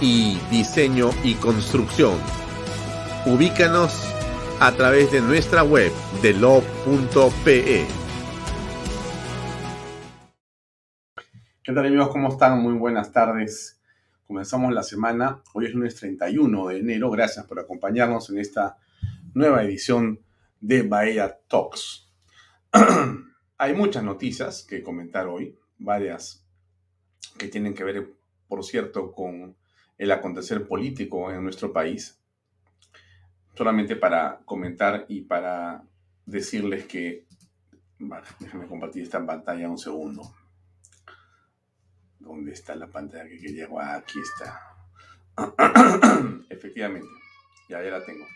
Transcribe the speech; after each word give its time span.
Y 0.00 0.36
diseño 0.50 1.10
y 1.22 1.34
construcción. 1.34 2.18
Ubícanos 3.26 4.12
a 4.60 4.72
través 4.72 5.12
de 5.12 5.20
nuestra 5.20 5.62
web 5.62 5.92
delo.pe. 6.20 7.86
¿Qué 11.62 11.72
tal 11.72 11.86
amigos? 11.86 12.08
¿Cómo 12.08 12.28
están? 12.28 12.60
Muy 12.60 12.74
buenas 12.74 13.12
tardes. 13.12 13.80
Comenzamos 14.26 14.74
la 14.74 14.82
semana. 14.82 15.42
Hoy 15.54 15.66
es 15.66 15.74
lunes 15.74 15.94
31 15.94 16.66
de 16.68 16.78
enero. 16.78 17.10
Gracias 17.10 17.46
por 17.46 17.60
acompañarnos 17.60 18.28
en 18.30 18.38
esta 18.38 18.76
nueva 19.32 19.62
edición 19.62 20.20
de 20.60 20.82
Bahía 20.82 21.38
Talks. 21.46 22.10
Hay 23.58 23.74
muchas 23.74 24.02
noticias 24.02 24.64
que 24.64 24.82
comentar 24.82 25.26
hoy, 25.26 25.56
varias 25.78 26.44
que 27.38 27.48
tienen 27.48 27.74
que 27.74 27.84
ver, 27.84 28.12
por 28.48 28.64
cierto, 28.64 29.12
con 29.12 29.56
el 29.98 30.10
acontecer 30.12 30.66
político 30.66 31.30
en 31.30 31.42
nuestro 31.42 31.72
país. 31.72 32.20
Solamente 33.54 33.96
para 33.96 34.40
comentar 34.44 35.06
y 35.08 35.22
para 35.22 35.84
decirles 36.26 36.86
que... 36.86 37.26
Déjenme 38.40 38.66
compartir 38.66 39.02
esta 39.02 39.24
pantalla 39.24 39.68
un 39.68 39.78
segundo. 39.78 40.22
¿Dónde 42.18 42.52
está 42.52 42.74
la 42.74 42.88
pantalla 42.88 43.28
que 43.28 43.38
quería? 43.38 43.68
Ah, 43.78 43.96
aquí 43.96 44.18
está. 44.18 44.60
Efectivamente, 46.48 47.08
ya, 47.68 47.82
ya 47.82 47.90
la 47.90 48.04
tengo. 48.04 48.26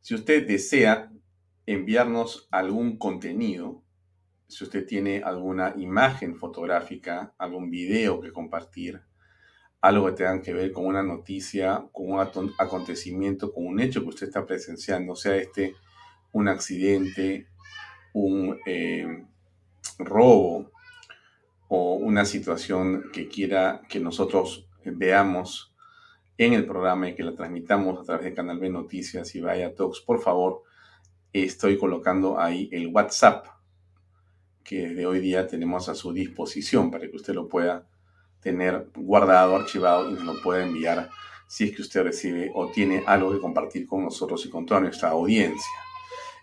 Si 0.00 0.14
usted 0.14 0.46
desea 0.46 1.10
enviarnos 1.66 2.48
algún 2.50 2.98
contenido, 2.98 3.82
si 4.46 4.64
usted 4.64 4.86
tiene 4.86 5.22
alguna 5.22 5.74
imagen 5.76 6.36
fotográfica, 6.36 7.34
algún 7.38 7.70
video 7.70 8.20
que 8.20 8.32
compartir, 8.32 9.02
algo 9.84 10.06
que 10.06 10.12
tenga 10.12 10.40
que 10.40 10.54
ver 10.54 10.72
con 10.72 10.86
una 10.86 11.02
noticia, 11.02 11.84
con 11.92 12.10
un 12.10 12.20
acontecimiento, 12.58 13.52
con 13.52 13.66
un 13.66 13.80
hecho 13.80 14.00
que 14.00 14.08
usted 14.08 14.28
está 14.28 14.46
presenciando, 14.46 15.14
sea 15.14 15.36
este 15.36 15.74
un 16.32 16.48
accidente, 16.48 17.48
un 18.14 18.58
eh, 18.64 19.26
robo, 19.98 20.72
o 21.68 21.96
una 21.96 22.24
situación 22.24 23.10
que 23.12 23.28
quiera 23.28 23.82
que 23.86 24.00
nosotros 24.00 24.66
veamos 24.86 25.74
en 26.38 26.54
el 26.54 26.64
programa 26.64 27.10
y 27.10 27.14
que 27.14 27.22
la 27.22 27.34
transmitamos 27.34 28.00
a 28.00 28.04
través 28.04 28.24
de 28.24 28.34
Canal 28.34 28.58
B 28.58 28.70
Noticias 28.70 29.34
y 29.34 29.42
Vaya 29.42 29.74
Talks, 29.74 30.00
por 30.00 30.22
favor, 30.22 30.62
estoy 31.30 31.76
colocando 31.76 32.40
ahí 32.40 32.70
el 32.72 32.86
WhatsApp 32.86 33.48
que 34.62 34.88
desde 34.88 35.04
hoy 35.04 35.20
día 35.20 35.46
tenemos 35.46 35.90
a 35.90 35.94
su 35.94 36.10
disposición 36.14 36.90
para 36.90 37.06
que 37.06 37.16
usted 37.16 37.34
lo 37.34 37.48
pueda 37.48 37.86
tener 38.44 38.86
guardado, 38.94 39.56
archivado 39.56 40.08
y 40.10 40.12
nos 40.12 40.22
lo 40.24 40.40
pueda 40.42 40.64
enviar 40.64 41.10
si 41.48 41.64
es 41.64 41.74
que 41.74 41.82
usted 41.82 42.04
recibe 42.04 42.52
o 42.54 42.70
tiene 42.70 43.02
algo 43.06 43.32
que 43.32 43.40
compartir 43.40 43.84
con 43.86 44.04
nosotros 44.04 44.46
y 44.46 44.50
con 44.50 44.66
toda 44.66 44.80
nuestra 44.80 45.08
audiencia. 45.10 45.72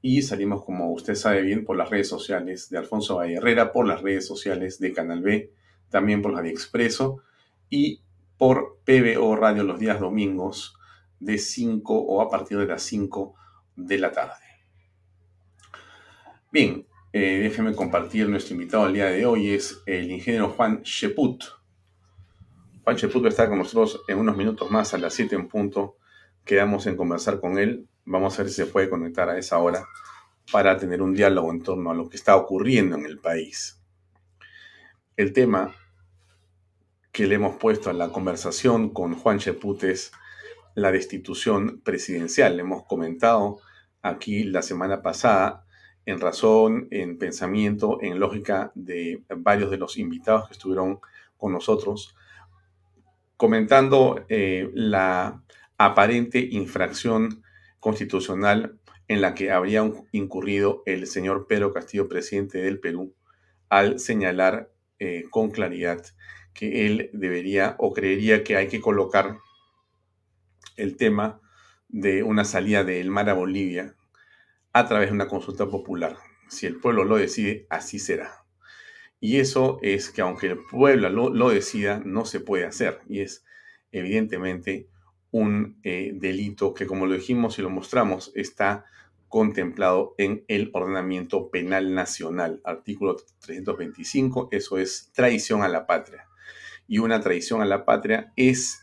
y 0.00 0.22
salimos, 0.22 0.64
como 0.64 0.92
usted 0.92 1.14
sabe 1.14 1.42
bien, 1.42 1.64
por 1.64 1.76
las 1.76 1.90
redes 1.90 2.08
sociales 2.08 2.70
de 2.70 2.78
Alfonso 2.78 3.16
Vallerrera, 3.16 3.72
por 3.72 3.86
las 3.86 4.02
redes 4.02 4.26
sociales 4.26 4.78
de 4.78 4.92
Canal 4.92 5.22
B, 5.22 5.52
también 5.90 6.22
por 6.22 6.32
la 6.32 6.42
de 6.42 6.50
Expreso 6.50 7.22
y 7.68 8.02
por 8.36 8.78
PBO 8.84 9.34
Radio 9.36 9.64
los 9.64 9.80
días 9.80 9.98
domingos 9.98 10.76
de 11.18 11.38
5 11.38 11.94
o 11.94 12.22
a 12.22 12.30
partir 12.30 12.58
de 12.58 12.66
las 12.66 12.82
5 12.82 13.34
de 13.74 13.98
la 13.98 14.12
tarde. 14.12 14.44
Bien, 16.52 16.86
eh, 17.12 17.40
déjeme 17.42 17.74
compartir 17.74 18.28
nuestro 18.28 18.54
invitado 18.54 18.86
el 18.86 18.94
día 18.94 19.06
de 19.06 19.26
hoy, 19.26 19.50
es 19.50 19.82
el 19.86 20.10
ingeniero 20.10 20.50
Juan 20.50 20.82
Sheput. 20.82 21.44
Juan 22.84 22.96
Sheput 22.96 23.22
va 23.22 23.26
a 23.26 23.30
estar 23.30 23.48
con 23.48 23.58
nosotros 23.58 24.02
en 24.08 24.18
unos 24.18 24.36
minutos 24.36 24.70
más, 24.70 24.94
a 24.94 24.98
las 24.98 25.14
7 25.14 25.34
en 25.34 25.48
punto. 25.48 25.96
Quedamos 26.44 26.86
en 26.86 26.96
conversar 26.96 27.40
con 27.40 27.58
él. 27.58 27.86
Vamos 28.10 28.38
a 28.38 28.42
ver 28.42 28.50
si 28.50 28.56
se 28.56 28.66
puede 28.66 28.88
conectar 28.88 29.28
a 29.28 29.36
esa 29.36 29.58
hora 29.58 29.86
para 30.50 30.78
tener 30.78 31.02
un 31.02 31.12
diálogo 31.12 31.52
en 31.52 31.62
torno 31.62 31.90
a 31.90 31.94
lo 31.94 32.08
que 32.08 32.16
está 32.16 32.36
ocurriendo 32.36 32.96
en 32.96 33.04
el 33.04 33.18
país. 33.18 33.82
El 35.14 35.34
tema 35.34 35.74
que 37.12 37.26
le 37.26 37.34
hemos 37.34 37.56
puesto 37.56 37.90
a 37.90 37.92
la 37.92 38.08
conversación 38.08 38.94
con 38.94 39.14
Juan 39.14 39.36
Sheput 39.36 39.84
es 39.84 40.10
la 40.74 40.90
destitución 40.90 41.82
presidencial. 41.84 42.56
Le 42.56 42.62
hemos 42.62 42.84
comentado 42.84 43.60
aquí 44.00 44.44
la 44.44 44.62
semana 44.62 45.02
pasada 45.02 45.66
en 46.06 46.18
razón, 46.18 46.88
en 46.90 47.18
pensamiento, 47.18 47.98
en 48.00 48.18
lógica 48.18 48.72
de 48.74 49.22
varios 49.36 49.70
de 49.70 49.76
los 49.76 49.98
invitados 49.98 50.48
que 50.48 50.54
estuvieron 50.54 51.00
con 51.36 51.52
nosotros, 51.52 52.16
comentando 53.36 54.24
eh, 54.30 54.70
la 54.72 55.42
aparente 55.76 56.38
infracción 56.38 57.42
constitucional 57.80 58.78
en 59.08 59.20
la 59.20 59.34
que 59.34 59.50
habría 59.50 59.90
incurrido 60.12 60.82
el 60.86 61.06
señor 61.06 61.46
Pedro 61.46 61.72
Castillo, 61.72 62.08
presidente 62.08 62.58
del 62.58 62.78
Perú, 62.78 63.14
al 63.68 63.98
señalar 63.98 64.70
eh, 64.98 65.24
con 65.30 65.50
claridad 65.50 66.04
que 66.54 66.86
él 66.86 67.10
debería 67.12 67.76
o 67.78 67.92
creería 67.92 68.42
que 68.42 68.56
hay 68.56 68.68
que 68.68 68.80
colocar 68.80 69.38
el 70.76 70.96
tema 70.96 71.40
de 71.88 72.22
una 72.22 72.44
salida 72.44 72.84
del 72.84 73.10
mar 73.10 73.30
a 73.30 73.34
Bolivia 73.34 73.94
a 74.72 74.86
través 74.86 75.08
de 75.08 75.14
una 75.14 75.28
consulta 75.28 75.66
popular. 75.66 76.16
Si 76.48 76.66
el 76.66 76.76
pueblo 76.76 77.04
lo 77.04 77.16
decide, 77.16 77.66
así 77.70 77.98
será. 77.98 78.44
Y 79.20 79.38
eso 79.38 79.78
es 79.82 80.10
que 80.10 80.20
aunque 80.20 80.48
el 80.48 80.58
pueblo 80.70 81.08
lo, 81.10 81.50
decida, 81.50 82.00
no 82.04 82.24
se 82.24 82.40
puede 82.40 82.64
hacer. 82.64 83.00
Y 83.08 83.20
es 83.20 83.44
evidentemente 83.90 84.88
un 85.30 85.78
eh, 85.82 86.12
delito 86.14 86.74
que, 86.74 86.86
como 86.86 87.06
lo 87.06 87.14
dijimos 87.14 87.58
y 87.58 87.62
lo 87.62 87.70
mostramos, 87.70 88.32
está 88.34 88.84
contemplado 89.28 90.14
en 90.16 90.44
el 90.48 90.70
ordenamiento 90.72 91.50
penal 91.50 91.94
nacional, 91.94 92.60
artículo 92.64 93.16
325, 93.40 94.48
eso 94.52 94.78
es 94.78 95.10
traición 95.12 95.62
a 95.62 95.68
la 95.68 95.86
patria. 95.86 96.26
Y 96.86 96.98
una 96.98 97.20
traición 97.20 97.60
a 97.60 97.66
la 97.66 97.84
patria 97.84 98.32
es 98.36 98.80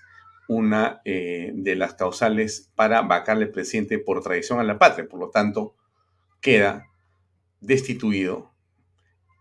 una 0.48 1.02
eh, 1.06 1.52
de 1.56 1.76
las 1.76 1.96
causales 1.96 2.72
para 2.76 3.02
vacarle 3.02 3.48
presidente 3.48 3.98
por 3.98 4.22
traición 4.22 4.60
a 4.60 4.64
la 4.64 4.78
patria. 4.78 5.08
Por 5.08 5.20
lo 5.20 5.30
tanto, 5.32 5.76
queda 6.42 6.88
destituido 7.62 8.52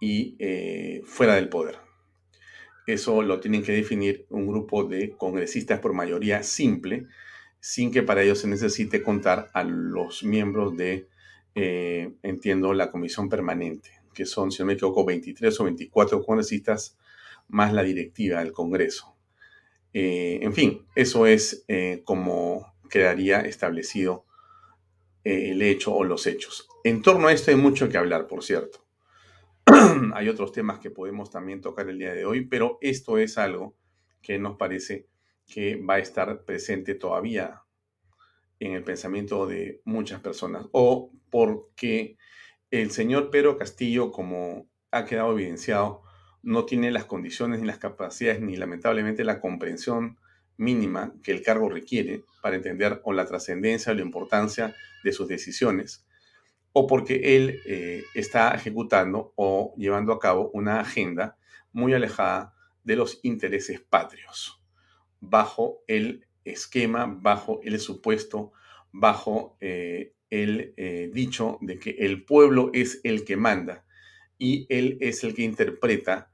y 0.01 0.37
eh, 0.39 1.03
fuera 1.05 1.35
del 1.35 1.51
poder. 1.51 1.84
Eso 2.87 3.23
lo 3.23 3.41
tienen 3.41 3.63
que 3.63 3.73
definir 3.73 4.27
un 4.31 4.47
grupo 4.47 4.85
de 4.85 5.11
congresistas 5.17 5.81
por 5.81 5.95
mayoría 5.95 6.43
simple, 6.43 7.07
sin 7.61 7.91
que 7.91 8.03
para 8.03 8.23
ello 8.23 8.35
se 8.35 8.49
necesite 8.49 9.03
contar 9.03 9.51
a 9.55 9.65
los 9.65 10.23
miembros 10.23 10.77
de, 10.77 11.09
eh, 11.55 12.13
entiendo, 12.23 12.75
la 12.75 12.91
comisión 12.91 13.29
permanente, 13.29 13.91
que 14.13 14.27
son, 14.27 14.53
si 14.53 14.61
no 14.61 14.67
me 14.67 14.75
equivoco, 14.75 15.05
23 15.05 15.61
o 15.61 15.65
24 15.65 16.23
congresistas 16.23 16.99
más 17.49 17.73
la 17.73 17.83
directiva 17.83 18.41
del 18.41 18.53
Congreso. 18.53 19.17
Eh, 19.93 20.41
en 20.43 20.53
fin, 20.53 20.87
eso 20.95 21.27
es 21.27 21.65
como 22.05 22.75
quedaría 22.91 23.41
establecido 23.41 24.25
el 25.25 25.63
hecho 25.63 25.95
o 25.95 26.05
los 26.05 26.27
hechos. 26.27 26.69
En 26.85 27.03
torno 27.03 27.29
a 27.29 27.33
esto 27.33 27.51
hay 27.51 27.57
mucho 27.57 27.89
que 27.89 27.97
hablar, 27.97 28.27
por 28.27 28.45
cierto. 28.45 28.84
Hay 30.15 30.29
otros 30.29 30.53
temas 30.53 30.79
que 30.79 30.91
podemos 30.91 31.31
también 31.31 31.61
tocar 31.61 31.89
el 31.89 31.99
día 31.99 32.15
de 32.15 32.25
hoy, 32.25 32.47
pero 32.47 32.79
esto 32.81 33.19
es 33.19 33.39
algo 33.39 33.77
que 34.23 34.39
nos 34.39 34.57
parece 34.57 35.09
que 35.47 35.77
va 35.77 35.95
a 35.95 35.99
estar 35.99 36.45
presente 36.45 36.95
todavía 36.95 37.63
en 38.61 38.73
el 38.73 38.83
pensamiento 38.83 39.47
de 39.47 39.83
muchas 39.85 40.21
personas, 40.21 40.67
o 40.73 41.11
porque 41.31 42.17
el 42.71 42.91
señor 42.91 43.31
Pedro 43.31 43.59
Castillo, 43.59 44.11
como 44.11 44.69
ha 44.91 45.05
quedado 45.05 45.33
evidenciado, 45.33 46.03
no 46.43 46.65
tiene 46.65 46.91
las 46.91 47.05
condiciones 47.05 47.61
ni 47.61 47.67
las 47.67 47.79
capacidades 47.79 48.41
ni 48.41 48.57
lamentablemente 48.57 49.25
la 49.25 49.41
comprensión 49.41 50.19
mínima 50.57 51.15
que 51.23 51.33
el 51.33 51.43
cargo 51.43 51.69
requiere 51.69 52.23
para 52.43 52.57
entender 52.57 53.01
o 53.05 53.13
la 53.13 53.27
trascendencia 53.27 53.93
o 53.93 53.95
la 53.95 54.03
importancia 54.03 54.75
de 55.03 55.13
sus 55.13 55.27
decisiones 55.27 56.07
o 56.77 56.89
porque 56.89 57.37
él 57.37 57.61
eh, 57.67 58.03
está 58.15 58.53
ejecutando 58.53 59.33
o 59.37 59.75
llevando 59.77 60.13
a 60.13 60.19
cabo 60.19 60.51
una 60.53 60.81
agenda 60.81 61.39
muy 61.73 61.95
alejada 61.95 62.53
de 62.83 62.97
los 62.97 63.21
intereses 63.23 63.81
patrios, 63.81 64.61
bajo 65.21 65.85
el 65.87 66.27
esquema, 66.45 67.07
bajo 67.07 67.61
el 67.63 67.79
supuesto, 67.79 68.53
bajo 68.91 69.57
eh, 69.61 70.15
el 70.31 70.75
eh, 70.77 71.11
dicho 71.13 71.59
de 71.61 71.79
que 71.79 71.91
el 71.91 72.25
pueblo 72.25 72.71
es 72.73 73.01
el 73.05 73.25
que 73.25 73.37
manda 73.37 73.85
y 74.37 74.67
él 74.69 74.99
es 75.01 75.23
el 75.23 75.33
que 75.33 75.43
interpreta 75.43 76.33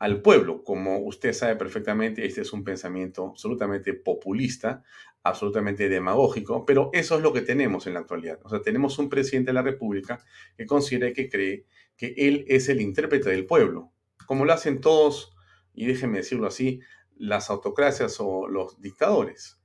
al 0.00 0.20
pueblo. 0.20 0.64
Como 0.64 0.98
usted 0.98 1.32
sabe 1.32 1.54
perfectamente, 1.54 2.26
este 2.26 2.40
es 2.40 2.52
un 2.52 2.64
pensamiento 2.64 3.28
absolutamente 3.28 3.94
populista, 3.94 4.82
absolutamente 5.28 5.88
demagógico, 5.88 6.64
pero 6.64 6.90
eso 6.92 7.16
es 7.16 7.22
lo 7.22 7.32
que 7.32 7.40
tenemos 7.40 7.86
en 7.86 7.94
la 7.94 8.00
actualidad. 8.00 8.38
O 8.44 8.48
sea, 8.48 8.62
tenemos 8.62 8.98
un 8.98 9.08
presidente 9.08 9.50
de 9.50 9.54
la 9.54 9.62
República 9.62 10.24
que 10.56 10.66
considera 10.66 11.12
que 11.12 11.28
cree 11.28 11.66
que 11.96 12.14
él 12.16 12.44
es 12.48 12.68
el 12.68 12.80
intérprete 12.80 13.30
del 13.30 13.46
pueblo, 13.46 13.92
como 14.26 14.44
lo 14.44 14.52
hacen 14.52 14.80
todos, 14.80 15.34
y 15.74 15.86
déjenme 15.86 16.18
decirlo 16.18 16.46
así, 16.46 16.80
las 17.16 17.50
autocracias 17.50 18.16
o 18.20 18.48
los 18.48 18.80
dictadores. 18.80 19.58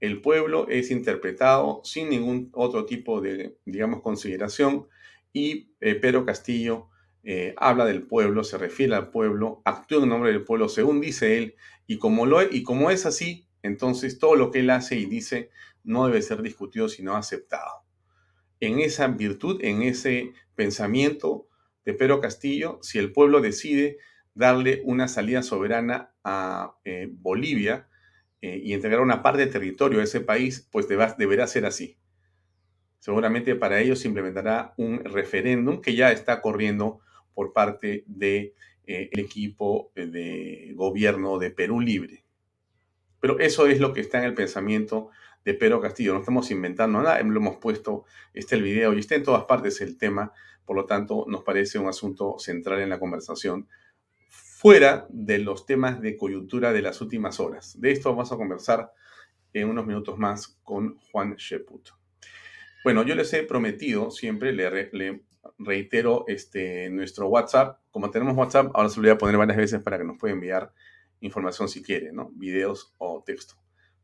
El 0.00 0.20
pueblo 0.20 0.66
es 0.68 0.90
interpretado 0.90 1.80
sin 1.84 2.10
ningún 2.10 2.50
otro 2.52 2.84
tipo 2.84 3.20
de, 3.20 3.56
digamos, 3.64 4.02
consideración 4.02 4.88
y 5.32 5.74
eh, 5.80 5.94
Pedro 5.94 6.26
Castillo 6.26 6.88
eh, 7.24 7.54
habla 7.56 7.86
del 7.86 8.02
pueblo, 8.02 8.42
se 8.42 8.58
refiere 8.58 8.96
al 8.96 9.10
pueblo, 9.10 9.62
actúa 9.64 10.02
en 10.02 10.08
nombre 10.08 10.32
del 10.32 10.44
pueblo, 10.44 10.68
según 10.68 11.00
dice 11.00 11.38
él, 11.38 11.54
y 11.86 11.98
como, 11.98 12.26
lo, 12.26 12.42
y 12.42 12.64
como 12.64 12.90
es 12.90 13.06
así, 13.06 13.46
entonces 13.62 14.18
todo 14.18 14.36
lo 14.36 14.50
que 14.50 14.60
él 14.60 14.70
hace 14.70 14.96
y 14.96 15.06
dice 15.06 15.50
no 15.84 16.06
debe 16.06 16.22
ser 16.22 16.42
discutido, 16.42 16.88
sino 16.88 17.16
aceptado. 17.16 17.84
En 18.60 18.78
esa 18.78 19.08
virtud, 19.08 19.58
en 19.62 19.82
ese 19.82 20.32
pensamiento 20.54 21.48
de 21.84 21.94
Pedro 21.94 22.20
Castillo, 22.20 22.78
si 22.82 22.98
el 22.98 23.12
pueblo 23.12 23.40
decide 23.40 23.98
darle 24.34 24.82
una 24.84 25.08
salida 25.08 25.42
soberana 25.42 26.14
a 26.24 26.76
eh, 26.84 27.08
Bolivia 27.10 27.88
eh, 28.40 28.60
y 28.62 28.72
entregar 28.72 29.00
una 29.00 29.22
parte 29.22 29.40
del 29.40 29.50
territorio 29.50 30.00
a 30.00 30.04
ese 30.04 30.20
país, 30.20 30.68
pues 30.70 30.86
deberá 30.88 31.46
ser 31.46 31.66
así. 31.66 31.98
Seguramente 32.98 33.56
para 33.56 33.80
ello 33.80 33.96
se 33.96 34.06
implementará 34.06 34.74
un 34.76 35.04
referéndum 35.04 35.80
que 35.80 35.96
ya 35.96 36.12
está 36.12 36.40
corriendo 36.40 37.00
por 37.34 37.52
parte 37.52 38.04
del 38.06 38.18
de, 38.18 38.54
eh, 38.86 39.10
equipo 39.12 39.90
de 39.94 40.72
gobierno 40.76 41.38
de 41.38 41.50
Perú 41.50 41.80
Libre. 41.80 42.24
Pero 43.22 43.38
eso 43.38 43.68
es 43.68 43.78
lo 43.78 43.92
que 43.92 44.00
está 44.00 44.18
en 44.18 44.24
el 44.24 44.34
pensamiento 44.34 45.10
de 45.44 45.54
Pedro 45.54 45.80
Castillo. 45.80 46.12
No 46.12 46.18
estamos 46.18 46.50
inventando 46.50 47.00
nada, 47.00 47.22
lo 47.22 47.38
hemos 47.38 47.58
puesto, 47.58 48.04
está 48.34 48.56
el 48.56 48.62
video 48.62 48.92
y 48.94 48.98
está 48.98 49.14
en 49.14 49.22
todas 49.22 49.44
partes 49.44 49.80
el 49.80 49.96
tema, 49.96 50.32
por 50.64 50.74
lo 50.74 50.86
tanto 50.86 51.24
nos 51.28 51.44
parece 51.44 51.78
un 51.78 51.86
asunto 51.86 52.34
central 52.40 52.80
en 52.80 52.88
la 52.88 52.98
conversación, 52.98 53.68
fuera 54.28 55.06
de 55.08 55.38
los 55.38 55.66
temas 55.66 56.00
de 56.00 56.16
coyuntura 56.16 56.72
de 56.72 56.82
las 56.82 57.00
últimas 57.00 57.38
horas. 57.38 57.80
De 57.80 57.92
esto 57.92 58.10
vamos 58.10 58.32
a 58.32 58.36
conversar 58.36 58.90
en 59.52 59.68
unos 59.68 59.86
minutos 59.86 60.18
más 60.18 60.58
con 60.64 60.96
Juan 61.12 61.36
Sheput. 61.36 61.90
Bueno, 62.82 63.04
yo 63.04 63.14
les 63.14 63.32
he 63.34 63.44
prometido 63.44 64.10
siempre, 64.10 64.52
le, 64.52 64.90
le 64.92 65.22
reitero 65.58 66.24
este, 66.26 66.90
nuestro 66.90 67.28
WhatsApp. 67.28 67.78
Como 67.92 68.10
tenemos 68.10 68.36
WhatsApp, 68.36 68.72
ahora 68.74 68.88
se 68.88 68.96
lo 68.96 69.02
voy 69.02 69.12
a 69.12 69.18
poner 69.18 69.36
varias 69.36 69.58
veces 69.58 69.80
para 69.80 69.96
que 69.96 70.02
nos 70.02 70.18
pueda 70.18 70.34
enviar 70.34 70.72
información 71.22 71.68
si 71.68 71.82
quiere, 71.82 72.12
¿no? 72.12 72.30
Videos 72.34 72.94
o 72.98 73.22
texto. 73.24 73.54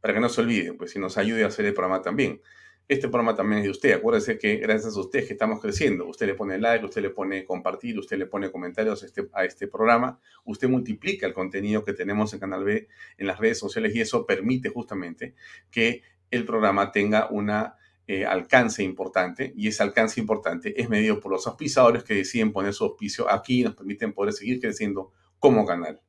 Para 0.00 0.14
que 0.14 0.20
no 0.20 0.28
se 0.28 0.40
olviden, 0.40 0.76
pues 0.76 0.92
si 0.92 0.98
nos 0.98 1.18
ayude 1.18 1.44
a 1.44 1.48
hacer 1.48 1.66
el 1.66 1.74
programa 1.74 2.02
también. 2.02 2.40
Este 2.88 3.06
programa 3.08 3.34
también 3.36 3.58
es 3.58 3.64
de 3.64 3.70
usted. 3.70 3.92
Acuérdese 3.92 4.38
que 4.38 4.56
gracias 4.56 4.96
a 4.96 5.00
usted 5.00 5.26
que 5.26 5.34
estamos 5.34 5.60
creciendo. 5.60 6.06
Usted 6.06 6.26
le 6.26 6.34
pone 6.34 6.58
like, 6.58 6.84
usted 6.86 7.02
le 7.02 7.10
pone 7.10 7.44
compartir, 7.44 7.98
usted 7.98 8.16
le 8.16 8.24
pone 8.24 8.50
comentarios 8.50 9.02
a 9.02 9.06
este, 9.06 9.28
a 9.34 9.44
este 9.44 9.68
programa. 9.68 10.18
Usted 10.44 10.68
multiplica 10.68 11.26
el 11.26 11.34
contenido 11.34 11.84
que 11.84 11.92
tenemos 11.92 12.32
en 12.32 12.40
Canal 12.40 12.64
B 12.64 12.88
en 13.18 13.26
las 13.26 13.38
redes 13.38 13.58
sociales 13.58 13.94
y 13.94 14.00
eso 14.00 14.24
permite 14.24 14.70
justamente 14.70 15.34
que 15.70 16.02
el 16.30 16.46
programa 16.46 16.90
tenga 16.90 17.28
una 17.30 17.76
eh, 18.06 18.24
alcance 18.24 18.82
importante 18.82 19.52
y 19.54 19.68
ese 19.68 19.82
alcance 19.82 20.18
importante 20.18 20.80
es 20.80 20.88
medido 20.88 21.20
por 21.20 21.30
los 21.30 21.46
auspiciadores 21.46 22.04
que 22.04 22.14
deciden 22.14 22.52
poner 22.52 22.72
su 22.72 22.84
auspicio 22.84 23.30
aquí 23.30 23.60
y 23.60 23.64
nos 23.64 23.74
permiten 23.74 24.14
poder 24.14 24.32
seguir 24.32 24.60
creciendo 24.62 25.12
como 25.38 25.66
canal. 25.66 26.00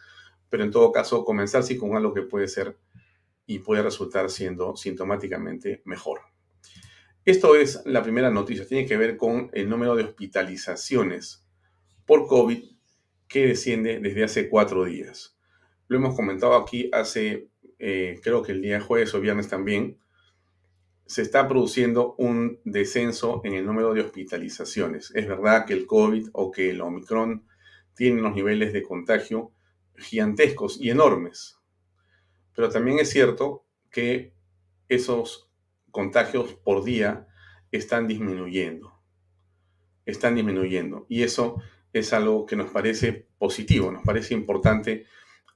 pero 0.50 0.64
en 0.64 0.72
todo 0.72 0.92
caso 0.92 1.26
comenzar 1.26 1.64
sí 1.64 1.78
con 1.78 1.96
algo 1.96 2.14
que 2.14 2.22
puede 2.22 2.48
ser 2.48 2.78
y 3.46 3.60
puede 3.60 3.82
resultar 3.82 4.30
siendo 4.30 4.76
sintomáticamente 4.76 5.82
mejor. 5.86 6.22
Esto 7.26 7.56
es 7.56 7.82
la 7.86 8.04
primera 8.04 8.30
noticia, 8.30 8.68
tiene 8.68 8.86
que 8.86 8.98
ver 8.98 9.18
con 9.18 9.50
el 9.54 9.70
número 9.70 9.96
de 9.96 10.04
hospitalizaciones 10.04 11.46
por 12.06 12.28
COVID 12.28 12.64
que 13.28 13.48
desciende 13.48 14.00
desde 14.00 14.26
hace 14.26 14.50
cuatro 14.50 14.86
días. 14.86 15.38
Lo 15.88 15.98
hemos 15.98 16.16
comentado 16.16 16.56
aquí 16.56 16.90
hace, 16.94 17.48
eh, 17.80 18.20
creo 18.22 18.44
que 18.44 18.52
el 18.52 18.62
día 18.62 18.82
jueves 18.82 19.14
o 19.14 19.22
viernes 19.22 19.48
también, 19.48 19.98
se 21.06 21.22
está 21.22 21.48
produciendo 21.48 22.16
un 22.18 22.60
descenso 22.64 23.42
en 23.44 23.54
el 23.54 23.66
número 23.66 23.94
de 23.94 24.02
hospitalizaciones. 24.02 25.12
Es 25.16 25.28
verdad 25.28 25.66
que 25.66 25.74
el 25.74 25.86
COVID 25.86 26.30
o 26.34 26.52
que 26.52 26.70
el 26.70 26.82
Omicron 26.82 27.46
tienen 27.96 28.24
los 28.24 28.34
niveles 28.34 28.74
de 28.74 28.84
contagio 28.84 29.52
gigantescos 29.96 30.80
y 30.80 30.90
enormes, 30.90 31.60
pero 32.56 32.70
también 32.70 33.00
es 33.00 33.10
cierto 33.10 33.66
que 33.92 34.34
esos 34.90 35.50
contagios 35.92 36.54
por 36.54 36.84
día 36.84 37.28
están 37.72 38.08
disminuyendo. 38.08 39.00
Están 40.06 40.36
disminuyendo. 40.36 41.06
Y 41.10 41.24
eso 41.24 41.62
es 41.94 42.12
algo 42.14 42.46
que 42.46 42.56
nos 42.56 42.72
parece 42.72 43.28
positivo, 43.38 43.92
nos 43.92 44.04
parece 44.04 44.34
importante 44.34 45.06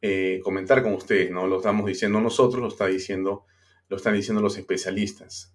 eh, 0.02 0.40
comentar 0.44 0.84
con 0.84 0.94
ustedes. 0.94 1.32
No 1.32 1.48
lo 1.48 1.58
estamos 1.58 1.88
diciendo 1.88 2.22
nosotros, 2.22 2.62
lo, 2.62 2.68
está 2.68 2.86
diciendo, 2.86 3.46
lo 3.90 3.98
están 3.98 4.14
diciendo 4.14 4.42
los 4.42 4.58
especialistas. 4.58 5.54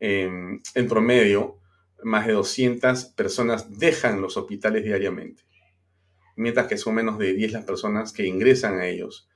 en 0.00 0.60
promedio, 0.88 1.58
más 2.02 2.26
de 2.26 2.34
200 2.34 3.06
personas 3.06 3.78
dejan 3.78 4.20
los 4.20 4.36
hospitales 4.36 4.84
diariamente, 4.84 5.42
mientras 6.36 6.66
que 6.66 6.76
son 6.76 6.94
menos 6.94 7.18
de 7.18 7.32
10 7.32 7.52
las 7.52 7.64
personas 7.64 8.12
que 8.12 8.26
ingresan 8.26 8.78
a 8.78 8.86
ellos 8.86 9.28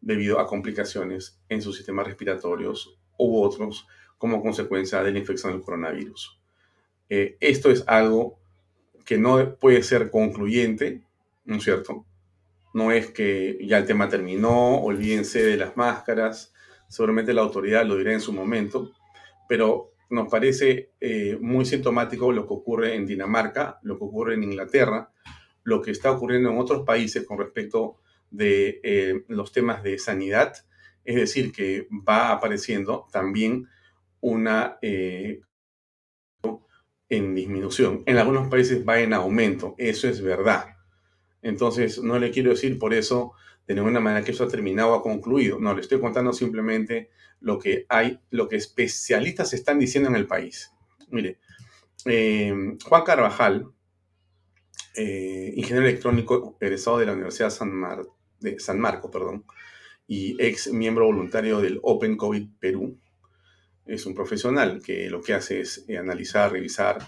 debido 0.00 0.40
a 0.40 0.46
complicaciones 0.46 1.38
en 1.48 1.62
sus 1.62 1.76
sistemas 1.76 2.06
respiratorios 2.06 2.98
u 3.18 3.40
otros 3.40 3.86
como 4.18 4.42
consecuencia 4.42 5.02
de 5.02 5.12
la 5.12 5.18
infección 5.18 5.52
del 5.52 5.62
coronavirus. 5.62 6.40
Eh, 7.08 7.36
esto 7.40 7.70
es 7.70 7.84
algo 7.86 8.38
que 9.04 9.18
no 9.18 9.56
puede 9.56 9.82
ser 9.82 10.10
concluyente, 10.10 11.02
¿no 11.44 11.56
es 11.56 11.64
cierto? 11.64 12.04
No 12.74 12.92
es 12.92 13.10
que 13.10 13.58
ya 13.62 13.78
el 13.78 13.86
tema 13.86 14.08
terminó, 14.08 14.80
olvídense 14.82 15.42
de 15.42 15.56
las 15.56 15.76
máscaras, 15.76 16.52
seguramente 16.88 17.34
la 17.34 17.42
autoridad 17.42 17.84
lo 17.84 17.96
dirá 17.96 18.12
en 18.12 18.20
su 18.20 18.32
momento, 18.32 18.92
pero 19.48 19.92
nos 20.10 20.28
parece 20.28 20.92
eh, 21.00 21.36
muy 21.40 21.64
sintomático 21.64 22.32
lo 22.32 22.46
que 22.46 22.54
ocurre 22.54 22.94
en 22.94 23.06
Dinamarca, 23.06 23.78
lo 23.82 23.98
que 23.98 24.04
ocurre 24.04 24.34
en 24.34 24.44
Inglaterra, 24.44 25.10
lo 25.64 25.82
que 25.82 25.90
está 25.90 26.12
ocurriendo 26.12 26.50
en 26.50 26.58
otros 26.58 26.84
países 26.84 27.26
con 27.26 27.38
respecto 27.38 27.98
de 28.30 28.80
eh, 28.82 29.24
los 29.28 29.52
temas 29.52 29.82
de 29.82 29.98
sanidad, 29.98 30.54
es 31.04 31.16
decir, 31.16 31.52
que 31.52 31.88
va 32.08 32.32
apareciendo 32.32 33.06
también 33.12 33.68
una 34.20 34.78
eh, 34.82 35.40
en 37.08 37.34
disminución. 37.34 38.02
En 38.06 38.18
algunos 38.18 38.48
países 38.48 38.86
va 38.86 39.00
en 39.00 39.12
aumento, 39.12 39.74
eso 39.78 40.08
es 40.08 40.20
verdad. 40.20 40.76
Entonces, 41.42 42.02
no 42.02 42.18
le 42.18 42.30
quiero 42.30 42.50
decir 42.50 42.78
por 42.78 42.92
eso 42.94 43.32
de 43.66 43.74
ninguna 43.74 44.00
manera 44.00 44.24
que 44.24 44.32
eso 44.32 44.44
ha 44.44 44.48
terminado 44.48 44.92
o 44.92 44.94
ha 44.94 45.02
concluido. 45.02 45.58
No, 45.58 45.74
le 45.74 45.80
estoy 45.80 46.00
contando 46.00 46.32
simplemente 46.32 47.10
lo 47.40 47.58
que 47.58 47.86
hay, 47.88 48.20
lo 48.30 48.48
que 48.48 48.56
especialistas 48.56 49.52
están 49.52 49.78
diciendo 49.78 50.08
en 50.08 50.16
el 50.16 50.26
país. 50.26 50.72
Mire, 51.10 51.38
eh, 52.04 52.54
Juan 52.84 53.04
Carvajal, 53.04 53.66
eh, 54.94 55.52
ingeniero 55.56 55.86
electrónico 55.86 56.56
egresado 56.60 56.98
de 56.98 57.06
la 57.06 57.12
Universidad 57.12 57.50
San, 57.50 57.72
de 58.40 58.58
San 58.60 58.78
Marco, 58.78 59.10
perdón, 59.10 59.44
y 60.06 60.40
ex 60.42 60.72
miembro 60.72 61.06
voluntario 61.06 61.60
del 61.60 61.80
Open 61.82 62.16
COVID 62.16 62.48
Perú, 62.60 62.98
es 63.84 64.06
un 64.06 64.14
profesional 64.14 64.82
que 64.82 65.08
lo 65.10 65.20
que 65.20 65.34
hace 65.34 65.60
es 65.60 65.84
eh, 65.88 65.98
analizar, 65.98 66.52
revisar 66.52 66.98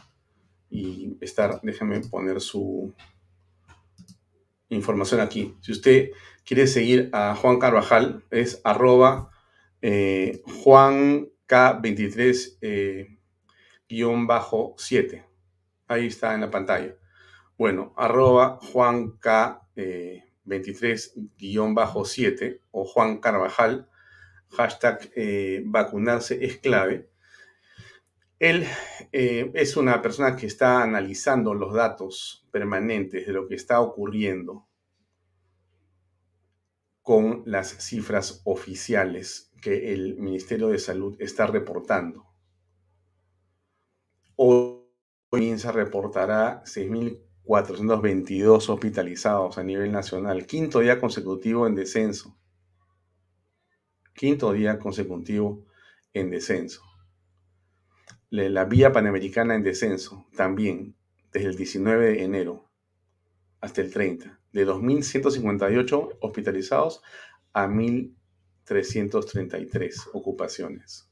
y 0.70 1.16
estar, 1.20 1.60
déjame 1.62 2.00
poner 2.00 2.40
su 2.40 2.92
información 4.68 5.20
aquí. 5.20 5.54
Si 5.60 5.72
usted 5.72 6.10
quiere 6.48 6.66
seguir 6.66 7.10
a 7.12 7.34
Juan 7.34 7.58
Carvajal, 7.58 8.24
es 8.30 8.62
arroba 8.64 9.28
eh, 9.82 10.40
Juan 10.64 11.28
K23 11.46 12.56
eh, 12.62 13.18
guion 13.86 14.26
bajo 14.26 14.74
7. 14.78 15.26
Ahí 15.88 16.06
está 16.06 16.32
en 16.32 16.40
la 16.40 16.50
pantalla. 16.50 16.96
Bueno, 17.58 17.92
arroba 17.98 18.58
Juan 18.72 19.18
K 19.18 19.68
23 20.44 21.20
guion 21.36 21.74
bajo 21.74 22.06
7 22.06 22.62
o 22.70 22.86
Juan 22.86 23.18
Carvajal 23.18 23.86
hashtag 24.48 25.10
eh, 25.16 25.62
vacunarse 25.66 26.42
es 26.42 26.56
clave. 26.56 27.10
Él 28.38 28.66
eh, 29.12 29.50
es 29.52 29.76
una 29.76 30.00
persona 30.00 30.34
que 30.34 30.46
está 30.46 30.82
analizando 30.82 31.52
los 31.52 31.74
datos 31.74 32.46
permanentes 32.50 33.26
de 33.26 33.32
lo 33.34 33.46
que 33.46 33.56
está 33.56 33.82
ocurriendo 33.82 34.67
con 37.08 37.42
las 37.46 37.68
cifras 37.82 38.42
oficiales 38.44 39.50
que 39.62 39.94
el 39.94 40.18
Ministerio 40.18 40.68
de 40.68 40.78
Salud 40.78 41.16
está 41.18 41.46
reportando. 41.46 42.26
Hoy 44.36 44.82
comienza 45.30 45.72
reportará 45.72 46.62
6.422 46.64 48.68
hospitalizados 48.68 49.56
a 49.56 49.64
nivel 49.64 49.90
nacional, 49.90 50.44
quinto 50.44 50.80
día 50.80 51.00
consecutivo 51.00 51.66
en 51.66 51.76
descenso 51.76 52.36
quinto 54.12 54.52
día 54.52 54.78
consecutivo 54.78 55.64
en 56.12 56.28
descenso. 56.28 56.82
La 58.28 58.66
vía 58.66 58.92
panamericana 58.92 59.54
en 59.54 59.62
descenso 59.62 60.26
también, 60.36 60.94
desde 61.32 61.48
el 61.48 61.56
19 61.56 62.04
de 62.04 62.24
enero 62.24 62.67
hasta 63.60 63.80
el 63.80 63.92
30, 63.92 64.38
de 64.52 64.66
2.158 64.66 66.18
hospitalizados 66.20 67.02
a 67.52 67.66
1.333 67.66 70.10
ocupaciones. 70.12 71.10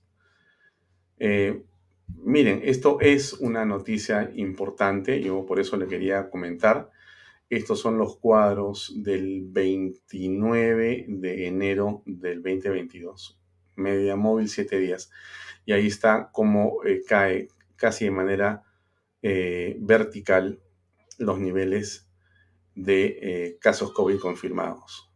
Eh, 1.19 1.65
miren, 2.09 2.61
esto 2.65 3.01
es 3.01 3.33
una 3.35 3.65
noticia 3.65 4.33
importante, 4.35 5.21
yo 5.21 5.47
por 5.47 5.61
eso 5.61 5.77
le 5.77 5.87
quería 5.87 6.29
comentar. 6.31 6.91
Estos 7.49 7.79
son 7.81 7.97
los 7.97 8.19
cuadros 8.19 8.93
del 8.97 9.45
29 9.47 11.07
de 11.09 11.47
enero 11.47 12.03
del 12.05 12.43
2022. 12.43 13.41
Media 13.77 14.17
móvil, 14.17 14.49
7 14.49 14.79
días. 14.79 15.11
Y 15.65 15.73
ahí 15.73 15.87
está 15.87 16.31
cómo 16.33 16.83
eh, 16.85 17.03
cae 17.07 17.49
casi 17.77 18.07
de 18.07 18.11
manera 18.11 18.65
eh, 19.23 19.77
vertical 19.81 20.61
los 21.19 21.39
niveles 21.39 22.06
de 22.77 23.19
eh, 23.21 23.59
casos 23.61 23.93
COVID 23.93 24.21
confirmados. 24.21 25.11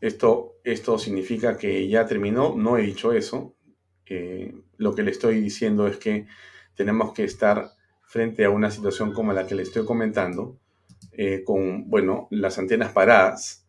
Esto, 0.00 0.56
esto 0.64 0.98
significa 0.98 1.56
que 1.56 1.88
ya 1.88 2.04
terminó, 2.04 2.54
no 2.54 2.76
he 2.76 2.82
dicho 2.82 3.12
eso. 3.12 3.56
lo 4.76 4.94
que 4.94 5.02
le 5.02 5.10
estoy 5.10 5.40
diciendo 5.40 5.86
es 5.86 5.96
que 5.96 6.26
tenemos 6.74 7.14
que 7.14 7.24
estar 7.24 7.70
frente 8.02 8.44
a 8.44 8.50
una 8.50 8.70
situación 8.70 9.12
como 9.12 9.32
la 9.32 9.46
que 9.46 9.54
le 9.54 9.62
estoy 9.62 9.86
comentando, 9.86 10.58
eh, 11.12 11.42
con, 11.44 11.88
bueno, 11.88 12.28
las 12.30 12.58
antenas 12.58 12.92
paradas, 12.92 13.66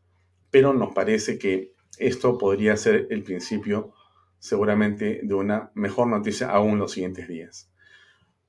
pero 0.49 0.73
nos 0.73 0.93
parece 0.93 1.37
que 1.37 1.73
esto 1.97 2.37
podría 2.37 2.75
ser 2.75 3.07
el 3.11 3.23
principio 3.23 3.93
seguramente 4.39 5.21
de 5.23 5.33
una 5.33 5.71
mejor 5.73 6.07
noticia 6.07 6.49
aún 6.49 6.79
los 6.79 6.91
siguientes 6.91 7.27
días. 7.27 7.71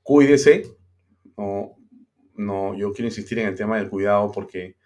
Cuídese, 0.03 0.77
no, 2.37 2.75
yo 2.75 2.93
quiero 2.93 3.09
insistir 3.09 3.39
en 3.39 3.49
el 3.49 3.55
tema 3.55 3.77
del 3.77 3.89
cuidado 3.89 4.31
porque 4.33 4.77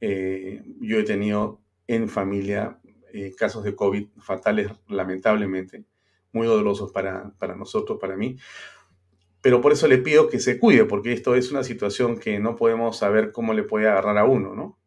eh, 0.00 0.62
yo 0.80 0.98
he 0.98 1.04
tenido 1.04 1.60
en 1.86 2.08
familia 2.08 2.78
eh, 3.12 3.34
casos 3.36 3.64
de 3.64 3.74
COVID 3.74 4.08
fatales, 4.18 4.70
lamentablemente, 4.88 5.84
muy 6.32 6.46
dolorosos 6.46 6.92
para, 6.92 7.30
para 7.38 7.54
nosotros, 7.54 7.98
para 8.00 8.16
mí, 8.16 8.36
pero 9.40 9.60
por 9.60 9.72
eso 9.72 9.86
le 9.86 9.98
pido 9.98 10.28
que 10.28 10.40
se 10.40 10.58
cuide, 10.58 10.86
porque 10.86 11.12
esto 11.12 11.34
es 11.34 11.52
una 11.52 11.62
situación 11.62 12.18
que 12.18 12.38
no 12.38 12.56
podemos 12.56 12.96
saber 12.96 13.30
cómo 13.30 13.52
le 13.52 13.62
puede 13.62 13.88
agarrar 13.88 14.16
a 14.16 14.24
uno, 14.24 14.54
¿no? 14.54 14.78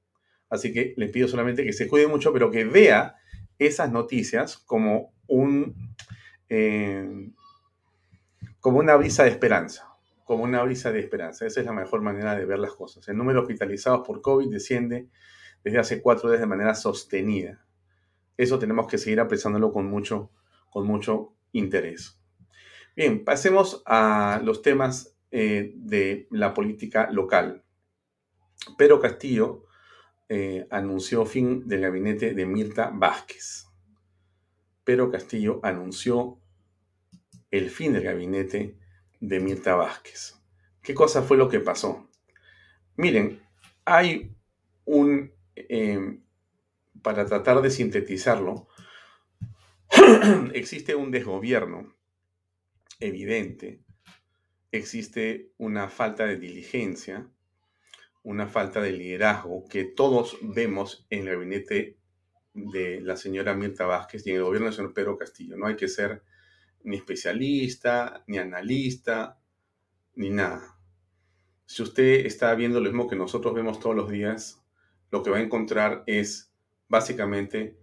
Así 0.50 0.74
que 0.74 0.94
le 0.98 1.10
pido 1.10 1.28
solamente 1.28 1.64
que 1.64 1.74
se 1.74 1.88
cuide 1.88 2.08
mucho, 2.08 2.34
pero 2.34 2.50
que 2.50 2.64
vea 2.64 3.16
esas 3.60 3.92
noticias 3.92 4.58
como 4.58 5.14
un 5.28 5.76
eh, 6.50 7.30
como 8.60 8.80
una 8.80 8.96
brisa 8.96 9.24
de 9.24 9.30
esperanza, 9.30 9.97
como 10.28 10.44
una 10.44 10.62
brisa 10.62 10.92
de 10.92 11.00
esperanza. 11.00 11.46
Esa 11.46 11.62
es 11.62 11.66
la 11.66 11.72
mejor 11.72 12.02
manera 12.02 12.36
de 12.36 12.46
ver 12.46 12.60
las 12.60 12.74
cosas. 12.74 13.08
El 13.08 13.16
número 13.16 13.40
de 13.40 13.44
hospitalizados 13.44 14.06
por 14.06 14.22
COVID 14.22 14.52
desciende 14.52 15.08
desde 15.64 15.80
hace 15.80 16.02
cuatro 16.02 16.30
días 16.30 16.42
de 16.42 16.48
manera 16.48 16.76
sostenida. 16.76 17.66
Eso 18.36 18.60
tenemos 18.60 18.88
que 18.88 18.98
seguir 18.98 19.22
apreciándolo 19.22 19.72
con 19.72 19.86
mucho, 19.86 20.30
con 20.70 20.86
mucho 20.86 21.34
interés. 21.54 22.20
Bien, 22.94 23.24
pasemos 23.24 23.82
a 23.86 24.42
los 24.44 24.62
temas 24.62 25.16
eh, 25.32 25.72
de 25.78 26.28
la 26.30 26.54
política 26.54 27.10
local. 27.10 27.64
Pedro 28.78 29.00
Castillo 29.00 29.64
eh, 30.28 30.68
anunció 30.70 31.26
fin 31.26 31.70
del 31.70 31.82
gabinete 31.82 32.34
de 32.34 32.46
Mirta 32.46 32.92
Vázquez. 32.94 33.68
Pedro 34.84 35.10
Castillo 35.10 35.62
anunció 35.64 36.38
el 37.50 37.70
fin 37.70 37.94
del 37.94 38.04
gabinete 38.04 38.78
de 39.20 39.40
Mirta 39.40 39.76
Vázquez. 39.76 40.36
¿Qué 40.82 40.94
cosa 40.94 41.22
fue 41.22 41.38
lo 41.38 41.50
que 41.50 41.60
pasó? 41.60 42.10
Miren, 42.96 43.42
hay 43.86 44.36
un, 44.86 45.34
em, 45.56 46.24
para 47.02 47.26
tratar 47.26 47.62
de 47.62 47.70
sintetizarlo, 47.70 48.68
existe 50.54 50.96
un 50.96 51.12
desgobierno 51.12 51.96
evidente, 53.00 53.82
existe 54.72 55.52
una 55.58 55.90
falta 55.90 56.26
de 56.26 56.38
diligencia, 56.38 57.30
una 58.24 58.48
falta 58.48 58.82
de 58.82 58.92
liderazgo 58.92 59.66
que 59.70 59.86
todos 59.86 60.38
vemos 60.42 61.06
en 61.10 61.28
el 61.28 61.36
gabinete 61.36 61.98
de 62.54 63.00
la 63.02 63.16
señora 63.16 63.54
Mirta 63.54 63.86
Vázquez 63.86 64.26
y 64.26 64.32
en 64.32 64.38
el 64.38 64.44
gobierno 64.44 64.68
del 64.68 64.76
señor 64.76 64.94
Pedro 64.94 65.18
Castillo. 65.18 65.56
No 65.56 65.68
hay 65.68 65.76
que 65.76 65.88
ser 65.88 66.24
ni 66.88 66.96
especialista, 66.96 68.24
ni 68.28 68.38
analista, 68.38 69.38
ni 70.16 70.30
nada. 70.30 70.80
Si 71.66 71.84
usted 71.84 72.26
está 72.26 72.56
viendo 72.56 72.80
lo 72.80 72.90
mismo 72.90 73.10
que 73.10 73.18
nosotros 73.18 73.54
vemos 73.54 73.80
todos 73.80 73.96
los 73.96 74.10
días, 74.10 74.64
lo 75.12 75.22
que 75.22 75.30
va 75.30 75.38
a 75.38 75.42
encontrar 75.42 76.04
es 76.08 76.50
básicamente 76.88 77.78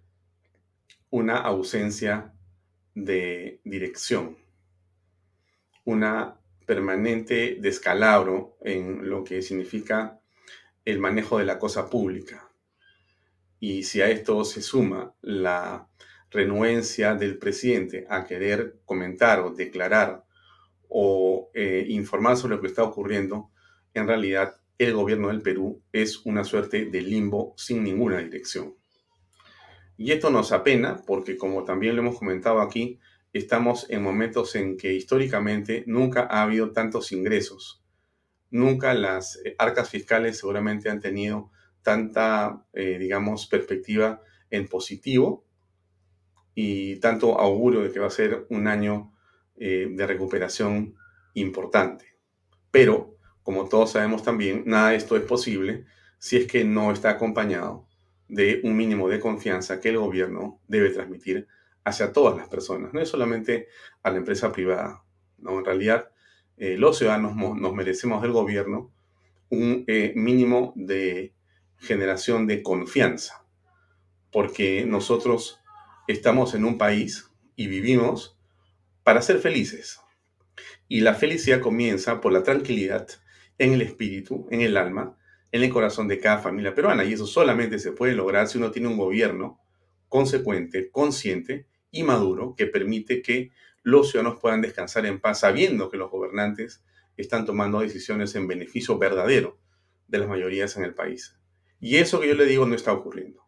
una 1.10 1.36
ausencia 1.36 2.32
de 2.94 3.60
dirección, 3.62 4.38
una 5.84 6.40
permanente 6.64 7.58
descalabro 7.60 8.56
en 8.62 9.10
lo 9.10 9.22
que 9.22 9.42
significa 9.42 10.18
el 10.86 10.98
manejo 10.98 11.38
de 11.38 11.44
la 11.44 11.58
cosa 11.58 11.90
pública. 11.90 12.50
Y 13.60 13.82
si 13.82 14.00
a 14.00 14.08
esto 14.08 14.44
se 14.46 14.62
suma 14.62 15.14
la 15.20 15.88
renuencia 16.34 17.14
del 17.14 17.38
presidente 17.38 18.06
a 18.10 18.24
querer 18.24 18.80
comentar 18.84 19.40
o 19.40 19.54
declarar 19.54 20.24
o 20.88 21.50
eh, 21.54 21.86
informar 21.88 22.36
sobre 22.36 22.56
lo 22.56 22.60
que 22.60 22.66
está 22.66 22.82
ocurriendo, 22.82 23.50
en 23.94 24.08
realidad 24.08 24.56
el 24.76 24.92
gobierno 24.92 25.28
del 25.28 25.42
Perú 25.42 25.82
es 25.92 26.26
una 26.26 26.42
suerte 26.42 26.86
de 26.86 27.00
limbo 27.00 27.54
sin 27.56 27.84
ninguna 27.84 28.18
dirección. 28.18 28.74
Y 29.96 30.10
esto 30.10 30.28
nos 30.30 30.50
apena 30.50 31.02
porque, 31.06 31.36
como 31.36 31.64
también 31.64 31.94
lo 31.94 32.02
hemos 32.02 32.18
comentado 32.18 32.60
aquí, 32.60 32.98
estamos 33.32 33.86
en 33.88 34.02
momentos 34.02 34.56
en 34.56 34.76
que 34.76 34.92
históricamente 34.92 35.84
nunca 35.86 36.26
ha 36.28 36.42
habido 36.42 36.72
tantos 36.72 37.12
ingresos. 37.12 37.84
Nunca 38.50 38.92
las 38.92 39.40
eh, 39.44 39.54
arcas 39.58 39.88
fiscales 39.88 40.38
seguramente 40.38 40.90
han 40.90 41.00
tenido 41.00 41.52
tanta, 41.82 42.66
eh, 42.72 42.98
digamos, 42.98 43.46
perspectiva 43.46 44.20
en 44.50 44.66
positivo 44.66 45.43
y 46.54 46.96
tanto 46.96 47.38
augurio 47.38 47.82
de 47.82 47.90
que 47.90 48.00
va 48.00 48.06
a 48.06 48.10
ser 48.10 48.46
un 48.50 48.66
año 48.66 49.12
eh, 49.56 49.88
de 49.90 50.06
recuperación 50.06 50.94
importante. 51.34 52.16
Pero 52.70 53.16
como 53.42 53.68
todos 53.68 53.92
sabemos 53.92 54.22
también, 54.22 54.64
nada 54.66 54.90
de 54.90 54.96
esto 54.96 55.16
es 55.16 55.22
posible 55.22 55.84
si 56.18 56.38
es 56.38 56.46
que 56.46 56.64
no 56.64 56.90
está 56.90 57.10
acompañado 57.10 57.86
de 58.28 58.60
un 58.64 58.76
mínimo 58.76 59.08
de 59.08 59.20
confianza 59.20 59.80
que 59.80 59.90
el 59.90 59.98
gobierno 59.98 60.60
debe 60.66 60.90
transmitir 60.90 61.46
hacia 61.84 62.12
todas 62.12 62.36
las 62.36 62.48
personas, 62.48 62.94
no 62.94 63.00
es 63.00 63.08
solamente 63.10 63.68
a 64.02 64.10
la 64.10 64.16
empresa 64.16 64.50
privada. 64.50 65.04
¿no? 65.38 65.58
En 65.58 65.64
realidad, 65.66 66.10
eh, 66.56 66.76
los 66.78 66.96
ciudadanos 66.96 67.36
nos 67.36 67.74
merecemos 67.74 68.22
del 68.22 68.32
gobierno 68.32 68.90
un 69.50 69.84
eh, 69.86 70.12
mínimo 70.16 70.72
de 70.74 71.34
generación 71.76 72.46
de 72.46 72.62
confianza, 72.62 73.44
porque 74.32 74.86
nosotros 74.86 75.60
estamos 76.06 76.54
en 76.54 76.64
un 76.64 76.78
país 76.78 77.30
y 77.56 77.66
vivimos 77.66 78.38
para 79.02 79.22
ser 79.22 79.38
felices. 79.38 80.00
Y 80.88 81.00
la 81.00 81.14
felicidad 81.14 81.60
comienza 81.60 82.20
por 82.20 82.32
la 82.32 82.42
tranquilidad 82.42 83.08
en 83.58 83.72
el 83.72 83.82
espíritu, 83.82 84.46
en 84.50 84.60
el 84.60 84.76
alma, 84.76 85.16
en 85.52 85.62
el 85.62 85.70
corazón 85.70 86.08
de 86.08 86.18
cada 86.18 86.38
familia 86.38 86.74
peruana. 86.74 87.04
Y 87.04 87.12
eso 87.12 87.26
solamente 87.26 87.78
se 87.78 87.92
puede 87.92 88.14
lograr 88.14 88.48
si 88.48 88.58
uno 88.58 88.70
tiene 88.70 88.88
un 88.88 88.96
gobierno 88.96 89.60
consecuente, 90.08 90.90
consciente 90.90 91.66
y 91.90 92.02
maduro 92.02 92.54
que 92.56 92.66
permite 92.66 93.22
que 93.22 93.50
los 93.82 94.10
ciudadanos 94.10 94.40
puedan 94.40 94.62
descansar 94.62 95.06
en 95.06 95.20
paz 95.20 95.40
sabiendo 95.40 95.90
que 95.90 95.96
los 95.96 96.10
gobernantes 96.10 96.82
están 97.16 97.44
tomando 97.46 97.80
decisiones 97.80 98.34
en 98.34 98.48
beneficio 98.48 98.98
verdadero 98.98 99.58
de 100.08 100.18
las 100.18 100.28
mayorías 100.28 100.76
en 100.76 100.84
el 100.84 100.94
país. 100.94 101.38
Y 101.80 101.96
eso 101.96 102.20
que 102.20 102.28
yo 102.28 102.34
le 102.34 102.46
digo 102.46 102.66
no 102.66 102.74
está 102.74 102.92
ocurriendo. 102.92 103.43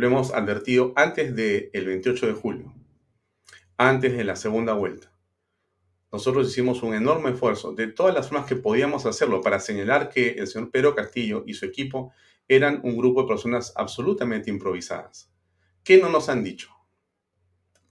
Lo 0.00 0.06
hemos 0.06 0.32
advertido 0.32 0.94
antes 0.96 1.36
del 1.36 1.84
28 1.84 2.28
de 2.28 2.32
julio, 2.32 2.72
antes 3.76 4.16
de 4.16 4.24
la 4.24 4.34
segunda 4.34 4.72
vuelta 4.72 5.12
nosotros 6.10 6.48
hicimos 6.48 6.82
un 6.82 6.94
enorme 6.94 7.32
esfuerzo 7.32 7.72
de 7.72 7.86
todas 7.86 8.14
las 8.14 8.28
formas 8.28 8.48
que 8.48 8.56
podíamos 8.56 9.04
hacerlo 9.04 9.42
para 9.42 9.60
señalar 9.60 10.08
que 10.08 10.30
el 10.30 10.46
señor 10.46 10.70
Pedro 10.70 10.94
Castillo 10.94 11.44
y 11.46 11.52
su 11.52 11.66
equipo 11.66 12.14
eran 12.48 12.80
un 12.82 12.96
grupo 12.96 13.20
de 13.20 13.28
personas 13.28 13.74
absolutamente 13.76 14.48
improvisadas. 14.48 15.30
¿Qué 15.84 15.98
no 15.98 16.08
nos 16.08 16.30
han 16.30 16.42
dicho? 16.42 16.70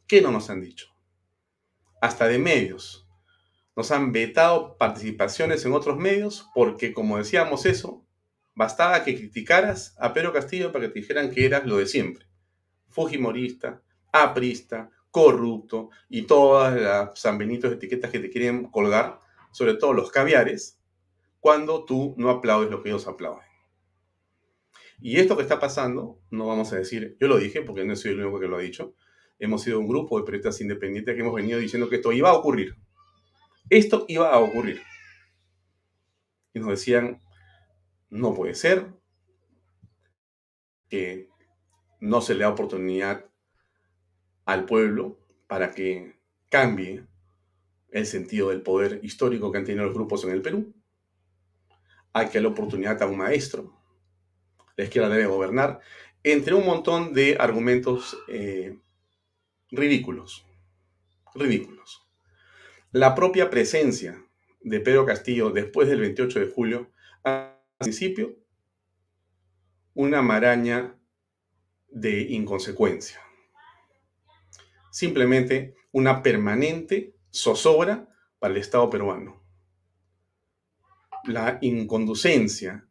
¿Qué 0.08 0.19
no 0.19 0.32
nos 0.32 0.50
han 0.50 0.62
dicho? 0.62 0.88
Hasta 2.02 2.28
de 2.28 2.39
medios. 2.39 3.08
Nos 3.76 3.91
han 3.91 4.12
vetado 4.12 4.78
participaciones 4.78 5.63
en 5.63 5.74
otros 5.74 5.98
medios 5.98 6.50
porque, 6.56 6.91
como 6.91 7.19
decíamos 7.19 7.67
eso, 7.67 8.04
bastaba 8.60 9.06
que 9.06 9.15
criticaras 9.15 9.95
a 10.00 10.12
Pedro 10.12 10.34
Castillo 10.34 10.74
para 10.74 10.86
que 10.86 10.91
te 10.91 11.00
dijeran 11.00 11.32
que 11.32 11.45
eras 11.45 11.65
lo 11.65 11.78
de 11.78 11.86
siempre. 11.86 12.26
Fujimorista, 12.89 13.82
aprista, 14.12 14.89
corrupto 15.12 15.91
y 16.10 16.24
todas 16.24 16.76
las 16.76 17.17
sanbenitos 17.17 17.72
etiquetas 17.72 18.12
que 18.12 18.19
te 18.19 18.30
quieren 18.30 18.65
colgar, 18.65 19.22
sobre 19.54 19.76
todo 19.76 19.93
los 19.93 20.12
caviares, 20.12 20.78
cuando 21.39 21.86
tú 21.86 22.13
no 22.17 22.30
aplaudes 22.30 22.69
lo 22.69 22.84
que 22.84 22.89
ellos 22.89 23.08
aplauden. 23.08 23.48
Y 25.00 25.22
esto 25.22 25.38
que 25.38 25.43
está 25.43 25.58
pasando, 25.58 26.19
no 26.30 26.48
vamos 26.48 26.74
a 26.74 26.76
decir, 26.76 27.15
yo 27.17 27.30
lo 27.30 27.38
dije 27.38 27.62
porque 27.62 27.86
no 27.86 27.95
soy 27.95 28.12
el 28.12 28.19
único 28.19 28.41
que 28.41 28.48
lo 28.50 28.58
ha 28.58 28.62
dicho, 28.62 28.93
hemos 29.39 29.62
sido 29.62 29.80
un 29.80 29.88
grupo 29.88 30.19
de 30.19 30.26
periodistas 30.26 30.60
independientes 30.60 31.15
que 31.15 31.22
hemos 31.22 31.34
venido 31.34 31.60
diciendo 31.60 31.88
que 31.88 31.95
esto 31.95 32.12
iba 32.12 32.30
a 32.30 32.34
ocurrir. 32.34 32.76
Esto 33.69 34.04
iba 34.10 34.30
a 34.30 34.39
ocurrir. 34.39 34.82
Y 36.54 36.60
nos 36.60 36.72
decían, 36.72 37.22
no 38.10 38.34
puede 38.34 38.56
ser, 38.56 38.88
que 40.89 41.30
no 42.00 42.22
se 42.22 42.34
le 42.34 42.41
da 42.43 42.50
oportunidad 42.50 43.26
al 44.45 44.65
pueblo 44.65 45.19
para 45.48 45.72
que 45.72 46.19
cambie 46.50 47.06
el 47.91 48.06
sentido 48.06 48.50
del 48.50 48.62
poder 48.62 49.00
histórico 49.04 49.52
que 49.52 49.60
han 49.60 49.65
tenido 49.65 49.86
los 49.86 49.93
grupos 49.93 50.24
en 50.24 50.32
el 50.32 50.41
Perú. 50.41 50.74
Hay 52.13 52.28
que 52.28 52.34
dar 52.34 52.43
la 52.43 52.50
oportunidad 52.50 53.02
a 53.02 53.08
un 53.08 53.17
maestro. 53.17 53.80
La 54.76 54.86
izquierda 54.86 55.10
debe 55.10 55.28
gobernar, 55.28 55.80
entre 56.24 56.54
un 56.54 56.65
montón 56.65 57.13
de 57.13 57.38
argumentos 57.39 58.17
eh, 58.28 58.78
ridículos. 59.69 60.45
Ridículos. 61.36 62.08
La 62.91 63.13
propia 63.13 63.50
presencia 63.50 64.24
de 64.62 64.80
Pedro 64.80 65.06
Castillo 65.06 65.52
después 65.52 65.88
del 65.88 66.02
28 66.02 66.39
de 66.39 66.48
julio, 66.48 66.91
al 67.24 67.59
principio, 67.80 68.38
una 69.94 70.22
maraña 70.22 70.96
de 71.89 72.22
inconsecuencia 72.22 73.20
simplemente 74.92 75.76
una 75.92 76.22
permanente 76.22 77.15
zozobra 77.32 78.10
para 78.39 78.54
el 78.54 78.60
Estado 78.60 78.89
peruano. 78.89 79.42
La 81.26 81.58
inconducencia, 81.62 82.88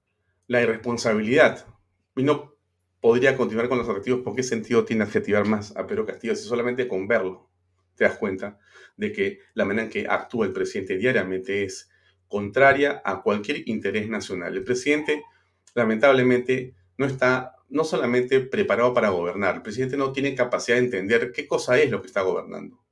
la 0.46 0.62
irresponsabilidad. 0.62 1.66
Y 2.16 2.22
no 2.22 2.55
podría 3.01 3.37
continuar 3.37 3.68
con 3.68 3.79
los 3.79 3.88
adjetivos 3.88 4.22
porque 4.24 4.38
qué 4.38 4.42
sentido 4.42 4.85
tiene 4.85 5.05
adjetivar 5.05 5.46
más 5.46 5.77
a 5.77 5.87
Pedro 5.87 6.05
Castillo 6.05 6.35
si 6.35 6.44
solamente 6.44 6.88
con 6.88 7.07
verlo 7.07 7.48
te 7.94 8.05
das 8.05 8.16
cuenta 8.16 8.59
de 8.96 9.12
que 9.12 9.40
la 9.55 9.64
manera 9.64 9.85
en 9.85 9.90
que 9.90 10.07
actúa 10.09 10.46
el 10.46 10.53
presidente 10.53 10.96
diariamente 10.96 11.64
es 11.64 11.90
contraria 12.29 13.03
a 13.05 13.23
cualquier 13.23 13.69
interés 13.69 14.09
nacional. 14.09 14.57
El 14.57 14.64
presidente 14.64 15.23
lamentablemente 15.75 16.75
no 16.97 17.07
está 17.07 17.55
no 17.69 17.85
solamente 17.85 18.41
preparado 18.41 18.95
para 18.95 19.11
gobernar, 19.11 19.57
el 19.57 19.62
presidente 19.62 19.97
no 19.97 20.12
tiene 20.12 20.35
capacidad 20.35 20.77
de 20.79 20.85
entender 20.85 21.33
qué 21.33 21.47
cosa 21.47 21.79
es 21.79 21.91
lo 21.91 22.01
que 22.01 22.07
está 22.07 22.23
gobernando. 22.23 22.83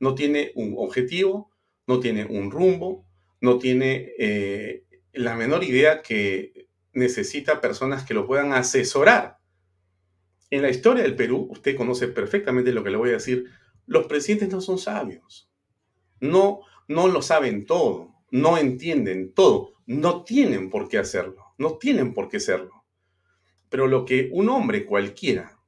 No 0.00 0.14
tiene 0.14 0.52
un 0.56 0.74
objetivo, 0.76 1.50
no 1.86 2.00
tiene 2.00 2.24
un 2.24 2.50
rumbo, 2.50 3.06
no 3.40 3.58
tiene 3.58 4.12
eh, 4.18 4.84
la 5.12 5.36
menor 5.36 5.62
idea 5.64 6.02
que 6.02 6.68
necesita 6.92 7.60
personas 7.60 8.04
que 8.04 8.14
lo 8.14 8.26
puedan 8.26 8.52
asesorar. 8.52 9.38
En 10.50 10.62
la 10.62 10.70
historia 10.70 11.02
del 11.02 11.16
Perú, 11.16 11.48
usted 11.50 11.76
conoce 11.76 12.08
perfectamente 12.08 12.72
lo 12.72 12.82
que 12.82 12.90
le 12.90 12.96
voy 12.96 13.10
a 13.10 13.14
decir, 13.14 13.50
los 13.86 14.06
presidentes 14.06 14.48
no 14.50 14.60
son 14.60 14.78
sabios. 14.78 15.50
No, 16.20 16.60
no 16.88 17.08
lo 17.08 17.22
saben 17.22 17.66
todo, 17.66 18.15
no 18.36 18.58
entienden 18.58 19.32
todo, 19.32 19.72
no 19.86 20.22
tienen 20.22 20.68
por 20.68 20.88
qué 20.88 20.98
hacerlo, 20.98 21.54
no 21.56 21.78
tienen 21.78 22.12
por 22.12 22.28
qué 22.28 22.38
serlo. 22.38 22.84
Pero 23.70 23.86
lo 23.86 24.04
que 24.04 24.28
un 24.30 24.50
hombre 24.50 24.84
cualquiera, 24.84 25.58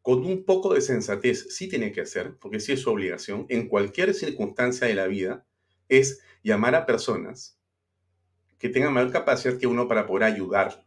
con 0.00 0.24
un 0.24 0.44
poco 0.44 0.72
de 0.72 0.80
sensatez, 0.80 1.54
sí 1.54 1.68
tiene 1.68 1.92
que 1.92 2.00
hacer, 2.00 2.38
porque 2.38 2.60
sí 2.60 2.72
es 2.72 2.80
su 2.80 2.90
obligación, 2.90 3.44
en 3.50 3.68
cualquier 3.68 4.14
circunstancia 4.14 4.86
de 4.86 4.94
la 4.94 5.06
vida, 5.06 5.44
es 5.88 6.22
llamar 6.42 6.74
a 6.74 6.86
personas 6.86 7.60
que 8.58 8.70
tengan 8.70 8.94
mayor 8.94 9.12
capacidad 9.12 9.58
que 9.58 9.66
uno 9.66 9.86
para 9.86 10.06
poder 10.06 10.24
ayudarlo. 10.24 10.82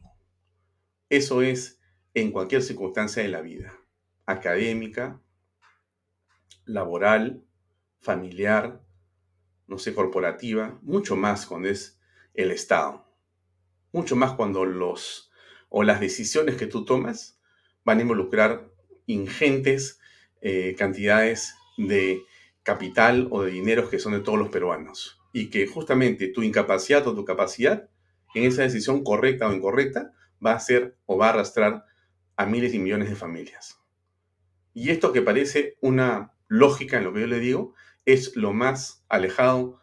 Eso 1.09 1.43
es 1.43 1.79
en 2.15 2.31
cualquier 2.31 2.63
circunstancia 2.63 3.21
de 3.21 3.29
la 3.29 3.41
vida, 3.41 3.77
académica, 4.25 5.21
laboral, 6.65 7.43
familiar, 7.99 8.81
no 9.69 9.77
sé, 9.77 9.93
corporativa, 9.93 10.79
mucho 10.81 11.15
más 11.15 11.45
cuando 11.45 11.69
es 11.69 11.99
el 12.33 12.51
Estado, 12.51 13.05
mucho 13.91 14.15
más 14.15 14.33
cuando 14.33 14.65
los 14.65 15.31
o 15.69 15.83
las 15.83 15.99
decisiones 15.99 16.55
que 16.55 16.65
tú 16.65 16.83
tomas 16.83 17.39
van 17.85 17.99
a 17.99 18.01
involucrar 18.01 18.69
ingentes 19.05 19.99
eh, 20.41 20.75
cantidades 20.77 21.53
de 21.77 22.23
capital 22.63 23.27
o 23.31 23.43
de 23.43 23.51
dinero 23.51 23.89
que 23.89 23.99
son 23.99 24.13
de 24.13 24.19
todos 24.19 24.39
los 24.39 24.49
peruanos. 24.49 25.19
Y 25.31 25.49
que 25.49 25.67
justamente 25.67 26.27
tu 26.27 26.41
incapacidad 26.41 27.07
o 27.07 27.15
tu 27.15 27.23
capacidad 27.23 27.89
en 28.33 28.43
esa 28.43 28.63
decisión 28.63 29.03
correcta 29.03 29.47
o 29.47 29.53
incorrecta 29.53 30.13
va 30.43 30.53
a 30.53 30.59
ser 30.59 30.97
o 31.05 31.17
va 31.17 31.27
a 31.27 31.29
arrastrar 31.29 31.85
a 32.35 32.45
miles 32.45 32.73
y 32.73 32.79
millones 32.79 33.09
de 33.09 33.15
familias. 33.15 33.79
Y 34.73 34.89
esto 34.89 35.11
que 35.11 35.21
parece 35.21 35.77
una 35.81 36.33
lógica 36.47 36.97
en 36.97 37.03
lo 37.03 37.13
que 37.13 37.21
yo 37.21 37.27
le 37.27 37.39
digo, 37.39 37.73
es 38.13 38.35
lo 38.35 38.53
más 38.53 39.05
alejado 39.07 39.79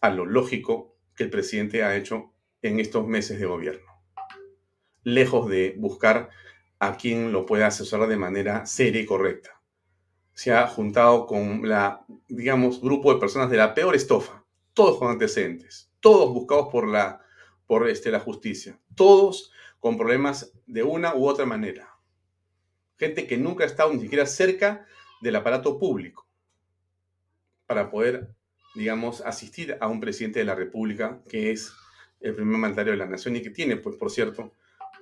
a 0.00 0.10
lo 0.10 0.26
lógico 0.26 0.96
que 1.14 1.24
el 1.24 1.30
presidente 1.30 1.84
ha 1.84 1.96
hecho 1.96 2.32
en 2.62 2.80
estos 2.80 3.06
meses 3.06 3.38
de 3.38 3.46
gobierno. 3.46 3.86
Lejos 5.04 5.48
de 5.48 5.76
buscar 5.78 6.28
a 6.80 6.96
quien 6.96 7.32
lo 7.32 7.46
pueda 7.46 7.68
asesorar 7.68 8.08
de 8.08 8.16
manera 8.16 8.66
seria 8.66 9.00
y 9.00 9.06
correcta. 9.06 9.60
Se 10.32 10.52
ha 10.52 10.66
juntado 10.66 11.26
con 11.26 11.68
la, 11.68 12.04
digamos, 12.28 12.80
grupo 12.80 13.12
de 13.12 13.20
personas 13.20 13.50
de 13.50 13.56
la 13.56 13.74
peor 13.74 13.94
estofa, 13.94 14.44
todos 14.74 14.98
con 14.98 15.10
antecedentes, 15.10 15.90
todos 16.00 16.32
buscados 16.32 16.68
por 16.70 16.88
la, 16.88 17.20
por 17.66 17.88
este, 17.88 18.10
la 18.10 18.20
justicia, 18.20 18.78
todos 18.94 19.52
con 19.78 19.96
problemas 19.96 20.52
de 20.66 20.82
una 20.82 21.14
u 21.14 21.28
otra 21.28 21.46
manera. 21.46 21.96
Gente 22.96 23.26
que 23.26 23.36
nunca 23.36 23.62
ha 23.62 23.68
estado 23.68 23.92
ni 23.92 24.00
siquiera 24.00 24.26
cerca 24.26 24.84
del 25.20 25.36
aparato 25.36 25.78
público 25.78 26.27
para 27.68 27.90
poder, 27.90 28.34
digamos, 28.74 29.20
asistir 29.20 29.76
a 29.78 29.86
un 29.86 30.00
presidente 30.00 30.40
de 30.40 30.46
la 30.46 30.54
República 30.54 31.20
que 31.28 31.52
es 31.52 31.72
el 32.20 32.34
primer 32.34 32.58
mandatario 32.58 32.92
de 32.92 32.98
la 32.98 33.06
nación 33.06 33.36
y 33.36 33.42
que 33.42 33.50
tiene, 33.50 33.76
pues, 33.76 33.94
por 33.96 34.10
cierto, 34.10 34.54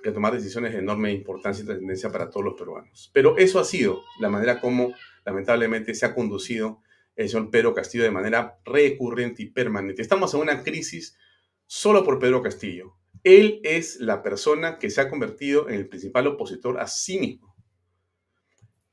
que 0.03 0.11
tomar 0.11 0.33
decisiones 0.33 0.73
de 0.73 0.79
enorme 0.79 1.11
importancia 1.11 1.63
y 1.63 1.65
trascendencia 1.65 2.11
para 2.11 2.29
todos 2.29 2.45
los 2.45 2.53
peruanos. 2.55 3.09
Pero 3.13 3.37
eso 3.37 3.59
ha 3.59 3.63
sido 3.63 4.03
la 4.19 4.29
manera 4.29 4.59
como 4.59 4.93
lamentablemente 5.25 5.95
se 5.95 6.05
ha 6.05 6.13
conducido 6.13 6.81
el 7.15 7.29
señor 7.29 7.49
Pedro 7.49 7.73
Castillo 7.73 8.03
de 8.03 8.11
manera 8.11 8.59
recurrente 8.65 9.43
y 9.43 9.47
permanente. 9.47 10.01
Estamos 10.01 10.33
en 10.33 10.41
una 10.41 10.61
crisis 10.61 11.17
solo 11.65 12.03
por 12.03 12.19
Pedro 12.19 12.43
Castillo. 12.43 12.95
Él 13.23 13.61
es 13.63 13.99
la 14.01 14.21
persona 14.21 14.77
que 14.77 14.89
se 14.89 15.01
ha 15.01 15.09
convertido 15.09 15.69
en 15.69 15.75
el 15.75 15.87
principal 15.87 16.27
opositor 16.27 16.79
a 16.79 16.87
sí 16.87 17.17
mismo. 17.17 17.55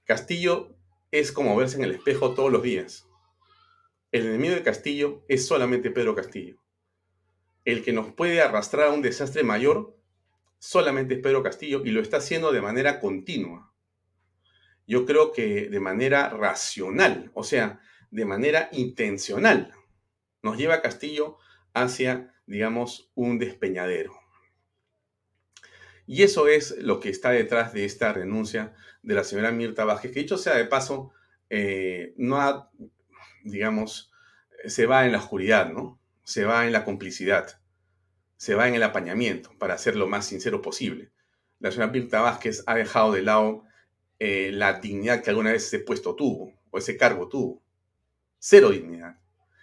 Castillo 0.04 0.76
es 1.10 1.32
como 1.32 1.56
verse 1.56 1.76
en 1.76 1.84
el 1.84 1.92
espejo 1.92 2.34
todos 2.34 2.50
los 2.50 2.62
días. 2.62 3.06
El 4.14 4.26
enemigo 4.26 4.54
de 4.54 4.62
Castillo 4.62 5.24
es 5.26 5.44
solamente 5.44 5.90
Pedro 5.90 6.14
Castillo. 6.14 6.62
El 7.64 7.82
que 7.82 7.92
nos 7.92 8.12
puede 8.12 8.40
arrastrar 8.40 8.86
a 8.86 8.92
un 8.92 9.02
desastre 9.02 9.42
mayor 9.42 9.98
solamente 10.60 11.14
es 11.14 11.20
Pedro 11.20 11.42
Castillo 11.42 11.82
y 11.84 11.90
lo 11.90 12.00
está 12.00 12.18
haciendo 12.18 12.52
de 12.52 12.62
manera 12.62 13.00
continua. 13.00 13.74
Yo 14.86 15.04
creo 15.04 15.32
que 15.32 15.68
de 15.68 15.80
manera 15.80 16.28
racional, 16.28 17.32
o 17.34 17.42
sea, 17.42 17.80
de 18.12 18.24
manera 18.24 18.68
intencional, 18.70 19.72
nos 20.44 20.58
lleva 20.58 20.80
Castillo 20.80 21.38
hacia, 21.72 22.36
digamos, 22.46 23.10
un 23.16 23.40
despeñadero. 23.40 24.14
Y 26.06 26.22
eso 26.22 26.46
es 26.46 26.78
lo 26.78 27.00
que 27.00 27.08
está 27.08 27.30
detrás 27.30 27.72
de 27.72 27.84
esta 27.84 28.12
renuncia 28.12 28.76
de 29.02 29.14
la 29.14 29.24
señora 29.24 29.50
Mirta 29.50 29.84
Vázquez, 29.84 30.12
que 30.12 30.20
dicho 30.20 30.38
sea 30.38 30.54
de 30.54 30.66
paso, 30.66 31.10
eh, 31.50 32.14
no 32.16 32.40
ha, 32.40 32.70
digamos, 33.44 34.10
se 34.66 34.86
va 34.86 35.06
en 35.06 35.12
la 35.12 35.18
oscuridad, 35.18 35.70
¿no? 35.70 36.00
Se 36.24 36.44
va 36.44 36.66
en 36.66 36.72
la 36.72 36.84
complicidad 36.84 37.60
se 38.36 38.54
va 38.54 38.68
en 38.68 38.74
el 38.74 38.82
apañamiento, 38.82 39.56
para 39.58 39.78
ser 39.78 39.96
lo 39.96 40.06
más 40.06 40.26
sincero 40.26 40.60
posible. 40.60 41.10
La 41.60 41.70
señora 41.70 41.90
Mirta 41.90 42.20
Vázquez 42.20 42.62
ha 42.66 42.74
dejado 42.74 43.12
de 43.12 43.22
lado 43.22 43.64
eh, 44.18 44.50
la 44.52 44.80
dignidad 44.80 45.22
que 45.22 45.30
alguna 45.30 45.52
vez 45.52 45.64
ese 45.64 45.78
puesto 45.78 46.14
tuvo, 46.14 46.52
o 46.70 46.78
ese 46.78 46.96
cargo 46.96 47.28
tuvo. 47.28 47.62
Cero 48.38 48.70
dignidad, 48.70 49.18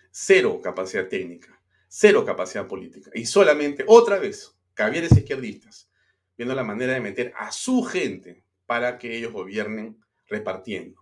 cero 0.09 0.59
capacidad 0.63 1.07
técnica, 1.07 1.61
cero 1.87 2.25
capacidad 2.25 2.67
política. 2.67 3.11
Y 3.13 3.25
solamente, 3.25 3.83
otra 3.87 4.17
vez, 4.17 4.57
cabieres 4.73 5.11
izquierdistas, 5.11 5.91
viendo 6.35 6.55
la 6.55 6.63
manera 6.63 6.93
de 6.93 7.01
meter 7.01 7.33
a 7.37 7.51
su 7.51 7.83
gente 7.83 8.43
para 8.65 8.97
que 8.97 9.15
ellos 9.15 9.31
gobiernen 9.31 10.03
repartiendo, 10.25 10.99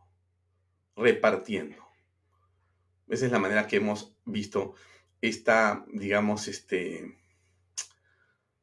repartiendo. 0.97 1.77
Esa 3.09 3.25
es 3.25 3.31
la 3.31 3.39
manera 3.39 3.67
que 3.67 3.77
hemos 3.77 4.15
visto 4.25 4.75
esta, 5.21 5.83
digamos, 5.91 6.47
este, 6.47 7.17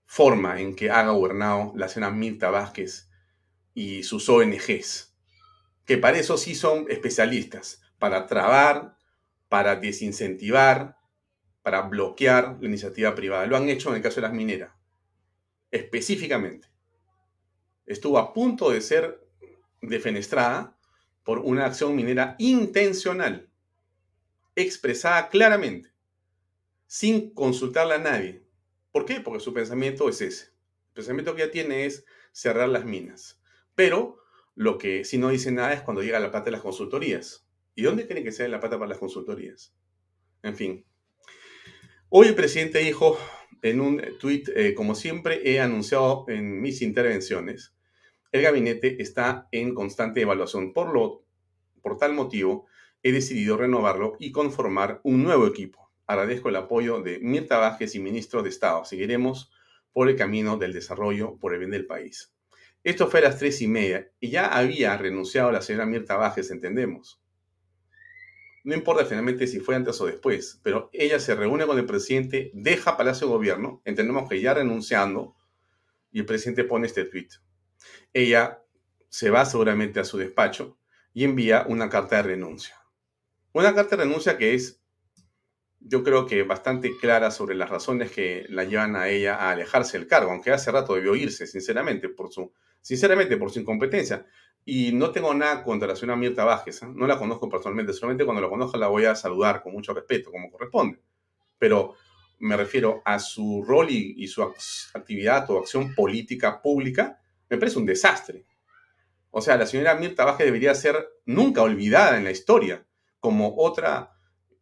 forma 0.04 0.60
en 0.60 0.74
que 0.74 0.90
ha 0.90 1.06
gobernado 1.08 1.72
la 1.76 1.88
señora 1.88 2.12
Mirta 2.12 2.50
Vázquez 2.50 3.10
y 3.74 4.04
sus 4.04 4.28
ONGs, 4.28 5.14
que 5.84 5.98
para 5.98 6.18
eso 6.18 6.38
sí 6.38 6.54
son 6.54 6.86
especialistas, 6.88 7.82
para 7.98 8.26
trabar, 8.26 8.96
para 9.48 9.76
desincentivar, 9.76 10.96
para 11.62 11.82
bloquear 11.82 12.56
la 12.60 12.66
iniciativa 12.68 13.14
privada. 13.14 13.46
Lo 13.46 13.56
han 13.56 13.68
hecho 13.68 13.90
en 13.90 13.96
el 13.96 14.02
caso 14.02 14.16
de 14.16 14.22
las 14.22 14.32
mineras, 14.32 14.72
específicamente. 15.70 16.68
Estuvo 17.84 18.18
a 18.18 18.32
punto 18.32 18.70
de 18.70 18.80
ser 18.80 19.28
defenestrada 19.82 20.76
por 21.24 21.40
una 21.40 21.66
acción 21.66 21.94
minera 21.94 22.36
intencional, 22.38 23.50
expresada 24.56 25.28
claramente, 25.28 25.92
sin 26.86 27.32
consultarla 27.32 27.96
a 27.96 27.98
nadie, 27.98 28.46
¿Por 28.96 29.04
qué? 29.04 29.20
Porque 29.20 29.40
su 29.40 29.52
pensamiento 29.52 30.08
es 30.08 30.22
ese. 30.22 30.44
El 30.46 30.94
pensamiento 30.94 31.34
que 31.34 31.42
ya 31.42 31.50
tiene 31.50 31.84
es 31.84 32.06
cerrar 32.32 32.70
las 32.70 32.86
minas. 32.86 33.38
Pero 33.74 34.16
lo 34.54 34.78
que 34.78 35.04
sí 35.04 35.18
no 35.18 35.28
dice 35.28 35.52
nada 35.52 35.74
es 35.74 35.82
cuando 35.82 36.02
llega 36.02 36.18
la 36.18 36.30
plata 36.30 36.46
de 36.46 36.52
las 36.52 36.62
consultorías. 36.62 37.46
¿Y 37.74 37.82
dónde 37.82 38.06
creen 38.06 38.24
que 38.24 38.32
sea 38.32 38.48
la 38.48 38.58
plata 38.58 38.78
para 38.78 38.88
las 38.88 38.96
consultorías? 38.96 39.76
En 40.42 40.56
fin. 40.56 40.86
Hoy 42.08 42.28
el 42.28 42.34
presidente 42.34 42.78
dijo 42.78 43.18
en 43.60 43.82
un 43.82 44.02
tuit, 44.18 44.48
eh, 44.56 44.72
como 44.72 44.94
siempre 44.94 45.42
he 45.44 45.60
anunciado 45.60 46.24
en 46.28 46.62
mis 46.62 46.80
intervenciones, 46.80 47.76
el 48.32 48.40
gabinete 48.40 49.02
está 49.02 49.46
en 49.52 49.74
constante 49.74 50.22
evaluación. 50.22 50.72
Por, 50.72 50.94
lo, 50.94 51.26
por 51.82 51.98
tal 51.98 52.14
motivo, 52.14 52.66
he 53.06 53.12
decidido 53.12 53.56
renovarlo 53.56 54.16
y 54.18 54.32
conformar 54.32 55.00
un 55.04 55.22
nuevo 55.22 55.46
equipo 55.46 55.86
agradezco 56.06 56.48
el 56.48 56.56
apoyo 56.56 57.02
de 57.02 57.18
Mirta 57.18 57.58
Vázquez 57.58 57.94
y 57.94 58.00
ministro 58.00 58.42
de 58.42 58.48
Estado. 58.48 58.84
Seguiremos 58.84 59.50
por 59.92 60.08
el 60.08 60.16
camino 60.16 60.56
del 60.56 60.72
desarrollo 60.72 61.36
por 61.38 61.52
el 61.52 61.58
bien 61.58 61.70
del 61.70 61.86
país. 61.86 62.32
Esto 62.84 63.08
fue 63.08 63.20
a 63.20 63.24
las 63.24 63.38
tres 63.38 63.60
y 63.60 63.68
media 63.68 64.10
y 64.20 64.30
ya 64.30 64.46
había 64.46 64.96
renunciado 64.96 65.50
la 65.50 65.62
señora 65.62 65.86
Mirta 65.86 66.16
Vázquez, 66.16 66.50
entendemos. 66.50 67.20
No 68.62 68.74
importa 68.74 69.04
finalmente 69.04 69.46
si 69.46 69.60
fue 69.60 69.74
antes 69.74 70.00
o 70.00 70.06
después, 70.06 70.60
pero 70.62 70.90
ella 70.92 71.18
se 71.18 71.34
reúne 71.34 71.66
con 71.66 71.78
el 71.78 71.86
presidente, 71.86 72.50
deja 72.54 72.96
Palacio 72.96 73.26
de 73.26 73.32
Gobierno, 73.32 73.80
entendemos 73.84 74.28
que 74.28 74.40
ya 74.40 74.54
renunciando, 74.54 75.36
y 76.10 76.20
el 76.20 76.26
presidente 76.26 76.64
pone 76.64 76.86
este 76.86 77.04
tweet. 77.04 77.28
Ella 78.12 78.62
se 79.08 79.30
va 79.30 79.44
seguramente 79.44 80.00
a 80.00 80.04
su 80.04 80.18
despacho 80.18 80.78
y 81.12 81.24
envía 81.24 81.64
una 81.68 81.88
carta 81.88 82.16
de 82.16 82.22
renuncia. 82.22 82.85
Una 83.56 83.74
carta 83.74 83.96
de 83.96 84.02
renuncia 84.04 84.36
que 84.36 84.52
es 84.52 84.82
yo 85.80 86.04
creo 86.04 86.26
que 86.26 86.42
bastante 86.42 86.90
clara 87.00 87.30
sobre 87.30 87.54
las 87.54 87.70
razones 87.70 88.10
que 88.10 88.44
la 88.50 88.64
llevan 88.64 88.96
a 88.96 89.08
ella 89.08 89.36
a 89.36 89.50
alejarse 89.50 89.96
del 89.96 90.06
cargo, 90.06 90.30
aunque 90.30 90.52
hace 90.52 90.70
rato 90.70 90.94
debió 90.94 91.16
irse, 91.16 91.46
sinceramente, 91.46 92.10
por 92.10 92.30
su, 92.30 92.52
sinceramente, 92.82 93.38
por 93.38 93.50
su 93.50 93.60
incompetencia. 93.60 94.26
Y 94.66 94.92
no 94.92 95.10
tengo 95.10 95.32
nada 95.32 95.62
contra 95.62 95.88
la 95.88 95.96
señora 95.96 96.18
Mirta 96.18 96.44
Vázquez, 96.44 96.82
¿eh? 96.82 96.86
no 96.94 97.06
la 97.06 97.18
conozco 97.18 97.48
personalmente, 97.48 97.94
solamente 97.94 98.26
cuando 98.26 98.42
la 98.42 98.50
conozca 98.50 98.76
la 98.76 98.88
voy 98.88 99.06
a 99.06 99.14
saludar 99.14 99.62
con 99.62 99.72
mucho 99.72 99.94
respeto, 99.94 100.30
como 100.30 100.50
corresponde. 100.50 101.00
Pero 101.58 101.94
me 102.40 102.58
refiero 102.58 103.00
a 103.06 103.18
su 103.18 103.64
rol 103.66 103.88
y, 103.88 104.28
su 104.28 104.42
actividad 104.92 105.50
o 105.50 105.60
acción 105.60 105.94
política 105.94 106.60
pública, 106.60 107.22
me 107.48 107.56
parece 107.56 107.78
un 107.78 107.86
desastre. 107.86 108.44
O 109.30 109.40
sea, 109.40 109.56
la 109.56 109.64
señora 109.64 109.94
Mirta 109.94 110.26
Vázquez 110.26 110.44
debería 110.44 110.74
ser 110.74 111.08
nunca 111.24 111.62
olvidada 111.62 112.18
en 112.18 112.24
la 112.24 112.32
historia 112.32 112.86
como 113.26 113.56
otra 113.56 114.16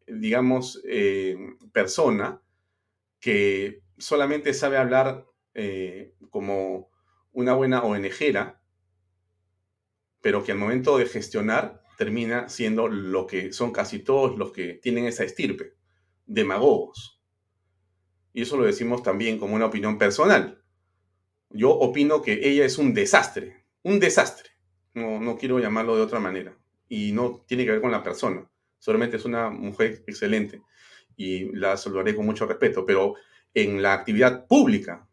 digamos, 0.06 0.80
eh, 0.88 1.36
persona 1.70 2.40
que 3.20 3.82
solamente 3.98 4.54
sabe 4.54 4.78
hablar 4.78 5.26
eh, 5.54 6.14
como 6.30 6.90
una 7.32 7.54
buena 7.54 7.82
ONGera, 7.82 8.62
pero 10.20 10.42
que 10.42 10.52
al 10.52 10.58
momento 10.58 10.98
de 10.98 11.06
gestionar 11.06 11.82
termina 11.98 12.48
siendo 12.48 12.88
lo 12.88 13.26
que 13.26 13.52
son 13.52 13.70
casi 13.70 13.98
todos 13.98 14.38
los 14.38 14.52
que 14.52 14.74
tienen 14.74 15.06
esa 15.06 15.24
estirpe, 15.24 15.74
demagogos. 16.26 17.22
Y 18.32 18.42
eso 18.42 18.56
lo 18.56 18.64
decimos 18.64 19.02
también 19.02 19.38
como 19.38 19.54
una 19.54 19.66
opinión 19.66 19.96
personal. 19.98 20.64
Yo 21.50 21.70
opino 21.70 22.20
que 22.20 22.48
ella 22.48 22.64
es 22.64 22.78
un 22.78 22.94
desastre, 22.94 23.66
un 23.82 24.00
desastre. 24.00 24.50
No, 24.92 25.20
no 25.20 25.36
quiero 25.36 25.60
llamarlo 25.60 25.96
de 25.96 26.02
otra 26.02 26.18
manera. 26.18 26.56
Y 26.88 27.12
no 27.12 27.44
tiene 27.46 27.64
que 27.64 27.72
ver 27.72 27.80
con 27.80 27.92
la 27.92 28.02
persona. 28.02 28.50
Solamente 28.84 29.16
es 29.16 29.24
una 29.24 29.48
mujer 29.48 30.04
excelente 30.06 30.60
y 31.16 31.56
la 31.56 31.74
saludaré 31.78 32.14
con 32.14 32.26
mucho 32.26 32.44
respeto, 32.44 32.84
pero 32.84 33.14
en 33.54 33.80
la 33.80 33.94
actividad 33.94 34.46
pública 34.46 35.08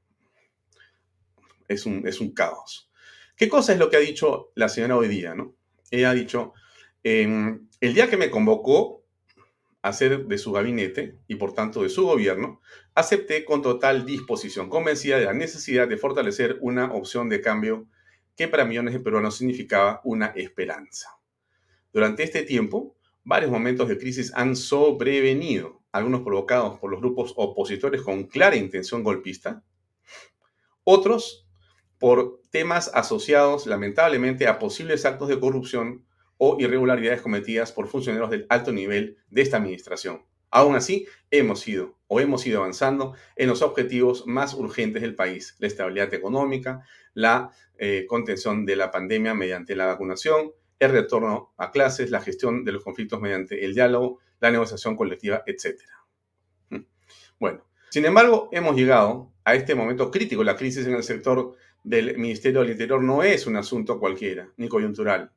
es 1.69 1.86
un, 1.86 2.05
es 2.05 2.19
un 2.19 2.34
caos. 2.34 2.91
¿Qué 3.34 3.47
cosa 3.47 3.71
es 3.71 3.79
lo 3.79 3.89
que 3.89 3.95
ha 3.95 4.01
dicho 4.01 4.51
la 4.55 4.67
señora 4.67 4.97
hoy 4.97 5.07
día? 5.07 5.36
¿no? 5.36 5.55
Ella 5.89 6.10
ha 6.10 6.13
dicho, 6.13 6.51
em, 7.01 7.69
el 7.79 7.93
día 7.93 8.10
que 8.10 8.17
me 8.17 8.29
convocó 8.29 9.05
a 9.81 9.93
ser 9.93 10.25
de 10.25 10.38
su 10.38 10.51
gabinete 10.51 11.19
y 11.29 11.36
por 11.36 11.53
tanto 11.53 11.84
de 11.84 11.89
su 11.89 12.05
gobierno, 12.05 12.60
acepté 12.93 13.45
con 13.45 13.62
total 13.62 14.05
disposición, 14.05 14.67
convencida 14.67 15.17
de 15.17 15.23
la 15.23 15.34
necesidad 15.34 15.88
de 15.88 15.95
fortalecer 15.95 16.57
una 16.60 16.91
opción 16.91 17.29
de 17.29 17.39
cambio 17.39 17.88
que 18.36 18.49
para 18.49 18.65
millones 18.65 18.95
de 18.95 18.99
peruanos 18.99 19.38
significaba 19.38 20.01
una 20.03 20.25
esperanza. 20.36 21.21
Durante 21.93 22.23
este 22.23 22.43
tiempo, 22.43 22.97
varios 23.23 23.51
momentos 23.51 23.88
de 23.88 23.97
crisis 23.97 24.31
han 24.36 24.55
sobrevenido, 24.55 25.81
algunos 25.91 26.21
provocados 26.21 26.79
por 26.79 26.91
los 26.91 27.01
grupos 27.01 27.34
opositores 27.36 28.01
con 28.01 28.23
clara 28.23 28.55
intención 28.55 29.03
golpista, 29.03 29.63
otros 30.84 31.47
por 31.99 32.41
temas 32.49 32.89
asociados 32.93 33.67
lamentablemente 33.67 34.47
a 34.47 34.57
posibles 34.57 35.05
actos 35.05 35.27
de 35.27 35.39
corrupción 35.39 36.05
o 36.38 36.57
irregularidades 36.60 37.21
cometidas 37.21 37.71
por 37.71 37.88
funcionarios 37.88 38.31
del 38.31 38.47
alto 38.49 38.71
nivel 38.71 39.17
de 39.29 39.43
esta 39.43 39.57
administración. 39.57 40.25
Aún 40.49 40.75
así, 40.75 41.05
hemos 41.29 41.65
ido 41.67 41.97
o 42.07 42.19
hemos 42.19 42.45
ido 42.45 42.60
avanzando 42.60 43.13
en 43.36 43.47
los 43.47 43.62
objetivos 43.62 44.25
más 44.27 44.53
urgentes 44.53 45.01
del 45.01 45.15
país, 45.15 45.55
la 45.60 45.67
estabilidad 45.67 46.13
económica, 46.13 46.81
la 47.13 47.51
eh, 47.77 48.05
contención 48.07 48.65
de 48.65 48.75
la 48.75 48.91
pandemia 48.91 49.34
mediante 49.34 49.75
la 49.75 49.86
vacunación, 49.86 50.51
el 50.81 50.91
retorno 50.91 51.53
a 51.57 51.69
clases, 51.69 52.09
la 52.09 52.21
gestión 52.21 52.65
de 52.65 52.71
los 52.71 52.83
conflictos 52.83 53.21
mediante 53.21 53.63
el 53.63 53.75
diálogo, 53.75 54.19
la 54.39 54.49
negociación 54.49 54.95
colectiva, 54.95 55.43
etc. 55.45 55.79
Mm. 56.69 56.79
Bueno, 57.39 57.63
sin 57.91 58.03
embargo, 58.05 58.49
hemos 58.51 58.75
llegado 58.75 59.31
a 59.45 59.53
este 59.53 59.75
momento 59.75 60.09
crítico. 60.09 60.43
La 60.43 60.55
crisis 60.55 60.87
en 60.87 60.95
el 60.95 61.03
sector 61.03 61.55
del 61.83 62.17
Ministerio 62.17 62.61
del 62.61 62.71
Interior 62.71 63.03
no 63.03 63.21
es 63.21 63.45
un 63.45 63.57
asunto 63.57 63.99
cualquiera, 63.99 64.51
ni 64.57 64.67
coyuntural. 64.67 65.31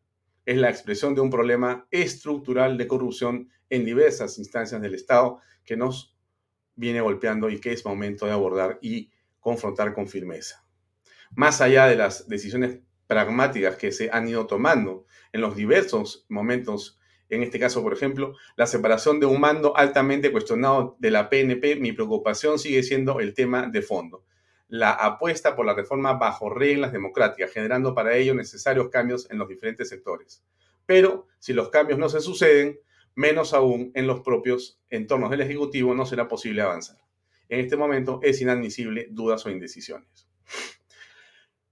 Es 0.47 0.57
la 0.57 0.71
expresión 0.71 1.15
de 1.15 1.21
un 1.21 1.29
problema 1.29 1.87
estructural 1.91 2.79
de 2.79 2.87
corrupción 2.87 3.51
en 3.69 3.85
diversas 3.85 4.39
instancias 4.39 4.81
del 4.81 4.95
Estado 4.95 5.41
que 5.63 5.77
nos 5.77 6.17
viene 6.75 7.03
golpeando 7.03 7.51
y 7.51 7.61
que 7.61 7.73
es 7.73 7.85
momento 7.85 8.25
de 8.25 8.33
abordar 8.33 8.79
y 8.81 9.11
confrontar 9.41 9.93
con 9.93 10.09
firmeza. 10.09 10.65
Más 11.35 11.61
allá 11.61 11.87
de 11.87 11.97
las 11.97 12.29
decisiones 12.29 12.79
pragmáticas 13.07 13.77
que 13.77 13.93
se 13.93 14.11
han 14.11 14.29
ido 14.29 14.47
tomando 14.47 15.07
en 15.33 15.41
los 15.41 15.57
diversos 15.57 16.27
momentos, 16.29 16.99
en 17.29 17.43
este 17.43 17.59
caso, 17.59 17.83
por 17.83 17.93
ejemplo, 17.93 18.35
la 18.57 18.67
separación 18.67 19.21
de 19.21 19.27
un 19.27 19.41
mando 19.41 19.77
altamente 19.77 20.33
cuestionado 20.33 20.97
de 20.99 21.11
la 21.11 21.29
PNP, 21.29 21.77
mi 21.77 21.93
preocupación 21.93 22.59
sigue 22.59 22.83
siendo 22.83 23.21
el 23.21 23.35
tema 23.35 23.69
de 23.69 23.83
fondo 23.83 24.25
la 24.69 24.91
apuesta 24.91 25.55
por 25.55 25.67
la 25.67 25.75
reforma 25.75 26.15
bajo 26.15 26.51
reglas 26.51 26.93
democráticas, 26.93 27.53
generando 27.53 27.95
para 27.95 28.17
ello 28.17 28.35
necesarios 28.35 28.89
cambios 28.89 29.31
en 29.31 29.39
los 29.39 29.49
diferentes 29.49 29.89
sectores. 29.89 30.43
Pero 30.87 31.29
si 31.39 31.53
los 31.53 31.71
cambios 31.71 31.99
no 31.99 32.09
se 32.09 32.21
suceden, 32.21 32.81
menos 33.15 33.55
aún 33.55 33.93
en 33.95 34.07
los 34.07 34.21
propios 34.21 34.81
entornos 34.91 35.31
del 35.31 35.43
Ejecutivo 35.43 35.95
no 35.95 36.07
será 36.07 36.27
posible 36.29 36.63
avanzar. 36.63 36.99
En 37.49 37.61
este 37.61 37.77
momento 37.77 38.19
es 38.23 38.41
inadmisible 38.41 39.07
dudas 39.11 39.47
o 39.47 39.51
indecisiones. 39.51 40.29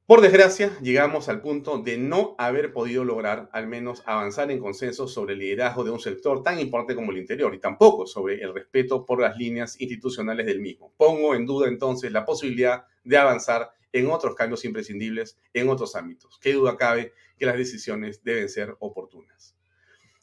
Por 0.04 0.20
desgracia, 0.20 0.76
llegamos 0.80 1.28
al 1.28 1.40
punto 1.40 1.78
de 1.78 1.96
no 1.96 2.34
haber 2.36 2.72
podido 2.72 3.04
lograr 3.04 3.48
al 3.52 3.68
menos 3.68 4.02
avanzar 4.04 4.50
en 4.50 4.58
consenso 4.58 5.06
sobre 5.06 5.34
el 5.34 5.38
liderazgo 5.38 5.84
de 5.84 5.92
un 5.92 6.00
sector 6.00 6.42
tan 6.42 6.58
importante 6.58 6.96
como 6.96 7.12
el 7.12 7.18
interior 7.18 7.54
y 7.54 7.60
tampoco 7.60 8.04
sobre 8.04 8.42
el 8.42 8.52
respeto 8.52 9.06
por 9.06 9.20
las 9.20 9.36
líneas 9.36 9.80
institucionales 9.80 10.46
del 10.46 10.60
mismo. 10.60 10.92
Pongo 10.96 11.36
en 11.36 11.46
duda 11.46 11.68
entonces 11.68 12.10
la 12.10 12.24
posibilidad 12.24 12.84
de 13.04 13.16
avanzar 13.16 13.70
en 13.92 14.10
otros 14.10 14.34
cambios 14.34 14.64
imprescindibles 14.64 15.38
en 15.52 15.68
otros 15.68 15.94
ámbitos. 15.94 16.36
Qué 16.40 16.52
duda 16.52 16.76
cabe 16.76 17.12
que 17.38 17.46
las 17.46 17.56
decisiones 17.56 18.24
deben 18.24 18.48
ser 18.48 18.74
oportunas. 18.80 19.56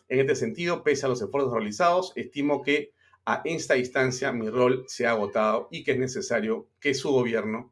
En 0.09 0.19
este 0.19 0.35
sentido, 0.35 0.83
pese 0.83 1.05
a 1.05 1.09
los 1.09 1.21
esfuerzos 1.21 1.53
realizados, 1.53 2.11
estimo 2.17 2.63
que 2.63 2.91
a 3.25 3.41
esta 3.45 3.77
instancia 3.77 4.33
mi 4.33 4.49
rol 4.49 4.83
se 4.87 5.07
ha 5.07 5.11
agotado 5.11 5.69
y 5.71 5.83
que 5.85 5.91
es 5.91 5.99
necesario 5.99 6.67
que 6.81 6.93
su 6.93 7.11
gobierno 7.11 7.71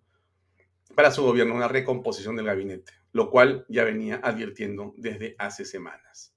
para 0.98 1.12
su 1.12 1.22
gobierno 1.22 1.54
una 1.54 1.68
recomposición 1.68 2.36
del 2.38 2.48
gabinete, 2.48 2.92
lo 3.12 3.30
cual 3.30 3.68
ya 3.70 3.84
venía 3.84 4.20
advirtiendo 4.24 4.96
desde 4.98 5.36
hace 5.38 5.64
semanas. 5.64 6.36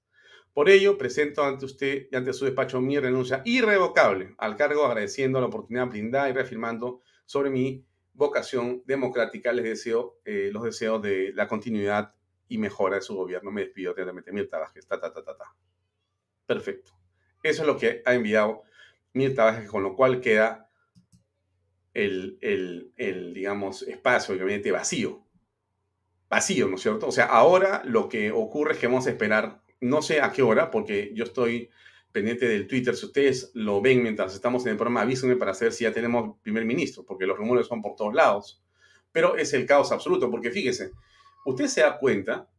Por 0.53 0.69
ello, 0.69 0.99
presento 0.99 1.43
ante 1.43 1.65
usted 1.65 2.07
y 2.11 2.15
ante 2.15 2.31
su 2.31 2.45
despacho 2.45 2.79
mi 2.79 2.99
renuncia 2.99 3.41
irrevocable 3.43 4.35
al 4.37 4.55
cargo, 4.55 4.85
agradeciendo 4.85 5.39
la 5.39 5.47
oportunidad 5.47 5.87
brindada 5.87 6.29
y 6.29 6.33
reafirmando 6.33 7.01
sobre 7.25 7.49
mi 7.49 7.83
vocación 8.13 8.83
democrática. 8.85 9.51
Les 9.51 9.65
deseo 9.65 10.19
eh, 10.25 10.51
los 10.53 10.61
deseos 10.61 11.01
de 11.01 11.31
la 11.33 11.47
continuidad 11.47 12.13
y 12.47 12.59
mejora 12.59 12.97
de 12.97 13.01
su 13.01 13.15
gobierno. 13.15 13.49
Me 13.49 13.61
despido 13.61 13.93
atentamente. 13.93 14.31
Mirta 14.31 14.59
Vázquez. 14.59 14.85
Ta, 14.85 15.01
ta, 15.01 15.11
ta, 15.11 15.23
ta, 15.23 15.37
ta. 15.37 15.55
Perfecto. 16.45 16.91
Eso 17.41 17.63
es 17.63 17.67
lo 17.67 17.79
que 17.79 18.03
ha 18.05 18.13
enviado 18.13 18.61
Mirta 19.13 19.45
Vázquez, 19.45 19.71
con 19.71 19.81
lo 19.81 19.95
cual 19.95 20.21
queda 20.21 20.69
el, 21.93 23.33
digamos, 23.33 23.83
espacio, 23.83 24.33
el 24.33 24.39
gabinete 24.39 24.71
vacío. 24.71 25.25
Vacío, 26.29 26.67
¿no 26.67 26.75
es 26.75 26.81
cierto? 26.81 27.07
O 27.07 27.11
sea, 27.11 27.25
ahora 27.25 27.81
lo 27.85 28.07
que 28.07 28.31
ocurre 28.31 28.73
es 28.73 28.79
que 28.79 28.87
vamos 28.87 29.07
a 29.07 29.09
esperar, 29.09 29.61
no 29.81 30.01
sé 30.01 30.21
a 30.21 30.31
qué 30.31 30.41
hora, 30.41 30.71
porque 30.71 31.11
yo 31.13 31.25
estoy 31.25 31.69
pendiente 32.11 32.47
del 32.47 32.67
Twitter. 32.67 32.95
Si 32.95 33.05
ustedes 33.05 33.51
lo 33.53 33.81
ven 33.81 34.01
mientras 34.01 34.33
estamos 34.33 34.65
en 34.65 34.71
el 34.71 34.77
programa, 34.77 35.01
avísenme 35.01 35.35
para 35.35 35.53
saber 35.53 35.73
si 35.73 35.83
ya 35.83 35.91
tenemos 35.91 36.37
primer 36.41 36.63
ministro, 36.65 37.05
porque 37.05 37.25
los 37.25 37.37
rumores 37.37 37.67
son 37.67 37.81
por 37.81 37.95
todos 37.95 38.13
lados. 38.13 38.63
Pero 39.11 39.35
es 39.35 39.53
el 39.53 39.65
caos 39.65 39.91
absoluto, 39.91 40.31
porque 40.31 40.51
fíjese, 40.51 40.91
usted 41.45 41.67
se 41.67 41.81
da 41.81 41.97
cuenta 41.97 42.49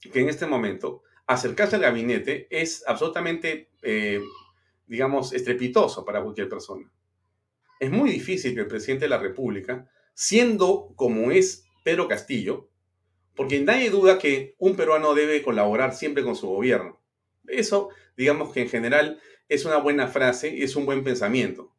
que 0.00 0.20
en 0.20 0.28
este 0.28 0.46
momento 0.46 1.02
acercarse 1.26 1.76
al 1.76 1.82
gabinete 1.82 2.46
es 2.50 2.84
absolutamente, 2.86 3.70
eh, 3.82 4.20
digamos, 4.86 5.32
estrepitoso 5.32 6.04
para 6.04 6.22
cualquier 6.22 6.48
persona 6.48 6.88
es 7.82 7.90
muy 7.90 8.12
difícil 8.12 8.54
que 8.54 8.60
el 8.60 8.68
presidente 8.68 9.06
de 9.06 9.08
la 9.08 9.18
República, 9.18 9.90
siendo 10.14 10.92
como 10.94 11.32
es 11.32 11.64
Pedro 11.82 12.06
Castillo, 12.06 12.70
porque 13.34 13.60
nadie 13.60 13.90
duda 13.90 14.20
que 14.20 14.54
un 14.58 14.76
peruano 14.76 15.14
debe 15.14 15.42
colaborar 15.42 15.92
siempre 15.92 16.22
con 16.22 16.36
su 16.36 16.46
gobierno. 16.46 17.02
Eso, 17.48 17.88
digamos 18.16 18.52
que 18.52 18.60
en 18.60 18.68
general 18.68 19.20
es 19.48 19.64
una 19.64 19.78
buena 19.78 20.06
frase 20.06 20.54
y 20.54 20.62
es 20.62 20.76
un 20.76 20.86
buen 20.86 21.02
pensamiento. 21.02 21.74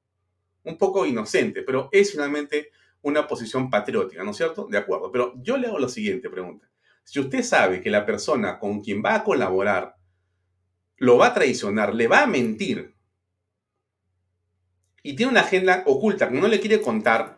Un 0.65 0.77
poco 0.77 1.05
inocente, 1.05 1.61
pero 1.61 1.87
es 1.93 2.11
finalmente 2.11 2.71
una 3.01 3.25
posición 3.25 3.69
patriótica, 3.69 4.25
¿no 4.25 4.31
es 4.31 4.37
cierto? 4.37 4.67
De 4.69 4.79
acuerdo. 4.79 5.09
Pero 5.09 5.33
yo 5.41 5.55
le 5.55 5.67
hago 5.67 5.79
la 5.79 5.87
siguiente 5.87 6.29
pregunta. 6.29 6.69
Si 7.05 7.21
usted 7.21 7.43
sabe 7.43 7.79
que 7.79 7.89
la 7.89 8.05
persona 8.05 8.59
con 8.59 8.81
quien 8.81 9.01
va 9.01 9.15
a 9.15 9.23
colaborar 9.23 9.95
lo 10.97 11.15
va 11.15 11.27
a 11.27 11.33
traicionar, 11.33 11.95
le 11.95 12.09
va 12.09 12.23
a 12.23 12.27
mentir, 12.27 12.93
y 15.03 15.15
tiene 15.15 15.33
una 15.33 15.41
agenda 15.41 15.83
oculta 15.85 16.29
que 16.29 16.39
no 16.39 16.47
le 16.47 16.59
quiere 16.59 16.81
contar, 16.81 17.37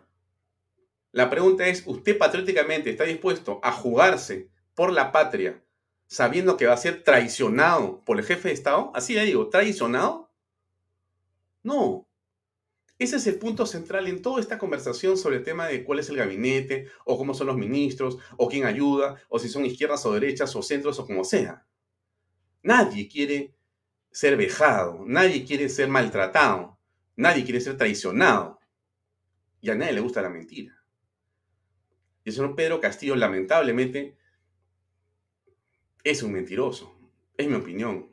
la 1.12 1.30
pregunta 1.30 1.65
es, 1.67 1.84
¿usted 1.86 2.17
patrióticamente 2.17 2.89
está 2.89 3.06
dispuesto 3.06 3.60
a 3.63 3.71
jugarse 3.71 4.49
por 4.73 4.91
la 4.91 5.12
patria 5.12 5.63
sabiendo 6.08 6.58
que 6.58 6.67
va 6.67 6.73
a 6.73 6.78
ser 6.78 7.04
traicionado 7.04 8.04
por 8.06 8.19
el 8.19 8.25
jefe 8.25 8.49
de 8.49 8.54
Estado? 8.54 8.91
Así 8.93 9.13
le 9.13 9.23
digo, 9.23 9.49
¿traicionado? 9.49 10.30
No. 11.63 12.06
Ese 12.99 13.15
es 13.15 13.28
el 13.28 13.39
punto 13.39 13.65
central 13.65 14.08
en 14.08 14.21
toda 14.21 14.39
esta 14.39 14.58
conversación 14.58 15.17
sobre 15.17 15.38
el 15.38 15.43
tema 15.43 15.67
de 15.67 15.84
cuál 15.84 15.99
es 15.99 16.10
el 16.10 16.17
gabinete, 16.17 16.89
o 17.06 17.17
cómo 17.17 17.34
son 17.34 17.47
los 17.47 17.58
ministros, 17.58 18.17
o 18.38 18.47
quién 18.47 18.65
ayuda, 18.65 19.21
o 19.30 19.39
si 19.39 19.49
son 19.49 19.65
izquierdas 19.65 20.06
o 20.06 20.13
derechas, 20.13 20.56
o 20.56 20.62
centros, 20.62 20.99
o 20.99 21.06
como 21.06 21.23
sea. 21.23 21.65
Nadie 22.62 23.08
quiere 23.08 23.56
ser 24.12 24.38
vejado, 24.38 25.04
nadie 25.06 25.45
quiere 25.45 25.69
ser 25.69 25.88
maltratado. 25.88 26.75
Nadie 27.15 27.43
quiere 27.43 27.62
ser 27.62 27.78
traicionado. 27.78 28.60
Y 29.62 29.69
a 29.69 29.75
nadie 29.75 29.93
le 29.93 30.01
gusta 30.01 30.21
la 30.21 30.30
mentira. 30.30 30.84
Y 32.23 32.30
el 32.30 32.36
señor 32.36 32.56
Pedro 32.56 32.80
Castillo, 32.80 33.15
lamentablemente, 33.15 34.17
es 36.04 36.23
un 36.23 36.34
mentiroso. 36.34 36.95
Es 37.38 37.47
mi 37.47 37.56
opinión. 37.56 38.12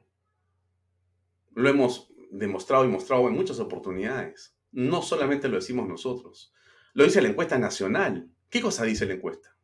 Lo 1.54 1.68
hemos 1.68 2.12
demostrado 2.30 2.84
y 2.84 2.88
mostrado 2.88 3.28
en 3.28 3.34
muchas 3.34 3.58
oportunidades. 3.60 4.56
No 4.70 5.02
solamente 5.02 5.48
lo 5.48 5.56
decimos 5.56 5.88
nosotros. 5.88 6.52
Lo 6.94 7.04
dice 7.04 7.22
la 7.22 7.28
encuesta 7.28 7.58
nacional. 7.58 8.30
¿Qué 8.48 8.60
cosa 8.60 8.84
dice 8.84 9.06
la 9.06 9.14
encuesta? 9.14 9.56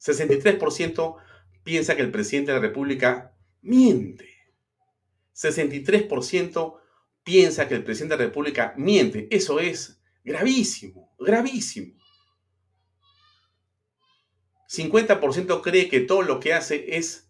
63% 0.00 1.16
piensa 1.62 1.94
que 1.94 2.02
el 2.02 2.10
presidente 2.10 2.52
de 2.52 2.58
la 2.58 2.66
República 2.66 3.36
miente. 3.60 4.28
63% 5.34 6.81
piensa 7.24 7.68
que 7.68 7.74
el 7.74 7.84
presidente 7.84 8.16
de 8.16 8.22
la 8.22 8.28
República 8.28 8.74
miente. 8.76 9.28
Eso 9.30 9.60
es 9.60 10.00
gravísimo, 10.24 11.14
gravísimo. 11.18 11.94
50% 14.68 15.60
cree 15.62 15.88
que 15.88 16.00
todo 16.00 16.22
lo 16.22 16.40
que 16.40 16.54
hace 16.54 16.96
es 16.96 17.28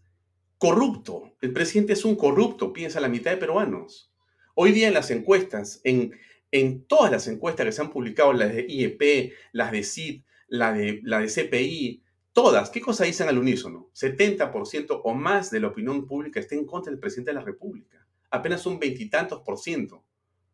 corrupto. 0.58 1.36
El 1.40 1.52
presidente 1.52 1.94
es 1.94 2.04
un 2.04 2.14
corrupto, 2.14 2.72
piensa 2.72 3.00
la 3.00 3.08
mitad 3.08 3.32
de 3.32 3.36
peruanos. 3.36 4.12
Hoy 4.54 4.70
día 4.70 4.86
en 4.86 4.94
las 4.94 5.10
encuestas, 5.10 5.80
en, 5.82 6.12
en 6.52 6.84
todas 6.84 7.10
las 7.10 7.26
encuestas 7.26 7.66
que 7.66 7.72
se 7.72 7.82
han 7.82 7.90
publicado, 7.90 8.32
las 8.32 8.54
de 8.54 8.66
IEP, 8.68 9.32
las 9.50 9.72
de 9.72 9.82
CID, 9.82 10.22
la 10.46 10.72
de, 10.72 11.00
la 11.02 11.18
de 11.18 11.26
CPI, 11.26 12.04
todas, 12.32 12.70
¿qué 12.70 12.80
cosa 12.80 13.04
dicen 13.04 13.28
al 13.28 13.38
unísono? 13.38 13.90
70% 13.94 15.00
o 15.02 15.14
más 15.14 15.50
de 15.50 15.60
la 15.60 15.68
opinión 15.68 16.06
pública 16.06 16.38
está 16.38 16.54
en 16.54 16.66
contra 16.66 16.92
del 16.92 17.00
presidente 17.00 17.32
de 17.32 17.36
la 17.36 17.44
República. 17.44 18.01
Apenas 18.32 18.66
un 18.66 18.80
veintitantos 18.80 19.42
por 19.42 19.58
ciento. 19.58 20.04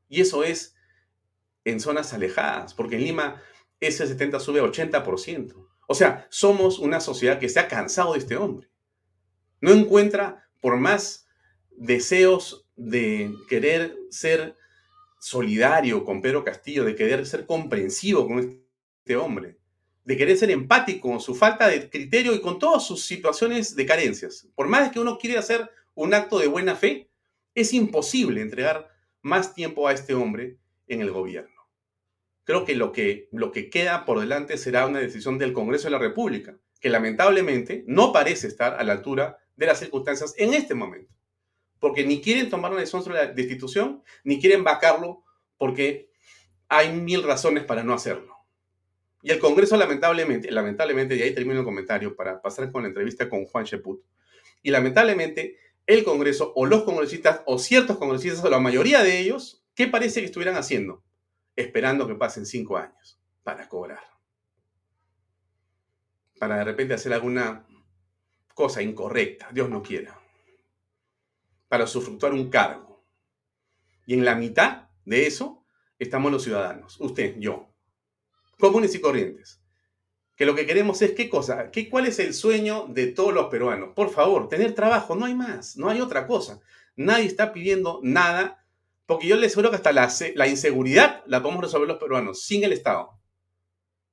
Y 0.08 0.20
eso 0.20 0.44
es 0.44 0.74
en 1.64 1.80
zonas 1.80 2.12
alejadas, 2.12 2.74
porque 2.74 2.96
en 2.96 3.04
Lima 3.04 3.42
ese 3.80 4.06
70 4.06 4.40
sube 4.40 4.60
a 4.60 4.64
80%. 4.64 5.66
O 5.86 5.94
sea, 5.94 6.26
somos 6.30 6.78
una 6.78 7.00
sociedad 7.00 7.38
que 7.38 7.48
se 7.48 7.60
ha 7.60 7.68
cansado 7.68 8.12
de 8.12 8.18
este 8.18 8.36
hombre. 8.36 8.68
No 9.60 9.72
encuentra, 9.72 10.48
por 10.60 10.76
más 10.76 11.26
deseos 11.70 12.68
de 12.76 13.32
querer 13.48 13.96
ser 14.10 14.56
solidario 15.20 16.04
con 16.04 16.20
Pedro 16.20 16.44
Castillo, 16.44 16.84
de 16.84 16.94
querer 16.94 17.26
ser 17.26 17.46
comprensivo 17.46 18.26
con 18.26 18.38
este 18.38 19.16
hombre, 19.16 19.58
de 20.04 20.16
querer 20.16 20.36
ser 20.36 20.50
empático 20.50 21.08
con 21.08 21.20
su 21.20 21.34
falta 21.34 21.68
de 21.68 21.88
criterio 21.90 22.34
y 22.34 22.40
con 22.40 22.58
todas 22.58 22.86
sus 22.86 23.04
situaciones 23.04 23.74
de 23.74 23.86
carencias. 23.86 24.48
Por 24.54 24.68
más 24.68 24.90
que 24.90 25.00
uno 25.00 25.18
quiera 25.18 25.40
hacer 25.40 25.70
un 25.94 26.14
acto 26.14 26.38
de 26.38 26.46
buena 26.46 26.76
fe, 26.76 27.08
es 27.61 27.73
imposible 27.73 28.40
entregar 28.40 28.88
más 29.23 29.55
tiempo 29.55 29.88
a 29.88 29.92
este 29.92 30.14
hombre 30.14 30.59
en 30.87 31.01
el 31.01 31.11
gobierno. 31.11 31.59
Creo 32.44 32.64
que 32.64 32.75
lo 32.75 32.92
que, 32.92 33.29
lo 33.33 33.53
que 33.53 33.68
queda 33.68 34.05
por 34.05 34.21
delante 34.21 34.57
será 34.57 34.87
una 34.87 35.01
decisión 35.01 35.38
del 35.38 35.53
Congreso 35.53 35.85
de 35.85 35.90
la 35.90 35.99
República, 35.99 36.57
que 36.81 36.88
lamentablemente 36.88 37.85
no 37.87 38.12
parece 38.12 38.47
estar 38.47 38.75
a 38.75 38.85
la 38.85 38.92
altura 38.92 39.38
de 39.57 39.66
las 39.66 39.81
circunstancias 39.81 40.35
en 40.38 40.55
este 40.55 40.75
momento. 40.75 41.12
Porque 41.81 42.07
ni 42.07 42.21
quieren 42.21 42.49
tomar 42.49 42.71
una 42.71 42.81
decisión 42.81 43.05
sobre 43.05 43.18
la 43.18 43.27
destitución, 43.27 44.03
ni 44.25 44.40
quieren 44.40 44.64
vacarlo 44.64 45.25
porque 45.59 46.11
hay 46.68 46.92
mil 46.92 47.23
razones 47.23 47.64
para 47.64 47.83
no 47.83 47.92
hacerlo. 47.92 48.35
Y 49.23 49.31
el 49.31 49.40
Congreso 49.40 49.77
lamentablemente, 49.77 50.51
lamentablemente, 50.51 51.16
y 51.16 51.23
ahí 51.23 51.35
termino 51.35 51.61
el 51.61 51.64
comentario 51.64 52.14
para 52.14 52.40
pasar 52.40 52.71
con 52.71 52.83
la 52.83 52.88
entrevista 52.88 53.29
con 53.29 53.44
Juan 53.44 53.64
Sheput, 53.64 54.01
y 54.62 54.71
lamentablemente 54.71 55.57
el 55.88 56.05
Congreso 56.05 56.53
o 56.55 56.66
los 56.66 56.83
congresistas 56.85 57.40
o 57.46 57.59
ciertos 57.59 57.96
congresistas 57.96 58.44
o 58.44 58.51
la 58.51 58.61
mayoría 58.61 59.03
de 59.03 59.18
ellos, 59.18 59.64
¿qué 59.74 59.87
parece 59.87 60.20
que 60.20 60.27
estuvieran 60.27 60.57
haciendo? 60.57 61.03
Esperando 61.57 62.07
que 62.07 62.14
pasen 62.14 62.44
cinco 62.44 62.77
años 62.77 63.18
para 63.42 63.66
cobrar. 63.70 64.03
Para 66.38 66.59
de 66.59 66.64
repente 66.64 66.92
hacer 66.92 67.14
alguna 67.14 67.66
cosa 68.55 68.83
incorrecta, 68.83 69.48
Dios 69.51 69.70
no 69.70 69.83
quiera. 69.83 70.20
Para 71.68 71.85
usufructuar 71.85 72.35
un 72.35 72.51
cargo. 72.51 73.03
Y 74.05 74.12
en 74.12 74.27
la 74.27 74.35
mitad 74.35 74.90
de 75.07 75.27
eso 75.27 75.64
estamos 75.98 76.31
los 76.31 76.44
ciudadanos, 76.44 77.01
usted, 77.01 77.37
yo, 77.38 77.74
comunes 78.59 78.94
y 78.94 79.01
corrientes. 79.01 79.62
Que 80.38 80.46
lo 80.46 80.55
que 80.55 80.66
queremos 80.66 81.03
es 81.03 81.14
qué 81.14 81.29
cosa, 81.29 81.72
¿Qué, 81.72 81.90
cuál 81.90 82.07
es 82.07 82.20
el 82.20 82.33
sueño 82.33 82.87
de 82.88 83.09
todos 83.09 83.35
los 83.35 83.46
peruanos. 83.46 83.90
Por 83.96 84.11
favor, 84.11 84.48
tener 84.48 84.72
trabajo, 84.72 85.16
no 85.16 85.27
hay 85.27 85.35
más, 85.35 85.77
no 85.77 85.90
hay 85.90 86.01
otra 86.01 86.29
cosa. 86.29 86.61
Nadie 86.94 87.27
está 87.27 87.53
pidiendo 87.53 87.98
nada, 88.05 88.64
porque 89.05 89.27
yo 89.27 89.35
les 89.35 89.51
aseguro 89.51 89.70
que 89.70 89.77
hasta 89.77 89.90
la, 89.90 90.09
la 90.37 90.46
inseguridad 90.46 91.24
la 91.27 91.42
podemos 91.42 91.64
resolver 91.64 91.88
los 91.88 91.98
peruanos 91.98 92.44
sin 92.44 92.62
el 92.62 92.72
Estado. 92.72 93.18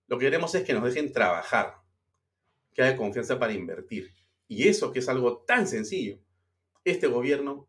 Lo 0.07 0.17
que 0.17 0.25
queremos 0.25 0.55
es 0.55 0.63
que 0.63 0.73
nos 0.73 0.83
dejen 0.83 1.13
trabajar, 1.13 1.75
que 2.73 2.81
haya 2.81 2.97
confianza 2.97 3.37
para 3.37 3.53
invertir. 3.53 4.11
Y 4.47 4.67
eso 4.67 4.91
que 4.91 4.99
es 4.99 5.09
algo 5.09 5.43
tan 5.45 5.67
sencillo, 5.67 6.17
este 6.83 7.05
gobierno, 7.05 7.67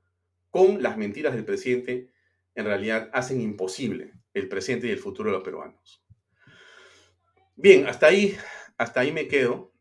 con 0.51 0.83
las 0.83 0.97
mentiras 0.97 1.35
del 1.35 1.45
presidente, 1.45 2.11
en 2.55 2.65
realidad 2.65 3.11
hacen 3.13 3.39
imposible 3.43 4.15
el 4.33 4.49
presente 4.49 4.87
y 4.87 4.93
el 4.93 4.99
futuro 4.99 5.29
de 5.29 5.37
los 5.37 5.45
peruanos. 5.45 6.06
Bien, 7.59 7.87
hasta 7.87 8.09
ahí, 8.09 8.37
hasta 8.77 9.01
ahí 9.01 9.13
me 9.13 9.29
quedo. 9.29 9.73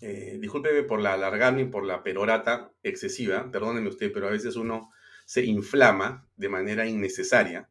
Eh, 0.00 0.38
discúlpeme 0.40 0.82
por 0.82 1.00
la 1.00 1.12
alargarme 1.12 1.62
y 1.62 1.66
por 1.66 1.84
la 1.84 2.02
perorata 2.02 2.72
excesiva, 2.82 3.48
perdónenme 3.52 3.88
usted, 3.88 4.12
pero 4.12 4.26
a 4.26 4.32
veces 4.32 4.56
uno 4.56 4.90
se 5.24 5.44
inflama 5.44 6.26
de 6.36 6.48
manera 6.48 6.84
innecesaria. 6.84 7.68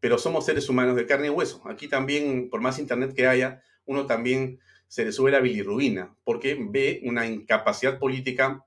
Pero 0.00 0.18
somos 0.18 0.44
seres 0.44 0.68
humanos 0.68 0.96
de 0.96 1.06
carne 1.06 1.28
y 1.28 1.30
hueso. 1.30 1.62
Aquí 1.66 1.88
también, 1.88 2.50
por 2.50 2.60
más 2.60 2.78
internet 2.78 3.14
que 3.14 3.26
haya, 3.26 3.62
uno 3.86 4.06
también 4.06 4.60
se 4.86 5.06
le 5.06 5.12
sube 5.12 5.30
la 5.30 5.40
bilirrubina, 5.40 6.14
porque 6.22 6.58
ve 6.60 7.00
una 7.04 7.26
incapacidad 7.26 7.98
política 7.98 8.66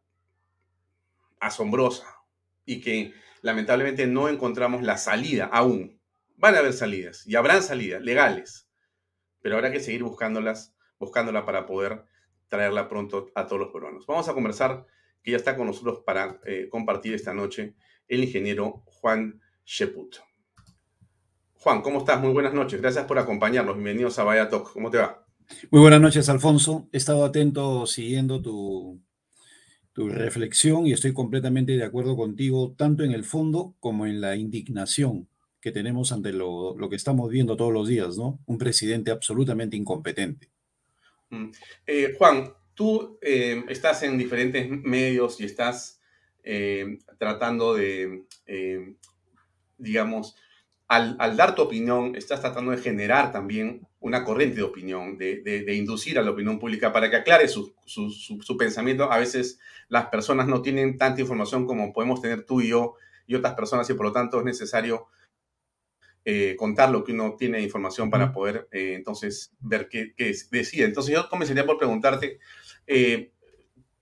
asombrosa 1.39 2.07
y 2.65 2.81
que 2.81 3.13
lamentablemente 3.43 4.07
no 4.07 4.29
encontramos 4.29 4.81
la 4.81 4.97
salida 4.97 5.45
aún. 5.45 5.99
Van 6.37 6.55
a 6.55 6.59
haber 6.59 6.73
salidas 6.73 7.27
y 7.27 7.35
habrán 7.35 7.61
salidas 7.61 8.01
legales 8.01 8.64
pero 9.45 9.57
habrá 9.57 9.71
que 9.71 9.79
seguir 9.79 10.01
buscándolas, 10.01 10.73
buscándola 10.97 11.45
para 11.45 11.67
poder 11.67 12.03
traerla 12.47 12.89
pronto 12.89 13.29
a 13.35 13.45
todos 13.45 13.59
los 13.59 13.71
peruanos. 13.71 14.07
Vamos 14.07 14.27
a 14.27 14.33
conversar, 14.33 14.87
que 15.21 15.29
ya 15.29 15.37
está 15.37 15.55
con 15.55 15.67
nosotros 15.67 15.99
para 16.03 16.41
eh, 16.47 16.67
compartir 16.67 17.13
esta 17.13 17.31
noche, 17.31 17.75
el 18.07 18.23
ingeniero 18.23 18.81
Juan 18.87 19.39
Sheput. 19.63 20.15
Juan, 21.57 21.83
¿cómo 21.83 21.99
estás? 21.99 22.19
Muy 22.21 22.33
buenas 22.33 22.55
noches. 22.55 22.81
Gracias 22.81 23.05
por 23.05 23.19
acompañarnos. 23.19 23.75
Bienvenidos 23.75 24.17
a 24.17 24.23
Vaya 24.23 24.49
Talk. 24.49 24.73
¿Cómo 24.73 24.89
te 24.89 24.97
va? 24.97 25.23
Muy 25.69 25.79
buenas 25.79 26.01
noches, 26.01 26.27
Alfonso. 26.27 26.89
He 26.91 26.97
estado 26.97 27.23
atento 27.23 27.85
siguiendo 27.85 28.41
tu, 28.41 28.99
tu 29.93 30.09
reflexión 30.09 30.87
y 30.87 30.93
estoy 30.93 31.13
completamente 31.13 31.73
de 31.73 31.83
acuerdo 31.83 32.17
contigo, 32.17 32.73
tanto 32.75 33.03
en 33.03 33.11
el 33.11 33.23
fondo 33.23 33.75
como 33.79 34.07
en 34.07 34.21
la 34.21 34.37
indignación 34.37 35.27
que 35.65 35.71
tenemos 35.71 36.11
ante 36.11 36.31
lo, 36.31 36.77
que 36.91 36.95
estamos 36.95 37.27
viendo 37.31 37.57
todos 37.57 37.73
los 37.73 37.87
días, 37.87 38.19
¿no? 38.19 38.37
Un 38.45 38.59
presidente 38.59 39.09
absolutamente 39.09 39.75
incompetente. 39.75 40.47
Mm. 41.31 41.49
Eh, 41.87 42.13
Juan, 42.19 42.53
tú 42.75 43.17
eh, 43.19 43.63
estás 43.67 44.03
en 44.03 44.15
diferentes 44.15 44.69
medios 44.69 45.41
y 45.41 45.45
estás 45.45 45.99
eh, 46.43 46.99
tratando 47.17 47.73
de, 47.73 48.25
digamos, 49.79 50.35
al, 50.87 51.17
dar 51.35 51.55
tu 51.55 51.63
opinión, 51.63 52.15
estás 52.15 52.41
tratando 52.41 52.69
de 52.69 52.77
generar 52.77 53.31
también 53.31 53.87
una 53.99 54.23
corriente 54.23 54.57
de 54.57 54.63
opinión, 54.63 55.17
de, 55.17 55.73
inducir 55.75 56.19
a 56.19 56.21
la 56.21 56.29
opinión 56.29 56.59
pública 56.59 56.93
para 56.93 57.09
que 57.09 57.15
aclare 57.15 57.47
su, 57.47 57.73
su, 57.87 58.55
pensamiento. 58.55 59.11
A 59.11 59.17
veces 59.17 59.57
las 59.87 60.09
personas 60.09 60.47
no 60.47 60.61
tienen 60.61 60.99
tanta 60.99 61.21
información 61.21 61.65
como 61.65 61.91
podemos 61.91 62.21
tener 62.21 62.45
tú 62.45 62.61
y 62.61 62.67
yo 62.67 62.97
y 63.25 63.33
otras 63.33 63.55
personas 63.55 63.89
y 63.89 63.95
por 63.95 64.05
lo 64.05 64.11
tanto 64.11 64.37
es 64.37 64.45
necesario 64.45 65.07
eh, 66.27 66.55
contar 66.57 66.89
lo 66.89 67.03
que 67.03 67.11
uno 67.11 67.35
tiene 67.37 67.59
de 67.59 67.63
información 67.63 68.09
para 68.09 68.31
poder 68.31 68.67
eh, 68.71 68.93
entonces 68.95 69.53
ver 69.59 69.87
qué, 69.87 70.15
decide. 70.49 70.85
Entonces 70.85 71.13
yo 71.13 71.29
comenzaría 71.29 71.67
por 71.67 71.77
preguntarte, 71.77 72.39
eh, 72.87 73.31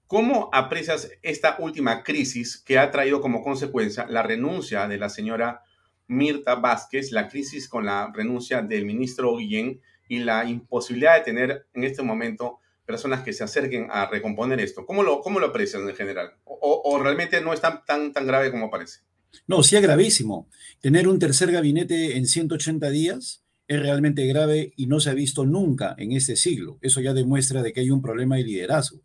¿cómo 0.07 0.49
aprecias 0.53 1.11
esta 1.21 1.57
última 1.59 2.01
crisis 2.01 2.57
que 2.57 2.79
ha 2.79 2.91
traído 2.91 3.19
como 3.19 3.43
consecuencia 3.43 4.05
la 4.07 4.23
renuncia 4.23 4.87
de 4.87 4.97
la 4.97 5.09
señora 5.09 5.63
Mirta 6.07 6.55
Vázquez, 6.55 7.11
la 7.11 7.27
crisis 7.27 7.67
con 7.67 7.85
la 7.85 8.09
renuncia 8.13 8.61
del 8.61 8.85
ministro 8.85 9.35
Guillén 9.35 9.81
y 10.07 10.19
la 10.19 10.45
imposibilidad 10.45 11.17
de 11.17 11.25
tener 11.25 11.67
en 11.73 11.83
este 11.83 12.03
momento 12.03 12.59
personas 12.85 13.23
que 13.23 13.33
se 13.33 13.43
acerquen 13.43 13.89
a 13.91 14.05
recomponer 14.05 14.61
esto? 14.61 14.85
¿Cómo 14.85 15.03
lo, 15.03 15.19
cómo 15.19 15.41
lo 15.41 15.47
aprecias 15.47 15.81
en 15.81 15.93
general? 15.93 16.37
¿O, 16.45 16.83
o 16.85 17.03
realmente 17.03 17.41
no 17.41 17.51
es 17.51 17.59
tan, 17.59 17.83
tan, 17.83 18.13
tan 18.13 18.25
grave 18.25 18.49
como 18.49 18.69
parece? 18.69 19.01
No, 19.47 19.63
sí 19.63 19.75
es 19.75 19.81
gravísimo. 19.81 20.47
Tener 20.79 21.07
un 21.07 21.19
tercer 21.19 21.51
gabinete 21.51 22.17
en 22.17 22.27
180 22.27 22.89
días 22.89 23.43
es 23.67 23.79
realmente 23.79 24.25
grave 24.25 24.73
y 24.75 24.87
no 24.87 24.99
se 24.99 25.09
ha 25.09 25.13
visto 25.13 25.45
nunca 25.45 25.95
en 25.97 26.11
este 26.11 26.35
siglo. 26.35 26.77
Eso 26.81 27.01
ya 27.01 27.13
demuestra 27.13 27.61
de 27.61 27.73
que 27.73 27.81
hay 27.81 27.91
un 27.91 28.01
problema 28.01 28.35
de 28.35 28.43
liderazgo. 28.43 29.01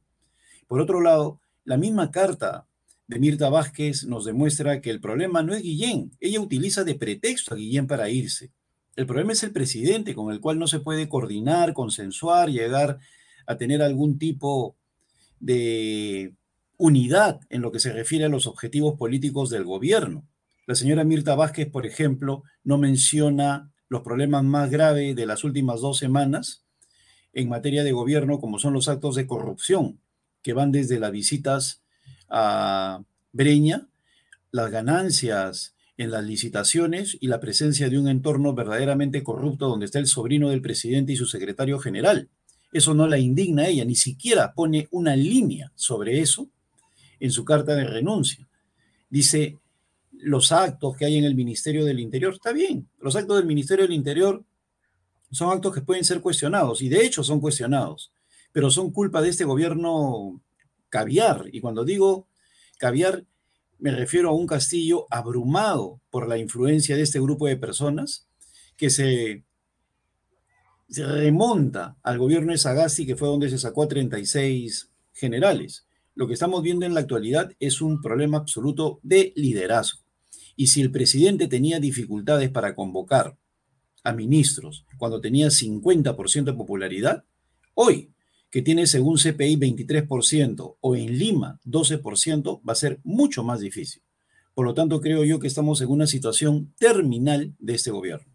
Por 0.67 0.81
otro 0.81 1.01
lado, 1.01 1.41
la 1.65 1.77
misma 1.77 2.11
carta 2.11 2.67
de 3.07 3.19
Mirta 3.19 3.49
Vázquez 3.49 4.05
nos 4.05 4.25
demuestra 4.25 4.81
que 4.81 4.91
el 4.91 5.01
problema 5.01 5.43
no 5.43 5.55
es 5.55 5.63
Guillén. 5.63 6.13
Ella 6.21 6.41
utiliza 6.41 6.85
de 6.85 6.95
pretexto 6.95 7.55
a 7.55 7.57
Guillén 7.57 7.87
para 7.87 8.11
irse. 8.11 8.53
El 8.97 9.07
problema 9.07 9.33
es 9.33 9.43
el 9.45 9.53
presidente 9.53 10.15
con 10.15 10.33
el 10.33 10.41
cual 10.41 10.59
no 10.59 10.67
se 10.67 10.81
puede 10.81 11.09
coordinar, 11.09 11.73
consensuar, 11.73 12.51
llegar 12.51 12.99
a 13.47 13.57
tener 13.57 13.81
algún 13.81 14.19
tipo 14.19 14.77
de 15.41 16.35
unidad 16.79 17.41
en 17.51 17.61
lo 17.61 17.71
que 17.71 17.81
se 17.81 17.93
refiere 17.93 18.25
a 18.25 18.29
los 18.31 18.47
objetivos 18.47 18.97
políticos 18.97 19.51
del 19.51 19.65
gobierno. 19.65 20.27
La 20.67 20.75
señora 20.75 21.05
Mirta 21.05 21.35
Vázquez, 21.35 21.69
por 21.69 21.85
ejemplo, 21.85 22.45
no 22.63 22.79
menciona 22.79 23.73
los 23.89 24.03
problemas 24.03 24.45
más 24.45 24.71
graves 24.71 25.17
de 25.17 25.27
las 25.27 25.45
últimas 25.45 25.81
dos 25.81 25.99
semanas 25.99 26.65
en 27.33 27.49
materia 27.49 27.85
de 27.85 27.93
gobierno, 27.93 28.39
como 28.39 28.59
son 28.59 28.73
los 28.73 28.89
actos 28.89 29.15
de 29.17 29.27
corrupción. 29.27 30.01
que 30.41 30.53
van 30.53 30.71
desde 30.71 31.01
las 31.01 31.11
visitas 31.11 31.83
a 32.31 33.03
Breña, 33.33 33.89
las 34.53 34.71
ganancias 34.71 35.75
en 35.97 36.13
las 36.13 36.25
licitaciones 36.25 37.19
y 37.21 37.27
la 37.27 37.41
presencia 37.41 37.91
de 37.91 37.99
un 37.99 38.09
entorno 38.09 38.55
verdaderamente 38.55 39.25
corrupto 39.25 39.69
donde 39.69 39.87
está 39.87 39.99
el 39.99 40.07
sobrino 40.07 40.49
del 40.49 40.63
presidente 40.63 41.13
y 41.13 41.17
su 41.17 41.27
secretario 41.27 41.81
general. 41.81 42.29
Eso 42.73 42.95
no 42.95 43.09
la 43.09 43.19
indigna 43.19 43.65
a 43.65 43.69
ella, 43.69 43.85
ni 43.85 43.97
siquiera 43.97 44.55
pone 44.55 44.87
una 44.93 45.17
línea 45.17 45.73
sobre 45.75 46.21
eso 46.21 46.49
en 47.21 47.31
su 47.31 47.45
carta 47.45 47.75
de 47.75 47.85
renuncia. 47.85 48.49
Dice, 49.11 49.59
los 50.13 50.53
actos 50.53 50.97
que 50.97 51.05
hay 51.05 51.17
en 51.17 51.25
el 51.25 51.35
Ministerio 51.35 51.85
del 51.85 52.01
Interior, 52.01 52.35
está 52.35 52.53
bien, 52.53 52.89
los 52.99 53.17
actos 53.17 53.37
del 53.37 53.47
Ministerio 53.47 53.85
del 53.85 53.95
Interior 53.95 54.45
son 55.31 55.51
actos 55.53 55.75
que 55.75 55.83
pueden 55.83 56.05
ser 56.05 56.21
cuestionados 56.21 56.83
y 56.83 56.89
de 56.89 57.05
hecho 57.05 57.23
son 57.23 57.41
cuestionados, 57.41 58.13
pero 58.53 58.71
son 58.71 58.91
culpa 58.91 59.21
de 59.21 59.29
este 59.29 59.45
gobierno 59.45 60.41
caviar. 60.89 61.45
Y 61.53 61.61
cuando 61.61 61.85
digo 61.85 62.29
caviar, 62.79 63.25
me 63.79 63.91
refiero 63.93 64.31
a 64.31 64.35
un 64.35 64.47
castillo 64.47 65.07
abrumado 65.11 66.01
por 66.11 66.29
la 66.29 66.39
influencia 66.39 66.97
de 66.97 67.03
este 67.03 67.21
grupo 67.21 67.47
de 67.47 67.57
personas 67.57 68.27
que 68.77 68.91
se, 68.91 69.45
remonta 70.89 71.97
al 72.03 72.19
gobierno 72.19 72.53
de 72.53 72.59
Sagasti, 72.59 73.07
que 73.07 73.17
fue 73.17 73.29
donde 73.29 73.51
se 73.51 73.59
sacó 73.59 73.83
a 73.83 73.89
36 73.89 74.91
generales. 75.13 75.87
Lo 76.19 76.27
que 76.27 76.35
estamos 76.35 76.65
viendo 76.65 76.85
en 76.85 76.95
la 76.95 77.01
actualidad 77.01 77.53
es 77.61 77.81
un 77.81 78.03
problema 78.03 78.39
absoluto 78.39 78.99
de 79.05 79.33
liderazgo. 79.37 80.01
Y 80.57 80.67
si 80.67 80.81
el 80.81 80.91
presidente 80.91 81.47
tenía 81.47 81.79
dificultades 81.79 82.51
para 82.51 82.75
convocar 82.75 83.37
a 84.03 84.13
ministros 84.13 84.85
cuando 84.97 85.21
tenía 85.21 85.47
50% 85.47 86.43
de 86.43 86.53
popularidad, 86.55 87.25
hoy 87.75 88.11
que 88.51 88.63
tiene 88.63 88.89
según 88.89 89.17
CPI 89.17 89.59
23% 89.59 90.79
o 90.81 90.97
en 90.97 91.17
Lima 91.17 91.61
12%, 91.65 92.63
va 92.69 92.73
a 92.73 92.75
ser 92.75 92.99
mucho 93.05 93.45
más 93.45 93.61
difícil. 93.61 94.03
Por 94.55 94.67
lo 94.67 94.75
tanto, 94.75 95.01
creo 95.01 95.25
yo 95.25 95.39
que 95.39 95.47
estamos 95.47 95.81
en 95.83 95.89
una 95.89 96.09
situación 96.09 96.75
terminal 96.81 97.55
de 97.61 97.75
este 97.75 97.93
gobierno. 97.93 98.35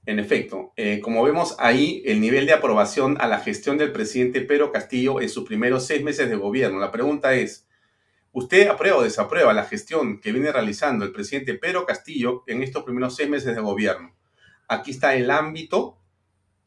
En 0.06 0.20
efecto, 0.20 0.74
como 1.02 1.24
vemos 1.24 1.56
ahí, 1.60 2.02
el 2.06 2.22
nivel 2.22 2.46
de 2.46 2.54
aprobación 2.54 3.18
a 3.20 3.28
la 3.28 3.40
gestión 3.40 3.78
del 3.78 3.92
presidente 3.92 4.42
Pedro 4.42 4.72
Castillo 4.72 5.22
en 5.22 5.30
sus 5.30 5.44
primeros 5.44 5.86
seis 5.86 6.04
meses 6.04 6.30
de 6.30 6.36
gobierno. 6.36 6.80
La 6.80 6.92
pregunta 6.92 7.36
es, 7.36 7.68
¿Usted 8.38 8.68
aprueba 8.68 8.98
o 8.98 9.02
desaprueba 9.02 9.52
la 9.52 9.64
gestión 9.64 10.20
que 10.22 10.32
viene 10.32 10.52
realizando 10.52 11.04
el 11.04 11.12
presidente 11.12 11.56
Pedro 11.56 11.88
Castillo 11.88 12.44
en 12.46 12.62
estos 12.62 12.84
primeros 12.84 13.16
seis 13.16 13.28
meses 13.28 13.56
de 13.56 13.62
gobierno? 13.62 14.16
Aquí 14.68 14.92
está 14.92 15.16
el 15.16 15.32
ámbito 15.32 15.98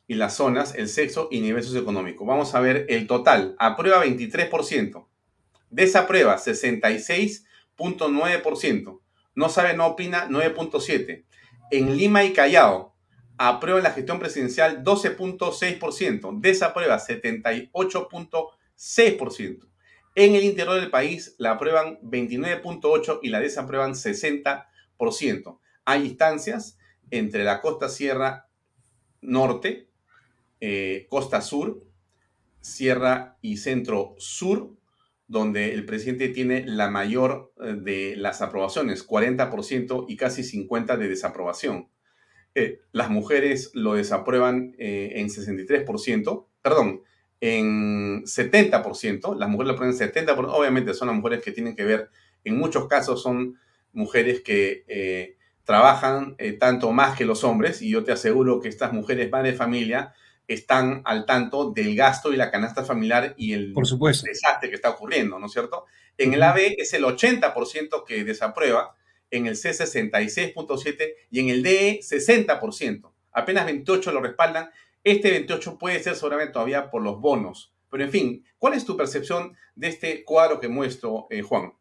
y 0.09 0.14
las 0.14 0.35
zonas, 0.35 0.75
el 0.75 0.89
sexo 0.89 1.29
y 1.31 1.41
nivel 1.41 1.62
socioeconómico. 1.62 2.25
Vamos 2.25 2.57
a 2.57 2.61
ver 2.61 2.87
el 2.89 3.07
total. 3.07 3.55
Aprueba 3.57 4.05
23%. 4.05 5.07
Desaprueba 5.71 6.37
66.9%. 6.37 9.01
No 9.35 9.49
sabe, 9.49 9.77
no 9.77 9.87
opina 9.87 10.29
9.7%. 10.29 11.25
En 11.71 11.97
Lima 11.97 12.25
y 12.25 12.33
Callao, 12.33 12.97
aprueba 13.39 13.81
la 13.81 13.93
gestión 13.93 14.18
presidencial 14.18 14.83
12.6%. 14.85 16.41
Desaprueba 16.41 16.99
78.6%. 16.99 19.71
En 20.16 20.35
el 20.35 20.43
interior 20.45 20.81
del 20.81 20.91
país 20.91 21.37
la 21.39 21.53
aprueban 21.53 22.01
29.8 22.03 23.21
y 23.23 23.29
la 23.29 23.39
desaprueban 23.41 23.95
60%. 23.95 25.59
Hay 25.85 26.05
instancias 26.05 26.77
entre 27.11 27.45
la 27.45 27.61
costa 27.61 27.89
sierra 27.89 28.49
norte, 29.21 29.89
eh, 30.61 31.07
costa 31.09 31.41
sur, 31.41 31.87
sierra 32.61 33.39
y 33.41 33.59
centro 33.59 34.16
sur, 34.18 34.77
donde 35.31 35.74
el 35.74 35.87
presidente 35.87 36.28
tiene 36.28 36.64
la 36.66 36.91
mayor 36.91 37.53
eh, 37.62 37.76
de 37.81 38.16
las 38.16 38.43
aprobaciones, 38.43 39.07
40% 39.07 40.07
y 40.09 40.16
casi 40.16 40.43
50% 40.43 40.97
de 40.97 41.09
desaprobación. 41.09 41.89
Eh, 42.55 42.81
las 42.91 43.11
mujeres 43.11 43.70
lo 43.74 43.95
desaprueban 43.95 44.74
en 44.76 45.28
63%, 45.28 46.47
perdón, 46.62 47.03
en 47.41 48.24
70%, 48.24 49.37
las 49.37 49.49
mujeres 49.49 49.72
lo 49.72 49.78
ponen 49.78 49.95
en 49.95 49.99
70%, 49.99 50.47
obviamente 50.51 50.95
son 50.95 51.09
las 51.09 51.16
mujeres 51.16 51.43
que 51.43 51.53
tienen 51.53 51.74
que 51.74 51.85
ver, 51.85 52.11
en 52.45 52.59
muchos 52.59 52.87
casos 52.87 53.22
son 53.22 53.59
mujeres 53.93 54.43
que 54.43 54.85
eh, 54.89 55.37
trabajan 55.64 56.35
eh, 56.39 56.53
tanto 56.53 56.93
más 56.93 57.16
que 57.16 57.24
los 57.24 57.45
hombres, 57.45 57.83
y 57.83 57.91
yo 57.91 58.05
te 58.05 58.12
aseguro 58.12 58.61
que 58.61 58.68
estas 58.68 58.93
mujeres 58.93 59.31
madres 59.31 59.55
de 59.55 59.59
familia 59.59 60.12
están 60.55 61.03
al 61.05 61.26
tanto 61.26 61.70
del 61.70 61.94
gasto 61.94 62.32
y 62.32 62.36
la 62.36 62.51
canasta 62.51 62.84
familiar 62.84 63.34
y 63.36 63.53
el 63.53 63.72
Por 63.72 63.86
supuesto. 63.86 64.26
desastre 64.26 64.68
que 64.68 64.76
está 64.76 64.90
ocurriendo, 64.90 65.38
¿no 65.38 65.46
es 65.46 65.53
cierto? 65.53 65.84
En 66.18 66.34
el 66.34 66.42
AB 66.42 66.74
es 66.78 66.92
el 66.94 67.05
80% 67.05 68.05
que 68.07 68.24
desaprueba, 68.24 68.96
en 69.30 69.46
el 69.46 69.57
C 69.57 69.70
66.7% 69.70 71.14
y 71.30 71.40
en 71.40 71.48
el 71.51 71.62
DE 71.62 72.01
60%. 72.03 73.12
Apenas 73.32 73.64
28 73.64 74.12
lo 74.12 74.20
respaldan 74.20 74.70
este 75.05 75.30
28 75.30 75.78
puede 75.78 76.03
ser 76.03 76.14
seguramente 76.14 76.53
todavía 76.53 76.90
por 76.90 77.03
los 77.03 77.20
bonos. 77.20 77.72
Pero 77.90 78.05
en 78.05 78.11
fin, 78.11 78.44
¿cuál 78.59 78.74
es 78.74 78.84
tu 78.84 78.96
percepción 78.96 79.57
de 79.74 79.88
este 79.88 80.24
cuadro 80.24 80.61
que 80.61 80.68
muestro, 80.68 81.26
eh, 81.30 81.42
Juan? 81.42 81.72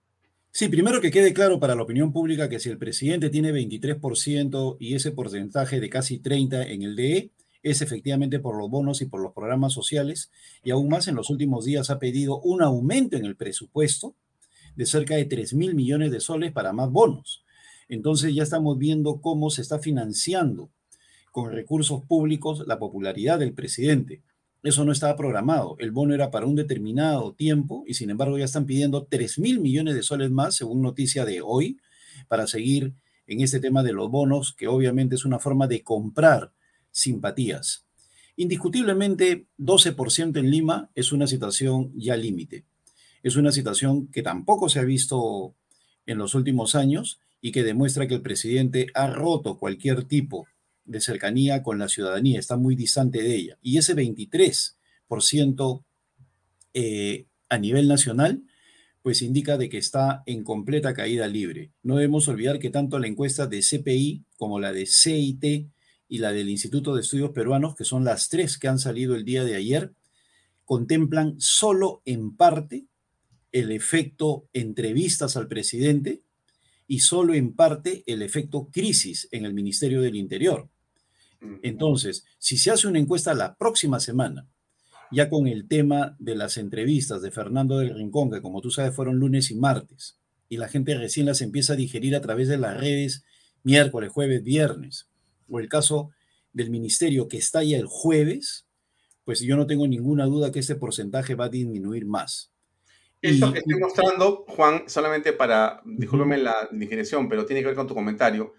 Sí, 0.51 0.67
primero 0.67 0.99
que 0.99 1.11
quede 1.11 1.34
claro 1.34 1.59
para 1.59 1.76
la 1.76 1.84
opinión 1.84 2.11
pública 2.11 2.49
que 2.49 2.59
si 2.59 2.70
el 2.70 2.80
presidente 2.80 3.30
tiene 3.30 3.51
23% 3.51 4.78
y 4.80 4.95
ese 4.95 5.11
porcentaje 5.11 5.80
de 5.80 5.89
casi 5.89 6.20
30% 6.20 6.65
en 6.70 6.82
el 6.82 6.95
DE, 6.95 7.32
es 7.64 7.82
efectivamente 7.82 8.39
por 8.39 8.57
los 8.57 8.70
bonos 8.70 9.01
y 9.01 9.05
por 9.05 9.22
los 9.22 9.34
programas 9.34 9.74
sociales, 9.74 10.32
y 10.64 10.72
aún 10.72 10.89
más 10.89 11.07
en 11.07 11.16
los 11.16 11.30
últimos 11.30 11.66
días 11.66 11.89
ha 11.89 11.99
pedido 11.99 12.39
un 12.39 12.62
aumento 12.62 13.18
en 13.18 13.26
el 13.26 13.36
presupuesto 13.36 14.16
de 14.76 14.86
cerca 14.86 15.16
de 15.16 15.26
3 15.26 15.53
mil 15.55 15.76
millones 15.76 16.12
de 16.12 16.20
soles 16.20 16.51
para 16.51 16.74
más 16.74 16.89
bonos. 16.89 17.43
Entonces 17.89 18.34
ya 18.34 18.43
estamos 18.43 18.78
viendo 18.78 19.20
cómo 19.20 19.49
se 19.49 19.62
está 19.62 19.80
financiando 19.80 20.70
con 21.32 21.51
recursos 21.51 22.03
públicos 22.03 22.64
la 22.68 22.80
popularidad 22.80 23.39
del 23.39 23.53
presidente. 23.53 24.22
Eso 24.62 24.84
no 24.86 24.91
estaba 24.91 25.16
programado. 25.16 25.76
El 25.80 25.91
bono 25.91 26.14
era 26.14 26.32
para 26.32 26.45
un 26.45 26.55
determinado 26.55 27.34
tiempo 27.34 27.84
y 27.88 27.93
sin 27.93 28.10
embargo 28.10 28.38
ya 28.38 28.45
están 28.45 28.66
pidiendo 28.66 29.05
3 29.05 29.39
mil 29.39 29.60
millones 29.60 29.95
de 29.95 30.03
soles 30.03 30.32
más, 30.32 30.55
según 30.55 30.82
noticia 30.82 31.26
de 31.26 31.41
hoy, 31.41 31.78
para 32.28 32.47
seguir 32.47 32.93
en 33.28 33.41
este 33.41 33.60
tema 33.60 33.84
de 33.84 33.93
los 33.93 34.10
bonos, 34.10 34.53
que 34.53 34.68
obviamente 34.68 35.16
es 35.16 35.26
una 35.26 35.39
forma 35.39 35.68
de 35.68 35.84
comprar 35.84 36.51
simpatías. 36.92 37.86
Indiscutiblemente, 38.36 39.48
12% 39.58 40.38
en 40.38 40.50
Lima 40.50 40.90
es 40.96 41.12
una 41.12 41.28
situación 41.28 41.92
ya 41.96 42.16
límite. 42.16 42.66
Es 43.22 43.36
una 43.36 43.52
situación 43.52 44.08
que 44.08 44.24
tampoco 44.24 44.70
se 44.70 44.80
ha 44.80 44.84
visto 44.84 45.56
en 46.06 46.18
los 46.18 46.36
últimos 46.36 46.76
años 46.76 47.20
y 47.42 47.52
que 47.52 47.64
demuestra 47.64 48.08
que 48.08 48.16
el 48.16 48.22
presidente 48.22 48.88
ha 48.94 49.08
roto 49.08 49.58
cualquier 49.58 50.06
tipo 50.06 50.48
de 50.86 51.02
cercanía 51.02 51.62
con 51.62 51.78
la 51.80 51.88
ciudadanía, 51.88 52.40
está 52.40 52.58
muy 52.58 52.76
distante 52.76 53.22
de 53.22 53.36
ella. 53.36 53.58
Y 53.62 53.78
ese 53.78 53.96
23% 53.96 55.84
eh, 56.74 57.26
a 57.50 57.58
nivel 57.58 57.88
nacional, 57.88 58.44
pues 59.02 59.22
indica 59.22 59.58
de 59.58 59.70
que 59.70 59.78
está 59.78 60.24
en 60.26 60.44
completa 60.44 60.94
caída 60.94 61.28
libre. 61.28 61.72
No 61.84 61.96
debemos 61.96 62.28
olvidar 62.28 62.60
que 62.60 62.70
tanto 62.70 63.00
la 63.00 63.08
encuesta 63.08 63.48
de 63.48 63.62
CPI 63.62 64.26
como 64.38 64.60
la 64.60 64.74
de 64.74 64.86
CIT 64.86 65.70
y 66.10 66.18
la 66.18 66.34
del 66.34 66.49
Instituto 66.49 66.95
de 66.95 67.01
Estudios 67.01 67.32
Peruanos, 67.32 67.76
que 67.76 67.86
son 67.86 68.03
las 68.03 68.28
tres 68.28 68.57
que 68.57 68.68
han 68.68 68.80
salido 68.80 69.16
el 69.16 69.24
día 69.24 69.45
de 69.45 69.55
ayer, 69.55 69.93
contemplan 70.66 71.36
solo 71.39 72.01
en 72.03 72.36
parte 72.36 72.86
el 73.51 73.72
efecto 73.72 74.47
entrevistas 74.53 75.38
al 75.38 75.47
presidente 75.47 76.22
y 76.88 76.99
solo 76.99 77.36
en 77.36 77.53
parte 77.53 78.03
el 78.07 78.24
efecto 78.24 78.70
crisis 78.72 79.28
en 79.32 79.45
el 79.45 79.53
Ministerio 79.53 80.01
del 80.01 80.16
Interior. 80.16 80.68
Entonces, 81.62 82.26
si 82.38 82.57
se 82.57 82.72
hace 82.72 82.88
una 82.88 82.99
encuesta 82.99 83.34
la 83.34 83.55
próxima 83.55 83.99
semana, 83.99 84.47
ya 85.12 85.30
con 85.30 85.47
el 85.47 85.68
tema 85.68 86.16
de 86.20 86.36
las 86.36 86.57
entrevistas 86.57 87.22
de 87.22 87.32
Fernando 87.32 87.78
del 87.78 87.95
Rincón, 87.95 88.30
que 88.30 88.41
como 88.41 88.62
tú 88.62 88.72
sabes 88.72 88.95
fueron 88.95 89.18
lunes 89.18 89.49
y 89.51 89.55
martes, 89.55 90.18
y 90.49 90.57
la 90.57 90.68
gente 90.68 90.95
recién 90.95 91.28
las 91.28 91.41
empieza 91.41 91.74
a 91.74 91.78
digerir 91.78 92.16
a 92.16 92.22
través 92.22 92.47
de 92.47 92.57
las 92.57 92.78
redes 92.78 93.24
miércoles, 93.64 94.12
jueves, 94.12 94.43
viernes, 94.43 95.09
o 95.50 95.60
el 95.60 95.70
caso 95.70 96.12
del 96.54 96.70
ministerio 96.70 97.28
que 97.28 97.38
estalla 97.38 97.78
el 97.78 97.86
jueves, 97.86 98.66
pues 99.24 99.41
yo 99.41 99.56
no 99.56 99.68
tengo 99.68 99.88
ninguna 99.88 100.26
duda 100.26 100.52
que 100.52 100.60
ese 100.60 100.76
porcentaje 100.76 101.36
va 101.36 101.45
a 101.45 101.50
disminuir 101.50 102.06
más. 102.06 102.52
Esto 103.22 103.52
que 103.52 103.60
estoy 103.60 103.78
mostrando, 103.78 104.45
Juan, 104.47 104.84
solamente 104.88 105.34
para, 105.34 105.82
discúlpeme 105.86 106.38
la 106.38 106.70
digresión, 106.72 107.28
pero 107.28 107.45
tiene 107.45 107.62
que 107.62 107.68
ver 107.68 107.76
con 107.76 107.88
tu 107.88 107.93
comentario. 107.93 108.54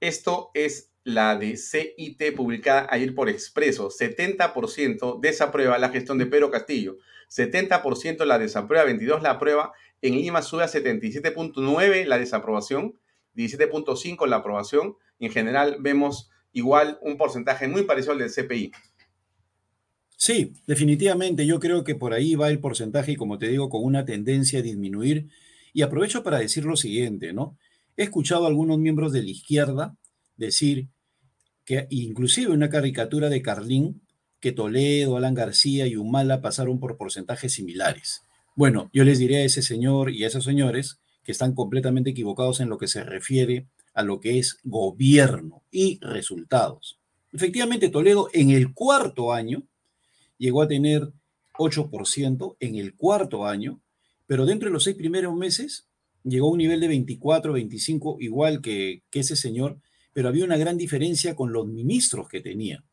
Esto 0.00 0.50
es 0.54 0.90
la 1.04 1.36
de 1.36 1.56
CIT 1.56 2.34
publicada 2.34 2.88
ayer 2.90 3.14
por 3.14 3.28
Expreso. 3.28 3.90
70% 3.90 5.20
desaprueba 5.20 5.78
la 5.78 5.90
gestión 5.90 6.18
de 6.18 6.26
Pedro 6.26 6.50
Castillo. 6.50 6.96
70% 7.30 8.24
la 8.24 8.38
desaprueba, 8.38 8.84
22 8.84 9.22
la 9.22 9.30
aprueba. 9.32 9.72
En 10.02 10.14
Lima 10.14 10.42
sube 10.42 10.64
a 10.64 10.68
77.9 10.68 12.06
la 12.06 12.18
desaprobación, 12.18 12.98
17.5 13.36 14.26
la 14.26 14.36
aprobación. 14.36 14.96
En 15.20 15.30
general 15.30 15.76
vemos 15.80 16.30
igual 16.56 16.98
un 17.02 17.18
porcentaje 17.18 17.68
muy 17.68 17.82
parecido 17.82 18.14
al 18.14 18.18
del 18.18 18.32
CPI. 18.32 18.72
Sí, 20.16 20.54
definitivamente 20.66 21.44
yo 21.44 21.60
creo 21.60 21.84
que 21.84 21.94
por 21.94 22.14
ahí 22.14 22.34
va 22.34 22.48
el 22.48 22.60
porcentaje 22.60 23.12
y 23.12 23.16
como 23.16 23.36
te 23.36 23.48
digo, 23.48 23.68
con 23.68 23.84
una 23.84 24.06
tendencia 24.06 24.60
a 24.60 24.62
disminuir. 24.62 25.28
Y 25.74 25.82
aprovecho 25.82 26.22
para 26.22 26.38
decir 26.38 26.64
lo 26.64 26.76
siguiente, 26.76 27.34
¿no? 27.34 27.58
He 27.98 28.04
escuchado 28.04 28.46
a 28.46 28.48
algunos 28.48 28.78
miembros 28.78 29.12
de 29.12 29.22
la 29.22 29.28
izquierda 29.28 29.96
decir 30.38 30.88
que 31.66 31.86
inclusive 31.90 32.50
una 32.50 32.70
caricatura 32.70 33.28
de 33.28 33.42
Carlín, 33.42 34.00
que 34.40 34.52
Toledo, 34.52 35.18
Alan 35.18 35.34
García 35.34 35.86
y 35.86 35.96
Humala 35.96 36.40
pasaron 36.40 36.80
por 36.80 36.96
porcentajes 36.96 37.52
similares. 37.52 38.22
Bueno, 38.54 38.88
yo 38.94 39.04
les 39.04 39.18
diré 39.18 39.42
a 39.42 39.44
ese 39.44 39.60
señor 39.60 40.10
y 40.10 40.24
a 40.24 40.28
esos 40.28 40.44
señores 40.44 41.00
que 41.22 41.32
están 41.32 41.54
completamente 41.54 42.10
equivocados 42.10 42.60
en 42.60 42.70
lo 42.70 42.78
que 42.78 42.88
se 42.88 43.04
refiere 43.04 43.66
a 43.96 44.02
lo 44.02 44.20
que 44.20 44.38
es 44.38 44.58
gobierno 44.62 45.62
y 45.70 45.98
resultados. 46.00 47.00
Efectivamente, 47.32 47.88
Toledo 47.88 48.28
en 48.34 48.50
el 48.50 48.74
cuarto 48.74 49.32
año 49.32 49.66
llegó 50.36 50.60
a 50.60 50.68
tener 50.68 51.10
8% 51.58 52.56
en 52.60 52.74
el 52.76 52.94
cuarto 52.94 53.46
año, 53.46 53.80
pero 54.26 54.44
dentro 54.44 54.68
de 54.68 54.74
los 54.74 54.84
seis 54.84 54.96
primeros 54.96 55.34
meses 55.34 55.88
llegó 56.24 56.48
a 56.48 56.52
un 56.52 56.58
nivel 56.58 56.78
de 56.78 56.88
24, 56.88 57.54
25, 57.54 58.18
igual 58.20 58.60
que, 58.60 59.02
ese 59.12 59.34
señor, 59.34 59.78
pero 60.12 60.28
había 60.28 60.44
una 60.44 60.58
gran 60.58 60.76
diferencia 60.76 61.34
con 61.34 61.54
los 61.54 61.66
ministros 61.66 62.28
que 62.28 62.42
tenía. 62.42 62.84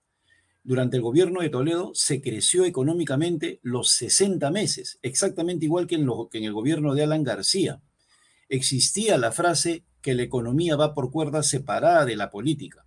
Durante 0.63 0.95
el 0.95 1.03
gobierno 1.03 1.41
de 1.41 1.49
Toledo 1.49 1.91
se 1.93 2.21
creció 2.21 2.63
económicamente 2.63 3.59
los 3.61 3.89
60 3.89 4.49
meses, 4.51 4.99
exactamente 5.01 5.65
igual 5.65 5.85
que 5.85 5.95
en 5.95 6.43
el 6.45 6.53
gobierno 6.53 6.95
de 6.95 7.03
Alan 7.03 7.25
García. 7.25 7.81
Existía 8.47 9.17
la 9.17 9.33
frase 9.33 9.83
que 10.03 10.13
la 10.13 10.21
economía 10.21 10.75
va 10.75 10.93
por 10.93 11.09
cuerdas 11.09 11.47
separada 11.47 12.05
de 12.05 12.15
la 12.15 12.29
política 12.29 12.85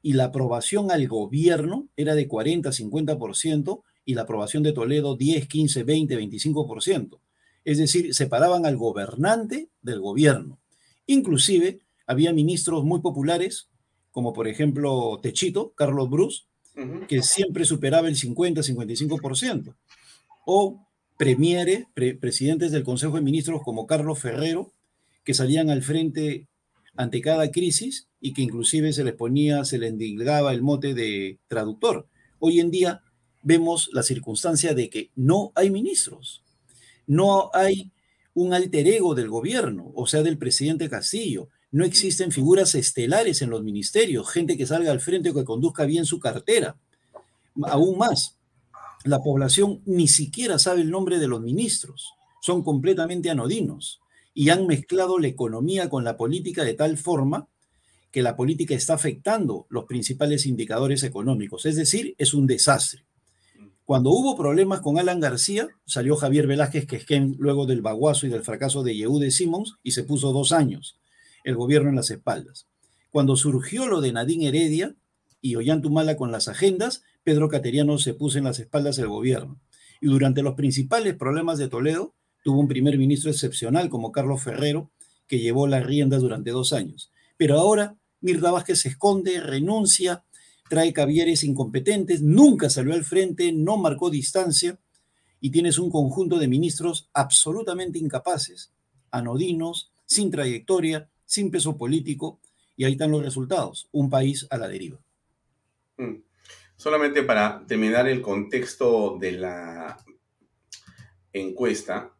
y 0.00 0.12
la 0.12 0.26
aprobación 0.26 0.92
al 0.92 1.08
gobierno 1.08 1.88
era 1.96 2.14
de 2.14 2.28
40, 2.28 2.70
50% 2.70 3.82
y 4.04 4.14
la 4.14 4.22
aprobación 4.22 4.62
de 4.62 4.72
Toledo 4.72 5.16
10, 5.16 5.48
15, 5.48 5.82
20, 5.82 6.16
25%. 6.16 7.18
Es 7.64 7.78
decir, 7.78 8.14
separaban 8.14 8.64
al 8.64 8.76
gobernante 8.76 9.68
del 9.82 10.00
gobierno. 10.00 10.60
Inclusive 11.06 11.80
había 12.06 12.32
ministros 12.32 12.84
muy 12.84 13.00
populares 13.00 13.68
como 14.18 14.32
por 14.32 14.48
ejemplo 14.48 15.20
Techito, 15.22 15.72
Carlos 15.76 16.10
Bruce, 16.10 16.42
que 17.06 17.22
siempre 17.22 17.64
superaba 17.64 18.08
el 18.08 18.16
50-55%, 18.16 19.76
o 20.44 20.84
premieres, 21.16 21.86
presidentes 22.20 22.72
del 22.72 22.82
Consejo 22.82 23.14
de 23.14 23.22
Ministros 23.22 23.62
como 23.62 23.86
Carlos 23.86 24.18
Ferrero, 24.18 24.72
que 25.22 25.34
salían 25.34 25.70
al 25.70 25.82
frente 25.82 26.47
ante 26.98 27.20
cada 27.20 27.50
crisis 27.52 28.08
y 28.20 28.34
que 28.34 28.42
inclusive 28.42 28.92
se 28.92 29.04
les 29.04 29.14
ponía, 29.14 29.64
se 29.64 29.78
les 29.78 29.92
indicaba 29.92 30.52
el 30.52 30.62
mote 30.62 30.94
de 30.94 31.38
traductor. 31.46 32.08
Hoy 32.40 32.58
en 32.58 32.72
día 32.72 33.02
vemos 33.44 33.88
la 33.92 34.02
circunstancia 34.02 34.74
de 34.74 34.90
que 34.90 35.12
no 35.14 35.52
hay 35.54 35.70
ministros, 35.70 36.42
no 37.06 37.50
hay 37.54 37.92
un 38.34 38.52
alter 38.52 38.88
ego 38.88 39.14
del 39.14 39.28
gobierno, 39.28 39.92
o 39.94 40.08
sea, 40.08 40.24
del 40.24 40.38
presidente 40.38 40.90
Castillo, 40.90 41.48
no 41.70 41.84
existen 41.84 42.32
figuras 42.32 42.74
estelares 42.74 43.42
en 43.42 43.50
los 43.50 43.62
ministerios, 43.62 44.28
gente 44.28 44.56
que 44.56 44.66
salga 44.66 44.90
al 44.90 45.00
frente 45.00 45.30
o 45.30 45.34
que 45.34 45.44
conduzca 45.44 45.84
bien 45.84 46.04
su 46.04 46.18
cartera. 46.18 46.76
Aún 47.62 47.96
más, 47.96 48.38
la 49.04 49.22
población 49.22 49.82
ni 49.86 50.08
siquiera 50.08 50.58
sabe 50.58 50.80
el 50.80 50.90
nombre 50.90 51.20
de 51.20 51.28
los 51.28 51.40
ministros, 51.40 52.12
son 52.40 52.64
completamente 52.64 53.30
anodinos 53.30 54.00
y 54.38 54.50
han 54.50 54.68
mezclado 54.68 55.18
la 55.18 55.26
economía 55.26 55.90
con 55.90 56.04
la 56.04 56.16
política 56.16 56.62
de 56.62 56.74
tal 56.74 56.96
forma 56.96 57.48
que 58.12 58.22
la 58.22 58.36
política 58.36 58.72
está 58.72 58.94
afectando 58.94 59.66
los 59.68 59.86
principales 59.86 60.46
indicadores 60.46 61.02
económicos, 61.02 61.66
es 61.66 61.74
decir, 61.74 62.14
es 62.18 62.34
un 62.34 62.46
desastre. 62.46 63.04
Cuando 63.84 64.10
hubo 64.10 64.36
problemas 64.36 64.80
con 64.80 64.96
Alan 64.96 65.18
García, 65.18 65.66
salió 65.86 66.14
Javier 66.14 66.46
Velázquez 66.46 66.86
Quesquén 66.86 67.34
luego 67.40 67.66
del 67.66 67.82
baguazo 67.82 68.28
y 68.28 68.30
del 68.30 68.44
fracaso 68.44 68.84
de 68.84 68.94
Yehude 68.94 69.32
Simons 69.32 69.74
y 69.82 69.90
se 69.90 70.04
puso 70.04 70.32
dos 70.32 70.52
años 70.52 71.00
el 71.42 71.56
gobierno 71.56 71.88
en 71.88 71.96
las 71.96 72.12
espaldas. 72.12 72.68
Cuando 73.10 73.34
surgió 73.34 73.88
lo 73.88 74.00
de 74.00 74.12
Nadine 74.12 74.46
Heredia 74.46 74.94
y 75.40 75.56
Ollantumala 75.56 76.16
con 76.16 76.30
las 76.30 76.46
agendas, 76.46 77.02
Pedro 77.24 77.48
Cateriano 77.48 77.98
se 77.98 78.14
puso 78.14 78.38
en 78.38 78.44
las 78.44 78.60
espaldas 78.60 78.94
del 78.94 79.08
gobierno. 79.08 79.60
Y 80.00 80.06
durante 80.06 80.42
los 80.42 80.54
principales 80.54 81.16
problemas 81.16 81.58
de 81.58 81.66
Toledo, 81.66 82.14
tuvo 82.48 82.60
un 82.60 82.68
primer 82.68 82.96
ministro 82.96 83.30
excepcional 83.30 83.90
como 83.90 84.10
Carlos 84.10 84.42
Ferrero, 84.42 84.90
que 85.26 85.38
llevó 85.38 85.66
las 85.66 85.84
riendas 85.84 86.22
durante 86.22 86.50
dos 86.50 86.72
años. 86.72 87.12
Pero 87.36 87.58
ahora 87.58 87.98
Mirta 88.22 88.50
Vázquez 88.50 88.80
se 88.80 88.88
esconde, 88.88 89.38
renuncia, 89.42 90.24
trae 90.70 90.94
cavieres 90.94 91.44
incompetentes, 91.44 92.22
nunca 92.22 92.70
salió 92.70 92.94
al 92.94 93.04
frente, 93.04 93.52
no 93.52 93.76
marcó 93.76 94.08
distancia 94.08 94.78
y 95.42 95.50
tienes 95.50 95.78
un 95.78 95.90
conjunto 95.90 96.38
de 96.38 96.48
ministros 96.48 97.10
absolutamente 97.12 97.98
incapaces, 97.98 98.72
anodinos, 99.10 99.92
sin 100.06 100.30
trayectoria, 100.30 101.10
sin 101.26 101.50
peso 101.50 101.76
político, 101.76 102.40
y 102.78 102.84
ahí 102.84 102.92
están 102.92 103.10
los 103.10 103.22
resultados, 103.22 103.90
un 103.92 104.08
país 104.08 104.46
a 104.48 104.56
la 104.56 104.68
deriva. 104.68 104.98
Mm. 105.98 106.22
Solamente 106.76 107.24
para 107.24 107.62
terminar 107.66 108.08
el 108.08 108.22
contexto 108.22 109.18
de 109.20 109.32
la 109.32 109.98
encuesta, 111.34 112.14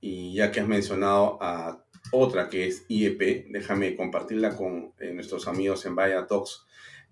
y 0.00 0.34
ya 0.34 0.50
que 0.50 0.60
has 0.60 0.68
mencionado 0.68 1.38
a 1.40 1.84
otra 2.12 2.48
que 2.48 2.66
es 2.66 2.84
IEP, 2.88 3.48
déjame 3.50 3.94
compartirla 3.94 4.56
con 4.56 4.92
eh, 4.98 5.12
nuestros 5.12 5.46
amigos 5.46 5.84
en 5.86 5.94
Vaya 5.94 6.26
Talks. 6.26 6.66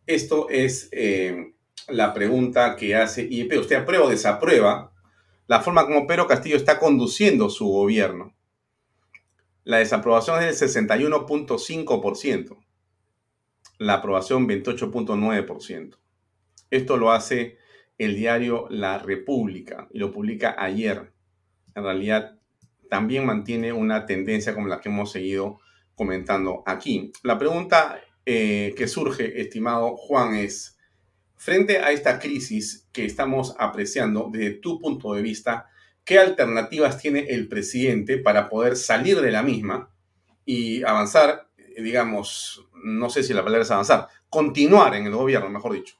Esto 0.07 0.49
es 0.49 0.89
eh, 0.93 1.55
la 1.89 2.15
pregunta 2.15 2.77
que 2.77 2.97
hace 2.97 3.23
IEP. 3.23 3.59
¿Usted 3.59 3.77
aprueba 3.77 4.07
o 4.07 4.11
desaprueba 4.11 4.93
la 5.47 5.61
forma 5.61 5.87
como 5.87 6.07
Pedro 6.07 6.27
Castillo 6.27 6.57
está 6.57 6.79
conduciendo 6.79 7.51
su 7.51 7.69
gobierno? 7.69 8.35
La 9.65 9.79
desaprobación 9.79 10.43
es 10.43 10.59
del 10.61 10.71
61.5%. 10.71 12.57
La 13.79 13.95
aprobación 13.95 14.49
28.9%. 14.49 15.97
Esto 16.71 16.97
lo 16.97 17.13
hace 17.13 17.59
el 17.99 18.17
diario 18.17 18.67
La 18.71 18.99
República 18.99 19.89
y 19.93 19.99
lo 19.99 20.11
publica 20.11 20.57
ayer. 20.59 21.13
En 21.75 21.85
realidad 21.85 22.38
también 22.89 23.27
mantiene 23.27 23.73
una 23.73 24.07
tendencia 24.07 24.55
como 24.55 24.69
la 24.69 24.81
que 24.81 24.89
hemos 24.89 25.13
seguido 25.13 25.61
comentando 25.95 26.63
aquí. 26.67 27.13
La 27.23 27.39
pregunta 27.39 28.01
eh, 28.25 28.75
que 28.77 28.89
surge, 28.89 29.41
estimado 29.41 29.97
Juan, 29.97 30.35
es, 30.35 30.79
frente 31.37 31.79
a 31.79 31.93
esta 31.93 32.19
crisis 32.19 32.89
que 32.93 33.05
estamos 33.05 33.55
apreciando 33.59 34.29
desde 34.33 34.53
tu 34.53 34.79
punto 34.79 35.15
de 35.15 35.23
vista, 35.23 35.67
¿Qué 36.09 36.19
alternativas 36.19 36.97
tiene 36.97 37.27
el 37.29 37.49
presidente 37.49 38.17
para 38.17 38.49
poder 38.49 38.77
salir 38.77 39.21
de 39.21 39.31
la 39.31 39.43
misma 39.43 39.93
y 40.47 40.83
avanzar, 40.83 41.51
digamos, 41.77 42.67
no 42.83 43.11
sé 43.11 43.23
si 43.23 43.35
la 43.35 43.45
palabra 43.45 43.65
es 43.65 43.71
avanzar, 43.71 44.07
continuar 44.31 44.95
en 44.95 45.05
el 45.05 45.13
gobierno, 45.13 45.51
mejor 45.51 45.75
dicho? 45.75 45.97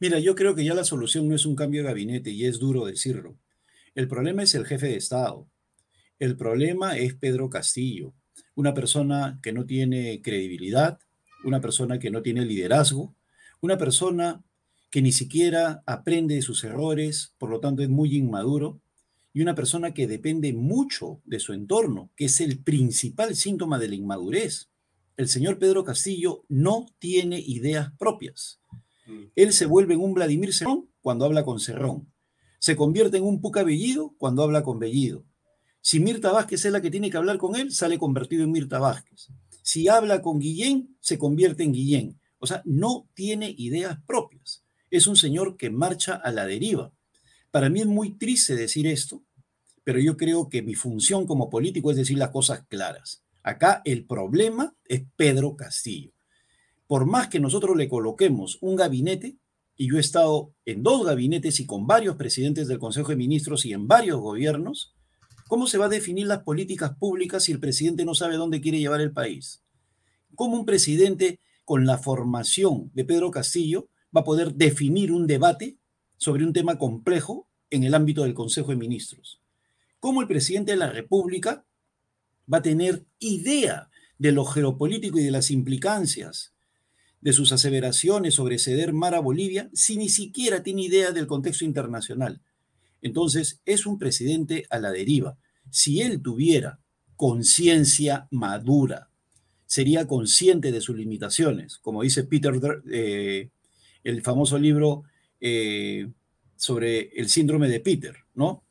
Mira, 0.00 0.18
yo 0.18 0.34
creo 0.34 0.56
que 0.56 0.64
ya 0.64 0.74
la 0.74 0.82
solución 0.82 1.28
no 1.28 1.36
es 1.36 1.46
un 1.46 1.54
cambio 1.54 1.82
de 1.82 1.90
gabinete 1.90 2.30
y 2.30 2.44
es 2.44 2.58
duro 2.58 2.86
decirlo. 2.86 3.36
El 3.94 4.08
problema 4.08 4.42
es 4.42 4.56
el 4.56 4.66
jefe 4.66 4.88
de 4.88 4.96
Estado. 4.96 5.46
El 6.18 6.36
problema 6.36 6.96
es 6.96 7.14
Pedro 7.14 7.50
Castillo, 7.50 8.14
una 8.54 8.72
persona 8.72 9.40
que 9.42 9.52
no 9.52 9.66
tiene 9.66 10.22
credibilidad, 10.22 10.98
una 11.44 11.60
persona 11.60 11.98
que 11.98 12.10
no 12.10 12.22
tiene 12.22 12.44
liderazgo, 12.44 13.14
una 13.60 13.76
persona 13.76 14.44
que 14.90 15.02
ni 15.02 15.10
siquiera 15.10 15.82
aprende 15.86 16.36
de 16.36 16.42
sus 16.42 16.62
errores, 16.62 17.34
por 17.38 17.50
lo 17.50 17.58
tanto 17.58 17.82
es 17.82 17.88
muy 17.88 18.14
inmaduro, 18.16 18.80
y 19.32 19.42
una 19.42 19.56
persona 19.56 19.92
que 19.92 20.06
depende 20.06 20.52
mucho 20.52 21.20
de 21.24 21.40
su 21.40 21.52
entorno, 21.52 22.10
que 22.14 22.26
es 22.26 22.40
el 22.40 22.62
principal 22.62 23.34
síntoma 23.34 23.80
de 23.80 23.88
la 23.88 23.96
inmadurez. 23.96 24.70
El 25.16 25.28
señor 25.28 25.58
Pedro 25.58 25.82
Castillo 25.82 26.44
no 26.48 26.86
tiene 27.00 27.40
ideas 27.40 27.92
propias. 27.98 28.60
Mm. 29.06 29.24
Él 29.34 29.52
se 29.52 29.66
vuelve 29.66 29.94
en 29.94 30.00
un 30.00 30.14
Vladimir 30.14 30.54
Cerrón 30.54 30.88
cuando 31.00 31.24
habla 31.24 31.44
con 31.44 31.58
Cerrón. 31.58 32.12
Se 32.60 32.76
convierte 32.76 33.16
en 33.16 33.24
un 33.24 33.40
Puca 33.40 33.64
Bellido 33.64 34.14
cuando 34.16 34.44
habla 34.44 34.62
con 34.62 34.78
Bellido. 34.78 35.24
Si 35.86 36.00
Mirta 36.00 36.32
Vázquez 36.32 36.64
es 36.64 36.72
la 36.72 36.80
que 36.80 36.90
tiene 36.90 37.10
que 37.10 37.18
hablar 37.18 37.36
con 37.36 37.56
él, 37.56 37.70
sale 37.70 37.98
convertido 37.98 38.42
en 38.42 38.50
Mirta 38.50 38.78
Vázquez. 38.78 39.28
Si 39.60 39.86
habla 39.86 40.22
con 40.22 40.38
Guillén, 40.38 40.96
se 40.98 41.18
convierte 41.18 41.62
en 41.62 41.74
Guillén. 41.74 42.18
O 42.38 42.46
sea, 42.46 42.62
no 42.64 43.06
tiene 43.12 43.54
ideas 43.58 43.98
propias. 44.06 44.64
Es 44.90 45.06
un 45.06 45.16
señor 45.16 45.58
que 45.58 45.68
marcha 45.68 46.14
a 46.14 46.32
la 46.32 46.46
deriva. 46.46 46.90
Para 47.50 47.68
mí 47.68 47.82
es 47.82 47.86
muy 47.86 48.16
triste 48.16 48.56
decir 48.56 48.86
esto, 48.86 49.24
pero 49.84 50.00
yo 50.00 50.16
creo 50.16 50.48
que 50.48 50.62
mi 50.62 50.74
función 50.74 51.26
como 51.26 51.50
político 51.50 51.90
es 51.90 51.98
decir 51.98 52.16
las 52.16 52.30
cosas 52.30 52.64
claras. 52.66 53.22
Acá 53.42 53.82
el 53.84 54.06
problema 54.06 54.74
es 54.86 55.02
Pedro 55.16 55.54
Castillo. 55.54 56.12
Por 56.86 57.04
más 57.04 57.28
que 57.28 57.40
nosotros 57.40 57.76
le 57.76 57.90
coloquemos 57.90 58.56
un 58.62 58.76
gabinete, 58.76 59.36
y 59.76 59.90
yo 59.90 59.98
he 59.98 60.00
estado 60.00 60.54
en 60.64 60.82
dos 60.82 61.04
gabinetes 61.04 61.60
y 61.60 61.66
con 61.66 61.86
varios 61.86 62.16
presidentes 62.16 62.68
del 62.68 62.78
Consejo 62.78 63.10
de 63.10 63.16
Ministros 63.16 63.66
y 63.66 63.74
en 63.74 63.86
varios 63.86 64.18
gobiernos, 64.18 64.93
¿cómo 65.48 65.66
se 65.66 65.78
va 65.78 65.86
a 65.86 65.90
definir 65.90 66.26
las 66.26 66.42
políticas 66.42 66.96
públicas 66.96 67.44
si 67.44 67.52
el 67.52 67.60
presidente 67.60 68.04
no 68.04 68.14
sabe 68.14 68.36
dónde 68.36 68.60
quiere 68.60 68.78
llevar 68.78 69.00
el 69.00 69.12
país? 69.12 69.62
¿Cómo 70.34 70.56
un 70.56 70.66
presidente 70.66 71.40
con 71.64 71.86
la 71.86 71.98
formación 71.98 72.90
de 72.94 73.04
Pedro 73.04 73.30
Castillo 73.30 73.88
va 74.14 74.22
a 74.22 74.24
poder 74.24 74.54
definir 74.54 75.12
un 75.12 75.26
debate 75.26 75.76
sobre 76.16 76.44
un 76.44 76.52
tema 76.52 76.78
complejo 76.78 77.48
en 77.70 77.84
el 77.84 77.94
ámbito 77.94 78.22
del 78.22 78.34
Consejo 78.34 78.70
de 78.70 78.76
Ministros? 78.76 79.40
¿Cómo 80.00 80.20
el 80.20 80.28
presidente 80.28 80.72
de 80.72 80.78
la 80.78 80.90
República 80.90 81.64
va 82.52 82.58
a 82.58 82.62
tener 82.62 83.04
idea 83.18 83.90
de 84.18 84.32
lo 84.32 84.44
geopolítico 84.44 85.18
y 85.18 85.24
de 85.24 85.30
las 85.30 85.50
implicancias 85.50 86.52
de 87.20 87.32
sus 87.32 87.52
aseveraciones 87.52 88.34
sobre 88.34 88.58
ceder 88.58 88.92
mar 88.92 89.14
a 89.14 89.20
Bolivia 89.20 89.70
si 89.72 89.96
ni 89.96 90.08
siquiera 90.08 90.62
tiene 90.62 90.82
idea 90.82 91.10
del 91.10 91.26
contexto 91.26 91.64
internacional. 91.64 92.42
Entonces, 93.04 93.60
es 93.66 93.84
un 93.84 93.98
presidente 93.98 94.66
a 94.70 94.78
la 94.78 94.90
deriva. 94.90 95.36
Si 95.70 96.00
él 96.00 96.22
tuviera 96.22 96.80
conciencia 97.16 98.26
madura, 98.30 99.10
sería 99.66 100.06
consciente 100.06 100.72
de 100.72 100.80
sus 100.80 100.96
limitaciones, 100.96 101.76
como 101.78 102.02
dice 102.02 102.24
Peter, 102.24 102.54
eh, 102.90 103.50
el 104.04 104.22
famoso 104.22 104.58
libro 104.58 105.04
eh, 105.38 106.08
sobre 106.56 107.10
el 107.14 107.28
síndrome 107.28 107.68
de 107.68 107.80
Peter, 107.80 108.16
¿no? 108.34 108.64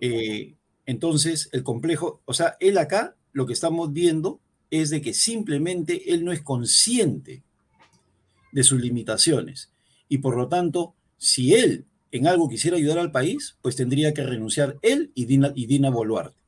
Eh, 0.00 0.54
entonces, 0.86 1.48
el 1.52 1.64
complejo, 1.64 2.22
o 2.24 2.34
sea, 2.34 2.56
él 2.60 2.78
acá 2.78 3.16
lo 3.32 3.46
que 3.46 3.52
estamos 3.52 3.92
viendo 3.92 4.40
es 4.70 4.90
de 4.90 5.02
que 5.02 5.12
simplemente 5.12 6.14
él 6.14 6.24
no 6.24 6.30
es 6.30 6.40
consciente 6.42 7.42
de 8.52 8.62
sus 8.62 8.80
limitaciones. 8.80 9.72
Y 10.08 10.18
por 10.18 10.36
lo 10.36 10.46
tanto, 10.46 10.94
si 11.18 11.54
él 11.54 11.86
en 12.12 12.26
algo 12.28 12.48
quisiera 12.48 12.76
ayudar 12.76 12.98
al 12.98 13.10
país, 13.10 13.58
pues 13.62 13.74
tendría 13.74 14.14
que 14.14 14.22
renunciar 14.22 14.76
él 14.82 15.10
y 15.14 15.24
Dina, 15.24 15.52
y 15.56 15.78
Boluarte. 15.78 16.38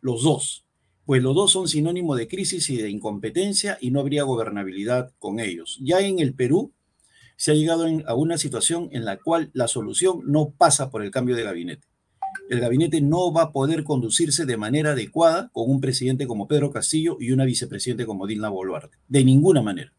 Los 0.00 0.22
dos. 0.22 0.66
Pues 1.06 1.22
los 1.22 1.34
dos 1.34 1.50
son 1.50 1.66
sinónimo 1.66 2.14
de 2.14 2.28
crisis 2.28 2.70
y 2.70 2.76
de 2.76 2.90
incompetencia 2.90 3.76
y 3.80 3.90
no 3.90 4.00
habría 4.00 4.22
gobernabilidad 4.22 5.12
con 5.18 5.40
ellos. 5.40 5.78
Ya 5.82 6.00
en 6.00 6.18
el 6.18 6.34
Perú 6.34 6.72
se 7.36 7.52
ha 7.52 7.54
llegado 7.54 7.86
a 8.06 8.14
una 8.14 8.38
situación 8.38 8.88
en 8.92 9.04
la 9.04 9.18
cual 9.18 9.50
la 9.54 9.66
solución 9.66 10.20
no 10.26 10.50
pasa 10.50 10.90
por 10.90 11.02
el 11.02 11.10
cambio 11.10 11.36
de 11.36 11.42
gabinete. 11.42 11.88
El 12.50 12.60
gabinete 12.60 13.00
no 13.00 13.32
va 13.32 13.42
a 13.42 13.52
poder 13.52 13.84
conducirse 13.84 14.44
de 14.44 14.56
manera 14.56 14.92
adecuada 14.92 15.50
con 15.52 15.70
un 15.70 15.80
presidente 15.80 16.26
como 16.26 16.46
Pedro 16.46 16.70
Castillo 16.70 17.16
y 17.18 17.32
una 17.32 17.44
vicepresidente 17.44 18.06
como 18.06 18.26
Dilma 18.26 18.50
Boluarte. 18.50 18.98
De 19.08 19.24
ninguna 19.24 19.62
manera. 19.62 19.92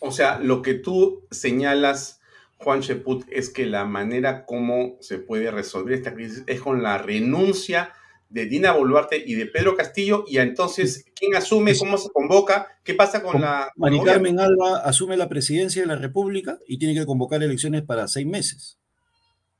O 0.00 0.12
sea, 0.12 0.38
lo 0.38 0.62
que 0.62 0.74
tú 0.74 1.24
señalas, 1.30 2.17
Juan 2.58 2.80
Cheput, 2.80 3.24
es 3.30 3.50
que 3.50 3.66
la 3.66 3.84
manera 3.84 4.44
como 4.44 4.96
se 5.00 5.18
puede 5.18 5.50
resolver 5.50 5.94
esta 5.94 6.14
crisis 6.14 6.42
es 6.46 6.60
con 6.60 6.82
la 6.82 6.98
renuncia 6.98 7.92
de 8.28 8.46
Dina 8.46 8.72
Boluarte 8.72 9.22
y 9.24 9.34
de 9.34 9.46
Pedro 9.46 9.74
Castillo, 9.74 10.24
y 10.28 10.38
entonces, 10.38 11.06
¿quién 11.14 11.34
asume? 11.34 11.74
¿Cómo 11.76 11.96
se 11.96 12.10
convoca? 12.10 12.66
¿Qué 12.84 12.94
pasa 12.94 13.22
con 13.22 13.40
la... 13.40 13.70
Mari 13.76 14.00
Carmen 14.04 14.38
Alba 14.38 14.80
asume 14.80 15.16
la 15.16 15.28
presidencia 15.28 15.80
de 15.80 15.88
la 15.88 15.96
República 15.96 16.58
y 16.66 16.78
tiene 16.78 16.94
que 16.94 17.06
convocar 17.06 17.42
elecciones 17.42 17.82
para 17.82 18.06
seis 18.06 18.26
meses, 18.26 18.78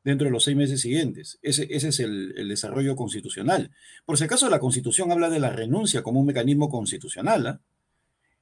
dentro 0.04 0.26
de 0.26 0.32
los 0.32 0.44
seis 0.44 0.56
meses 0.56 0.80
siguientes. 0.80 1.38
Ese, 1.40 1.66
ese 1.70 1.88
es 1.88 2.00
el, 2.00 2.34
el, 2.36 2.48
desarrollo 2.48 2.94
constitucional. 2.94 3.70
Por 4.04 4.18
si 4.18 4.24
acaso, 4.24 4.50
la 4.50 4.58
Constitución 4.58 5.12
habla 5.12 5.30
de 5.30 5.40
la 5.40 5.50
renuncia 5.50 6.02
como 6.02 6.20
un 6.20 6.26
mecanismo 6.26 6.68
constitucional, 6.68 7.46
¿eh? 7.46 7.58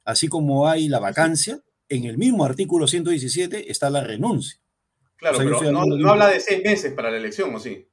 así 0.05 0.27
como 0.27 0.69
hay 0.69 0.89
la 0.89 0.99
vacancia, 0.99 1.61
en 1.89 2.05
el 2.05 2.18
mismo 2.18 2.45
artículo 2.45 2.87
117 2.87 3.70
está 3.70 3.91
la 3.91 4.05
renuncia. 4.05 4.61
Claro, 5.16 5.39
pero 5.39 5.72
no, 5.72 6.11
habla 6.11 6.28
de 6.28 6.41
seis 6.41 6.62
meses 6.62 6.93
para 6.93 7.11
la 7.11 7.16
elección, 7.16 7.55
¿o 7.55 7.59
sí? 7.59 7.87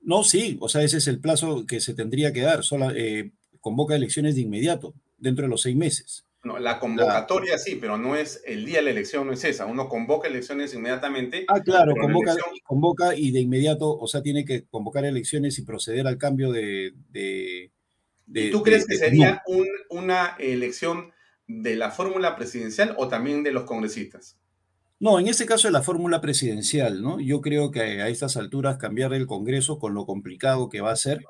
No, 0.00 0.24
sí, 0.24 0.56
o 0.60 0.68
sea, 0.68 0.82
ese 0.82 0.98
es 0.98 1.06
el 1.06 1.20
plazo 1.20 1.66
que 1.66 1.80
se 1.80 1.94
tendría 1.94 2.32
que 2.32 2.40
dar. 2.40 2.64
Sola, 2.64 2.92
eh, 2.96 3.30
convoca 3.60 3.94
elecciones 3.94 4.34
de 4.34 4.40
inmediato, 4.40 4.94
dentro 5.18 5.44
de 5.44 5.50
los 5.50 5.62
seis 5.62 5.76
meses. 5.76 6.24
No, 6.44 6.58
la 6.58 6.80
convocatoria 6.80 7.56
sí, 7.56 7.76
pero 7.80 7.96
no 7.96 8.16
es 8.16 8.42
el 8.44 8.64
día 8.66 8.78
de 8.78 8.82
la 8.82 8.90
elección, 8.90 9.28
no 9.28 9.32
es 9.32 9.44
esa. 9.44 9.66
Uno 9.66 9.88
convoca 9.88 10.26
elecciones 10.26 10.74
inmediatamente. 10.74 11.44
Ah, 11.46 11.60
claro, 11.60 11.94
convoca, 11.94 12.34
convoca 12.64 13.14
y 13.14 13.30
de 13.30 13.40
inmediato, 13.40 13.96
o 13.96 14.08
sea, 14.08 14.22
tiene 14.22 14.44
que 14.44 14.64
convocar 14.64 15.04
elecciones 15.04 15.56
y 15.58 15.62
proceder 15.62 16.08
al 16.08 16.18
cambio 16.18 16.50
de. 16.50 16.94
de, 17.10 17.70
¿Y 18.34 18.50
tú 18.50 18.62
crees 18.64 18.86
que 18.86 18.96
sería 18.96 19.40
un, 19.46 19.68
una 19.90 20.36
elección 20.40 21.12
de 21.60 21.76
la 21.76 21.90
fórmula 21.90 22.36
presidencial 22.36 22.94
o 22.98 23.08
también 23.08 23.42
de 23.42 23.52
los 23.52 23.64
congresistas? 23.64 24.38
No, 24.98 25.18
en 25.18 25.26
este 25.26 25.46
caso 25.46 25.66
de 25.66 25.72
la 25.72 25.82
fórmula 25.82 26.20
presidencial, 26.20 27.02
¿no? 27.02 27.18
Yo 27.18 27.40
creo 27.40 27.72
que 27.72 27.80
a 27.80 28.08
estas 28.08 28.36
alturas 28.36 28.76
cambiar 28.76 29.12
el 29.14 29.26
Congreso 29.26 29.78
con 29.80 29.94
lo 29.94 30.06
complicado 30.06 30.68
que 30.68 30.80
va 30.80 30.92
a 30.92 30.96
ser 30.96 31.24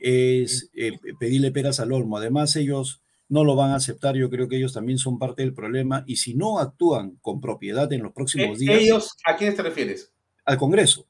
es 0.00 0.70
eh, 0.74 0.92
pedirle 1.18 1.52
peras 1.52 1.78
al 1.78 1.92
olmo. 1.92 2.16
Además, 2.16 2.56
ellos 2.56 3.02
no 3.28 3.44
lo 3.44 3.54
van 3.54 3.72
a 3.72 3.76
aceptar. 3.76 4.16
Yo 4.16 4.30
creo 4.30 4.48
que 4.48 4.56
ellos 4.56 4.72
también 4.72 4.98
son 4.98 5.18
parte 5.18 5.42
del 5.42 5.52
problema. 5.52 6.04
Y 6.06 6.16
si 6.16 6.32
no 6.32 6.58
actúan 6.58 7.18
con 7.20 7.40
propiedad 7.40 7.92
en 7.92 8.02
los 8.02 8.12
próximos 8.12 8.56
¿E-, 8.56 8.60
días. 8.60 8.80
¿Ellos 8.80 9.16
a 9.26 9.36
quiénes 9.36 9.56
te 9.56 9.62
refieres? 9.62 10.10
Al 10.46 10.56
Congreso. 10.56 11.06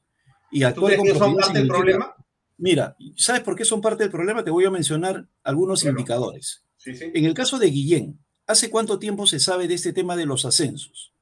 Y 0.51 0.65
¿Tú 0.73 0.81
crees 0.81 1.01
que 1.01 1.17
son 1.17 1.37
parte 1.37 1.57
del 1.57 1.69
problema? 1.69 2.13
Mira, 2.57 2.97
¿sabes 3.15 3.43
por 3.43 3.55
qué 3.55 3.63
son 3.63 3.79
parte 3.79 4.03
del 4.03 4.11
problema? 4.11 4.43
Te 4.43 4.51
voy 4.51 4.65
a 4.65 4.69
mencionar 4.69 5.25
algunos 5.41 5.85
indicadores. 5.85 6.63
En 6.85 7.25
el 7.25 7.33
caso 7.33 7.59
de 7.59 7.69
Guillén, 7.69 8.19
¿hace 8.47 8.69
cuánto 8.69 8.97
tiempo 8.97 9.27
se 9.27 9.39
sabe 9.39 9.67
de 9.67 9.75
este 9.75 9.93
tema 9.93 10.15
de 10.15 10.25
los 10.25 10.45
ascensos? 10.45 11.13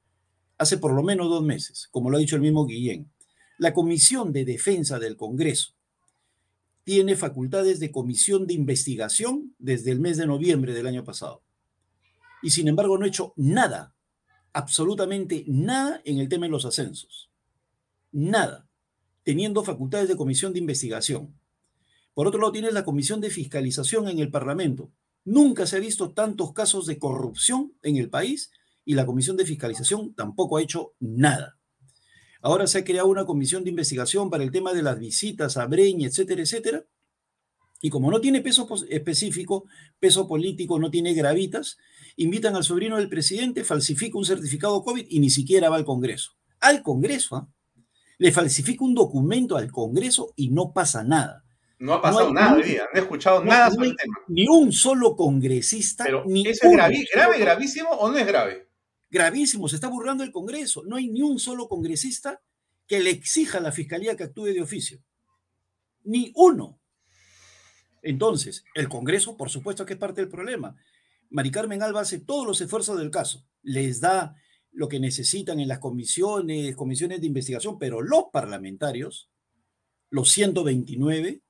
Hace 0.57 0.77
por 0.77 0.93
lo 0.93 1.03
menos 1.03 1.29
dos 1.29 1.43
meses, 1.43 1.87
como 1.91 2.09
lo 2.09 2.17
ha 2.17 2.19
dicho 2.19 2.35
el 2.35 2.41
mismo 2.41 2.65
Guillén. 2.65 3.11
La 3.57 3.73
Comisión 3.73 4.31
de 4.31 4.45
Defensa 4.45 4.99
del 4.99 5.17
Congreso 5.17 5.73
tiene 6.83 7.15
facultades 7.15 7.79
de 7.79 7.91
comisión 7.91 8.47
de 8.47 8.53
investigación 8.53 9.53
desde 9.59 9.91
el 9.91 9.99
mes 9.99 10.17
de 10.17 10.25
noviembre 10.25 10.73
del 10.73 10.87
año 10.87 11.03
pasado. 11.03 11.43
Y 12.41 12.51
sin 12.51 12.67
embargo 12.67 12.97
no 12.97 13.05
ha 13.05 13.09
hecho 13.09 13.33
nada, 13.35 13.93
absolutamente 14.53 15.43
nada 15.47 16.01
en 16.05 16.19
el 16.19 16.29
tema 16.29 16.45
de 16.45 16.51
los 16.51 16.65
ascensos. 16.65 17.29
Nada, 18.11 18.67
teniendo 19.23 19.63
facultades 19.63 20.07
de 20.07 20.15
comisión 20.15 20.53
de 20.53 20.59
investigación. 20.59 21.37
Por 22.13 22.27
otro 22.27 22.39
lado, 22.39 22.53
tienes 22.53 22.73
la 22.73 22.83
comisión 22.85 23.21
de 23.21 23.29
fiscalización 23.29 24.07
en 24.07 24.19
el 24.19 24.31
Parlamento, 24.31 24.91
Nunca 25.29 25.67
se 25.67 25.77
ha 25.77 25.79
visto 25.79 26.09
tantos 26.09 26.53
casos 26.53 26.87
de 26.87 26.97
corrupción 26.97 27.71
en 27.83 27.97
el 27.97 28.09
país 28.09 28.49
y 28.83 28.95
la 28.95 29.05
Comisión 29.05 29.37
de 29.37 29.45
Fiscalización 29.45 30.15
tampoco 30.15 30.57
ha 30.57 30.61
hecho 30.63 30.95
nada. 30.99 31.59
Ahora 32.41 32.65
se 32.65 32.79
ha 32.79 32.83
creado 32.83 33.09
una 33.09 33.27
comisión 33.27 33.63
de 33.63 33.69
investigación 33.69 34.31
para 34.31 34.43
el 34.43 34.49
tema 34.49 34.73
de 34.73 34.81
las 34.81 34.97
visitas 34.97 35.55
a 35.57 35.67
Breña, 35.67 36.07
etcétera, 36.07 36.41
etcétera. 36.41 36.83
Y 37.79 37.91
como 37.91 38.09
no 38.09 38.19
tiene 38.19 38.41
peso 38.41 38.67
específico, 38.89 39.65
peso 39.99 40.27
político, 40.27 40.79
no 40.79 40.89
tiene 40.89 41.13
gravitas, 41.13 41.77
invitan 42.15 42.55
al 42.55 42.63
sobrino 42.63 42.97
del 42.97 43.07
presidente, 43.07 43.63
falsifica 43.63 44.17
un 44.17 44.25
certificado 44.25 44.83
COVID 44.83 45.05
y 45.09 45.19
ni 45.19 45.29
siquiera 45.29 45.69
va 45.69 45.75
al 45.75 45.85
Congreso. 45.85 46.31
Al 46.59 46.81
Congreso, 46.81 47.35
¿ah? 47.35 47.47
le 48.17 48.31
falsifica 48.31 48.83
un 48.83 48.95
documento 48.95 49.57
al 49.57 49.71
Congreso 49.71 50.33
y 50.35 50.49
no 50.49 50.73
pasa 50.73 51.03
nada. 51.03 51.45
No 51.79 51.93
ha 51.93 52.01
pasado 52.01 52.33
nada 52.33 52.55
hoy 52.55 52.63
día, 52.63 52.83
no 52.93 52.99
he 52.99 53.03
escuchado 53.03 53.43
nada 53.43 53.71
sobre 53.71 53.89
el 53.89 53.95
tema. 53.95 54.17
Ni 54.27 54.47
un 54.47 54.73
solo 54.73 55.15
congresista. 55.15 56.03
Pero 56.03 56.23
ni 56.25 56.45
¿eso 56.45 56.67
es 56.67 56.73
grave, 56.73 57.07
grave, 57.13 57.39
gravísimo 57.39 57.89
o 57.89 58.11
no 58.11 58.17
es 58.17 58.27
grave? 58.27 58.69
Gravísimo, 59.09 59.67
se 59.67 59.75
está 59.75 59.87
burlando 59.87 60.23
el 60.23 60.31
Congreso. 60.31 60.83
No 60.85 60.97
hay 60.97 61.07
ni 61.07 61.21
un 61.21 61.39
solo 61.39 61.67
congresista 61.67 62.41
que 62.85 62.99
le 62.99 63.09
exija 63.09 63.57
a 63.57 63.61
la 63.61 63.71
Fiscalía 63.71 64.15
que 64.15 64.23
actúe 64.23 64.45
de 64.45 64.61
oficio. 64.61 65.01
Ni 66.03 66.31
uno. 66.35 66.79
Entonces, 68.01 68.65
el 68.75 68.87
Congreso, 68.89 69.35
por 69.35 69.49
supuesto 69.49 69.85
que 69.85 69.93
es 69.93 69.99
parte 69.99 70.21
del 70.21 70.29
problema. 70.29 70.75
Mari 71.29 71.49
Carmen 71.49 71.81
Alba 71.81 72.01
hace 72.01 72.19
todos 72.19 72.45
los 72.45 72.59
esfuerzos 72.61 72.99
del 72.99 73.09
caso. 73.09 73.45
Les 73.63 73.99
da 73.99 74.35
lo 74.71 74.87
que 74.87 74.99
necesitan 74.99 75.59
en 75.59 75.67
las 75.67 75.79
comisiones, 75.79 76.75
comisiones 76.75 77.21
de 77.21 77.27
investigación, 77.27 77.79
pero 77.79 78.01
los 78.01 78.25
parlamentarios, 78.31 79.29
los 80.09 80.29
129, 80.31 81.41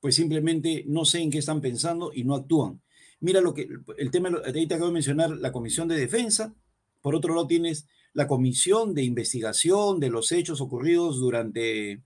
pues 0.00 0.14
simplemente 0.14 0.84
no 0.86 1.04
sé 1.04 1.20
en 1.20 1.30
qué 1.30 1.38
están 1.38 1.60
pensando 1.60 2.12
y 2.14 2.24
no 2.24 2.34
actúan. 2.34 2.82
Mira 3.20 3.40
lo 3.40 3.52
que 3.52 3.68
el 3.98 4.10
tema, 4.10 4.30
ahí 4.46 4.66
te 4.66 4.74
acabo 4.74 4.88
de 4.88 4.94
mencionar 4.94 5.30
la 5.30 5.52
Comisión 5.52 5.88
de 5.88 5.96
Defensa, 5.96 6.54
por 7.02 7.14
otro 7.14 7.34
lado 7.34 7.46
tienes 7.46 7.86
la 8.12 8.26
Comisión 8.26 8.94
de 8.94 9.02
Investigación 9.02 10.00
de 10.00 10.10
los 10.10 10.32
hechos 10.32 10.60
ocurridos 10.60 11.18
durante 11.18 12.02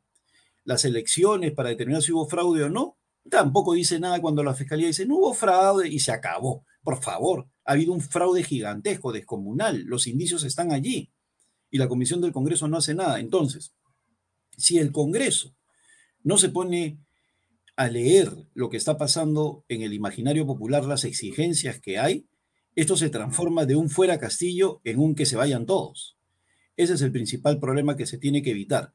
las 0.64 0.84
elecciones 0.84 1.52
para 1.52 1.70
determinar 1.70 2.02
si 2.02 2.12
hubo 2.12 2.26
fraude 2.26 2.64
o 2.64 2.68
no. 2.68 2.96
Tampoco 3.30 3.72
dice 3.74 3.98
nada 4.00 4.20
cuando 4.20 4.42
la 4.42 4.54
Fiscalía 4.54 4.88
dice 4.88 5.06
no 5.06 5.16
hubo 5.16 5.34
fraude 5.34 5.88
y 5.88 6.00
se 6.00 6.12
acabó. 6.12 6.64
Por 6.82 7.02
favor, 7.02 7.48
ha 7.64 7.72
habido 7.72 7.92
un 7.92 8.00
fraude 8.00 8.42
gigantesco, 8.42 9.12
descomunal. 9.12 9.82
Los 9.84 10.06
indicios 10.06 10.44
están 10.44 10.72
allí 10.72 11.10
y 11.70 11.78
la 11.78 11.88
Comisión 11.88 12.20
del 12.20 12.32
Congreso 12.32 12.68
no 12.68 12.76
hace 12.76 12.94
nada. 12.94 13.20
Entonces, 13.20 13.74
si 14.56 14.78
el 14.78 14.92
Congreso 14.92 15.54
no 16.22 16.38
se 16.38 16.50
pone 16.50 16.98
a 17.76 17.88
leer 17.88 18.30
lo 18.54 18.70
que 18.70 18.76
está 18.76 18.96
pasando 18.96 19.64
en 19.68 19.82
el 19.82 19.92
imaginario 19.92 20.46
popular, 20.46 20.84
las 20.84 21.04
exigencias 21.04 21.80
que 21.80 21.98
hay, 21.98 22.26
esto 22.76 22.96
se 22.96 23.10
transforma 23.10 23.66
de 23.66 23.76
un 23.76 23.88
fuera 23.88 24.18
Castillo 24.18 24.80
en 24.84 24.98
un 24.98 25.14
que 25.14 25.26
se 25.26 25.36
vayan 25.36 25.66
todos. 25.66 26.16
Ese 26.76 26.94
es 26.94 27.02
el 27.02 27.12
principal 27.12 27.60
problema 27.60 27.96
que 27.96 28.06
se 28.06 28.18
tiene 28.18 28.42
que 28.42 28.50
evitar. 28.50 28.92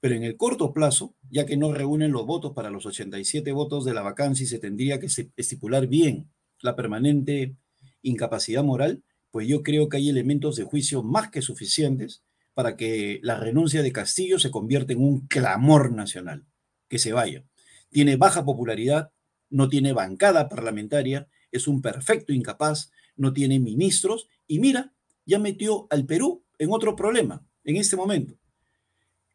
Pero 0.00 0.14
en 0.14 0.24
el 0.24 0.36
corto 0.36 0.72
plazo, 0.72 1.14
ya 1.30 1.46
que 1.46 1.56
no 1.56 1.72
reúnen 1.72 2.12
los 2.12 2.26
votos 2.26 2.52
para 2.52 2.70
los 2.70 2.84
87 2.86 3.52
votos 3.52 3.84
de 3.84 3.94
la 3.94 4.02
vacancia 4.02 4.44
y 4.44 4.48
se 4.48 4.58
tendría 4.58 4.98
que 4.98 5.06
estipular 5.36 5.86
bien 5.86 6.30
la 6.60 6.76
permanente 6.76 7.56
incapacidad 8.02 8.64
moral, 8.64 9.02
pues 9.30 9.46
yo 9.46 9.62
creo 9.62 9.88
que 9.88 9.98
hay 9.98 10.10
elementos 10.10 10.56
de 10.56 10.64
juicio 10.64 11.02
más 11.02 11.30
que 11.30 11.40
suficientes 11.40 12.22
para 12.52 12.76
que 12.76 13.20
la 13.22 13.38
renuncia 13.38 13.82
de 13.82 13.92
Castillo 13.92 14.38
se 14.38 14.50
convierta 14.50 14.92
en 14.92 15.00
un 15.00 15.26
clamor 15.26 15.92
nacional, 15.92 16.44
que 16.88 16.98
se 16.98 17.12
vaya. 17.12 17.44
Tiene 17.92 18.16
baja 18.16 18.44
popularidad, 18.44 19.12
no 19.50 19.68
tiene 19.68 19.92
bancada 19.92 20.48
parlamentaria, 20.48 21.28
es 21.52 21.68
un 21.68 21.80
perfecto 21.80 22.32
incapaz, 22.32 22.90
no 23.14 23.32
tiene 23.32 23.60
ministros 23.60 24.28
y 24.48 24.58
mira, 24.58 24.92
ya 25.24 25.38
metió 25.38 25.86
al 25.90 26.06
Perú 26.06 26.42
en 26.58 26.72
otro 26.72 26.96
problema 26.96 27.46
en 27.62 27.76
este 27.76 27.94
momento 27.94 28.34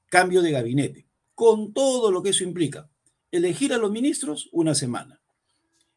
cambio 0.09 0.41
de 0.41 0.51
gabinete, 0.51 1.07
con 1.35 1.73
todo 1.73 2.11
lo 2.11 2.23
que 2.23 2.29
eso 2.29 2.43
implica. 2.43 2.89
Elegir 3.31 3.73
a 3.73 3.77
los 3.77 3.91
ministros, 3.91 4.49
una 4.51 4.73
semana. 4.73 5.21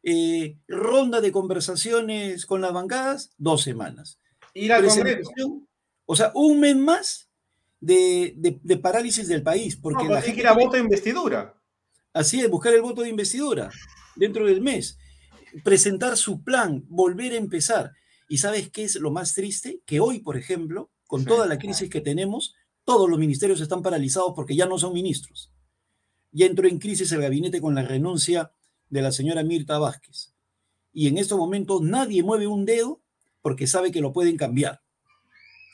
Eh, 0.03 0.57
ronda 0.67 1.21
de 1.21 1.31
conversaciones 1.31 2.45
con 2.45 2.61
las 2.61 2.73
bancadas, 2.73 3.33
dos 3.37 3.63
semanas. 3.63 4.19
Ir 4.53 4.73
al 4.73 4.85
O 6.05 6.15
sea, 6.15 6.31
un 6.35 6.59
mes 6.59 6.75
más 6.75 7.29
de, 7.79 8.79
parálisis 8.81 9.27
del 9.27 9.43
país. 9.43 9.75
Porque 9.77 10.07
la 10.07 10.21
gente 10.21 10.41
quiere 10.41 10.55
voto 10.55 10.75
de 10.75 10.83
investidura. 10.83 11.55
Así 12.13 12.39
es, 12.39 12.49
buscar 12.49 12.73
el 12.73 12.81
voto 12.81 13.01
de 13.01 13.09
investidura 13.09 13.69
dentro 14.15 14.45
del 14.45 14.61
mes. 14.61 14.97
Presentar 15.63 16.17
su 16.17 16.43
plan, 16.43 16.85
volver 16.89 17.33
a 17.33 17.37
empezar. 17.37 17.93
¿Y 18.27 18.37
sabes 18.37 18.69
qué 18.69 18.83
es 18.83 18.95
lo 18.95 19.11
más 19.11 19.33
triste? 19.33 19.81
Que 19.85 19.99
hoy, 19.99 20.19
por 20.19 20.37
ejemplo, 20.37 20.89
con 21.07 21.25
toda 21.25 21.45
la 21.45 21.57
crisis 21.57 21.89
que 21.89 22.01
tenemos, 22.01 22.55
todos 22.85 23.09
los 23.09 23.19
ministerios 23.19 23.61
están 23.61 23.81
paralizados 23.81 24.33
porque 24.35 24.55
ya 24.55 24.65
no 24.65 24.77
son 24.77 24.93
ministros. 24.93 25.51
Ya 26.31 26.45
entró 26.45 26.67
en 26.67 26.79
crisis 26.79 27.11
el 27.11 27.21
gabinete 27.21 27.59
con 27.59 27.75
la 27.75 27.83
renuncia 27.83 28.51
de 28.89 29.01
la 29.01 29.11
señora 29.11 29.43
Mirta 29.43 29.79
Vázquez. 29.79 30.33
Y 30.93 31.07
en 31.07 31.17
estos 31.17 31.37
momentos 31.37 31.81
nadie 31.81 32.23
mueve 32.23 32.47
un 32.47 32.65
dedo 32.65 33.01
porque 33.41 33.67
sabe 33.67 33.91
que 33.91 34.01
lo 34.01 34.13
pueden 34.13 34.37
cambiar. 34.37 34.81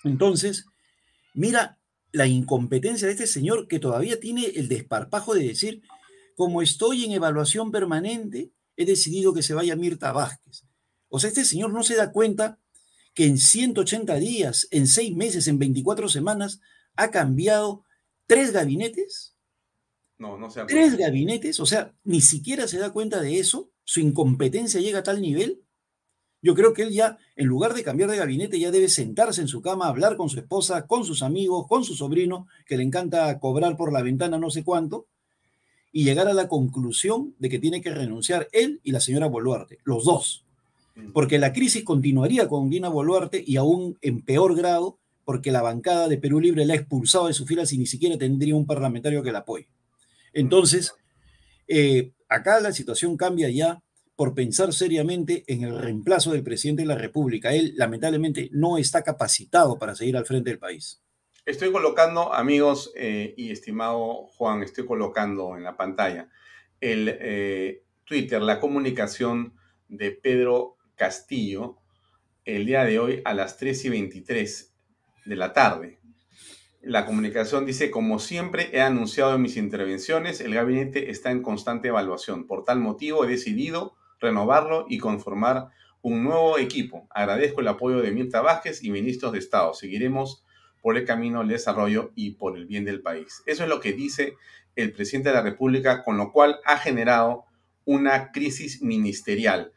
Entonces, 0.03 0.65
mira 1.33 1.77
la 2.11 2.27
incompetencia 2.27 3.07
de 3.07 3.13
este 3.13 3.27
señor 3.27 3.67
que 3.67 3.79
todavía 3.79 4.19
tiene 4.19 4.45
el 4.45 4.67
desparpajo 4.67 5.35
de 5.35 5.47
decir, 5.47 5.83
como 6.37 6.61
estoy 6.61 7.03
en 7.03 7.13
evaluación 7.13 7.71
permanente, 7.71 8.51
he 8.75 8.85
decidido 8.85 9.33
que 9.33 9.41
se 9.41 9.55
vaya 9.55 9.75
Mirta 9.75 10.11
Vázquez. 10.11 10.65
O 11.09 11.19
sea, 11.19 11.29
este 11.29 11.43
señor 11.43 11.73
no 11.73 11.81
se 11.81 11.95
da 11.95 12.11
cuenta 12.11 12.59
que 13.15 13.25
en 13.25 13.39
180 13.39 14.15
días, 14.17 14.67
en 14.69 14.85
seis 14.85 15.15
meses, 15.15 15.47
en 15.47 15.57
24 15.57 16.07
semanas, 16.09 16.61
ha 16.95 17.09
cambiado 17.09 17.85
tres 18.27 18.51
gabinetes. 18.51 19.35
No, 20.19 20.37
no 20.37 20.51
se 20.51 20.63
Tres 20.65 20.95
gabinetes, 20.95 21.59
o 21.59 21.65
sea, 21.65 21.95
ni 22.03 22.21
siquiera 22.21 22.67
se 22.67 22.77
da 22.77 22.93
cuenta 22.93 23.19
de 23.19 23.39
eso. 23.39 23.71
Su 23.83 23.99
incompetencia 23.99 24.79
llega 24.79 24.99
a 24.99 25.03
tal 25.03 25.19
nivel. 25.19 25.63
Yo 26.43 26.53
creo 26.53 26.71
que 26.71 26.83
él 26.83 26.91
ya, 26.91 27.17
en 27.35 27.47
lugar 27.47 27.73
de 27.73 27.83
cambiar 27.83 28.11
de 28.11 28.17
gabinete, 28.17 28.59
ya 28.59 28.69
debe 28.69 28.89
sentarse 28.89 29.41
en 29.41 29.47
su 29.47 29.63
cama, 29.63 29.87
hablar 29.87 30.17
con 30.17 30.29
su 30.29 30.37
esposa, 30.37 30.85
con 30.85 31.03
sus 31.03 31.23
amigos, 31.23 31.65
con 31.67 31.83
su 31.83 31.95
sobrino, 31.95 32.47
que 32.67 32.77
le 32.77 32.83
encanta 32.83 33.39
cobrar 33.39 33.75
por 33.75 33.91
la 33.91 34.03
ventana 34.03 34.37
no 34.37 34.51
sé 34.51 34.63
cuánto, 34.63 35.07
y 35.91 36.03
llegar 36.03 36.27
a 36.27 36.33
la 36.33 36.47
conclusión 36.47 37.35
de 37.39 37.49
que 37.49 37.59
tiene 37.59 37.81
que 37.81 37.91
renunciar 37.91 38.47
él 38.51 38.79
y 38.83 38.91
la 38.91 38.99
señora 38.99 39.27
Boluarte, 39.27 39.79
los 39.83 40.05
dos. 40.05 40.45
Mm. 40.95 41.11
Porque 41.11 41.39
la 41.39 41.53
crisis 41.53 41.83
continuaría 41.83 42.47
con 42.47 42.69
Dina 42.69 42.89
Boluarte 42.89 43.43
y 43.45 43.57
aún 43.57 43.97
en 44.01 44.21
peor 44.21 44.55
grado 44.55 44.97
porque 45.25 45.51
la 45.51 45.61
bancada 45.61 46.07
de 46.07 46.17
Perú 46.17 46.39
Libre 46.39 46.65
la 46.65 46.73
ha 46.73 46.77
expulsado 46.77 47.27
de 47.27 47.33
sus 47.33 47.47
filas 47.47 47.73
y 47.73 47.77
ni 47.77 47.85
siquiera 47.85 48.17
tendría 48.17 48.55
un 48.55 48.65
parlamentario 48.65 49.21
que 49.21 49.31
la 49.33 49.39
apoye. 49.39 49.67
Entonces, 50.33 50.93
eh, 51.67 52.11
acá 52.29 52.59
la 52.61 52.71
situación 52.71 53.17
cambia 53.17 53.49
ya 53.49 53.81
por 54.15 54.33
pensar 54.33 54.73
seriamente 54.73 55.43
en 55.47 55.63
el 55.63 55.77
reemplazo 55.77 56.31
del 56.31 56.43
presidente 56.43 56.83
de 56.83 56.87
la 56.87 56.95
República. 56.95 57.53
Él 57.53 57.73
lamentablemente 57.75 58.49
no 58.53 58.77
está 58.77 59.03
capacitado 59.03 59.77
para 59.77 59.95
seguir 59.95 60.15
al 60.17 60.25
frente 60.25 60.49
del 60.49 60.59
país. 60.59 61.01
Estoy 61.47 61.71
colocando, 61.71 62.33
amigos 62.33 62.91
eh, 62.93 63.33
y 63.37 63.51
estimado 63.51 64.27
Juan, 64.35 64.63
estoy 64.63 64.85
colocando 64.85 65.55
en 65.55 65.63
la 65.63 65.77
pantalla 65.77 66.29
el 66.81 67.07
eh, 67.21 67.85
Twitter, 68.03 68.41
la 68.41 68.59
comunicación 68.59 69.53
de 69.87 70.11
Pedro 70.11 70.75
Castillo 70.97 71.77
el 72.43 72.65
día 72.65 72.83
de 72.83 72.99
hoy 72.99 73.21
a 73.23 73.33
las 73.33 73.55
3 73.55 73.85
y 73.85 73.89
23 73.89 74.75
de 75.23 75.35
la 75.37 75.53
tarde. 75.53 76.01
La 76.81 77.05
comunicación 77.05 77.65
dice, 77.65 77.91
como 77.91 78.19
siempre 78.19 78.69
he 78.73 78.81
anunciado 78.81 79.33
en 79.33 79.41
mis 79.41 79.55
intervenciones, 79.55 80.41
el 80.41 80.53
gabinete 80.53 81.11
está 81.11 81.31
en 81.31 81.41
constante 81.41 81.87
evaluación. 81.87 82.45
Por 82.45 82.65
tal 82.65 82.81
motivo 82.81 83.23
he 83.23 83.29
decidido 83.29 83.95
renovarlo 84.19 84.85
y 84.89 84.97
conformar 84.97 85.69
un 86.01 86.25
nuevo 86.25 86.57
equipo. 86.57 87.07
Agradezco 87.09 87.61
el 87.61 87.69
apoyo 87.69 88.01
de 88.01 88.11
Mirta 88.11 88.41
Vázquez 88.41 88.83
y 88.83 88.91
ministros 88.91 89.31
de 89.31 89.39
Estado. 89.39 89.73
Seguiremos 89.73 90.43
por 90.81 90.97
el 90.97 91.05
camino 91.05 91.39
del 91.39 91.49
desarrollo 91.49 92.11
y 92.15 92.31
por 92.31 92.57
el 92.57 92.65
bien 92.65 92.85
del 92.85 93.01
país. 93.01 93.43
Eso 93.45 93.63
es 93.63 93.69
lo 93.69 93.79
que 93.79 93.93
dice 93.93 94.33
el 94.75 94.91
presidente 94.91 95.29
de 95.29 95.35
la 95.35 95.41
República, 95.41 96.03
con 96.03 96.17
lo 96.17 96.31
cual 96.31 96.59
ha 96.65 96.77
generado 96.77 97.45
una 97.85 98.31
crisis 98.31 98.81
ministerial 98.81 99.71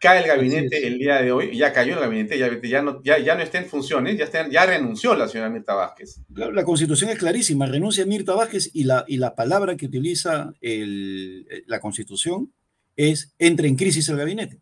cae 0.00 0.22
el 0.22 0.26
gabinete 0.26 0.86
el 0.86 0.98
día 0.98 1.22
de 1.22 1.32
hoy, 1.32 1.56
ya 1.56 1.72
cayó 1.72 1.94
el 1.94 2.00
gabinete, 2.00 2.38
ya, 2.38 2.50
ya, 2.62 2.82
no, 2.82 3.02
ya, 3.02 3.18
ya 3.18 3.34
no 3.34 3.42
está 3.42 3.58
en 3.58 3.66
funciones, 3.66 4.16
ya, 4.16 4.24
está, 4.24 4.48
ya 4.48 4.66
renunció 4.66 5.14
la 5.14 5.28
señora 5.28 5.50
Mirta 5.50 5.74
Vázquez. 5.74 6.20
La, 6.34 6.64
constitución 6.64 7.10
es 7.10 7.18
clarísima, 7.18 7.66
renuncia 7.66 8.04
Mirta 8.06 8.34
Vázquez 8.34 8.70
y 8.72 8.84
la, 8.84 9.04
y 9.06 9.16
la 9.16 9.34
palabra 9.34 9.76
que 9.76 9.86
utiliza 9.86 10.52
el, 10.60 11.46
la 11.66 11.80
constitución 11.80 12.52
es 12.96 13.34
entre 13.38 13.68
en 13.68 13.76
crisis 13.76 14.08
el 14.08 14.16
gabinete. 14.16 14.60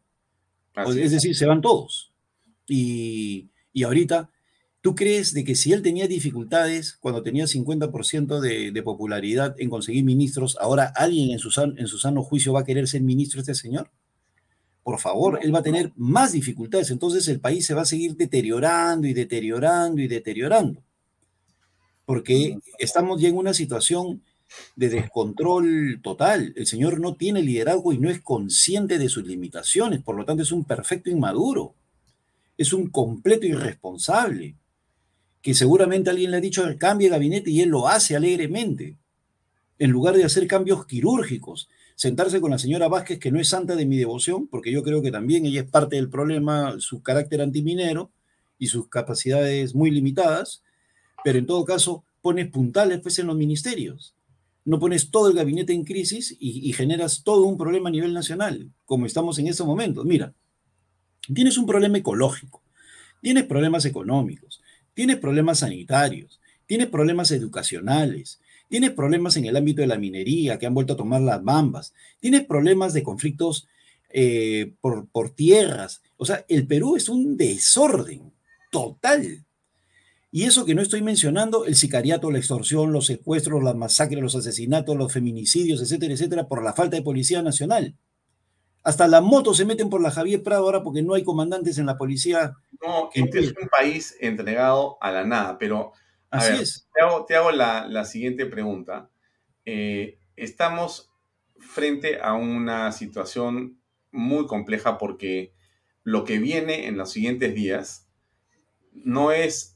es, 0.86 1.10
decir, 1.10 1.36
se 1.36 1.46
van 1.46 1.60
todos. 1.60 2.12
Y, 2.66 3.50
y, 3.72 3.82
ahorita, 3.82 4.30
¿tú 4.84 4.94
crees 4.94 5.32
de 5.32 5.42
que 5.44 5.54
si 5.54 5.72
él 5.72 5.80
tenía 5.80 6.06
dificultades 6.06 6.98
cuando 7.00 7.22
tenía 7.22 7.46
50% 7.46 8.38
de, 8.38 8.70
de, 8.70 8.82
popularidad 8.82 9.56
en 9.58 9.70
conseguir 9.70 10.04
ministros, 10.04 10.58
ahora 10.60 10.92
alguien 10.94 11.30
en 11.30 11.38
su, 11.38 11.48
en 11.78 11.86
su 11.88 11.98
sano 11.98 12.22
juicio 12.22 12.52
va 12.52 12.60
a 12.60 12.64
querer 12.64 12.86
ser 12.86 13.00
ministro 13.00 13.40
este 13.40 13.54
señor? 13.54 13.90
por 14.84 15.00
favor, 15.00 15.40
él 15.42 15.52
va 15.52 15.60
a 15.60 15.62
tener 15.62 15.92
más 15.96 16.32
dificultades. 16.32 16.90
Entonces 16.90 17.26
el 17.28 17.40
país 17.40 17.64
se 17.64 17.72
va 17.72 17.82
a 17.82 17.86
seguir 17.86 18.16
deteriorando 18.16 19.06
y 19.06 19.14
deteriorando 19.14 20.02
y 20.02 20.06
deteriorando. 20.06 20.82
Porque 22.04 22.58
estamos 22.78 23.18
ya 23.18 23.28
en 23.28 23.36
una 23.38 23.54
situación 23.54 24.22
de 24.76 24.90
descontrol 24.90 26.00
total. 26.02 26.52
El 26.54 26.66
señor 26.66 27.00
no 27.00 27.14
tiene 27.14 27.40
liderazgo 27.40 27.94
y 27.94 27.98
no 27.98 28.10
es 28.10 28.20
consciente 28.20 28.98
de 28.98 29.08
sus 29.08 29.26
limitaciones. 29.26 30.02
Por 30.02 30.16
lo 30.16 30.26
tanto, 30.26 30.42
es 30.42 30.52
un 30.52 30.64
perfecto 30.64 31.08
inmaduro. 31.08 31.74
Es 32.58 32.74
un 32.74 32.90
completo 32.90 33.46
irresponsable. 33.46 34.54
Que 35.44 35.52
seguramente 35.52 36.08
alguien 36.08 36.30
le 36.30 36.38
ha 36.38 36.40
dicho 36.40 36.64
cambie 36.78 37.10
gabinete 37.10 37.50
y 37.50 37.60
él 37.60 37.68
lo 37.68 37.86
hace 37.86 38.16
alegremente. 38.16 38.96
En 39.78 39.90
lugar 39.90 40.16
de 40.16 40.24
hacer 40.24 40.46
cambios 40.46 40.86
quirúrgicos, 40.86 41.68
sentarse 41.96 42.40
con 42.40 42.50
la 42.50 42.58
señora 42.58 42.88
Vázquez, 42.88 43.18
que 43.18 43.30
no 43.30 43.38
es 43.38 43.48
santa 43.48 43.76
de 43.76 43.84
mi 43.84 43.98
devoción, 43.98 44.48
porque 44.48 44.72
yo 44.72 44.82
creo 44.82 45.02
que 45.02 45.10
también 45.10 45.44
ella 45.44 45.60
es 45.60 45.68
parte 45.68 45.96
del 45.96 46.08
problema, 46.08 46.76
su 46.78 47.02
carácter 47.02 47.42
antiminero 47.42 48.10
y 48.58 48.68
sus 48.68 48.88
capacidades 48.88 49.74
muy 49.74 49.90
limitadas, 49.90 50.62
pero 51.22 51.38
en 51.38 51.44
todo 51.44 51.66
caso 51.66 52.06
pones 52.22 52.48
puntales 52.50 53.00
pues, 53.00 53.18
en 53.18 53.26
los 53.26 53.36
ministerios. 53.36 54.14
No 54.64 54.78
pones 54.78 55.10
todo 55.10 55.28
el 55.28 55.36
gabinete 55.36 55.74
en 55.74 55.84
crisis 55.84 56.34
y, 56.40 56.66
y 56.66 56.72
generas 56.72 57.22
todo 57.22 57.42
un 57.42 57.58
problema 57.58 57.90
a 57.90 57.92
nivel 57.92 58.14
nacional, 58.14 58.70
como 58.86 59.04
estamos 59.04 59.38
en 59.38 59.48
estos 59.48 59.66
momentos. 59.66 60.06
Mira, 60.06 60.32
tienes 61.34 61.58
un 61.58 61.66
problema 61.66 61.98
ecológico, 61.98 62.62
tienes 63.20 63.44
problemas 63.44 63.84
económicos, 63.84 64.53
tienes 64.94 65.16
problemas 65.16 65.58
sanitarios, 65.60 66.40
tienes 66.66 66.86
problemas 66.86 67.30
educacionales, 67.30 68.40
Tienes 68.68 68.90
problemas 68.92 69.36
en 69.36 69.44
el 69.44 69.56
ámbito 69.56 69.82
de 69.82 69.86
la 69.86 69.98
minería, 69.98 70.58
que 70.58 70.66
han 70.66 70.74
vuelto 70.74 70.94
a 70.94 70.96
tomar 70.96 71.20
las 71.20 71.42
bambas. 71.44 71.92
Tienes 72.18 72.44
problemas 72.44 72.92
de 72.92 73.02
conflictos 73.02 73.68
eh, 74.10 74.72
por, 74.80 75.06
por 75.08 75.30
tierras. 75.30 76.02
O 76.16 76.24
sea, 76.24 76.44
el 76.48 76.66
Perú 76.66 76.96
es 76.96 77.08
un 77.08 77.36
desorden 77.36 78.32
total. 78.70 79.44
Y 80.32 80.42
eso 80.42 80.64
que 80.64 80.74
no 80.74 80.82
estoy 80.82 81.02
mencionando, 81.02 81.64
el 81.66 81.76
sicariato, 81.76 82.32
la 82.32 82.38
extorsión, 82.38 82.90
los 82.90 83.06
secuestros, 83.06 83.62
las 83.62 83.76
masacres, 83.76 84.20
los 84.20 84.34
asesinatos, 84.34 84.96
los 84.96 85.12
feminicidios, 85.12 85.80
etcétera, 85.80 86.14
etcétera, 86.14 86.48
por 86.48 86.64
la 86.64 86.72
falta 86.72 86.96
de 86.96 87.02
policía 87.02 87.42
nacional. 87.42 87.94
Hasta 88.84 89.08
la 89.08 89.20
moto 89.20 89.54
se 89.54 89.64
meten 89.64 89.90
por 89.90 90.00
la 90.00 90.10
Javier 90.10 90.42
Prado 90.42 90.64
ahora 90.64 90.82
porque 90.82 91.02
no 91.02 91.14
hay 91.14 91.24
comandantes 91.24 91.78
en 91.78 91.86
la 91.86 91.96
policía. 91.96 92.54
No, 92.80 93.10
este 93.12 93.40
es 93.40 93.54
un 93.60 93.68
país 93.68 94.16
entregado 94.20 94.98
a 95.00 95.10
la 95.10 95.24
nada, 95.24 95.58
pero 95.58 95.92
Así 96.34 96.62
es. 96.62 96.88
Te 97.28 97.36
hago, 97.36 97.52
la, 97.52 98.04
siguiente 98.04 98.46
pregunta. 98.46 99.08
Eh, 99.64 100.18
estamos 100.36 101.12
frente 101.58 102.20
a 102.20 102.34
una 102.34 102.90
situación 102.92 103.80
muy 104.10 104.46
compleja 104.46 104.98
porque 104.98 105.52
lo 106.02 106.24
que 106.24 106.38
viene 106.38 106.86
en 106.86 106.96
los 106.96 107.12
siguientes 107.12 107.54
días 107.54 108.08
no 108.92 109.32
es 109.32 109.73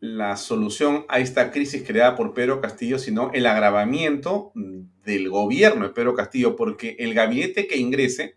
la 0.00 0.36
solución 0.36 1.04
a 1.08 1.18
esta 1.20 1.50
crisis 1.50 1.84
creada 1.86 2.16
por 2.16 2.34
Pedro 2.34 2.60
Castillo, 2.60 2.98
sino 2.98 3.30
el 3.32 3.46
agravamiento 3.46 4.52
del 4.54 5.28
gobierno 5.28 5.86
de 5.86 5.94
Pedro 5.94 6.14
Castillo, 6.14 6.56
porque 6.56 6.96
el 6.98 7.14
gabinete 7.14 7.66
que 7.66 7.76
ingrese 7.76 8.36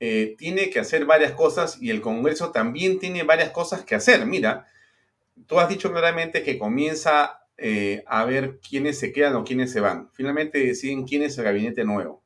eh, 0.00 0.36
tiene 0.38 0.70
que 0.70 0.78
hacer 0.78 1.06
varias 1.06 1.32
cosas 1.32 1.82
y 1.82 1.90
el 1.90 2.00
Congreso 2.00 2.52
también 2.52 2.98
tiene 2.98 3.24
varias 3.24 3.50
cosas 3.50 3.84
que 3.84 3.94
hacer. 3.94 4.26
Mira, 4.26 4.66
tú 5.46 5.58
has 5.58 5.68
dicho 5.68 5.90
claramente 5.90 6.42
que 6.42 6.58
comienza 6.58 7.40
eh, 7.56 8.04
a 8.06 8.24
ver 8.24 8.60
quiénes 8.60 8.98
se 8.98 9.12
quedan 9.12 9.34
o 9.34 9.44
quiénes 9.44 9.72
se 9.72 9.80
van. 9.80 10.10
Finalmente 10.12 10.58
deciden 10.58 11.04
quién 11.04 11.22
es 11.22 11.36
el 11.38 11.44
gabinete 11.44 11.84
nuevo. 11.84 12.22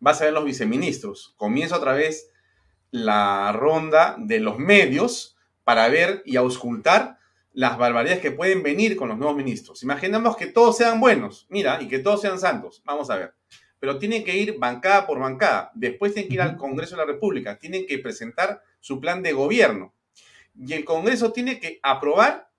Vas 0.00 0.20
a 0.20 0.24
ver 0.24 0.32
los 0.32 0.44
viceministros. 0.44 1.34
Comienza 1.36 1.76
otra 1.76 1.92
vez 1.92 2.30
la 2.90 3.52
ronda 3.52 4.16
de 4.18 4.40
los 4.40 4.58
medios 4.58 5.36
para 5.64 5.88
ver 5.88 6.22
y 6.24 6.36
auscultar 6.36 7.17
las 7.52 7.78
barbaridades 7.78 8.20
que 8.20 8.30
pueden 8.30 8.62
venir 8.62 8.96
con 8.96 9.08
los 9.08 9.18
nuevos 9.18 9.36
ministros. 9.36 9.82
Imaginemos 9.82 10.36
que 10.36 10.46
todos 10.46 10.76
sean 10.76 11.00
buenos, 11.00 11.46
mira, 11.48 11.80
y 11.80 11.88
que 11.88 11.98
todos 11.98 12.20
sean 12.20 12.38
santos. 12.38 12.82
Vamos 12.84 13.10
a 13.10 13.16
ver. 13.16 13.34
Pero 13.80 13.98
tienen 13.98 14.24
que 14.24 14.36
ir 14.36 14.58
bancada 14.58 15.06
por 15.06 15.18
bancada. 15.18 15.70
Después 15.74 16.12
tienen 16.12 16.28
que 16.28 16.34
ir 16.34 16.42
al 16.42 16.56
Congreso 16.56 16.96
de 16.96 17.02
la 17.02 17.12
República. 17.12 17.58
Tienen 17.58 17.86
que 17.86 17.98
presentar 17.98 18.62
su 18.80 19.00
plan 19.00 19.22
de 19.22 19.32
gobierno. 19.32 19.94
Y 20.56 20.72
el 20.72 20.84
Congreso 20.84 21.32
tiene 21.32 21.60
que 21.60 21.78
aprobar 21.82 22.50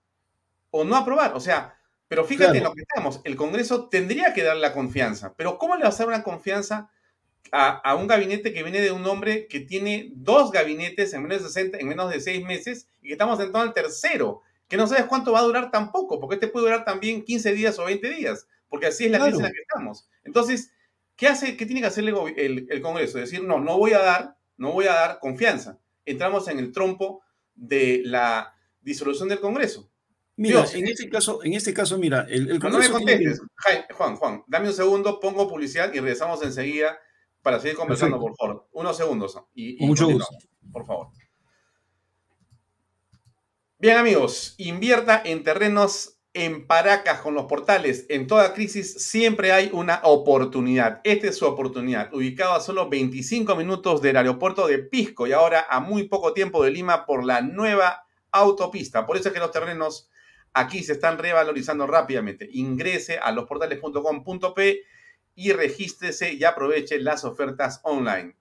o 0.72 0.84
no 0.84 0.96
aprobar. 0.96 1.34
O 1.36 1.40
sea, 1.40 1.78
pero 2.08 2.26
fíjate 2.26 2.58
en 2.58 2.64
lo 2.64 2.74
que 2.74 2.82
estamos. 2.82 3.22
El 3.24 3.36
Congreso 3.36 3.88
tendría 3.88 4.34
que 4.34 4.44
dar 4.44 4.58
la 4.58 4.74
confianza. 4.74 5.34
Pero 5.36 5.58
¿cómo 5.58 5.76
le 5.76 5.84
va 5.84 5.90
a 5.90 5.96
dar 5.96 6.08
una 6.08 6.24
confianza 6.24 6.90
a, 7.52 7.96
un 7.96 8.08
gabinete 8.08 8.54
que 8.54 8.64
viene 8.64 8.82
de 8.82 8.92
un 8.92 9.06
hombre 9.06 9.48
que 9.48 9.60
tiene 9.60 10.12
dos 10.16 10.52
gabinetes 10.52 11.14
en 11.14 11.24
menos 11.24 11.44
de 11.44 11.50
60, 11.50 11.78
en 11.78 11.88
menos 11.88 12.12
de 12.12 12.20
seis 12.20 12.44
meses 12.44 12.88
y 13.02 13.08
que 13.08 13.14
estamos 13.14 13.40
entrando 13.40 13.68
al 13.68 13.74
tercero? 13.74 14.42
Que 14.70 14.78
no 14.78 14.88
sabes 14.88 15.05
cuánto 15.05 15.34
va 15.34 15.39
a 15.39 15.43
durar 15.43 15.72
tampoco, 15.72 16.20
porque 16.20 16.36
este 16.36 16.47
puede 16.47 16.67
durar 16.67 16.86
también 16.86 17.26
15 17.26 17.53
días 17.53 17.78
o 17.80 17.86
20 17.86 18.09
días, 18.09 18.47
porque 18.70 18.86
así 18.88 19.05
es 19.05 19.11
la 19.11 19.20
crisis 19.20 19.39
en 19.39 19.43
la 19.43 19.51
que 19.51 19.61
estamos. 19.61 20.09
Entonces, 20.24 20.72
¿qué 21.17 21.28
hace, 21.28 21.57
qué 21.57 21.65
tiene 21.65 21.82
que 21.82 21.88
hacer 21.88 22.05
el, 22.07 22.67
el 22.70 22.82
Congreso? 22.82 23.17
Decir, 23.17 23.43
no, 23.43 23.59
no 23.59 23.78
voy 23.78 23.91
a 23.91 23.99
dar, 23.99 24.38
no 24.55 24.72
voy 24.72 24.86
a 24.86 24.93
dar 24.93 25.20
confianza. 25.20 25.80
Entramos 26.05 26.47
en 26.47 26.59
el 26.59 26.72
trompo 26.72 27.22
de 27.55 28.03
la 28.05 28.55
disolución 28.80 29.28
del 29.28 29.41
Congreso. 29.41 29.89
Mira, 30.39 30.63
en 30.74 30.88
este 30.88 31.09
caso, 31.09 31.43
en 31.43 31.53
este 31.53 31.74
caso, 31.74 31.97
mira, 31.97 32.26
el, 32.30 32.59
No 32.59 32.80
me 32.80 32.89
contestes, 32.89 33.41
Juan, 33.91 34.15
Juan, 34.15 34.43
dame 34.47 34.70
un 34.70 34.74
segundo, 34.74 35.20
pongo 35.20 35.49
publicidad 35.49 35.93
y 35.93 35.99
regresamos 35.99 36.41
enseguida 36.43 36.97
para 37.41 37.59
seguir 37.59 37.76
conversando, 37.76 38.17
por 38.17 38.34
favor. 38.38 38.67
Unos 38.72 38.95
segundos. 38.95 39.38
Y, 39.53 39.86
Mucho 39.86 40.07
gusto. 40.07 40.38
Por 40.72 40.86
favor. 40.86 41.07
Bien, 43.82 43.95
amigos, 43.95 44.55
invierta 44.57 45.21
en 45.23 45.41
terrenos 45.41 46.19
en 46.34 46.67
Paracas 46.67 47.21
con 47.21 47.34
los 47.34 47.45
portales. 47.45 48.05
En 48.09 48.27
toda 48.27 48.53
crisis 48.53 49.05
siempre 49.05 49.53
hay 49.53 49.69
una 49.71 50.01
oportunidad. 50.03 50.99
Esta 51.05 51.27
es 51.27 51.38
su 51.38 51.45
oportunidad. 51.45 52.13
Ubicado 52.13 52.51
a 52.51 52.59
solo 52.59 52.89
25 52.89 53.55
minutos 53.55 54.01
del 54.01 54.17
aeropuerto 54.17 54.67
de 54.67 54.80
Pisco 54.80 55.27
y 55.27 55.32
ahora 55.32 55.65
a 55.69 55.80
muy 55.80 56.09
poco 56.09 56.34
tiempo 56.34 56.61
de 56.61 56.71
Lima 56.71 57.05
por 57.05 57.23
la 57.23 57.39
nueva 57.39 58.03
autopista. 58.34 59.05
Por 59.05 59.15
eso 59.15 59.30
es 59.30 59.34
que 59.34 59.39
los 59.39 59.51
terrenos 59.51 60.09
aquí 60.51 60.84
se 60.84 60.91
están 60.91 61.17
revalorizando 61.17 61.88
rápidamente. 61.88 62.49
Ingrese 62.51 63.17
a 63.17 63.32
losportales.com.p 63.32 64.82
y 65.36 65.53
regístrese 65.53 66.34
y 66.34 66.43
aproveche 66.43 66.99
las 66.99 67.23
ofertas 67.23 67.80
online. 67.84 68.36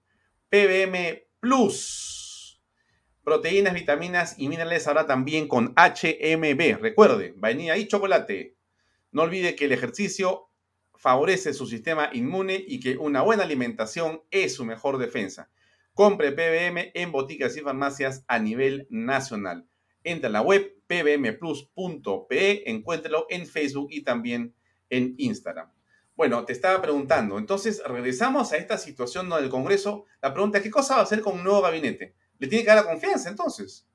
PBM 0.49 1.23
Plus. 1.39 2.18
Proteínas, 3.29 3.75
vitaminas 3.75 4.39
y 4.39 4.49
minerales 4.49 4.87
ahora 4.87 5.05
también 5.05 5.47
con 5.47 5.75
HMB. 5.75 6.81
Recuerde, 6.81 7.35
vainilla 7.37 7.77
y 7.77 7.87
chocolate. 7.87 8.55
No 9.11 9.21
olvide 9.21 9.55
que 9.55 9.65
el 9.65 9.71
ejercicio 9.71 10.49
favorece 10.95 11.53
su 11.53 11.67
sistema 11.67 12.09
inmune 12.11 12.55
y 12.67 12.79
que 12.79 12.97
una 12.97 13.21
buena 13.21 13.43
alimentación 13.43 14.23
es 14.31 14.55
su 14.55 14.65
mejor 14.65 14.97
defensa. 14.97 15.51
Compre 15.93 16.31
PBM 16.31 16.89
en 16.95 17.11
boticas 17.11 17.55
y 17.55 17.61
farmacias 17.61 18.25
a 18.27 18.39
nivel 18.39 18.87
nacional. 18.89 19.67
Entra 20.03 20.29
a 20.29 20.31
la 20.31 20.41
web 20.41 20.81
pbmplus.pe, 20.87 22.67
encuéntrelo 22.67 23.27
en 23.29 23.45
Facebook 23.45 23.89
y 23.91 24.01
también 24.01 24.55
en 24.89 25.13
Instagram. 25.19 25.71
Bueno, 26.15 26.45
te 26.45 26.53
estaba 26.53 26.81
preguntando, 26.81 27.37
entonces 27.37 27.79
regresamos 27.85 28.53
a 28.53 28.57
esta 28.57 28.79
situación 28.79 29.29
donde 29.29 29.45
el 29.45 29.51
Congreso, 29.51 30.05
la 30.19 30.33
pregunta 30.33 30.63
¿qué 30.63 30.71
cosa 30.71 30.95
va 30.95 31.01
a 31.01 31.03
hacer 31.03 31.21
con 31.21 31.35
un 31.35 31.43
nuevo 31.43 31.61
gabinete? 31.61 32.15
¿Le 32.39 32.47
tiene 32.47 32.63
que 32.63 32.69
dar 32.69 32.83
la 32.83 32.91
confianza 32.91 33.29
entonces? 33.29 33.85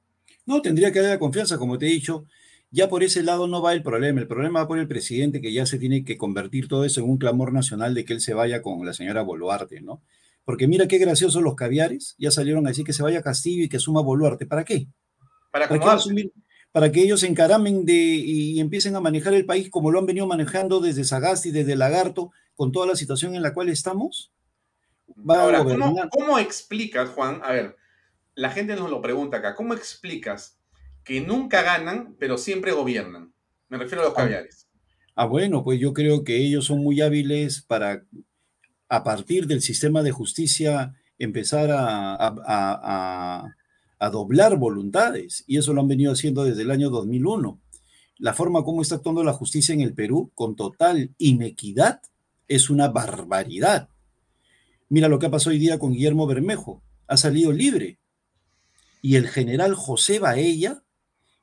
No, 0.47 0.63
tendría 0.63 0.93
que 0.93 1.01
dar 1.01 1.11
la 1.11 1.19
confianza, 1.19 1.59
como 1.59 1.79
te 1.79 1.87
he 1.87 1.91
dicho. 1.91 2.25
Ya 2.71 2.89
por 2.89 3.03
ese 3.03 3.23
lado 3.23 3.47
no 3.47 3.63
va 3.63 3.73
el 3.73 3.83
problema. 3.83 4.21
El 4.21 4.27
problema 4.27 4.61
va 4.61 4.69
por 4.69 4.79
el 4.79 4.89
presidente 4.89 5.41
que 5.41 5.53
ya 5.53 5.65
se 5.65 5.79
tiene 5.79 6.05
que 6.05 6.17
convertir 6.17 6.69
todo 6.69 6.85
eso 6.85 7.01
en 7.01 7.09
un 7.09 7.19
clamor 7.19 7.53
nacional 7.53 7.95
de 7.95 8.05
que 8.05 8.13
él 8.13 8.21
se 8.21 8.35
vaya 8.35 8.63
con 8.63 8.85
la 8.85 8.93
señora 8.93 9.23
Boluarte, 9.23 9.81
¿no? 9.81 10.03
Porque 10.45 10.67
mira 10.67 10.89
qué 10.89 10.99
graciosos 10.99 11.43
los 11.43 11.55
caviares. 11.55 12.15
Ya 12.19 12.31
salieron 12.31 12.67
a 12.67 12.71
decir 12.71 12.85
que 12.85 12.93
se 12.93 13.03
vaya 13.03 13.23
Castillo 13.23 13.65
y 13.65 13.69
que 13.69 13.79
suma 13.79 14.03
Boluarte. 14.03 14.45
¿Para 14.45 14.65
qué? 14.65 14.89
Para, 15.51 15.69
¿Para 15.69 15.81
para 16.75 16.91
que 16.91 17.03
ellos 17.03 17.21
se 17.21 17.29
encaramen 17.29 17.85
de, 17.85 17.95
y, 17.95 18.59
empiecen 18.59 18.97
a 18.97 19.01
manejar 19.01 19.33
el 19.33 19.47
país 19.47 19.71
como 19.71 19.93
lo 19.93 20.01
han 20.01 20.07
venido 20.07 20.27
manejando 20.27 20.81
desde 20.81 21.05
Sagasti, 21.05 21.53
desde 21.53 21.77
Lagarto, 21.77 22.33
con 22.57 22.73
toda 22.73 22.85
la 22.89 22.97
situación 22.97 23.37
en 23.37 23.43
la 23.43 23.55
cual 23.55 23.69
estamos? 23.69 24.33
Ahora, 25.29 25.65
¿cómo, 26.11 26.41
explicas, 26.41 27.11
Juan? 27.11 27.41
A 27.45 27.53
ver, 27.53 27.77
la 28.35 28.51
gente 28.51 28.77
nos 28.77 28.91
lo 28.91 29.01
pregunta 29.01 29.39
acá, 29.39 29.55
¿cómo 29.55 29.75
explicas 29.75 30.59
que 31.05 31.21
nunca 31.21 31.63
ganan, 31.63 32.17
pero 32.19 32.39
siempre 32.39 32.73
gobiernan? 32.73 33.33
Me 33.69 33.79
refiero 33.79 34.03
a 34.03 34.07
los 34.07 34.15
ah. 34.15 34.23
caviares. 34.23 34.69
Ah, 35.15 35.27
bueno, 35.27 35.63
pues 35.63 35.79
yo 35.79 35.93
creo 35.93 36.25
que 36.25 36.37
ellos 36.37 36.65
son 36.65 36.79
muy 36.79 37.01
hábiles 37.01 37.63
para, 37.63 38.05
a 38.89 39.05
partir 39.05 39.47
del 39.47 39.63
sistema 39.63 40.03
de 40.03 40.11
justicia, 40.11 40.95
empezar 41.19 41.71
a 41.73 43.55
a 44.05 44.11
doblar 44.11 44.59
voluntades, 44.59 45.45
y 45.47 45.57
eso 45.57 45.73
lo 45.73 45.81
han 45.81 45.89
venido 45.89 46.13
haciendo 46.13 46.45
desde 46.45 46.61
el 46.61 46.71
año 46.71 46.91
2001. 46.91 47.59
La 48.19 48.35
forma 48.35 48.63
como 48.63 48.83
está 48.83 48.97
actuando 48.97 49.25
la 49.25 49.33
justicia 49.33 49.73
en 49.73 49.81
el 49.81 49.95
Perú, 49.95 50.31
con 50.35 50.57
total 50.57 51.15
inequidad, 51.17 52.03
es 52.47 52.69
una 52.69 52.89
barbaridad. 52.89 53.89
Mira 54.91 55.09
lo 55.09 55.19
que 55.19 55.27
ha 55.27 55.31
pasado 55.31 55.53
hoy 55.53 55.59
día 55.59 55.79
con 55.79 55.93
Guillermo 55.93 56.27
Bermejo, 56.27 56.83
ha 57.07 57.17
salido 57.17 57.51
libre. 57.51 57.99
Y 59.05 59.17
el 59.17 59.29
general 59.29 59.75
José 59.75 60.19
Baella, 60.19 60.83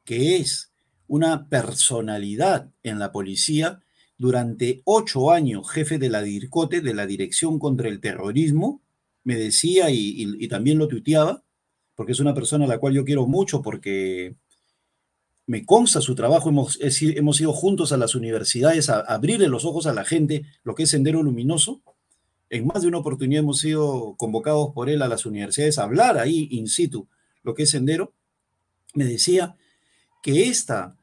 que 0.04 0.38
es 0.38 0.72
una 1.06 1.48
personalidad 1.48 2.72
en 2.82 2.98
la 2.98 3.12
policía, 3.12 3.84
durante 4.18 4.82
ocho 4.84 5.30
años 5.30 5.70
jefe 5.70 6.00
de 6.00 6.10
la 6.10 6.24
DIRCOTE, 6.24 6.82
de 6.82 6.96
la 6.96 7.06
Dirección 7.06 7.60
contra 7.60 7.88
el 7.88 8.02
Terrorismo, 8.02 8.82
me 9.24 9.36
decía 9.36 9.92
y, 9.92 10.48
también 10.48 10.80
lo 10.80 10.88
tuiteaba, 10.88 11.44
porque 11.94 12.14
es 12.14 12.20
una 12.20 12.34
persona 12.34 12.66
a 12.66 12.68
la 12.68 12.80
cual 12.80 12.96
yo 12.96 13.06
quiero 13.06 13.28
mucho, 13.28 13.62
porque 13.62 14.34
me 15.46 15.64
consta 15.64 16.02
su 16.02 16.16
trabajo, 16.16 16.50
hemos, 16.50 16.80
hemos 16.82 17.40
ido 17.42 17.54
juntos 17.54 17.92
a 17.92 17.98
las 17.98 18.16
universidades 18.16 18.90
a, 18.90 19.02
abrirle 19.02 19.48
los 19.50 19.66
ojos 19.66 19.86
a 19.86 19.94
la 19.94 20.04
gente 20.04 20.46
lo 20.64 20.74
que 20.74 20.82
es 20.84 20.90
Sendero 20.90 21.22
Luminoso. 21.22 21.84
En 22.50 22.66
más 22.66 22.82
de 22.82 22.88
una 22.88 22.98
oportunidad 22.98 23.44
hemos 23.44 23.60
sido 23.60 24.16
convocados 24.18 24.74
por 24.74 24.90
él 24.90 25.04
a 25.04 25.08
las 25.08 25.28
universidades 25.28 25.78
a 25.78 25.84
hablar 25.84 26.18
ahí 26.18 26.48
in 26.50 26.68
situ 26.68 27.08
lo 27.44 27.54
que 27.54 27.64
es 27.64 27.70
Sendero. 27.70 28.14
Me 28.94 29.06
decía 29.06 29.56
que 30.22 30.48
esta 30.48 30.98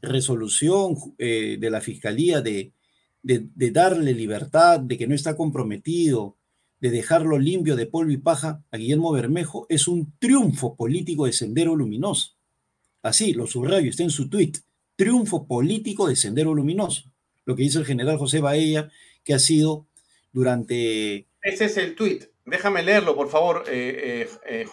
resolución 0.00 0.96
eh, 1.18 1.56
de 1.58 1.70
la 1.70 1.80
Fiscalía 1.80 2.40
de, 2.40 2.72
darle 3.22 4.14
libertad, 4.14 4.80
de 4.80 4.98
que 4.98 5.06
no 5.06 5.14
está 5.14 5.36
comprometido, 5.36 6.36
de 6.80 6.90
dejarlo 6.90 7.38
limpio 7.38 7.76
de 7.76 7.86
polvo 7.86 8.10
y 8.10 8.16
paja 8.16 8.64
a 8.72 8.76
Guillermo 8.76 9.12
Bermejo 9.12 9.66
es 9.68 9.86
un 9.86 10.12
triunfo 10.18 10.74
político 10.74 11.26
de 11.26 11.32
Sendero 11.32 11.76
Luminoso. 11.76 12.36
Así, 13.02 13.32
lo 13.32 13.46
subrayo, 13.46 13.88
está 13.88 14.02
en 14.02 14.10
su 14.10 14.28
tuit. 14.28 14.58
Triunfo 14.96 15.46
político 15.46 16.08
de 16.08 16.16
Sendero 16.16 16.54
Luminoso. 16.54 17.04
Lo 17.44 17.54
que 17.54 17.62
dice 17.62 17.78
el 17.78 17.84
general 17.84 18.18
José 18.18 18.40
Baella, 18.40 18.90
que 19.24 19.34
ha 19.34 19.38
sido 19.38 19.86
durante... 20.32 21.28
Ese 21.42 21.66
es 21.66 21.76
el 21.76 21.94
tuit. 21.94 22.24
Déjame 22.44 22.82
leerlo, 22.82 23.14
por 23.14 23.28
favor, 23.28 23.64
eh, 23.68 24.26
eh, 24.26 24.28
eh, 24.46 24.64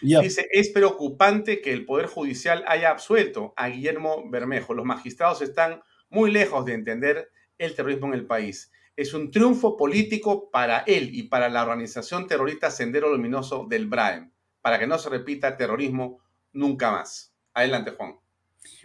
Juan. 0.00 0.22
Dice, 0.22 0.48
es 0.50 0.70
preocupante 0.70 1.60
que 1.60 1.72
el 1.72 1.84
Poder 1.84 2.06
Judicial 2.06 2.64
haya 2.66 2.90
absuelto 2.90 3.52
a 3.56 3.68
Guillermo 3.68 4.28
Bermejo. 4.30 4.74
Los 4.74 4.84
magistrados 4.84 5.42
están 5.42 5.82
muy 6.08 6.30
lejos 6.30 6.64
de 6.64 6.74
entender 6.74 7.30
el 7.58 7.74
terrorismo 7.74 8.06
en 8.08 8.14
el 8.14 8.26
país 8.26 8.70
es 8.98 9.14
un 9.14 9.30
triunfo 9.30 9.76
político 9.76 10.50
para 10.50 10.78
él 10.80 11.10
y 11.12 11.22
para 11.22 11.48
la 11.48 11.62
organización 11.62 12.26
terrorista 12.26 12.68
Sendero 12.68 13.12
Luminoso 13.12 13.64
del 13.70 13.86
Braem, 13.86 14.32
para 14.60 14.76
que 14.80 14.88
no 14.88 14.98
se 14.98 15.08
repita 15.08 15.56
terrorismo 15.56 16.18
nunca 16.52 16.90
más. 16.90 17.32
Adelante, 17.54 17.92
Juan. 17.92 18.16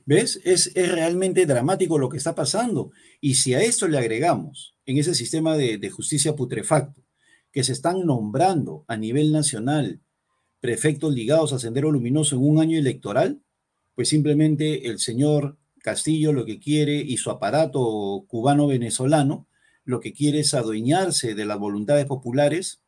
¿Ves? 0.06 0.40
Es, 0.44 0.72
realmente 0.76 1.48
dramático 1.48 1.98
lo 1.98 2.10
que 2.10 2.18
está 2.18 2.36
pasando. 2.36 2.92
Y 3.22 3.34
si 3.34 3.56
a 3.56 3.62
esto 3.64 3.88
le 3.88 3.98
agregamos, 3.98 4.76
en 4.86 5.00
ese 5.00 5.16
sistema 5.16 5.58
de, 5.58 5.80
de 5.80 5.90
justicia 5.90 6.36
putrefacto, 6.36 7.02
que 7.52 7.64
se 7.64 7.72
están 7.72 8.06
nombrando 8.06 8.86
a 8.88 8.98
nivel 8.98 9.32
nacional 9.32 10.00
prefectos 10.64 11.14
ligados 11.14 11.52
a 11.52 11.60
Sendero 11.60 11.92
Luminoso 11.92 12.38
en 12.38 12.48
un 12.48 12.62
año 12.62 12.80
electoral, 12.80 13.42
pues 13.96 14.08
simplemente 14.08 14.88
el 14.88 14.98
señor 14.98 15.58
Castillo 15.80 16.32
lo 16.32 16.46
que 16.46 16.58
quiere 16.58 16.96
y 16.96 17.18
su 17.18 17.32
aparato 17.32 18.24
cubano-venezolano 18.30 19.46
lo 19.84 20.00
que 20.00 20.14
quiere 20.14 20.40
es 20.40 20.54
adueñarse 20.54 21.36
de 21.36 21.46
las 21.46 21.60
voluntades 21.60 22.06
populares 22.06 22.80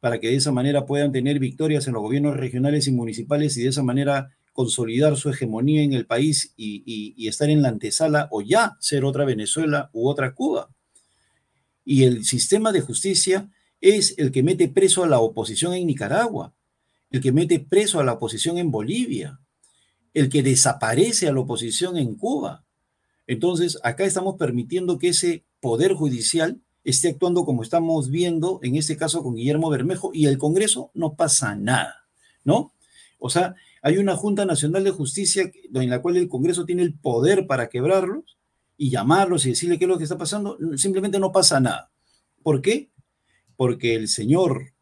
para 0.00 0.20
que 0.20 0.28
de 0.28 0.36
esa 0.36 0.52
manera 0.52 0.84
puedan 0.84 1.12
tener 1.12 1.38
victorias 1.38 1.86
en 1.86 1.94
los 1.94 2.02
gobiernos 2.02 2.36
regionales 2.36 2.88
y 2.88 2.92
municipales 2.92 3.56
y 3.56 3.62
de 3.62 3.70
esa 3.70 3.82
manera 3.82 4.28
consolidar 4.52 5.16
su 5.16 5.30
hegemonía 5.30 5.82
en 5.82 5.94
el 5.94 6.04
país 6.04 6.52
y, 6.58 7.26
estar 7.26 7.48
en 7.48 7.62
la 7.62 7.70
antesala 7.70 8.28
o 8.32 8.42
ya 8.42 8.76
ser 8.80 9.02
otra 9.02 9.24
Venezuela 9.24 9.88
u 9.94 10.10
otra 10.10 10.34
Cuba. 10.34 10.68
Y 11.86 12.02
el 12.02 12.26
sistema 12.26 12.70
de 12.70 12.82
justicia 12.82 13.48
es 13.80 14.14
el 14.18 14.30
que 14.30 14.42
mete 14.42 14.68
preso 14.68 15.04
a 15.04 15.08
la 15.08 15.20
oposición 15.20 15.72
en 15.72 15.86
Nicaragua, 15.86 16.52
el 17.10 17.20
que 17.20 17.32
mete 17.32 17.60
preso 17.60 18.00
a 18.00 18.04
la 18.04 18.14
oposición 18.14 18.58
en 18.58 18.70
Bolivia, 18.70 19.40
el 20.12 20.28
que 20.28 20.42
desaparece 20.42 21.28
a 21.28 21.32
la 21.32 21.40
oposición 21.40 21.96
en 21.96 22.14
Cuba. 22.14 22.64
Entonces, 23.26 23.78
acá 23.82 24.04
estamos 24.04 24.36
permitiendo 24.36 24.98
que 24.98 25.08
ese 25.08 25.44
poder 25.60 25.94
judicial 25.94 26.60
esté 26.84 27.08
actuando 27.08 27.44
como 27.44 27.62
estamos 27.62 28.10
viendo 28.10 28.60
en 28.62 28.76
este 28.76 28.96
caso 28.96 29.22
con 29.22 29.34
Guillermo 29.34 29.70
Bermejo 29.70 30.10
y 30.12 30.26
el 30.26 30.38
Congreso 30.38 30.90
no 30.94 31.14
pasa 31.14 31.56
nada, 31.56 32.06
¿no? 32.44 32.72
O 33.18 33.30
sea, 33.30 33.54
hay 33.82 33.96
una 33.96 34.16
Junta 34.16 34.44
Nacional 34.44 34.84
de 34.84 34.90
Justicia 34.90 35.50
en 35.72 35.90
la 35.90 36.02
cual 36.02 36.18
el 36.18 36.28
Congreso 36.28 36.66
tiene 36.66 36.82
el 36.82 36.94
poder 36.94 37.46
para 37.46 37.68
quebrarlos 37.68 38.38
y 38.76 38.90
llamarlos 38.90 39.46
y 39.46 39.50
decirle 39.50 39.78
qué 39.78 39.84
es 39.84 39.88
lo 39.88 39.98
que 39.98 40.04
está 40.04 40.18
pasando, 40.18 40.58
simplemente 40.76 41.18
no 41.18 41.32
pasa 41.32 41.58
nada. 41.58 41.90
¿Por 42.42 42.60
qué? 42.60 42.90
Porque 43.56 43.94
el 43.94 44.08
señor 44.08 44.73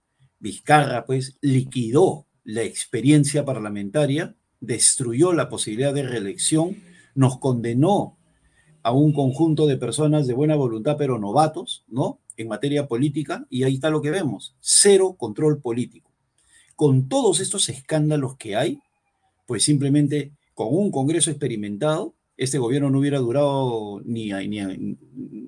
Vizcarra, 0.42 1.06
pues, 1.06 1.38
liquidó 1.40 2.26
la 2.44 2.62
experiencia 2.62 3.44
parlamentaria 3.44 4.34
destruyó 4.62 5.32
la 5.32 5.48
posibilidad 5.48 5.92
de 5.92 6.04
reelección, 6.04 6.76
nos 7.14 7.38
condenó 7.38 8.16
a 8.82 8.92
un 8.92 9.12
conjunto 9.12 9.66
de 9.66 9.76
personas 9.76 10.26
de 10.26 10.34
buena 10.34 10.54
voluntad, 10.54 10.96
pero 10.96 11.18
novatos, 11.18 11.84
¿no? 11.88 12.20
En 12.36 12.48
materia 12.48 12.86
política, 12.88 13.44
y 13.50 13.64
ahí 13.64 13.74
está 13.74 13.90
lo 13.90 14.00
que 14.00 14.10
vemos, 14.10 14.56
cero 14.60 15.16
control 15.18 15.60
político. 15.60 16.10
Con 16.76 17.08
todos 17.08 17.40
estos 17.40 17.68
escándalos 17.68 18.36
que 18.36 18.56
hay, 18.56 18.78
pues 19.46 19.64
simplemente 19.64 20.32
con 20.54 20.68
un 20.70 20.90
Congreso 20.90 21.30
experimentado, 21.30 22.14
este 22.36 22.58
gobierno 22.58 22.88
no 22.90 22.98
hubiera 22.98 23.18
durado 23.18 24.00
ni, 24.04 24.30
ni 24.48 24.96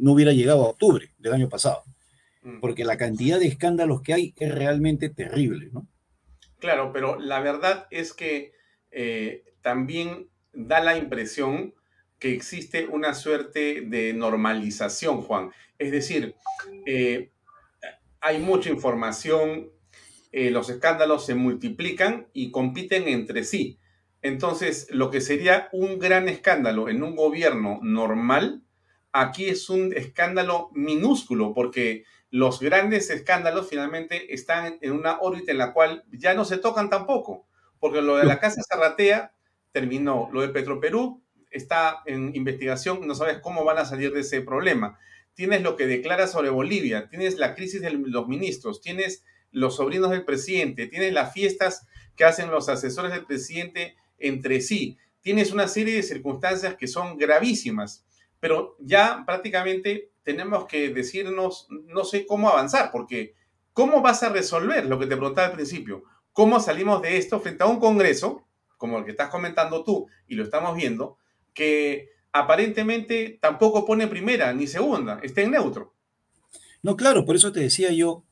no 0.01 0.12
hubiera 0.12 0.32
llegado 0.32 0.64
a 0.64 0.70
octubre 0.70 1.11
del 1.18 1.32
año 1.32 1.49
pasado. 1.49 1.82
Porque 2.61 2.84
la 2.84 2.97
cantidad 2.97 3.38
de 3.38 3.47
escándalos 3.47 4.03
que 4.03 4.14
hay 4.14 4.34
es 4.38 4.55
realmente 4.55 5.09
terrible, 5.09 5.70
¿no? 5.72 5.86
Claro, 6.59 6.92
pero 6.92 7.18
la 7.18 7.40
verdad 7.40 7.86
es 7.90 8.12
que 8.12 8.53
eh, 8.90 9.45
también 9.61 10.28
da 10.53 10.80
la 10.80 10.97
impresión 10.97 11.74
que 12.18 12.32
existe 12.32 12.86
una 12.86 13.14
suerte 13.14 13.82
de 13.82 14.14
normalización, 14.14 15.22
Juan. 15.22 15.51
Es 15.78 15.90
decir, 15.90 16.34
eh, 16.86 17.32
hay 18.20 18.38
mucha 18.38 18.70
información, 18.70 19.70
eh, 20.32 20.51
los 20.51 20.70
escándalos 20.70 21.26
se 21.26 21.34
multiplican 21.34 22.28
y 22.32 22.51
compiten 22.51 23.09
entre 23.09 23.45
sí. 23.45 23.78
Entonces, 24.22 24.88
lo 24.90 25.11
que 25.11 25.20
sería 25.20 25.68
un 25.72 25.99
gran 25.99 26.28
escándalo 26.30 26.88
en 26.88 27.03
un 27.03 27.14
gobierno 27.14 27.78
normal, 27.82 28.62
aquí 29.12 29.47
es 29.47 29.68
un 29.68 29.92
escándalo 29.92 30.70
minúsculo, 30.72 31.53
porque 31.53 32.05
los 32.35 32.59
grandes 32.59 33.11
escándalos 33.11 33.68
finalmente 33.68 34.35
están 34.35 34.78
en 34.80 34.91
una 34.91 35.20
órbita 35.20 35.53
en 35.53 35.59
la 35.59 35.72
cual 35.72 36.03
ya 36.11 36.35
no 36.35 36.45
se 36.45 36.59
tocan 36.59 36.91
tampoco 36.91 37.47
porque 37.78 38.03
lo 38.03 38.16
de 38.16 38.24
la 38.24 38.41
Casa 38.41 38.61
Zarratea 38.68 39.35
terminó, 39.70 40.28
lo 40.32 40.41
de 40.41 40.49
Petroperú 40.49 41.22
está 41.51 42.03
en 42.07 42.35
investigación, 42.35 43.07
no 43.07 43.14
sabes 43.14 43.39
cómo 43.39 43.62
van 43.62 43.78
a 43.78 43.85
salir 43.85 44.12
de 44.12 44.22
ese 44.22 44.41
problema. 44.41 44.99
Tienes 45.35 45.62
lo 45.62 45.76
que 45.76 45.87
declara 45.87 46.26
sobre 46.26 46.51
Bolivia, 46.51 47.09
tienes 47.09 47.39
la 47.39 47.55
crisis 47.55 47.82
de 47.82 47.91
los 47.91 48.26
ministros, 48.26 48.80
tienes 48.80 49.24
los 49.53 49.76
sobrinos 49.76 50.11
del 50.11 50.24
presidente, 50.24 50.89
tienes 50.89 51.12
las 51.12 51.32
fiestas 51.32 51.87
que 52.16 52.24
hacen 52.24 52.51
los 52.51 52.68
asesores 52.68 53.12
del 53.12 53.26
presidente 53.26 53.95
entre 54.18 54.61
sí, 54.61 54.99
tienes 55.20 55.53
una 55.53 55.68
serie 55.68 55.95
de 55.95 56.03
circunstancias 56.03 56.74
que 56.74 56.89
son 56.89 57.16
gravísimas, 57.16 58.05
pero 58.41 58.76
ya 58.80 59.22
prácticamente 59.24 60.11
tenemos 60.25 60.66
que 60.66 60.89
decirnos, 60.89 61.68
no 61.70 62.05
sé 62.05 62.27
cómo 62.27 62.49
avanzar, 62.49 62.91
porque 62.91 63.35
¿cómo 63.72 64.01
vas 64.01 64.22
a 64.22 64.31
resolver 64.31 64.87
lo 64.87 64.99
que 64.99 65.07
te 65.07 65.16
preguntaba 65.16 65.49
al 65.49 65.55
principio? 65.55 66.05
¿Cómo 66.33 66.59
salimos 66.59 67.03
de 67.03 67.16
esto 67.16 67.39
frente 67.41 67.62
a 67.62 67.66
un 67.66 67.79
Congreso, 67.79 68.47
como 68.77 68.99
el 68.99 69.05
que 69.05 69.12
estás 69.12 69.29
comentando 69.29 69.85
tú, 69.85 70.09
y 70.27 70.35
lo 70.35 70.45
estamos 70.45 70.77
viendo, 70.77 71.18
que 71.53 72.11
aparentemente 72.33 73.39
tampoco 73.41 73.87
pone 73.87 74.09
primera 74.09 74.53
ni 74.53 74.66
segunda, 74.66 75.20
está 75.22 75.43
en 75.43 75.53
neutro? 75.53 75.95
No, 76.83 76.97
claro, 76.97 77.25
por 77.25 77.37
eso 77.37 77.53
te 77.53 77.61
decía 77.61 77.93
yo 77.93 78.25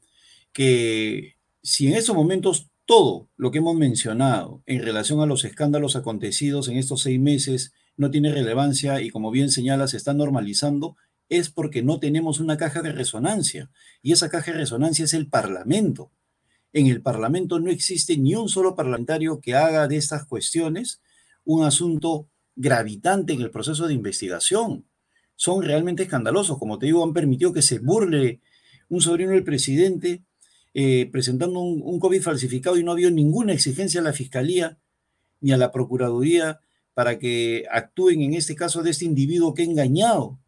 que 0.52 1.36
si 1.62 1.86
en 1.86 1.94
estos 1.94 2.14
momentos 2.14 2.70
todo 2.84 3.28
lo 3.36 3.50
que 3.50 3.58
hemos 3.58 3.76
mencionado 3.76 4.62
en 4.66 4.82
relación 4.82 5.20
a 5.20 5.26
los 5.26 5.44
escándalos 5.44 5.96
acontecidos 5.96 6.68
en 6.68 6.76
estos 6.76 7.02
seis 7.02 7.20
meses 7.20 7.72
no 7.96 8.10
tiene 8.10 8.32
relevancia 8.32 9.00
y 9.00 9.10
como 9.10 9.30
bien 9.30 9.50
señala 9.50 9.86
se 9.86 9.96
está 9.96 10.14
normalizando, 10.14 10.96
es 11.38 11.50
porque 11.50 11.82
no 11.82 11.98
tenemos 11.98 12.40
una 12.40 12.56
caja 12.56 12.82
de 12.82 12.92
resonancia. 12.92 13.70
Y 14.02 14.12
esa 14.12 14.28
caja 14.28 14.52
de 14.52 14.58
resonancia 14.58 15.04
es 15.04 15.14
el 15.14 15.28
Parlamento 15.28 16.10
en 16.72 16.86
el 16.86 17.02
Parlamento 17.02 17.60
no 17.60 17.70
existe 17.70 18.16
ni 18.16 18.34
un 18.34 18.48
solo 18.48 18.74
parlamentario 18.74 19.40
que 19.40 19.54
haga 19.54 19.86
de 19.88 19.96
estas 19.96 20.24
cuestiones 20.24 21.02
un 21.44 21.64
asunto 21.64 22.28
gravitante 22.56 23.32
en 23.32 23.42
el 23.42 23.50
proceso 23.50 23.86
de 23.86 23.94
investigación. 23.94 24.86
Son 25.36 25.62
realmente 25.62 26.04
escandalosos. 26.04 26.58
Como 26.58 26.78
te 26.78 26.86
digo, 26.86 27.04
han 27.04 27.12
permitido 27.12 27.52
que 27.52 27.62
se 27.62 27.78
burle 27.78 28.40
un 28.88 29.00
sobrino 29.00 29.32
del 29.32 29.44
presidente 29.44 30.22
eh, 30.74 31.08
presentando 31.12 31.60
un, 31.60 32.00
COVID 32.00 32.22
falsificado 32.22 32.78
y 32.78 32.84
no 32.84 32.92
había 32.92 33.10
ninguna 33.10 33.52
exigencia 33.52 34.00
a 34.00 34.04
la 34.04 34.12
Fiscalía 34.12 34.78
ni 35.40 35.52
a 35.52 35.58
la 35.58 35.72
Procuraduría 35.72 36.60
para 36.94 37.18
que 37.18 37.66
actúen 37.70 38.22
en 38.22 38.34
este 38.34 38.54
caso 38.54 38.82
de 38.82 38.90
este 38.90 39.04
individuo 39.04 39.54
que 39.54 39.62
ha 39.62 39.66
engañado 39.66 40.38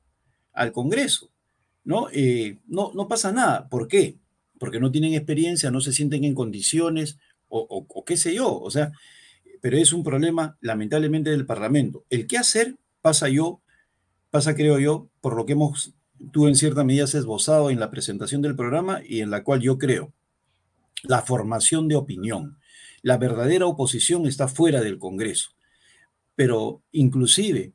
al 0.55 0.73
Congreso. 0.73 1.31
¿no? 1.85 2.09
Eh, 2.13 2.59
no, 2.67 2.93
no 2.95 3.07
pasa 3.07 3.31
nada. 3.31 3.69
¿Por 3.69 3.89
qué? 3.89 4.17
porque 4.59 4.81
no 4.81 4.91
tienen 4.91 5.15
experiencia, 5.15 5.71
no 5.71 5.81
se 5.81 5.93
sienten 5.93 6.25
en 6.25 6.35
condiciones 6.35 7.19
o, 7.49 8.05
qué 8.05 8.17
sé 8.17 8.35
yo, 8.35 8.59
o 8.59 8.71
sea, 8.71 8.93
pero 9.61 9.77
es 9.77 9.93
un 9.93 10.03
problema 10.03 10.57
lamentablemente 10.61 11.31
del 11.31 11.47
Parlamento. 11.47 12.05
El 12.11 12.27
qué 12.27 12.39
hacer 12.39 12.77
pasa 13.01 13.29
yo, 13.29 13.61
pasa 14.31 14.57
creo 14.57 14.81
yo, 14.81 15.09
por 15.21 15.37
lo 15.37 15.47
que 15.47 15.53
hemos, 15.53 15.93
tú 16.33 16.49
en 16.49 16.57
cierta 16.57 16.83
medida 16.83 17.05
has 17.05 17.15
esbozado 17.15 17.71
en 17.71 17.79
la 17.79 17.91
presentación 17.91 18.43
del 18.43 18.57
programa 18.57 19.03
y 19.07 19.21
en 19.21 19.31
la 19.31 19.45
cual 19.45 19.61
yo 19.61 19.79
creo, 19.79 20.13
la 21.03 21.23
formación 21.23 21.87
de 21.87 21.97
opinión. 21.97 22.59
La 23.03 23.19
verdadera 23.19 23.67
oposición 23.67 24.27
está 24.27 24.49
fuera 24.49 24.81
del 24.81 24.99
Congreso, 24.99 25.51
pero 26.35 26.83
inclusive 26.91 27.75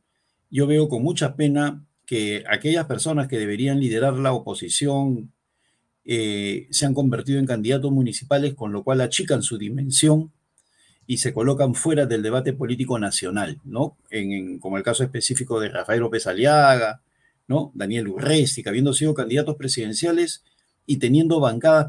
yo 0.49 0.67
veo 0.67 0.89
con 0.89 1.03
mucha 1.03 1.36
pena 1.36 1.86
que 2.10 2.43
aquellas 2.49 2.88
personas 2.88 3.28
que 3.28 3.38
deberían 3.38 3.80
liderar 3.80 4.16
la 4.16 4.34
oposición 4.34 5.32
eh, 6.05 6.66
se 6.72 6.88
han 6.88 6.95
convertido 6.95 7.38
en 7.38 7.45
candidatos 7.45 7.91
municipales, 7.91 8.55
con 8.55 8.72
lo 8.72 8.84
cual 8.84 9.01
achican 9.01 9.43
su 9.43 9.60
dimensión 9.60 10.32
y 11.05 11.18
se 11.18 11.36
colocan 11.36 11.76
fuera 11.76 12.07
del 12.07 12.24
debate 12.24 12.53
político 12.53 12.97
nacional, 12.97 13.62
¿no? 13.64 13.95
En, 14.10 14.57
como 14.57 14.78
el 14.78 14.84
caso 14.84 15.03
específico 15.03 15.60
de 15.60 15.70
Rafael 15.70 15.99
López 15.99 16.26
Aliaga, 16.26 17.03
¿no? 17.47 17.72
Daniel 17.76 18.07
Urresti, 18.07 18.64
que 18.64 18.70
habiendo 18.70 18.93
sido 18.93 19.14
candidatos 19.14 19.55
presidenciales 19.55 20.43
y 20.88 20.97
teniendo 20.97 21.39
bancadas, 21.39 21.86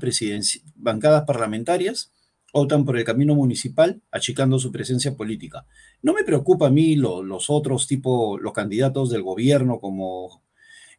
bancadas 0.75 1.25
parlamentarias, 1.25 2.12
optan 2.53 2.85
por 2.85 2.99
el 2.99 3.05
camino 3.05 3.35
municipal, 3.35 4.03
achicando 4.11 4.59
su 4.59 4.71
presencia 4.71 5.16
política. 5.16 5.64
No 6.03 6.12
me 6.12 6.24
preocupa 6.24 6.68
a 6.68 6.70
mí 6.70 6.96
los 6.96 7.51
otros 7.51 7.86
tipo, 7.86 8.38
los 8.38 8.53
candidatos 8.53 9.11
del 9.11 9.22
gobierno 9.22 9.78
como 9.78 10.42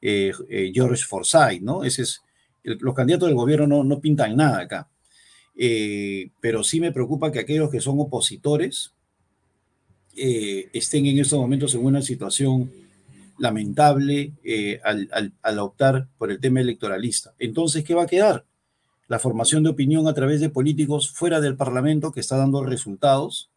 eh, 0.01 0.31
eh, 0.49 0.71
George 0.73 1.03
Forsyth, 1.03 1.61
¿no? 1.61 1.83
Ese 1.83 2.03
es 2.03 2.21
los 2.63 2.93
candidatos 2.93 3.27
del 3.27 3.35
gobierno 3.35 3.83
no, 3.83 3.99
pintan 3.99 4.35
nada 4.35 4.59
acá. 4.59 4.89
Eh, 5.55 6.29
pero 6.39 6.63
sí 6.63 6.79
me 6.79 6.91
preocupa 6.91 7.31
que 7.31 7.39
aquellos 7.39 7.71
que 7.71 7.81
son 7.81 7.99
opositores 7.99 8.93
estén 10.13 11.05
en 11.05 11.19
estos 11.19 11.39
momentos 11.39 11.73
en 11.73 11.85
una 11.85 12.01
situación 12.01 12.69
lamentable 13.41 14.33
eh, 14.43 14.79
al, 14.83 15.59
optar 15.59 16.07
por 16.17 16.31
el 16.31 16.39
tema 16.39 16.61
electoralista. 16.61 17.33
Entonces, 17.39 17.83
¿qué 17.83 17.95
va 17.95 18.03
a 18.03 18.07
quedar? 18.07 18.45
La 19.07 19.19
formación 19.19 19.63
de 19.63 19.71
opinión 19.71 20.07
a 20.07 20.13
través 20.13 20.39
de 20.39 20.49
políticos 20.49 21.11
fuera 21.11 21.41
del 21.41 21.57
Parlamento 21.57 22.11
que 22.11 22.19
está 22.19 22.37
dando 22.37 22.63
resultados, 22.63 23.50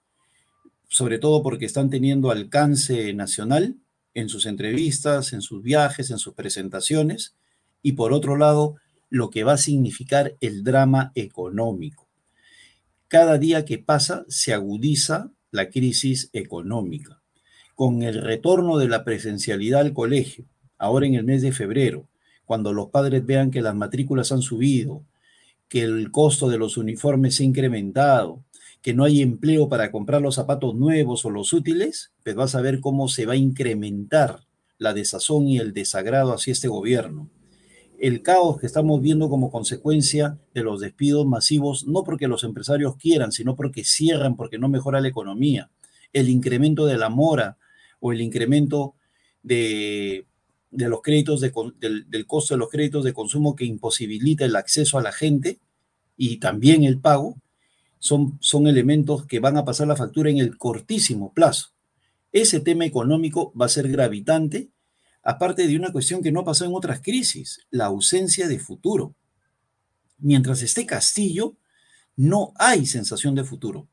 sobre 0.89 1.19
todo 1.19 1.43
porque 1.43 1.65
están 1.65 1.91
teniendo 1.91 2.31
alcance 2.31 3.13
nacional 3.15 3.77
en 4.15 4.29
sus 4.29 4.47
entrevistas, 4.47 5.33
en 5.33 5.43
sus 5.43 5.63
viajes, 5.63 6.11
en 6.11 6.19
sus 6.19 6.35
presentaciones, 6.35 7.35
y 7.83 7.93
por 7.93 8.13
otro 8.13 8.37
lado, 8.37 8.77
lo 9.11 9.31
que 9.31 9.45
va 9.45 9.55
a 9.55 9.59
significar 9.59 10.37
el 10.41 10.65
drama 10.65 11.13
económico. 11.15 12.09
Cada 13.09 13.39
día 13.39 13.65
que 13.65 13.79
pasa 13.79 14.25
se 14.29 14.53
agudiza 14.53 15.31
la 15.51 15.69
crisis 15.71 16.31
económica 16.33 17.21
con 17.75 18.03
el 18.03 18.23
retorno 18.23 18.79
de 18.79 18.89
la 18.89 19.05
presencialidad 19.05 19.81
al 19.81 19.93
colegio, 19.93 20.47
ahora 20.79 21.07
en 21.07 21.15
el 21.15 21.25
mes 21.25 21.43
de 21.43 21.53
febrero, 21.53 22.09
cuando 22.45 22.73
los 22.73 22.91
padres 22.91 23.25
vean 23.27 23.51
que 23.51 23.63
las 23.63 23.75
matrículas 23.75 24.33
han 24.33 24.43
subido, 24.43 25.05
que 25.69 25.83
el 25.83 26.11
costo 26.11 26.49
de 26.49 26.59
los 26.59 26.77
uniformes 26.77 27.37
se 27.37 27.43
ha 27.43 27.47
incrementado, 27.47 28.45
que 28.85 28.93
no 28.93 29.05
hay 29.05 29.23
empleo 29.23 29.71
para 29.71 29.91
comprar 29.91 30.21
los 30.21 30.35
zapatos 30.35 30.75
nuevos 30.75 31.25
o 31.25 31.31
los 31.31 31.55
útiles, 31.55 32.13
pues 32.23 32.37
vas 32.37 32.55
a 32.55 32.61
ver 32.61 32.81
cómo 32.81 33.09
se 33.09 33.25
va 33.25 33.33
a 33.33 33.37
incrementar 33.37 34.41
la 34.77 34.93
desazón 34.93 35.49
y 35.49 35.57
el 35.57 35.73
desagrado 35.73 36.35
hacia 36.35 36.53
este 36.53 36.69
gobierno. 36.69 37.31
El 37.99 38.21
caos 38.21 38.61
que 38.61 38.67
estamos 38.67 39.01
viendo 39.01 39.31
como 39.31 39.51
consecuencia 39.51 40.39
de 40.53 40.63
los 40.63 40.81
despidos 40.81 41.25
masivos, 41.25 41.87
no 41.87 42.05
porque 42.05 42.29
los 42.29 42.45
empresarios 42.45 42.97
quieran, 42.97 43.33
sino 43.33 43.57
porque 43.57 43.85
cierran, 43.85 44.37
porque 44.37 44.59
no 44.59 44.69
mejora 44.69 45.01
la 45.01 45.09
economía. 45.09 45.71
El 46.13 46.29
incremento 46.29 46.85
de 46.85 46.99
la 46.99 47.09
mora, 47.09 47.57
o 48.01 48.13
el 48.13 48.21
incremento 48.21 48.97
de, 49.43 50.27
los 50.71 51.01
créditos 51.01 51.41
del, 51.41 52.27
costo 52.27 52.53
de 52.53 52.59
los 52.59 52.69
créditos 52.69 53.03
de 53.03 53.15
consumo 53.15 53.57
que 53.57 53.65
imposibilita 53.65 54.45
el 54.45 54.57
acceso 54.57 54.99
a 54.99 55.03
la 55.03 55.13
gente 55.13 55.59
y 56.19 56.37
también 56.37 56.85
el 56.85 56.99
pago, 57.01 57.39
son, 58.05 58.37
son 58.43 58.67
elementos 58.67 59.25
que 59.25 59.41
van 59.41 59.57
a 59.57 59.65
pasar 59.65 59.89
la 59.89 59.97
factura 59.97 60.29
en 60.29 60.37
el 60.37 60.59
cortísimo 60.59 61.33
plazo. 61.33 61.69
Ese 62.33 62.61
tema 62.61 62.85
económico 62.85 63.51
va 63.59 63.65
a 63.65 63.71
ser 63.71 63.89
gravitante, 63.89 64.69
aparte 65.23 65.67
de 65.67 65.75
una 65.75 65.91
cuestión 65.91 66.23
que 66.23 66.31
no 66.31 66.45
pasó 66.45 66.67
en 66.67 66.75
otras 66.75 67.01
crisis, 67.01 67.61
la 67.71 67.87
ausencia 67.87 68.47
de 68.47 68.59
futuro. 68.59 69.15
Mientras 70.19 70.61
esté 70.61 70.85
Castillo, 70.85 71.57
no 72.15 72.53
hay 72.57 72.85
sensación 72.85 73.35
de 73.35 73.45
futuro. 73.45 73.89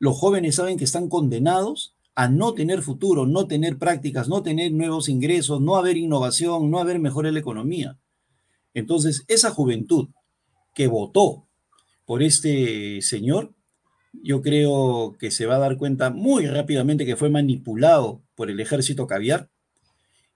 Los 0.00 0.16
jóvenes 0.16 0.56
saben 0.56 0.76
que 0.76 0.82
están 0.82 1.08
condenados 1.08 1.94
a 2.16 2.28
no 2.28 2.54
tener 2.54 2.82
futuro, 2.82 3.24
no 3.24 3.46
tener 3.46 3.78
prácticas, 3.78 4.28
no 4.28 4.42
tener 4.42 4.72
nuevos 4.72 5.08
ingresos, 5.08 5.60
no 5.60 5.76
haber 5.76 5.96
innovación, 5.96 6.72
no 6.72 6.80
haber 6.80 6.98
mejora 6.98 7.28
en 7.28 7.34
la 7.34 7.40
economía. 7.40 8.00
Entonces, 8.74 9.24
esa 9.28 9.50
juventud 9.50 10.08
que 10.74 10.88
votó 10.88 11.46
por 12.04 12.22
este 12.22 13.00
señor, 13.02 13.52
yo 14.22 14.42
creo 14.42 15.16
que 15.18 15.30
se 15.30 15.46
va 15.46 15.56
a 15.56 15.60
dar 15.60 15.76
cuenta 15.76 16.10
muy 16.10 16.46
rápidamente 16.46 17.06
que 17.06 17.16
fue 17.16 17.30
manipulado 17.30 18.22
por 18.34 18.50
el 18.50 18.60
ejército 18.60 19.06
caviar 19.06 19.48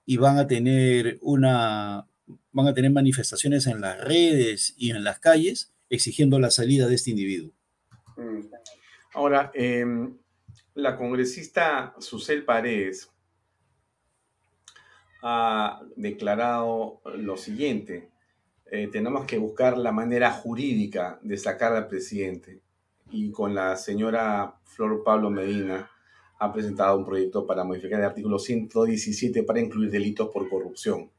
y 0.04 0.16
van 0.16 0.38
a 0.38 0.46
tener 0.46 1.18
una 1.20 2.06
van 2.52 2.66
a 2.66 2.74
tener 2.74 2.90
manifestaciones 2.90 3.66
en 3.66 3.80
las 3.80 4.02
redes 4.02 4.74
y 4.76 4.90
en 4.90 5.04
las 5.04 5.18
calles 5.20 5.72
exigiendo 5.90 6.38
la 6.38 6.50
salida 6.50 6.86
de 6.86 6.94
este 6.94 7.10
individuo. 7.10 7.52
Mm. 8.16 8.40
Ahora, 9.14 9.50
eh, 9.54 9.84
la 10.74 10.96
congresista 10.96 11.94
Susel 11.98 12.44
Paredes 12.44 13.10
ha 15.22 15.80
declarado 15.96 17.00
lo 17.16 17.36
siguiente. 17.36 18.10
Eh, 18.70 18.88
tenemos 18.92 19.24
que 19.24 19.38
buscar 19.38 19.78
la 19.78 19.92
manera 19.92 20.30
jurídica 20.30 21.18
de 21.22 21.36
sacar 21.36 21.72
al 21.72 21.88
presidente. 21.88 22.60
Y 23.10 23.30
con 23.30 23.54
la 23.54 23.76
señora 23.76 24.54
Flor 24.64 25.02
Pablo 25.02 25.30
Medina 25.30 25.90
ha 26.38 26.52
presentado 26.52 26.98
un 26.98 27.04
proyecto 27.04 27.46
para 27.46 27.64
modificar 27.64 28.00
el 28.00 28.06
artículo 28.06 28.38
117 28.38 29.42
para 29.42 29.60
incluir 29.60 29.90
delitos 29.90 30.28
por 30.32 30.48
corrupción. 30.48 31.10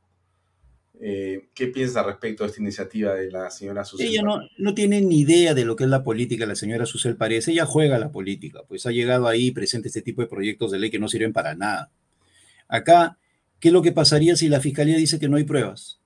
Eh, 1.01 1.47
¿Qué 1.53 1.67
piensa 1.67 2.03
respecto 2.03 2.43
a 2.43 2.47
esta 2.47 2.61
iniciativa 2.61 3.13
de 3.15 3.31
la 3.31 3.49
señora 3.49 3.85
Susel? 3.85 4.07
Ella 4.07 4.21
no, 4.21 4.41
no, 4.57 4.73
tiene 4.73 5.01
ni 5.01 5.21
idea 5.21 5.53
de 5.53 5.65
lo 5.65 5.76
que 5.76 5.85
es 5.85 5.89
la 5.89 6.03
política, 6.03 6.45
la 6.45 6.55
señora 6.55 6.85
Susel 6.85 7.15
Paredes. 7.15 7.47
Ella 7.47 7.65
juega 7.65 7.97
la 7.97 8.11
política, 8.11 8.61
pues 8.67 8.85
ha 8.85 8.91
llegado 8.91 9.27
ahí, 9.27 9.51
presente 9.51 9.88
este 9.88 10.01
tipo 10.01 10.21
de 10.21 10.27
proyectos 10.27 10.71
de 10.71 10.80
ley 10.80 10.91
que 10.91 10.99
no 10.99 11.07
sirven 11.07 11.34
para 11.34 11.55
nada. 11.55 11.89
Acá, 12.67 13.17
¿qué 13.59 13.69
es 13.69 13.73
lo 13.73 13.81
que 13.81 13.93
pasaría 13.93 14.35
si 14.35 14.49
la 14.49 14.59
fiscalía 14.59 14.97
dice 14.97 15.19
que 15.19 15.30
no 15.30 15.38
hay 15.38 15.45
pruebas? 15.45 15.99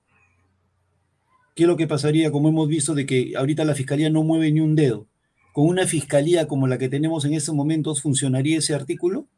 ¿Qué 1.54 1.62
es 1.62 1.68
lo 1.68 1.76
que 1.76 1.86
pasaría, 1.86 2.32
como 2.32 2.48
hemos 2.48 2.68
visto, 2.68 2.94
de 2.94 3.06
que 3.06 3.34
ahorita 3.36 3.64
la 3.64 3.76
fiscalía 3.76 4.10
no 4.10 4.24
mueve 4.24 4.50
ni 4.50 4.60
un 4.60 4.74
dedo? 4.74 5.06
¿Con 5.52 5.66
una 5.66 5.86
fiscalía 5.86 6.48
como 6.48 6.66
la 6.66 6.78
que 6.78 6.88
tenemos 6.88 7.24
en 7.24 7.34
estos 7.34 7.54
momentos 7.54 8.02
funcionaría 8.02 8.58
ese 8.58 8.74
artículo? 8.74 9.28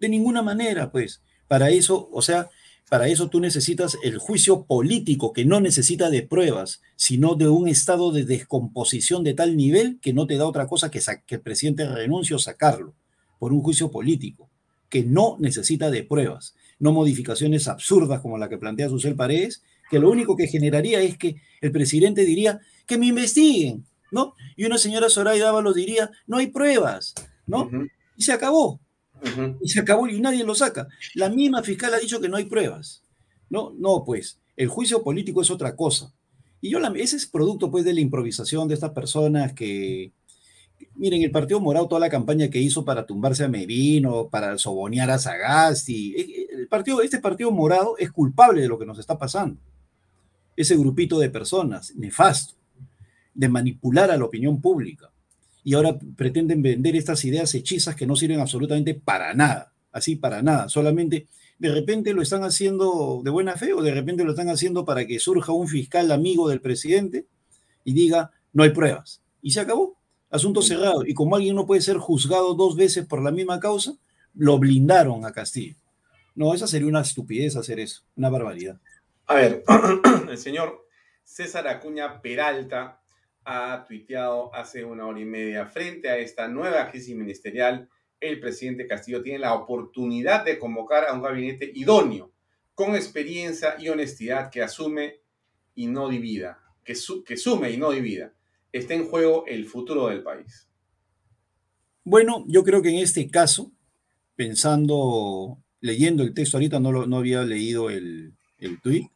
De 0.00 0.08
ninguna 0.08 0.42
manera, 0.42 0.90
pues. 0.90 1.22
Para 1.46 1.70
eso, 1.70 2.08
o 2.12 2.20
sea, 2.20 2.50
para 2.90 3.06
eso 3.06 3.28
tú 3.28 3.38
necesitas 3.38 3.96
el 4.02 4.18
juicio 4.18 4.64
político, 4.64 5.32
que 5.32 5.44
no 5.44 5.60
necesita 5.60 6.10
de 6.10 6.22
pruebas, 6.22 6.82
sino 6.96 7.36
de 7.36 7.48
un 7.48 7.68
estado 7.68 8.10
de 8.10 8.24
descomposición 8.24 9.22
de 9.22 9.34
tal 9.34 9.56
nivel 9.56 10.00
que 10.00 10.12
no 10.12 10.26
te 10.26 10.36
da 10.36 10.46
otra 10.46 10.66
cosa 10.66 10.90
que, 10.90 11.00
que 11.26 11.36
el 11.36 11.40
presidente 11.42 11.88
renuncie 11.88 12.34
o 12.34 12.40
sacarlo 12.40 12.94
por 13.38 13.52
un 13.52 13.62
juicio 13.62 13.92
político, 13.92 14.50
que 14.88 15.04
no 15.04 15.36
necesita 15.38 15.90
de 15.90 16.02
pruebas, 16.02 16.56
no 16.80 16.92
modificaciones 16.92 17.68
absurdas 17.68 18.20
como 18.20 18.36
la 18.36 18.48
que 18.48 18.58
plantea 18.58 18.88
Susel 18.88 19.14
Paredes, 19.14 19.62
que 19.94 20.00
lo 20.00 20.10
único 20.10 20.34
que 20.34 20.48
generaría 20.48 21.00
es 21.00 21.16
que 21.16 21.36
el 21.60 21.70
presidente 21.70 22.24
diría 22.24 22.58
que 22.84 22.98
me 22.98 23.06
investiguen, 23.06 23.86
¿no? 24.10 24.34
Y 24.56 24.64
una 24.64 24.76
señora 24.76 25.08
Soraya 25.08 25.44
Dávalos 25.44 25.76
diría, 25.76 26.10
no 26.26 26.38
hay 26.38 26.48
pruebas, 26.48 27.14
¿no? 27.46 27.70
Y 28.16 28.24
se 28.24 28.32
acabó. 28.32 28.80
Y 29.60 29.68
se 29.68 29.78
acabó 29.78 30.08
y 30.08 30.20
nadie 30.20 30.42
lo 30.42 30.56
saca. 30.56 30.88
La 31.14 31.28
misma 31.28 31.62
fiscal 31.62 31.94
ha 31.94 32.00
dicho 32.00 32.20
que 32.20 32.28
no 32.28 32.36
hay 32.36 32.46
pruebas. 32.46 33.04
No, 33.48 33.72
no, 33.78 34.02
pues, 34.04 34.40
el 34.56 34.66
juicio 34.66 35.04
político 35.04 35.42
es 35.42 35.52
otra 35.52 35.76
cosa. 35.76 36.12
Y 36.60 36.70
yo, 36.70 36.80
la, 36.80 36.92
ese 36.96 37.14
es 37.14 37.26
producto, 37.26 37.70
pues, 37.70 37.84
de 37.84 37.94
la 37.94 38.00
improvisación 38.00 38.66
de 38.66 38.74
estas 38.74 38.90
personas 38.90 39.52
que, 39.52 40.10
miren, 40.96 41.22
el 41.22 41.30
Partido 41.30 41.60
Morado, 41.60 41.86
toda 41.86 42.00
la 42.00 42.10
campaña 42.10 42.50
que 42.50 42.58
hizo 42.58 42.84
para 42.84 43.06
tumbarse 43.06 43.44
a 43.44 43.48
Merino, 43.48 44.28
para 44.28 44.58
sobonear 44.58 45.08
a 45.12 45.20
Sagasti, 45.20 46.14
eh, 46.16 46.20
eh, 46.20 46.46
el 46.50 46.66
partido, 46.66 47.00
este 47.00 47.20
Partido 47.20 47.52
Morado 47.52 47.96
es 47.96 48.10
culpable 48.10 48.60
de 48.60 48.66
lo 48.66 48.76
que 48.76 48.86
nos 48.86 48.98
está 48.98 49.16
pasando. 49.16 49.60
Ese 50.56 50.76
grupito 50.76 51.18
de 51.18 51.30
personas, 51.30 51.94
nefasto, 51.96 52.54
de 53.34 53.48
manipular 53.48 54.10
a 54.10 54.16
la 54.16 54.24
opinión 54.24 54.60
pública 54.60 55.10
y 55.64 55.74
ahora 55.74 55.98
pretenden 56.16 56.62
vender 56.62 56.94
estas 56.94 57.24
ideas 57.24 57.54
hechizas 57.54 57.96
que 57.96 58.06
no 58.06 58.16
sirven 58.16 58.40
absolutamente 58.40 58.94
para 58.94 59.34
nada, 59.34 59.72
así 59.92 60.16
para 60.16 60.42
nada, 60.42 60.68
solamente 60.68 61.26
de 61.58 61.72
repente 61.72 62.12
lo 62.12 62.22
están 62.22 62.42
haciendo 62.42 63.22
de 63.24 63.30
buena 63.30 63.56
fe 63.56 63.72
o 63.72 63.82
de 63.82 63.94
repente 63.94 64.24
lo 64.24 64.32
están 64.32 64.48
haciendo 64.48 64.84
para 64.84 65.06
que 65.06 65.18
surja 65.18 65.52
un 65.52 65.68
fiscal 65.68 66.10
amigo 66.10 66.48
del 66.48 66.60
presidente 66.60 67.26
y 67.84 67.92
diga, 67.92 68.32
no 68.52 68.62
hay 68.62 68.70
pruebas. 68.70 69.22
Y 69.40 69.52
se 69.52 69.60
acabó, 69.60 69.96
asunto 70.30 70.62
cerrado. 70.62 71.06
Y 71.06 71.14
como 71.14 71.36
alguien 71.36 71.54
no 71.54 71.66
puede 71.66 71.80
ser 71.80 71.98
juzgado 71.98 72.54
dos 72.54 72.76
veces 72.76 73.06
por 73.06 73.22
la 73.22 73.30
misma 73.30 73.60
causa, 73.60 73.94
lo 74.34 74.58
blindaron 74.58 75.24
a 75.24 75.32
Castillo. 75.32 75.76
No, 76.34 76.52
esa 76.54 76.66
sería 76.66 76.88
una 76.88 77.02
estupidez 77.02 77.56
hacer 77.56 77.78
eso, 77.78 78.02
una 78.16 78.30
barbaridad. 78.30 78.80
A 79.26 79.34
ver, 79.36 79.64
el 80.28 80.36
señor 80.36 80.86
César 81.22 81.66
Acuña 81.66 82.20
Peralta 82.20 83.00
ha 83.44 83.84
tuiteado 83.86 84.54
hace 84.54 84.84
una 84.84 85.06
hora 85.06 85.20
y 85.20 85.24
media, 85.24 85.66
frente 85.66 86.10
a 86.10 86.18
esta 86.18 86.46
nueva 86.48 86.90
crisis 86.90 87.16
ministerial, 87.16 87.88
el 88.20 88.40
presidente 88.40 88.86
Castillo 88.86 89.22
tiene 89.22 89.38
la 89.38 89.54
oportunidad 89.54 90.44
de 90.44 90.58
convocar 90.58 91.04
a 91.04 91.12
un 91.12 91.22
gabinete 91.22 91.70
idóneo, 91.74 92.32
con 92.74 92.94
experiencia 92.94 93.76
y 93.78 93.88
honestidad 93.88 94.50
que 94.50 94.62
asume 94.62 95.20
y 95.74 95.86
no 95.86 96.08
divida, 96.08 96.58
que, 96.84 96.94
sume 96.94 97.70
y 97.70 97.76
no 97.76 97.90
divida. 97.92 98.32
Está 98.72 98.94
en 98.94 99.06
juego 99.06 99.44
el 99.46 99.66
futuro 99.66 100.08
del 100.08 100.22
país. 100.22 100.68
Bueno, 102.02 102.44
yo 102.48 102.64
creo 102.64 102.82
que 102.82 102.90
en 102.90 102.98
este 102.98 103.28
caso, 103.30 103.72
pensando, 104.36 105.58
leyendo 105.80 106.22
el 106.22 106.34
texto, 106.34 106.56
ahorita 106.56 106.80
no, 106.80 106.92
lo, 106.92 107.06
no 107.06 107.18
había 107.18 107.42
leído 107.44 107.88
el, 107.88 108.34
el 108.58 108.80
tuit, 108.80 109.10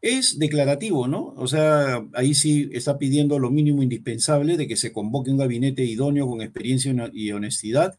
es 0.00 0.38
declarativo, 0.38 1.08
¿no? 1.08 1.34
O 1.36 1.48
sea, 1.48 2.06
ahí 2.14 2.34
sí 2.34 2.70
está 2.72 2.98
pidiendo 2.98 3.38
lo 3.38 3.50
mínimo 3.50 3.82
indispensable 3.82 4.56
de 4.56 4.68
que 4.68 4.76
se 4.76 4.92
convoque 4.92 5.30
un 5.30 5.38
gabinete 5.38 5.84
idóneo 5.84 6.28
con 6.28 6.40
experiencia 6.40 6.94
y 7.12 7.32
honestidad, 7.32 7.98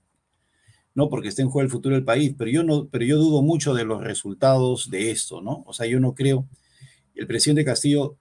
¿no? 0.95 1.09
Porque 1.09 1.27
está 1.27 1.41
en 1.41 1.49
juego 1.49 1.65
el 1.65 1.71
futuro 1.71 1.95
del 1.95 2.05
país, 2.05 2.33
pero 2.37 2.49
yo 2.49 2.63
no, 2.63 2.87
pero 2.87 3.05
yo 3.05 3.17
dudo 3.17 3.41
mucho 3.41 3.73
de 3.73 3.85
los 3.85 4.01
resultados 4.01 4.89
de 4.89 5.11
esto, 5.11 5.41
¿no? 5.41 5.63
O 5.67 5.73
sea, 5.73 5.87
yo 5.87 5.99
no 5.99 6.15
creo 6.15 6.47
el 7.15 7.27
presidente 7.27 7.65
Castillo 7.65 8.17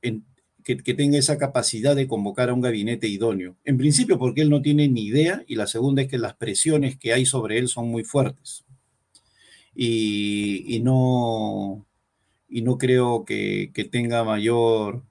que, 0.64 0.78
que 0.78 0.94
tenga 0.94 1.18
esa 1.18 1.38
capacidad 1.38 1.94
de 1.94 2.08
convocar 2.08 2.50
a 2.50 2.54
un 2.54 2.60
gabinete 2.60 3.06
idóneo. 3.06 3.56
En 3.64 3.78
principio, 3.78 4.18
porque 4.18 4.42
él 4.42 4.50
no 4.50 4.60
tiene 4.60 4.88
ni 4.88 5.04
idea, 5.06 5.44
y 5.46 5.54
la 5.54 5.68
segunda 5.68 6.02
es 6.02 6.08
que 6.08 6.18
las 6.18 6.34
presiones 6.34 6.98
que 6.98 7.12
hay 7.12 7.26
sobre 7.26 7.58
él 7.58 7.68
son 7.68 7.88
muy 7.88 8.04
fuertes. 8.04 8.64
y, 9.74 10.80
no, 10.82 11.87
y 12.48 12.62
no 12.62 12.78
creo 12.78 13.24
que, 13.24 13.70
tenga 13.90 14.24
mayor, 14.24 15.04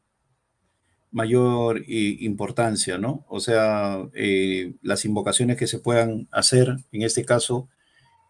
mayor 1.11 1.83
importancia, 1.87 2.97
¿no? 2.97 3.25
O 3.29 3.39
sea, 3.39 4.07
eh, 4.13 4.73
las 4.81 5.05
invocaciones 5.05 5.57
que 5.57 5.67
se 5.67 5.79
puedan 5.79 6.27
hacer, 6.31 6.77
en 6.91 7.03
este 7.03 7.25
caso, 7.25 7.69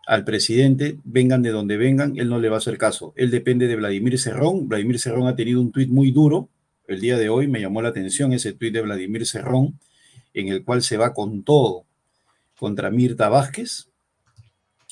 al 0.06 0.24
presidente, 0.24 1.00
vengan 1.04 1.42
de 1.42 1.52
donde 1.52 1.78
vengan, 1.78 2.18
él 2.18 2.30
no 2.30 2.40
le 2.40 2.50
va 2.50 2.56
a 2.56 2.60
hacer 2.60 2.78
caso. 2.78 3.14
Él 3.16 3.32
depende 3.32 3.68
de 3.68 3.76
Vladimir 3.76 4.20
Cerrón. 4.20 4.68
Vladimir 4.68 5.00
Cerrón 5.00 5.28
ha 5.28 5.36
tenido 5.36 5.62
un 5.62 5.72
tuit 5.72 5.90
muy 5.90 6.12
duro. 6.12 6.50
El 6.88 7.02
día 7.02 7.18
de 7.18 7.30
hoy 7.30 7.48
me 7.48 7.60
llamó 7.60 7.82
la 7.82 7.90
atención 7.90 8.32
ese 8.32 8.54
tuit 8.54 8.74
de 8.74 8.82
Vladimir 8.82 9.26
Cerrón, 9.26 9.80
en 10.34 10.48
el 10.48 10.64
cual 10.64 10.82
se 10.82 10.98
va 10.98 11.14
con 11.14 11.44
todo 11.44 11.86
contra 12.58 12.90
Mirta 12.90 13.30
Vázquez 13.30 13.90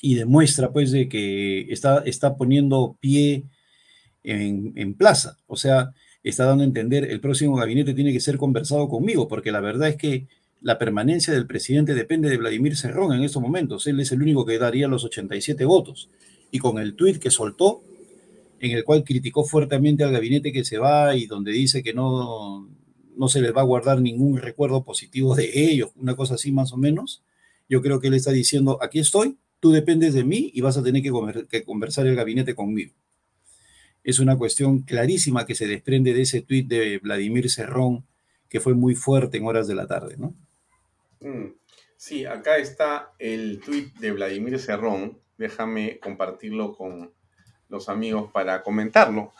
y 0.00 0.14
demuestra 0.14 0.72
pues 0.72 0.92
de 0.92 1.08
que 1.08 1.72
está, 1.72 2.02
está 2.04 2.36
poniendo 2.36 2.96
pie 3.00 3.44
en, 4.26 4.94
plaza. 4.94 5.38
O 5.46 5.56
sea, 5.56 5.92
está 6.22 6.44
dando 6.44 6.62
a 6.62 6.66
entender 6.66 7.04
el 7.04 7.20
próximo 7.20 7.56
gabinete 7.56 7.94
tiene 7.94 8.12
que 8.12 8.20
ser 8.20 8.36
conversado 8.36 8.88
conmigo, 8.88 9.28
porque 9.28 9.52
la 9.52 9.60
verdad 9.60 9.88
es 9.88 9.96
que 9.96 10.26
la 10.60 10.78
permanencia 10.78 11.32
del 11.32 11.46
presidente 11.46 11.94
depende 11.94 12.28
de 12.28 12.36
Vladimir 12.36 12.76
Cerrón 12.76 13.12
en 13.12 13.22
estos 13.22 13.42
momentos. 13.42 13.86
Él 13.86 14.00
es 14.00 14.10
el 14.12 14.22
único 14.22 14.44
que 14.44 14.58
daría 14.58 14.88
los 14.88 15.04
87 15.04 15.64
votos. 15.64 16.08
Y 16.50 16.58
con 16.58 16.78
el 16.78 16.94
tuit 16.94 17.18
que 17.18 17.30
soltó, 17.30 17.82
en 18.60 18.72
el 18.72 18.84
cual 18.84 19.04
criticó 19.04 19.44
fuertemente 19.44 20.02
al 20.02 20.12
gabinete 20.12 20.52
que 20.52 20.64
se 20.64 20.78
va 20.78 21.14
y 21.14 21.26
donde 21.26 21.52
dice 21.52 21.82
que 21.82 21.92
no, 21.92 22.68
no 23.16 23.28
se 23.28 23.40
les 23.40 23.54
va 23.54 23.60
a 23.60 23.64
guardar 23.64 24.00
ningún 24.00 24.38
recuerdo 24.38 24.84
positivo 24.84 25.34
de 25.34 25.50
ellos, 25.54 25.90
una 25.96 26.16
cosa 26.16 26.34
así 26.34 26.52
más 26.52 26.72
o 26.72 26.76
menos, 26.76 27.22
yo 27.68 27.82
creo 27.82 28.00
que 28.00 28.08
él 28.08 28.14
está 28.14 28.30
diciendo, 28.30 28.78
aquí 28.80 28.98
estoy, 28.98 29.36
tú 29.60 29.72
dependes 29.72 30.14
de 30.14 30.24
mí 30.24 30.50
y 30.54 30.60
vas 30.60 30.76
a 30.76 30.82
tener 30.82 31.02
que, 31.02 31.12
que 31.48 31.64
conversar 31.64 32.06
el 32.06 32.16
gabinete 32.16 32.54
conmigo. 32.54 32.94
Es 34.06 34.20
una 34.20 34.38
cuestión 34.38 34.82
clarísima 34.82 35.46
que 35.46 35.56
se 35.56 35.66
desprende 35.66 36.14
de 36.14 36.22
ese 36.22 36.40
tuit 36.40 36.68
de 36.68 36.98
Vladimir 36.98 37.50
Cerrón, 37.50 38.06
que 38.48 38.60
fue 38.60 38.72
muy 38.72 38.94
fuerte 38.94 39.36
en 39.36 39.46
horas 39.46 39.66
de 39.66 39.74
la 39.74 39.88
tarde, 39.88 40.14
¿no? 40.16 40.32
Mm. 41.18 41.54
Sí, 41.96 42.24
acá 42.24 42.56
está 42.58 43.14
el 43.18 43.58
tuit 43.58 43.92
de 43.96 44.12
Vladimir 44.12 44.60
Cerrón. 44.60 45.18
Déjame 45.36 45.98
compartirlo 45.98 46.76
con 46.76 47.12
los 47.68 47.88
amigos 47.88 48.30
para 48.30 48.62
comentarlo. 48.62 49.32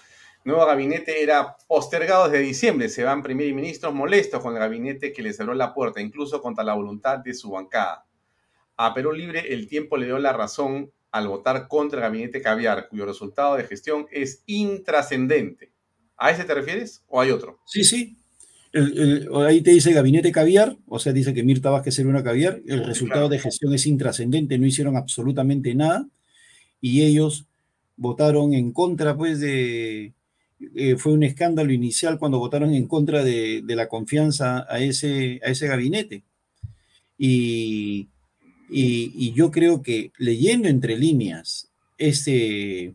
Nuevo 0.42 0.66
gabinete 0.66 1.22
era 1.22 1.56
postergado 1.68 2.28
desde 2.28 2.44
diciembre. 2.44 2.88
Se 2.88 3.04
van 3.04 3.22
primer 3.22 3.46
y 3.46 3.52
ministros 3.52 3.94
molestos 3.94 4.42
con 4.42 4.54
el 4.54 4.58
gabinete 4.58 5.12
que 5.12 5.22
les 5.22 5.36
cerró 5.36 5.54
la 5.54 5.74
puerta, 5.74 6.00
incluso 6.00 6.42
contra 6.42 6.64
la 6.64 6.74
voluntad 6.74 7.20
de 7.20 7.34
su 7.34 7.52
bancada. 7.52 8.04
A 8.76 8.92
Perú 8.94 9.12
Libre 9.12 9.54
el 9.54 9.68
tiempo 9.68 9.96
le 9.96 10.06
dio 10.06 10.18
la 10.18 10.32
razón 10.32 10.90
al 11.10 11.28
votar 11.28 11.68
contra 11.68 11.98
el 11.98 12.02
gabinete 12.02 12.42
caviar, 12.42 12.88
cuyo 12.88 13.06
resultado 13.06 13.56
de 13.56 13.64
gestión 13.64 14.06
es 14.10 14.42
intrascendente. 14.46 15.72
¿A 16.16 16.30
ese 16.30 16.44
te 16.44 16.54
refieres 16.54 17.04
o 17.08 17.20
hay 17.20 17.30
otro? 17.30 17.60
Sí, 17.66 17.84
sí, 17.84 18.16
ahí 19.46 19.60
te 19.60 19.70
dice 19.70 19.92
gabinete 19.92 20.32
caviar, 20.32 20.76
o 20.86 20.98
sea, 20.98 21.12
dice 21.12 21.32
que 21.32 21.42
Mirta 21.42 21.70
Vázquez 21.70 21.98
era 21.98 22.08
una 22.08 22.22
caviar, 22.22 22.60
el 22.66 22.84
resultado 22.84 23.28
de 23.28 23.38
gestión 23.38 23.74
es 23.74 23.86
intrascendente, 23.86 24.58
no 24.58 24.66
hicieron 24.66 24.96
absolutamente 24.96 25.74
nada, 25.74 26.08
y 26.80 27.02
ellos 27.02 27.46
votaron 27.96 28.54
en 28.54 28.72
contra, 28.72 29.16
pues, 29.16 29.40
de, 29.40 30.12
eh, 30.74 30.96
fue 30.96 31.12
un 31.12 31.22
escándalo 31.22 31.72
inicial 31.72 32.18
cuando 32.18 32.38
votaron 32.38 32.74
en 32.74 32.86
contra 32.86 33.24
de, 33.24 33.62
la 33.66 33.88
confianza 33.88 34.66
a 34.68 34.78
ese, 34.80 35.40
a 35.44 35.50
ese 35.50 35.66
gabinete. 35.66 36.22
Y, 37.18 38.08
y, 38.68 39.32
yo 39.32 39.50
creo 39.50 39.82
que 39.82 40.12
leyendo 40.18 40.68
entre 40.68 40.98
líneas 40.98 41.70
este, 41.98 42.94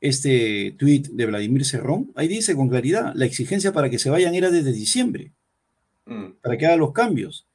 este 0.00 0.74
tuit 0.78 1.08
de 1.08 1.26
Vladimir 1.26 1.64
Cerrón, 1.64 2.12
ahí 2.14 2.28
dice 2.28 2.54
con 2.54 2.68
claridad, 2.68 3.12
la 3.14 3.24
exigencia 3.24 3.72
para 3.72 3.90
que 3.90 3.98
se 3.98 4.10
vayan 4.10 4.34
era 4.34 4.50
desde 4.50 4.72
diciembre, 4.72 5.32
mm. 6.06 6.40
para 6.42 6.58
que 6.58 6.66
hagan 6.66 6.80
los 6.80 6.92
cambios. 6.92 7.46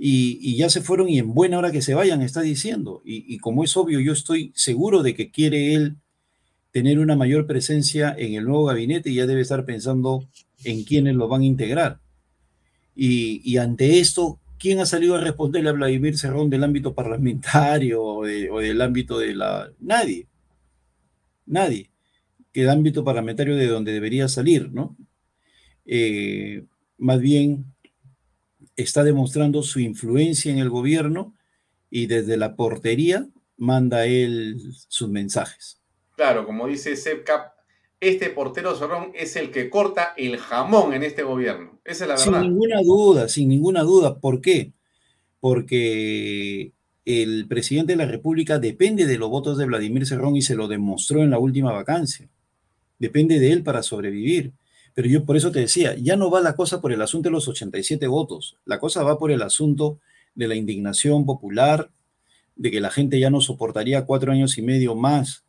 Y, 0.00 0.56
ya 0.56 0.70
se 0.70 0.80
fueron 0.80 1.08
y 1.08 1.18
en 1.18 1.34
buena 1.34 1.58
hora 1.58 1.72
que 1.72 1.82
se 1.82 1.94
vayan, 1.94 2.22
está 2.22 2.40
diciendo. 2.40 3.02
Y, 3.04 3.38
como 3.38 3.64
es 3.64 3.76
obvio, 3.76 3.98
yo 3.98 4.12
estoy 4.12 4.52
seguro 4.54 5.02
de 5.02 5.14
que 5.14 5.32
quiere 5.32 5.74
él 5.74 5.96
tener 6.70 7.00
una 7.00 7.16
mayor 7.16 7.46
presencia 7.48 8.14
en 8.16 8.34
el 8.34 8.44
nuevo 8.44 8.66
gabinete 8.66 9.10
y 9.10 9.14
ya 9.16 9.26
debe 9.26 9.40
estar 9.40 9.64
pensando 9.64 10.28
en 10.62 10.84
quiénes 10.84 11.16
lo 11.16 11.26
van 11.26 11.40
a 11.40 11.46
integrar. 11.46 11.98
Y, 12.94 13.56
ante 13.56 13.98
esto, 13.98 14.38
¿quién 14.58 14.80
ha 14.80 14.86
salido 14.86 15.16
a 15.16 15.20
responderle 15.20 15.70
a 15.70 15.72
Vladimir 15.72 16.18
Cerrón 16.18 16.50
del 16.50 16.64
ámbito 16.64 16.94
parlamentario 16.94 18.02
o, 18.02 18.24
del 18.24 18.80
ámbito 18.82 19.18
de 19.18 19.34
la... 19.34 19.70
Nadie 19.80 20.26
nadie, 21.48 21.90
que 22.52 22.62
el 22.62 22.70
ámbito 22.70 23.04
parlamentario 23.04 23.56
de 23.56 23.66
donde 23.66 23.92
debería 23.92 24.28
salir, 24.28 24.70
¿no? 24.70 24.96
Eh, 25.84 26.64
más 26.98 27.20
bien 27.20 27.64
está 28.76 29.02
demostrando 29.02 29.62
su 29.62 29.80
influencia 29.80 30.52
en 30.52 30.58
el 30.58 30.68
gobierno 30.68 31.34
y 31.90 32.06
desde 32.06 32.36
la 32.36 32.54
portería 32.54 33.26
manda 33.56 34.06
él 34.06 34.60
sus 34.88 35.08
mensajes. 35.08 35.80
Claro, 36.16 36.44
como 36.46 36.66
dice 36.66 36.94
Sepcap, 36.96 37.52
este 38.00 38.30
portero 38.30 38.74
Zorrón 38.76 39.10
es 39.14 39.36
el 39.36 39.50
que 39.50 39.70
corta 39.70 40.14
el 40.16 40.36
jamón 40.38 40.94
en 40.94 41.02
este 41.02 41.22
gobierno. 41.22 41.80
Esa 41.84 42.04
es 42.04 42.08
la 42.08 42.14
verdad. 42.14 42.42
Sin 42.42 42.50
ninguna 42.50 42.82
duda, 42.82 43.28
sin 43.28 43.48
ninguna 43.48 43.82
duda. 43.82 44.18
¿Por 44.18 44.40
qué? 44.40 44.72
Porque 45.40 46.72
el 47.04 47.46
presidente 47.48 47.92
de 47.92 47.96
la 47.96 48.06
República 48.06 48.58
depende 48.58 49.06
de 49.06 49.18
los 49.18 49.30
votos 49.30 49.58
de 49.58 49.66
Vladimir 49.66 50.06
Cerrón 50.06 50.36
y 50.36 50.42
se 50.42 50.54
lo 50.54 50.68
demostró 50.68 51.22
en 51.22 51.30
la 51.30 51.38
última 51.38 51.72
vacancia. 51.72 52.28
Depende 52.98 53.40
de 53.40 53.52
él 53.52 53.62
para 53.62 53.82
sobrevivir. 53.82 54.52
Pero 54.94 55.08
yo 55.08 55.24
por 55.24 55.36
eso 55.36 55.52
te 55.52 55.60
decía, 55.60 55.94
ya 55.96 56.16
no 56.16 56.30
va 56.30 56.40
la 56.40 56.56
cosa 56.56 56.80
por 56.80 56.92
el 56.92 57.00
asunto 57.00 57.28
de 57.28 57.32
los 57.32 57.46
87 57.46 58.08
votos, 58.08 58.56
la 58.64 58.80
cosa 58.80 59.04
va 59.04 59.16
por 59.16 59.30
el 59.30 59.42
asunto 59.42 60.00
de 60.34 60.48
la 60.48 60.56
indignación 60.56 61.24
popular, 61.24 61.90
de 62.56 62.72
que 62.72 62.80
la 62.80 62.90
gente 62.90 63.20
ya 63.20 63.30
no 63.30 63.40
soportaría 63.40 64.06
cuatro 64.06 64.32
años 64.32 64.58
y 64.58 64.62
medio 64.62 64.96
más 64.96 65.44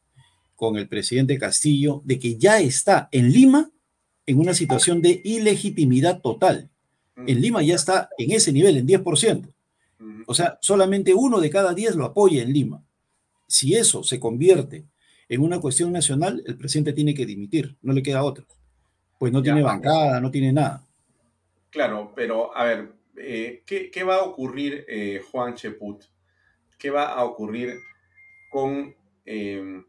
con 0.60 0.76
el 0.76 0.90
presidente 0.90 1.40
Castillo, 1.40 2.02
de 2.04 2.20
que 2.20 2.38
ya 2.38 2.60
está 2.60 3.08
en 3.14 3.32
Lima 3.32 3.72
en 4.26 4.40
una 4.40 4.54
situación 4.54 5.02
de 5.02 5.22
ilegitimidad 5.24 6.20
total. 6.20 6.70
En 7.16 7.40
Lima 7.40 7.62
ya 7.62 7.76
está 7.76 8.10
en 8.18 8.32
ese 8.32 8.52
nivel, 8.52 8.76
en 8.76 8.86
10%. 8.86 9.54
O 10.28 10.34
sea, 10.34 10.60
solamente 10.62 11.14
uno 11.14 11.40
de 11.40 11.50
cada 11.50 11.74
diez 11.74 11.96
lo 11.96 12.04
apoya 12.04 12.44
en 12.44 12.52
Lima. 12.52 12.84
Si 13.48 13.74
eso 13.74 14.04
se 14.04 14.20
convierte 14.20 14.84
en 15.30 15.42
una 15.42 15.62
cuestión 15.62 15.94
nacional, 15.94 16.44
el 16.46 16.58
presidente 16.58 16.92
tiene 16.92 17.14
que 17.14 17.26
dimitir, 17.26 17.78
no 17.82 17.94
le 17.94 18.04
queda 18.04 18.24
otra. 18.24 18.44
Pues 19.18 19.32
no 19.32 19.42
tiene 19.42 19.64
bancada, 19.64 20.20
no 20.20 20.30
tiene 20.30 20.52
nada. 20.52 20.84
Claro, 21.70 22.12
pero 22.14 22.56
a 22.56 22.66
ver, 22.66 22.92
eh, 23.16 23.64
¿qué, 23.66 24.04
va 24.04 24.18
a 24.18 24.24
ocurrir, 24.24 24.84
eh, 24.90 25.22
Juan 25.32 25.56
Cheput? 25.56 26.04
¿Qué 26.78 26.90
va 26.90 27.14
a 27.14 27.24
ocurrir 27.24 27.76
con 28.52 28.94
em, 29.26 29.86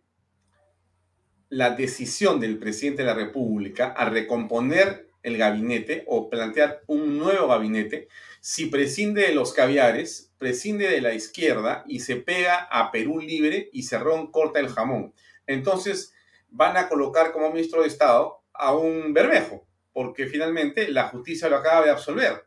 la 1.51 1.71
decisión 1.71 2.41
del 2.41 2.59
presidente 2.59 3.03
de 3.03 3.09
la 3.09 3.15
República 3.15 3.89
a 3.89 4.09
recomponer 4.09 5.09
el 5.23 5.37
gabinete 5.37 6.05
o 6.07 6.31
plantear 6.31 6.81
un 6.87 7.19
nuevo 7.19 7.49
gabinete 7.49 8.09
si 8.41 8.67
prescinde 8.67 9.23
de 9.23 9.35
los 9.35 9.53
caviares, 9.53 10.33
prescinde 10.39 10.89
de 10.89 11.01
la 11.03 11.13
izquierda 11.13 11.85
y 11.87 12.01
se 12.01 12.17
pega 12.17 12.69
a 12.71 12.91
Perú 12.91 13.21
libre 13.21 13.69
y 13.73 13.83
Cerrón 13.83 14.31
corta 14.31 14.61
el 14.61 14.69
jamón. 14.69 15.13
Entonces 15.47 16.15
van 16.49 16.77
a 16.77 16.89
colocar 16.89 17.33
como 17.33 17.51
ministro 17.51 17.83
de 17.83 17.89
Estado 17.89 18.43
a 18.55 18.75
un 18.75 19.13
Bermejo, 19.13 19.67
porque 19.93 20.27
finalmente 20.27 20.89
la 20.89 21.09
justicia 21.09 21.49
lo 21.49 21.57
acaba 21.57 21.85
de 21.85 21.91
absolver. 21.91 22.47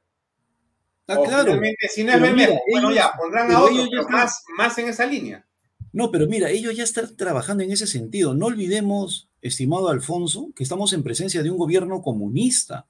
Ah, 1.08 1.18
claro. 1.24 1.60
Si 1.90 2.04
no 2.04 2.14
es 2.14 2.22
Bermejo, 2.22 2.60
bueno, 2.72 2.92
ya 2.92 3.12
pondrán 3.14 3.52
a 3.52 3.62
otro, 3.62 3.76
más, 4.10 4.44
más 4.58 4.78
en 4.78 4.88
esa 4.88 5.06
línea. 5.06 5.46
No, 5.94 6.10
pero 6.10 6.28
mira, 6.28 6.50
ellos 6.50 6.76
ya 6.76 6.84
están 6.84 7.16
trabajando 7.16 7.64
en 7.64 7.72
ese 7.72 7.86
sentido. 7.86 8.34
No 8.34 8.48
olvidemos, 8.48 9.30
estimado 9.42 9.90
Alfonso, 9.90 10.52
que 10.56 10.64
estamos 10.64 10.92
en 10.92 11.04
presencia 11.04 11.44
de 11.44 11.52
un 11.52 11.58
gobierno 11.58 12.02
comunista. 12.02 12.88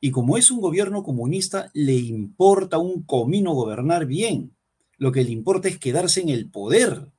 Y 0.00 0.12
como 0.12 0.38
es 0.38 0.52
un 0.52 0.60
gobierno 0.60 1.02
comunista, 1.02 1.68
le 1.74 1.94
importa 1.94 2.78
un 2.78 3.02
comino 3.02 3.54
gobernar 3.54 4.06
bien. 4.06 4.54
Lo 4.98 5.10
que 5.10 5.24
le 5.24 5.32
importa 5.32 5.68
es 5.68 5.78
quedarse 5.78 6.20
en 6.20 6.28
el 6.28 6.48
poder. 6.48 7.10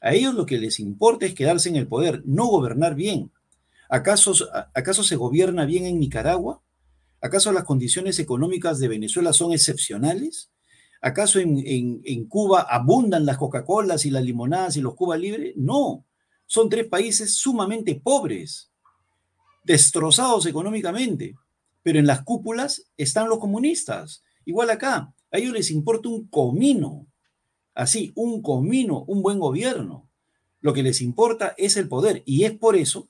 A 0.00 0.14
ellos 0.14 0.34
lo 0.34 0.46
que 0.46 0.58
les 0.58 0.78
importa 0.78 1.26
es 1.26 1.34
quedarse 1.34 1.68
en 1.68 1.74
el 1.74 1.88
poder, 1.88 2.22
no 2.24 2.46
gobernar 2.46 2.94
bien. 2.94 3.32
¿Acaso, 3.88 4.32
¿Acaso 4.74 5.02
se 5.02 5.16
gobierna 5.16 5.64
bien 5.64 5.86
en 5.86 5.98
Nicaragua? 5.98 6.62
¿Acaso 7.20 7.50
las 7.50 7.64
condiciones 7.64 8.20
económicas 8.20 8.78
de 8.78 8.86
Venezuela 8.86 9.32
son 9.32 9.52
excepcionales? 9.52 10.50
¿Acaso 11.06 11.38
en, 11.38 11.62
en 12.04 12.24
Cuba 12.26 12.66
abundan 12.68 13.24
las 13.26 13.38
Coca-Colas 13.38 14.04
y 14.06 14.10
las 14.10 14.24
limonadas 14.24 14.76
y 14.76 14.80
los 14.80 14.94
Cuba 14.94 15.16
Libre? 15.16 15.52
No, 15.56 16.04
son 16.46 16.68
tres 16.68 16.86
países 16.86 17.34
sumamente 17.34 17.94
pobres, 17.94 18.70
destrozados 19.64 20.46
económicamente 20.46 21.34
pero 21.86 22.00
en 22.00 22.06
las 22.08 22.24
cúpulas 22.24 22.82
están 22.96 23.28
los 23.28 23.38
comunistas. 23.38 24.24
Igual 24.44 24.70
acá, 24.70 25.14
a 25.30 25.38
ellos 25.38 25.52
les 25.52 25.70
importa 25.70 26.08
un 26.08 26.26
comino, 26.26 27.06
así, 27.76 28.10
un 28.16 28.42
comino, 28.42 29.04
un 29.04 29.22
buen 29.22 29.38
gobierno. 29.38 30.10
Lo 30.60 30.72
que 30.72 30.82
les 30.82 31.00
importa 31.00 31.54
es 31.56 31.76
el 31.76 31.86
poder 31.86 32.24
y 32.26 32.42
es 32.42 32.58
por 32.58 32.74
eso 32.74 33.08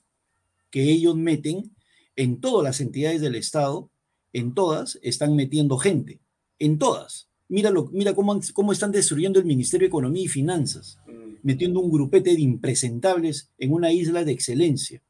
que 0.69 0.83
ellos 0.83 1.15
meten 1.15 1.75
en 2.15 2.39
todas 2.39 2.63
las 2.63 2.79
entidades 2.79 3.19
del 3.19 3.33
Estado, 3.33 3.89
en 4.31 4.53
todas, 4.53 4.99
están 5.01 5.35
metiendo 5.35 5.79
gente, 5.79 6.19
en 6.59 6.77
todas. 6.77 7.29
Mira, 7.49 7.71
mira 7.91 8.13
cómo, 8.13 8.39
cómo 8.53 8.71
están 8.71 8.91
destruyendo 8.91 9.39
el 9.39 9.45
Ministerio 9.45 9.85
de 9.85 9.89
Economía 9.89 10.23
y 10.23 10.27
Finanzas, 10.27 10.99
mm. 11.07 11.35
metiendo 11.43 11.79
un 11.79 11.91
grupete 11.91 12.31
de 12.33 12.41
impresentables 12.41 13.49
en 13.57 13.73
una 13.73 13.91
isla 13.91 14.23
de 14.23 14.33
excelencia. 14.33 15.01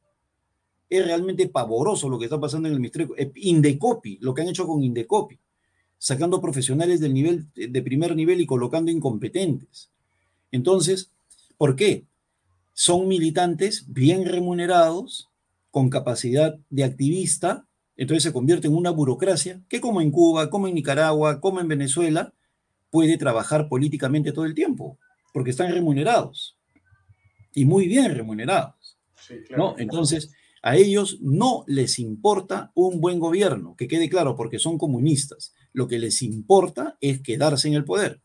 Es 0.89 1.05
realmente 1.05 1.49
pavoroso 1.49 2.09
lo 2.09 2.19
que 2.19 2.25
está 2.25 2.39
pasando 2.39 2.67
en 2.67 2.75
el 2.75 2.79
Ministerio. 2.79 3.15
Eh, 3.17 3.31
Indecopi, 3.35 4.19
lo 4.21 4.33
que 4.33 4.41
han 4.41 4.49
hecho 4.49 4.67
con 4.67 4.83
Indecopi, 4.83 5.39
sacando 5.97 6.39
profesionales 6.39 6.99
del 6.99 7.13
nivel, 7.13 7.47
de 7.55 7.81
primer 7.81 8.15
nivel 8.15 8.39
y 8.39 8.45
colocando 8.45 8.91
incompetentes. 8.91 9.89
Entonces, 10.51 11.11
¿por 11.57 11.75
qué? 11.75 12.05
Son 12.73 13.07
militantes 13.07 13.85
bien 13.87 14.25
remunerados, 14.25 15.29
con 15.71 15.89
capacidad 15.89 16.57
de 16.69 16.83
activista, 16.83 17.66
entonces 17.97 18.23
se 18.23 18.33
convierte 18.33 18.67
en 18.67 18.75
una 18.75 18.91
burocracia 18.91 19.61
que 19.67 19.81
como 19.81 20.01
en 20.01 20.11
Cuba, 20.11 20.49
como 20.49 20.67
en 20.67 20.75
Nicaragua, 20.75 21.41
como 21.41 21.59
en 21.59 21.67
Venezuela, 21.67 22.33
puede 22.89 23.17
trabajar 23.17 23.67
políticamente 23.67 24.31
todo 24.31 24.45
el 24.45 24.53
tiempo, 24.53 24.97
porque 25.33 25.49
están 25.49 25.71
remunerados 25.71 26.57
y 27.53 27.65
muy 27.65 27.87
bien 27.87 28.13
remunerados. 28.15 28.97
¿no? 29.55 29.75
Entonces, 29.77 30.31
a 30.61 30.75
ellos 30.75 31.19
no 31.21 31.63
les 31.67 31.99
importa 31.99 32.71
un 32.75 33.01
buen 33.01 33.19
gobierno, 33.19 33.75
que 33.75 33.87
quede 33.87 34.09
claro, 34.09 34.35
porque 34.35 34.59
son 34.59 34.77
comunistas. 34.77 35.55
Lo 35.73 35.87
que 35.87 35.99
les 35.99 36.21
importa 36.21 36.97
es 37.01 37.21
quedarse 37.21 37.67
en 37.67 37.73
el 37.73 37.83
poder. 37.83 38.21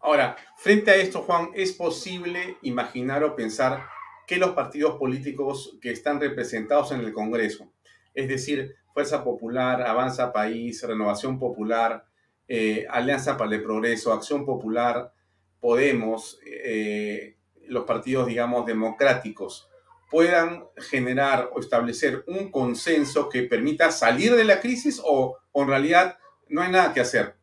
Ahora, 0.00 0.36
frente 0.56 0.90
a 0.90 0.96
esto, 0.96 1.22
Juan, 1.22 1.50
¿es 1.54 1.72
posible 1.72 2.56
imaginar 2.62 3.24
o 3.24 3.34
pensar 3.34 3.84
que 4.26 4.36
los 4.36 4.50
partidos 4.50 4.96
políticos 4.98 5.76
que 5.80 5.90
están 5.90 6.20
representados 6.20 6.92
en 6.92 7.00
el 7.00 7.12
Congreso, 7.12 7.72
es 8.14 8.28
decir, 8.28 8.74
Fuerza 8.96 9.22
Popular, 9.22 9.82
Avanza 9.82 10.32
País, 10.32 10.82
Renovación 10.82 11.38
Popular, 11.38 12.06
eh, 12.48 12.86
Alianza 12.88 13.36
para 13.36 13.54
el 13.54 13.62
Progreso, 13.62 14.10
Acción 14.10 14.46
Popular, 14.46 15.12
Podemos, 15.60 16.40
eh, 16.46 17.36
los 17.68 17.84
partidos, 17.84 18.26
digamos, 18.26 18.64
democráticos, 18.64 19.68
puedan 20.10 20.64
generar 20.78 21.50
o 21.54 21.60
establecer 21.60 22.24
un 22.26 22.50
consenso 22.50 23.28
que 23.28 23.42
permita 23.42 23.90
salir 23.90 24.34
de 24.34 24.44
la 24.44 24.60
crisis 24.60 24.98
o, 25.04 25.36
o 25.52 25.62
en 25.62 25.68
realidad 25.68 26.16
no 26.48 26.62
hay 26.62 26.72
nada 26.72 26.94
que 26.94 27.00
hacer? 27.00 27.36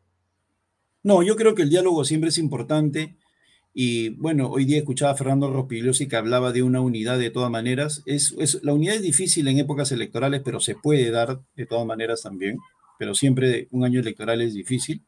No, 1.04 1.22
yo 1.22 1.36
creo 1.36 1.54
que 1.54 1.62
el 1.62 1.70
diálogo 1.70 2.04
siempre 2.04 2.30
es 2.30 2.38
importante 2.38 3.16
y 3.76 4.10
bueno, 4.10 4.48
hoy 4.48 4.66
día 4.66 4.78
escuchaba 4.78 5.10
a 5.10 5.16
Fernando 5.16 5.50
Rospigliosi 5.50 6.06
que 6.06 6.14
hablaba 6.14 6.52
de 6.52 6.62
una 6.62 6.80
unidad 6.80 7.18
de 7.18 7.30
todas 7.30 7.50
maneras. 7.50 8.04
Es, 8.06 8.32
la 8.62 8.72
unidad 8.72 8.94
es 8.94 9.02
difícil 9.02 9.48
en 9.48 9.58
épocas 9.58 9.90
electorales, 9.90 10.42
pero 10.44 10.60
se 10.60 10.76
puede 10.76 11.10
dar 11.10 11.40
de 11.56 11.66
todas 11.66 11.84
maneras 11.84 12.22
también. 12.22 12.58
Pero 13.00 13.16
siempre 13.16 13.66
un 13.72 13.84
año 13.84 13.98
electoral 13.98 14.40
es 14.42 14.54
difícil. 14.54 15.02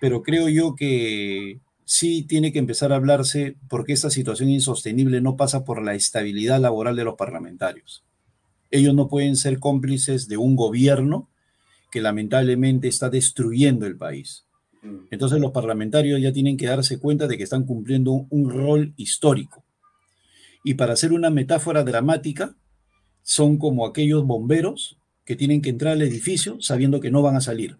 Pero 0.00 0.22
creo 0.22 0.48
yo 0.48 0.76
que 0.76 1.58
sí 1.84 2.22
tiene 2.22 2.52
que 2.52 2.60
empezar 2.60 2.92
a 2.92 2.96
hablarse 2.96 3.56
porque 3.68 3.92
esta 3.92 4.08
situación 4.08 4.50
insostenible 4.50 5.20
no 5.20 5.36
pasa 5.36 5.64
por 5.64 5.82
la 5.82 5.94
estabilidad 5.94 6.60
laboral 6.60 6.94
de 6.94 7.04
los 7.04 7.16
parlamentarios. 7.16 8.04
Ellos 8.70 8.94
no 8.94 9.08
pueden 9.08 9.34
ser 9.34 9.58
cómplices 9.58 10.28
de 10.28 10.36
un 10.36 10.54
gobierno 10.54 11.28
que 11.90 12.00
lamentablemente 12.00 12.86
está 12.86 13.10
destruyendo 13.10 13.84
el 13.84 13.96
país. 13.96 14.43
Entonces 15.10 15.40
los 15.40 15.52
parlamentarios 15.52 16.20
ya 16.20 16.32
tienen 16.32 16.56
que 16.56 16.66
darse 16.66 16.98
cuenta 16.98 17.26
de 17.26 17.36
que 17.36 17.44
están 17.44 17.64
cumpliendo 17.64 18.26
un, 18.28 18.50
rol 18.50 18.92
histórico. 18.96 19.64
Y 20.62 20.74
para 20.74 20.92
hacer 20.92 21.12
una 21.12 21.30
metáfora 21.30 21.84
dramática, 21.84 22.54
son 23.22 23.58
como 23.58 23.86
aquellos 23.86 24.24
bomberos 24.26 24.98
que 25.24 25.36
tienen 25.36 25.62
que 25.62 25.70
entrar 25.70 25.94
al 25.94 26.02
edificio 26.02 26.60
sabiendo 26.60 27.00
que 27.00 27.10
no 27.10 27.22
van 27.22 27.36
a 27.36 27.40
salir, 27.40 27.78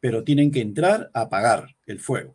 pero 0.00 0.24
tienen 0.24 0.50
que 0.50 0.60
entrar 0.60 1.10
a 1.12 1.22
apagar 1.22 1.76
el 1.86 2.00
fuego, 2.00 2.34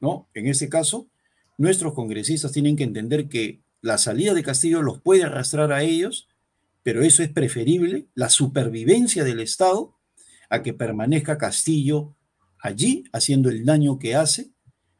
¿no? 0.00 0.28
En 0.34 0.46
este 0.46 0.68
caso, 0.68 1.08
nuestros 1.56 1.94
congresistas 1.94 2.52
tienen 2.52 2.76
que 2.76 2.84
entender 2.84 3.28
que 3.28 3.60
la 3.80 3.98
salida 3.98 4.34
de 4.34 4.44
Castillo 4.44 4.82
los 4.82 5.00
puede 5.00 5.24
arrastrar 5.24 5.72
a 5.72 5.82
ellos, 5.82 6.28
pero 6.84 7.02
eso 7.02 7.22
es 7.22 7.28
preferible, 7.28 8.06
la 8.14 8.28
supervivencia 8.28 9.24
del 9.24 9.40
Estado, 9.40 9.94
a 10.50 10.62
que 10.62 10.72
permanezca 10.72 11.38
Castillo 11.38 12.14
allí 12.60 13.04
haciendo 13.12 13.48
el 13.48 13.64
daño 13.64 13.98
que 13.98 14.14
hace 14.14 14.50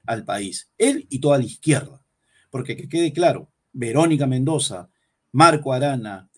al 0.07 0.25
país, 0.25 0.71
él 0.79 1.07
y 1.11 1.21
toda 1.21 1.39
la 1.39 1.45
izquierda. 1.45 2.03
Porque 2.51 2.77
que 2.77 2.89
quede 2.89 3.13
claro, 3.13 3.53
Verónica 3.73 4.27
Mendoza, 4.27 4.91
Marco 5.33 5.73
Arana, 5.73 6.31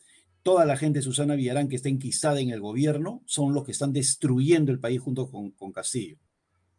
toda 0.42 0.64
la 0.64 0.76
gente 0.76 1.02
Susana 1.02 1.36
Villarán 1.36 1.68
que 1.68 1.76
está 1.76 1.88
enquistada 1.88 2.40
en 2.40 2.50
el 2.50 2.60
gobierno 2.60 3.22
son 3.26 3.54
los 3.54 3.64
que 3.64 3.72
están 3.72 3.92
destruyendo 3.92 4.72
el 4.72 4.80
país 4.80 5.00
junto 5.00 5.30
con, 5.30 5.50
con 5.52 5.72
Castillo. 5.72 6.16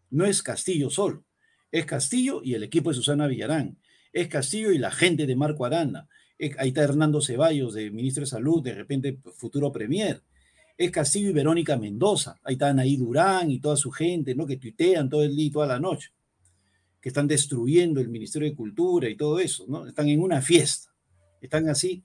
No 0.09 0.25
es 0.25 0.43
Castillo 0.43 0.89
solo, 0.89 1.23
es 1.71 1.85
Castillo 1.85 2.41
y 2.43 2.55
el 2.55 2.63
equipo 2.63 2.89
de 2.89 2.95
Susana 2.95 3.27
Villarán, 3.27 3.77
es 4.11 4.27
Castillo 4.27 4.71
y 4.71 4.77
la 4.77 4.91
gente 4.91 5.25
de 5.25 5.35
Marco 5.35 5.65
Arana, 5.65 6.09
ahí 6.57 6.69
está 6.69 6.83
Hernando 6.83 7.21
Ceballos, 7.21 7.73
de 7.73 7.91
ministro 7.91 8.21
de 8.21 8.27
Salud, 8.27 8.63
de 8.63 8.73
repente 8.73 9.19
futuro 9.37 9.71
premier, 9.71 10.23
es 10.85 10.91
Castillo 10.91 11.29
y 11.29 11.33
Verónica 11.33 11.77
Mendoza. 11.77 12.39
Ahí 12.43 12.53
están 12.53 12.79
ahí 12.79 12.97
Durán 12.97 13.51
y 13.51 13.59
toda 13.59 13.77
su 13.77 13.91
gente, 13.91 14.33
¿no? 14.33 14.47
Que 14.47 14.57
tuitean 14.57 15.09
todo 15.09 15.23
el 15.23 15.35
día 15.35 15.45
y 15.45 15.51
toda 15.51 15.67
la 15.67 15.79
noche, 15.79 16.09
que 16.99 17.09
están 17.09 17.27
destruyendo 17.27 18.01
el 18.01 18.09
Ministerio 18.09 18.49
de 18.49 18.55
Cultura 18.55 19.07
y 19.07 19.15
todo 19.15 19.39
eso, 19.39 19.65
¿no? 19.67 19.85
Están 19.85 20.09
en 20.09 20.21
una 20.21 20.41
fiesta, 20.41 20.91
están 21.39 21.69
así 21.69 22.03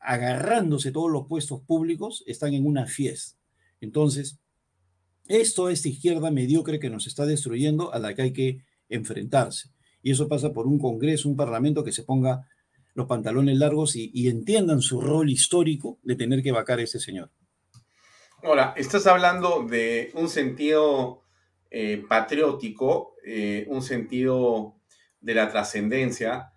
agarrándose 0.00 0.90
todos 0.90 1.10
los 1.10 1.26
puestos 1.28 1.62
públicos, 1.62 2.24
están 2.26 2.54
en 2.54 2.66
una 2.66 2.86
fiesta. 2.86 3.38
Entonces, 3.80 4.38
esto 5.28 5.68
es 5.68 5.86
izquierda 5.86 6.30
mediocre 6.30 6.80
que 6.80 6.90
nos 6.90 7.06
está 7.06 7.26
destruyendo 7.26 7.92
a 7.92 8.00
la 8.00 8.14
que 8.14 8.22
hay 8.22 8.32
que 8.32 8.58
enfrentarse. 8.88 9.70
Y 10.02 10.10
eso 10.10 10.28
pasa 10.28 10.52
por 10.52 10.66
un 10.66 10.78
Congreso, 10.78 11.28
un 11.28 11.36
Parlamento 11.36 11.84
que 11.84 11.92
se 11.92 12.02
ponga 12.02 12.46
los 12.94 13.06
pantalones 13.06 13.56
largos 13.58 13.94
y, 13.94 14.10
y 14.14 14.28
entiendan 14.28 14.80
su 14.80 15.00
rol 15.00 15.30
histórico 15.30 15.98
de 16.02 16.16
tener 16.16 16.42
que 16.42 16.52
vacar 16.52 16.78
a 16.78 16.82
ese 16.82 16.98
señor. 16.98 17.30
Ahora, 18.42 18.74
estás 18.76 19.06
hablando 19.06 19.62
de 19.62 20.10
un 20.14 20.28
sentido 20.28 21.22
eh, 21.70 22.04
patriótico, 22.06 23.14
eh, 23.24 23.64
un 23.68 23.82
sentido 23.82 24.76
de 25.20 25.34
la 25.34 25.50
trascendencia, 25.50 26.52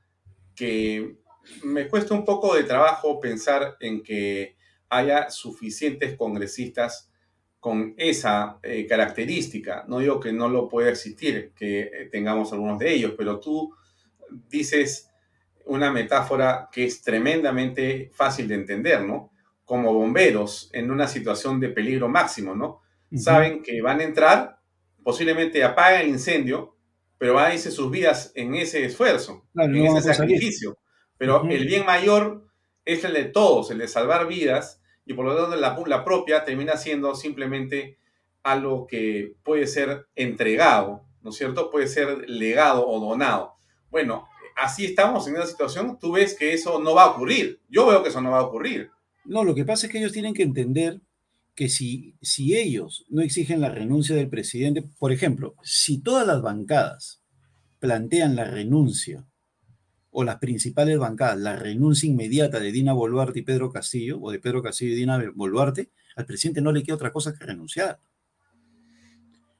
que 0.55 1.15
me 1.63 1.87
cuesta 1.87 2.13
un 2.13 2.25
poco 2.25 2.53
de 2.53 2.65
trabajo 2.65 3.19
pensar 3.21 3.77
en 3.79 4.03
que 4.03 4.57
haya 4.89 5.29
suficientes 5.29 6.17
congresistas 6.17 7.09
con 7.61 7.93
esa 7.97 8.59
eh, 8.61 8.85
característica. 8.85 9.85
No 9.87 9.99
digo 9.99 10.19
que 10.19 10.33
no 10.33 10.49
lo 10.49 10.67
pueda 10.67 10.89
existir, 10.89 11.53
que 11.55 12.09
tengamos 12.11 12.51
algunos 12.51 12.77
de 12.77 12.93
ellos, 12.93 13.13
pero 13.17 13.39
tú 13.39 13.73
dices 14.49 15.09
una 15.65 15.91
metáfora 15.91 16.67
que 16.71 16.83
es 16.83 17.01
tremendamente 17.01 18.11
fácil 18.13 18.49
de 18.49 18.55
entender, 18.55 19.01
¿no? 19.01 19.31
Como 19.69 19.93
bomberos 19.93 20.67
en 20.73 20.89
una 20.89 21.07
situación 21.07 21.59
de 21.59 21.69
peligro 21.69 22.09
máximo, 22.09 22.55
¿no? 22.55 22.81
Saben 23.15 23.61
que 23.61 23.83
van 23.83 23.99
a 23.99 24.03
entrar, 24.03 24.59
posiblemente 25.03 25.63
apagan 25.63 26.01
el 26.01 26.07
incendio, 26.07 26.75
pero 27.19 27.35
van 27.35 27.51
a 27.51 27.53
irse 27.53 27.69
sus 27.69 27.91
vidas 27.91 28.31
en 28.33 28.55
ese 28.55 28.83
esfuerzo, 28.83 29.45
en 29.53 29.75
ese 29.75 30.11
sacrificio. 30.15 30.79
Pero 31.19 31.43
el 31.47 31.67
bien 31.67 31.85
mayor 31.85 32.47
es 32.83 33.03
el 33.03 33.13
de 33.13 33.25
todos, 33.25 33.69
el 33.69 33.77
de 33.77 33.87
salvar 33.87 34.27
vidas, 34.27 34.81
y 35.05 35.13
por 35.13 35.25
lo 35.25 35.35
tanto 35.35 35.55
la, 35.55 35.79
la 35.85 36.03
propia 36.03 36.43
termina 36.43 36.75
siendo 36.75 37.13
simplemente 37.13 37.99
algo 38.41 38.87
que 38.87 39.35
puede 39.43 39.67
ser 39.67 40.07
entregado, 40.15 41.05
¿no 41.21 41.29
es 41.29 41.35
cierto? 41.35 41.69
Puede 41.69 41.87
ser 41.87 42.27
legado 42.27 42.87
o 42.87 42.99
donado. 42.99 43.53
Bueno, 43.91 44.27
así 44.55 44.85
estamos 44.85 45.27
en 45.27 45.35
una 45.35 45.45
situación, 45.45 45.99
tú 45.99 46.13
ves 46.13 46.33
que 46.33 46.53
eso 46.53 46.79
no 46.79 46.95
va 46.95 47.03
a 47.03 47.11
ocurrir. 47.11 47.61
Yo 47.69 47.85
veo 47.85 48.01
que 48.01 48.09
eso 48.09 48.19
no 48.19 48.31
va 48.31 48.39
a 48.39 48.47
ocurrir. 48.47 48.89
No, 49.29 49.43
lo 49.43 49.53
que 49.53 49.63
pasa 49.63 49.85
es 49.85 49.91
que 49.91 49.99
ellos 49.99 50.11
tienen 50.11 50.33
que 50.33 50.41
entender 50.41 51.01
que 51.53 51.69
si, 51.69 52.15
si 52.19 52.57
ellos 52.57 53.05
no 53.09 53.21
exigen 53.21 53.61
la 53.61 53.69
renuncia 53.69 54.15
del 54.15 54.27
presidente, 54.27 54.81
por 54.97 55.11
ejemplo, 55.11 55.53
si 55.61 56.01
todas 56.01 56.25
las 56.25 56.41
bancadas 56.41 57.21
plantean 57.77 58.35
la 58.35 58.45
renuncia, 58.45 59.27
o 60.09 60.23
las 60.23 60.39
principales 60.39 60.97
bancadas, 60.97 61.37
la 61.37 61.55
renuncia 61.55 62.09
inmediata 62.09 62.59
de 62.59 62.71
Dina 62.71 62.93
Boluarte 62.93 63.37
y 63.37 63.43
Pedro 63.43 63.71
Castillo, 63.71 64.19
o 64.19 64.31
de 64.31 64.39
Pedro 64.39 64.63
Castillo 64.63 64.93
y 64.93 64.95
Dina 64.95 65.23
Boluarte, 65.35 65.91
al 66.15 66.25
presidente 66.25 66.61
no 66.61 66.71
le 66.71 66.81
queda 66.81 66.95
otra 66.95 67.13
cosa 67.13 67.31
que 67.31 67.45
renunciar. 67.45 67.99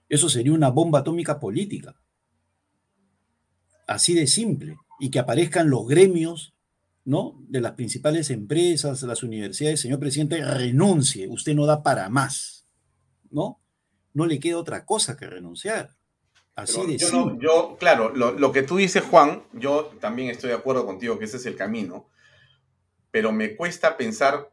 Eso 0.10 0.30
sería 0.30 0.54
una 0.54 0.70
bomba 0.70 1.00
atómica 1.00 1.40
política. 1.40 1.96
Así 3.86 4.16
de 4.16 4.26
simple. 4.26 4.78
Y 5.00 5.12
que 5.12 5.20
aparezcan 5.20 5.70
los 5.70 5.88
gremios 5.88 6.56
¿no? 7.06 7.44
De 7.48 7.62
las 7.62 7.74
principales 7.74 8.30
empresas, 8.30 9.02
las 9.04 9.24
universidades, 9.24 9.82
señor 9.82 10.00
presidente, 10.00 10.44
renuncie, 10.44 11.28
usted 11.28 11.56
no 11.56 11.66
da 11.66 11.84
para 11.84 12.10
más, 12.10 12.68
¿no? 13.32 13.60
No 14.14 14.26
le 14.26 14.40
queda 14.40 14.58
otra 14.58 14.86
cosa 14.86 15.18
que 15.18 15.28
renunciar. 15.28 15.96
Así 16.56 16.86
de 16.86 16.98
yo, 16.98 17.38
yo, 17.40 17.78
claro, 17.80 18.14
lo, 18.14 18.34
lo, 18.34 18.52
que 18.52 18.64
tú 18.64 18.78
dices, 18.78 19.04
Juan, 19.04 19.44
yo 19.54 19.94
también 20.02 20.30
estoy 20.30 20.50
de 20.50 20.58
acuerdo 20.58 20.86
contigo 20.86 21.18
que 21.18 21.26
ese 21.26 21.38
es 21.38 21.46
el 21.46 21.56
camino, 21.56 22.10
pero 23.12 23.32
me 23.32 23.56
cuesta 23.56 23.96
pensar 23.96 24.50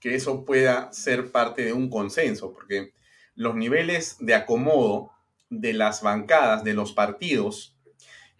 que 0.00 0.16
eso 0.16 0.44
pueda 0.44 0.92
ser 0.92 1.30
parte 1.30 1.64
de 1.64 1.72
un 1.72 1.88
consenso, 1.88 2.52
porque 2.52 2.92
los 3.34 3.54
niveles 3.54 4.16
de 4.18 4.34
acomodo 4.34 5.12
de 5.48 5.72
las 5.72 6.02
bancadas, 6.02 6.64
de 6.64 6.74
los 6.74 6.92
partidos 6.92 7.75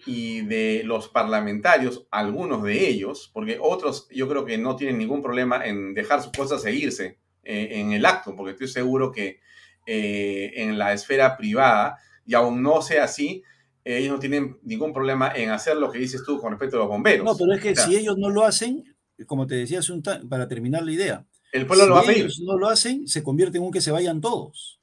y 0.07 0.43
de 0.43 0.83
los 0.85 1.09
parlamentarios, 1.09 2.07
algunos 2.11 2.62
de 2.62 2.89
ellos, 2.89 3.31
porque 3.35 3.59
otros 3.61 4.09
yo 4.11 4.28
creo 4.28 4.45
que 4.45 4.57
no 4.57 4.77
tienen 4.77 4.99
ningún 4.99 5.23
problema 5.23 5.66
en 5.66 5.95
dejar 5.95 6.23
sus 6.23 6.33
cosas 6.33 6.62
seguirse 6.62 7.19
eh, 7.43 7.69
en 7.73 7.93
el 7.93 8.07
acto, 8.07 8.35
porque 8.37 8.53
estoy 8.53 8.69
seguro 8.69 9.11
que 9.11 9.41
eh, 9.87 10.53
en 10.57 10.78
la 10.78 10.93
esfera 10.93 11.37
privada 11.37 11.99
y 12.24 12.35
aún 12.35 12.62
no 12.62 12.83
sea 12.83 13.05
así, 13.05 13.43
ellos 13.85 14.12
no 14.12 14.19
tienen 14.19 14.59
ningún 14.62 14.93
problema 14.93 15.31
en 15.35 15.51
hacer 15.51 15.77
lo 15.77 15.91
que 15.93 15.99
dices 15.99 16.24
tú 16.24 16.41
con 16.41 16.51
respecto 16.51 16.77
a 16.77 16.81
los 16.81 16.89
bomberos. 16.89 17.24
No, 17.24 17.37
pero 17.37 17.53
es 17.53 17.61
que 17.61 17.77
si 17.77 17.97
ellos 17.97 18.16
no 18.19 18.31
lo 18.31 18.45
hacen, 18.45 18.83
como 19.27 19.47
te 19.47 19.55
decía 19.55 19.78
hace 19.78 19.93
un 19.93 20.03
para 20.03 20.49
terminar 20.49 20.83
la 20.83 20.93
idea, 20.93 21.27
el 21.53 21.66
pueblo 21.66 21.85
si 21.85 21.89
lo 21.89 21.95
va 21.95 22.01
a 22.01 22.05
pedir. 22.05 22.24
ellos 22.24 22.41
no 22.45 22.59
lo 22.59 22.69
hacen, 22.69 23.07
se 23.07 23.23
convierte 23.23 23.59
en 23.59 23.65
un 23.65 23.70
que 23.70 23.81
se 23.81 23.93
vayan 23.93 24.20
todos. 24.20 24.76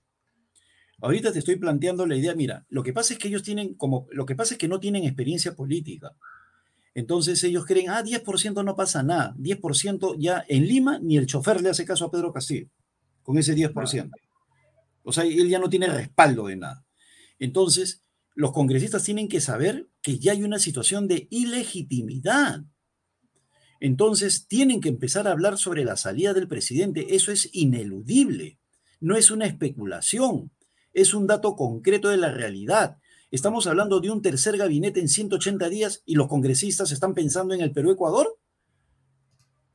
Ahorita 1.04 1.34
te 1.34 1.40
estoy 1.40 1.58
planteando 1.58 2.06
la 2.06 2.16
idea, 2.16 2.34
mira, 2.34 2.66
lo 2.70 2.82
que 2.82 2.94
pasa 2.94 3.12
es 3.12 3.20
que 3.20 3.28
ellos 3.28 3.44
tienen 3.44 3.74
como, 3.74 4.08
lo 4.12 4.26
que 4.26 4.36
pasa 4.36 4.54
es 4.54 4.58
que 4.58 4.70
no 4.70 4.80
tienen 4.80 5.04
experiencia 5.04 5.54
política. 5.54 6.16
Entonces 6.94 7.44
ellos 7.44 7.66
creen, 7.66 7.90
ah, 7.90 8.02
10% 8.02 8.64
no 8.64 8.78
pasa 8.78 9.04
nada, 9.04 9.36
10% 9.38 10.16
ya 10.18 10.46
en 10.48 10.66
Lima 10.66 11.00
ni 11.00 11.18
el 11.18 11.26
chofer 11.26 11.62
le 11.62 11.70
hace 11.70 11.84
caso 11.84 12.06
a 12.06 12.12
Pedro 12.12 12.32
Castillo 12.32 12.70
con 13.22 13.38
ese 13.38 13.54
10%. 13.54 14.12
O 15.04 15.12
sea, 15.12 15.26
él 15.26 15.50
ya 15.50 15.60
no 15.60 15.70
tiene 15.70 15.88
respaldo 15.88 16.48
de 16.48 16.56
nada. 16.56 16.86
Entonces, 17.38 18.06
los 18.34 18.54
congresistas 18.54 19.04
tienen 19.04 19.28
que 19.28 19.42
saber 19.42 19.90
que 20.02 20.20
ya 20.20 20.32
hay 20.32 20.44
una 20.44 20.58
situación 20.58 21.10
de 21.10 21.28
ilegitimidad. 21.30 22.62
Entonces, 23.82 24.48
tienen 24.48 24.80
que 24.80 24.88
empezar 24.88 25.28
a 25.28 25.32
hablar 25.32 25.58
sobre 25.58 25.84
la 25.84 25.98
salida 25.98 26.34
del 26.34 26.48
presidente. 26.48 27.14
Eso 27.14 27.34
es 27.34 27.50
ineludible. 27.52 28.58
No 29.02 29.18
es 29.18 29.32
una 29.32 29.48
especulación. 29.48 30.50
Es 30.94 31.14
un 31.14 31.28
dato 31.28 31.56
concreto 31.56 32.10
de 32.10 32.18
la 32.18 32.32
realidad. 32.32 32.98
Estamos 33.32 33.68
hablando 33.68 33.99
de 33.99 34.11
un 34.11 34.22
tercer 34.22 34.57
gabinete 34.57 34.99
en 34.99 35.10
180 35.10 35.70
días 35.70 36.03
y 36.06 36.15
los 36.15 36.28
congresistas 36.28 36.91
están 36.91 37.14
pensando 37.14 37.53
en 37.53 37.61
el 37.61 37.72
Perú-Ecuador. 37.72 38.38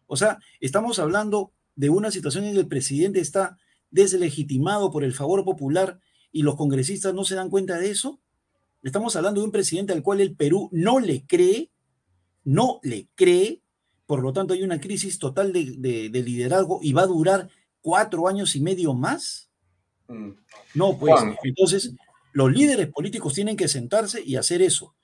O 0.07 0.17
sea, 0.17 0.39
estamos 0.61 0.99
hablando 0.99 1.53
de 1.75 1.91
una 1.91 2.11
situación 2.11 2.45
en 2.45 2.55
que 2.55 2.61
el 2.61 2.69
presidente 2.69 3.21
está 3.21 3.59
deslegitimado 3.91 4.91
por 4.91 5.05
el 5.05 5.15
favor 5.15 5.45
popular 5.45 6.01
y 6.33 6.43
los 6.43 6.57
congresistas 6.57 7.15
no 7.15 7.25
se 7.25 7.35
dan 7.35 7.51
cuenta 7.51 7.79
de 7.79 7.91
eso? 7.91 8.21
Estamos 8.83 9.17
hablando 9.17 9.41
de 9.41 9.47
un 9.47 9.53
presidente 9.53 9.93
al 9.93 10.03
cual 10.03 10.21
el 10.21 10.37
Perú 10.37 10.69
no 10.73 11.01
le 11.01 11.27
cree, 11.27 11.71
no 12.45 12.81
le 12.83 13.09
cree, 13.15 13.63
por 14.07 14.23
lo 14.23 14.33
tanto 14.33 14.55
hay 14.55 14.63
una 14.63 14.81
crisis 14.81 15.19
total 15.19 15.53
de, 15.53 16.11
liderazgo 16.13 16.81
y 16.83 16.93
va 16.93 17.03
a 17.03 17.07
durar 17.07 17.49
cuatro 17.81 18.29
años 18.29 18.57
y 18.57 18.61
medio 18.61 18.95
más. 18.95 19.48
No, 20.75 20.99
pues 20.99 21.23
entonces 21.43 21.95
los 22.33 22.51
líderes 22.53 22.89
políticos 22.89 23.35
tienen 23.35 23.57
que 23.57 23.69
sentarse 23.69 24.23
y 24.25 24.37
hacer 24.37 24.63
eso. 24.63 24.95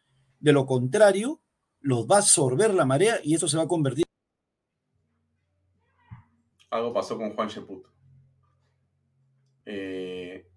De 0.41 0.53
lo 0.53 0.67
contrario, 0.67 1.41
los 1.81 2.07
va 2.07 2.17
a 2.17 2.19
absorber 2.21 2.73
la 2.73 2.87
marea 2.87 3.21
y 3.23 3.35
eso 3.35 3.49
se 3.49 3.57
va 3.57 3.65
a 3.65 3.69
convertir. 3.69 4.05
Algo 6.71 6.93
pasó 6.93 7.17
con 7.17 7.35
Juan 7.35 7.49
Cheput. 7.49 7.87
Eh, 9.67 10.49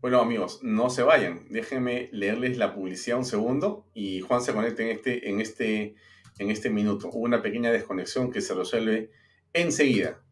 bueno, 0.00 0.20
amigos, 0.20 0.60
no 0.62 0.90
se 0.90 1.02
vayan. 1.02 1.46
Déjenme 1.48 2.08
leerles 2.12 2.58
la 2.58 2.74
publicidad 2.74 3.18
un 3.18 3.24
segundo 3.24 3.86
y 3.94 4.20
Juan 4.20 4.42
se 4.42 4.52
conecta 4.52 4.82
en 4.82 4.88
este, 4.90 5.30
en 5.30 5.40
este, 5.40 5.94
en 6.38 6.50
este 6.50 6.70
minuto. 6.70 7.08
Hubo 7.08 7.24
una 7.24 7.40
pequeña 7.40 7.70
desconexión 7.70 8.30
que 8.30 8.40
se 8.40 8.54
resuelve 8.54 9.10
enseguida. 9.52 10.23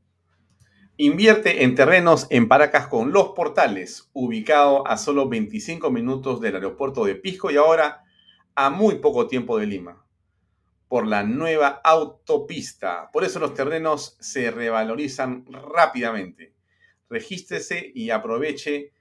Invierte 0.99 1.65
en 1.65 1.75
terrenos 1.75 2.27
en 2.29 2.49
Paracas 2.49 2.87
con 2.87 3.13
Los 3.13 3.29
Portales, 3.29 4.11
ubicado 4.13 4.87
a 4.87 4.99
solo 4.99 5.27
25 5.27 5.91
minutos 5.91 6.39
del 6.43 6.57
aeropuerto 6.57 7.07
de 7.07 7.15
Pisco 7.15 7.51
y 7.51 7.57
ahora 7.57 8.05
a 8.55 8.69
muy 8.69 8.97
poco 8.97 9.27
tiempo 9.27 9.59
de 9.59 9.65
Lima, 9.65 10.05
por 10.89 11.07
la 11.07 11.23
nueva 11.23 11.81
autopista. 11.83 13.09
Por 13.11 13.25
eso 13.25 13.41
los 13.41 13.55
terrenos 13.55 14.19
se 14.21 14.51
revalorizan 14.51 15.47
rápidamente. 15.51 16.53
Regístrese 17.09 17.91
y 17.95 18.11
aproveche 18.11 18.93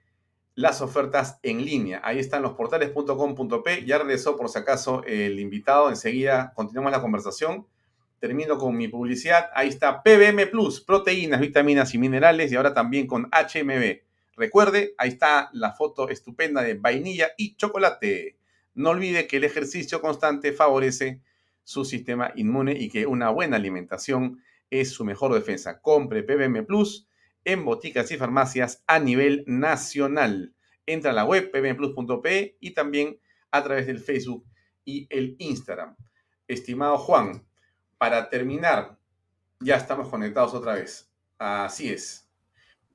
las 0.55 0.81
ofertas 0.81 1.39
en 1.43 1.65
línea. 1.65 1.99
Ahí 2.05 2.19
están 2.19 2.41
los 2.41 2.53
portales.com.p. 2.53 3.85
Ya 3.85 3.97
regresó 3.97 4.37
por 4.37 4.47
si 4.47 4.59
acaso 4.59 5.03
el 5.03 5.41
invitado. 5.41 5.89
Enseguida 5.89 6.53
continuamos 6.55 6.93
la 6.93 7.01
conversación. 7.01 7.67
Termino 8.21 8.59
con 8.59 8.77
mi 8.77 8.87
publicidad. 8.87 9.49
Ahí 9.55 9.69
está 9.69 10.03
PBM 10.03 10.45
Plus, 10.45 10.79
proteínas, 10.79 11.41
vitaminas 11.41 11.95
y 11.95 11.97
minerales 11.97 12.51
y 12.51 12.55
ahora 12.55 12.71
también 12.71 13.07
con 13.07 13.23
HMB. 13.31 14.01
Recuerde, 14.37 14.93
ahí 14.99 15.09
está 15.09 15.49
la 15.53 15.71
foto 15.71 16.07
estupenda 16.07 16.61
de 16.61 16.75
vainilla 16.75 17.31
y 17.35 17.55
chocolate. 17.55 18.37
No 18.75 18.91
olvide 18.91 19.25
que 19.25 19.37
el 19.37 19.43
ejercicio 19.43 20.01
constante 20.01 20.51
favorece 20.51 21.19
su 21.63 21.83
sistema 21.83 22.31
inmune 22.35 22.73
y 22.73 22.89
que 22.89 23.07
una 23.07 23.31
buena 23.31 23.55
alimentación 23.55 24.43
es 24.69 24.91
su 24.91 25.03
mejor 25.03 25.33
defensa. 25.33 25.81
Compre 25.81 26.21
PBM 26.21 26.63
Plus 26.67 27.07
en 27.43 27.65
boticas 27.65 28.11
y 28.11 28.17
farmacias 28.17 28.83
a 28.85 28.99
nivel 28.99 29.43
nacional. 29.47 30.53
Entra 30.85 31.09
a 31.09 31.15
la 31.15 31.25
web 31.25 31.49
pbmplus.pe 31.49 32.55
y 32.59 32.75
también 32.75 33.19
a 33.49 33.63
través 33.63 33.87
del 33.87 33.97
Facebook 33.97 34.45
y 34.85 35.07
el 35.09 35.37
Instagram. 35.39 35.95
Estimado 36.47 36.99
Juan, 36.99 37.47
para 38.01 38.27
terminar, 38.31 38.97
ya 39.59 39.75
estamos 39.75 40.09
conectados 40.09 40.55
otra 40.55 40.73
vez. 40.73 41.07
Así 41.37 41.93
es. 41.93 42.27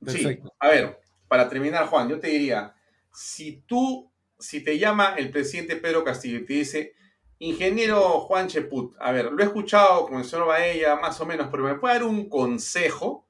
Perfecto. 0.05 0.53
a 0.59 0.69
ver, 0.69 0.99
para 1.29 1.49
terminar, 1.49 1.87
Juan, 1.87 2.09
yo 2.09 2.19
te 2.19 2.27
diría, 2.27 2.75
si 3.15 3.63
tú, 3.69 4.11
si 4.37 4.65
te 4.65 4.77
llama 4.81 5.15
el 5.17 5.31
presidente 5.31 5.77
Pedro 5.77 6.03
Castillo 6.03 6.39
y 6.39 6.45
te 6.45 6.55
dice, 6.55 6.95
ingeniero 7.39 8.01
Juan 8.23 8.49
Cheput, 8.49 8.97
a 8.99 9.13
ver, 9.13 9.31
lo 9.31 9.41
he 9.45 9.47
escuchado 9.47 10.09
con 10.09 10.19
el 10.19 10.25
señor 10.25 10.49
Baella 10.49 10.97
más 10.97 11.21
o 11.21 11.25
menos, 11.25 11.47
pero 11.53 11.63
me 11.63 11.77
puede 11.77 11.95
dar 11.95 12.03
un 12.03 12.29
consejo 12.29 13.29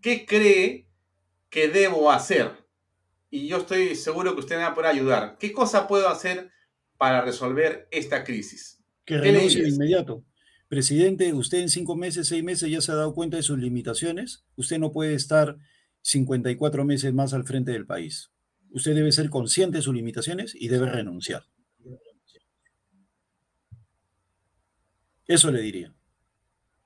¿qué 0.00 0.24
cree 0.24 0.88
que 1.50 1.68
debo 1.68 2.10
hacer? 2.10 2.50
Y 3.28 3.46
yo 3.46 3.58
estoy 3.58 3.94
seguro 3.94 4.32
que 4.32 4.40
usted 4.40 4.56
me 4.56 4.62
va 4.62 4.68
a 4.68 4.74
poder 4.74 4.90
ayudar. 4.90 5.36
¿Qué 5.38 5.52
cosa 5.52 5.86
puedo 5.86 6.08
hacer 6.08 6.50
para 6.96 7.20
resolver 7.20 7.88
esta 7.90 8.24
crisis? 8.24 8.82
Que 9.04 9.18
renuncie 9.18 9.64
de 9.64 9.68
inmediato. 9.68 10.24
Presidente, 10.74 11.32
usted 11.32 11.58
en 11.58 11.68
cinco 11.68 11.94
meses, 11.94 12.26
seis 12.26 12.42
meses 12.42 12.68
ya 12.68 12.80
se 12.80 12.90
ha 12.90 12.96
dado 12.96 13.14
cuenta 13.14 13.36
de 13.36 13.44
sus 13.44 13.60
limitaciones. 13.60 14.44
Usted 14.56 14.80
no 14.80 14.90
puede 14.90 15.14
estar 15.14 15.56
54 16.02 16.84
meses 16.84 17.14
más 17.14 17.32
al 17.32 17.44
frente 17.44 17.70
del 17.70 17.86
país. 17.86 18.32
Usted 18.70 18.92
debe 18.92 19.12
ser 19.12 19.30
consciente 19.30 19.76
de 19.76 19.82
sus 19.82 19.94
limitaciones 19.94 20.52
y 20.52 20.66
debe 20.66 20.90
renunciar. 20.90 21.44
Eso 25.28 25.52
le 25.52 25.60
diría. 25.60 25.94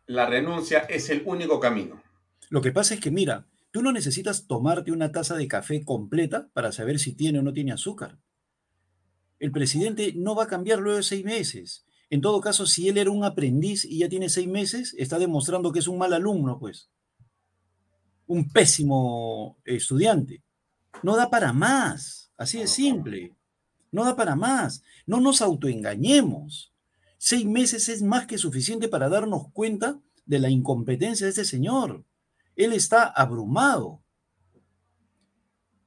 La 0.05 0.27
renuncia 0.27 0.81
es 0.81 1.09
el 1.09 1.23
único 1.25 1.59
camino. 1.59 2.03
Lo 2.51 2.61
que 2.61 2.73
pasa 2.73 2.93
es 2.93 3.01
que, 3.01 3.11
mira, 3.11 3.47
tú 3.71 3.81
no 3.81 3.91
necesitas 3.91 4.47
tomarte 4.47 4.93
una 4.93 5.13
taza 5.13 5.35
de 5.35 5.49
café 5.49 5.83
completa 5.83 6.51
para 6.53 6.73
saber 6.73 6.99
si 6.99 7.15
tiene 7.15 7.39
o 7.39 7.43
no 7.43 7.55
tiene 7.55 7.73
azúcar. 7.73 8.19
El 9.39 9.51
presidente 9.51 10.13
no 10.15 10.35
va 10.35 10.45
a 10.45 10.49
cambiar 10.49 10.79
luego 10.79 10.99
de 10.99 11.05
seis 11.05 11.25
meses. 11.25 11.88
En 12.11 12.21
todo 12.21 12.41
caso, 12.41 12.67
si 12.67 12.89
él 12.89 12.97
era 12.97 13.11
un 13.11 13.25
aprendiz 13.25 13.85
y 13.85 13.99
ya 13.99 14.09
tiene 14.09 14.29
seis 14.29 14.49
meses, 14.49 14.95
está 14.97 15.19
demostrando 15.19 15.73
que 15.73 15.81
es 15.81 15.89
un 15.89 15.99
mal 15.99 16.13
alumno, 16.13 16.59
pues. 16.59 16.91
Un 18.27 18.49
pésimo 18.51 19.59
estudiante. 19.65 20.43
No 21.03 21.17
da 21.17 21.29
para 21.31 21.53
más. 21.53 22.33
Así 22.37 22.59
de 22.59 22.67
simple. 22.67 23.37
No 23.91 24.05
da 24.05 24.17
para 24.17 24.37
más. 24.37 24.83
No 25.07 25.21
nos 25.21 25.43
autoengañemos. 25.43 26.73
Seis 27.19 27.45
meses 27.45 27.89
es 27.89 28.03
más 28.03 28.27
que 28.27 28.39
suficiente 28.39 28.89
para 28.89 29.09
darnos 29.09 29.51
cuenta 29.53 30.01
de 30.25 30.39
la 30.39 30.51
incompetencia 30.51 31.27
de 31.27 31.33
ese 31.33 31.45
señor. 31.45 32.05
Él 32.55 32.73
está 32.73 33.05
abrumado. 33.05 34.03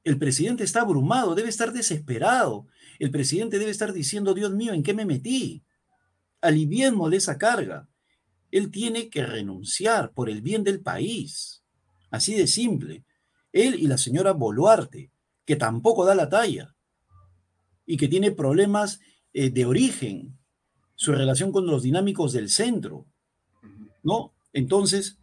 El 0.04 0.18
presidente 0.18 0.64
está 0.64 0.80
abrumado, 0.80 1.34
debe 1.34 1.48
estar 1.48 1.72
desesperado. 1.72 2.66
El 2.98 3.10
presidente 3.10 3.58
debe 3.58 3.70
estar 3.70 3.92
diciendo, 3.92 4.34
Dios 4.34 4.52
mío, 4.52 4.72
¿en 4.72 4.82
qué 4.82 4.94
me 4.94 5.04
metí? 5.04 5.64
Aliviémosle 6.42 7.14
de 7.14 7.18
esa 7.18 7.38
carga. 7.38 7.88
Él 8.50 8.70
tiene 8.70 9.08
que 9.08 9.24
renunciar 9.24 10.12
por 10.12 10.28
el 10.28 10.42
bien 10.42 10.62
del 10.62 10.80
país. 10.80 11.62
Así 12.10 12.34
de 12.34 12.46
simple. 12.46 13.04
Él 13.52 13.76
y 13.80 13.86
la 13.86 13.96
señora 13.96 14.32
Boluarte, 14.32 15.10
que 15.46 15.56
tampoco 15.56 16.04
da 16.04 16.14
la 16.14 16.28
talla 16.28 16.74
y 17.86 17.96
que 17.96 18.08
tiene 18.08 18.30
problemas 18.30 19.00
eh, 19.32 19.50
de 19.50 19.64
origen, 19.64 20.38
su 20.94 21.12
relación 21.12 21.52
con 21.52 21.66
los 21.66 21.82
dinámicos 21.82 22.32
del 22.32 22.50
centro. 22.50 23.06
¿No? 24.02 24.34
Entonces, 24.52 25.18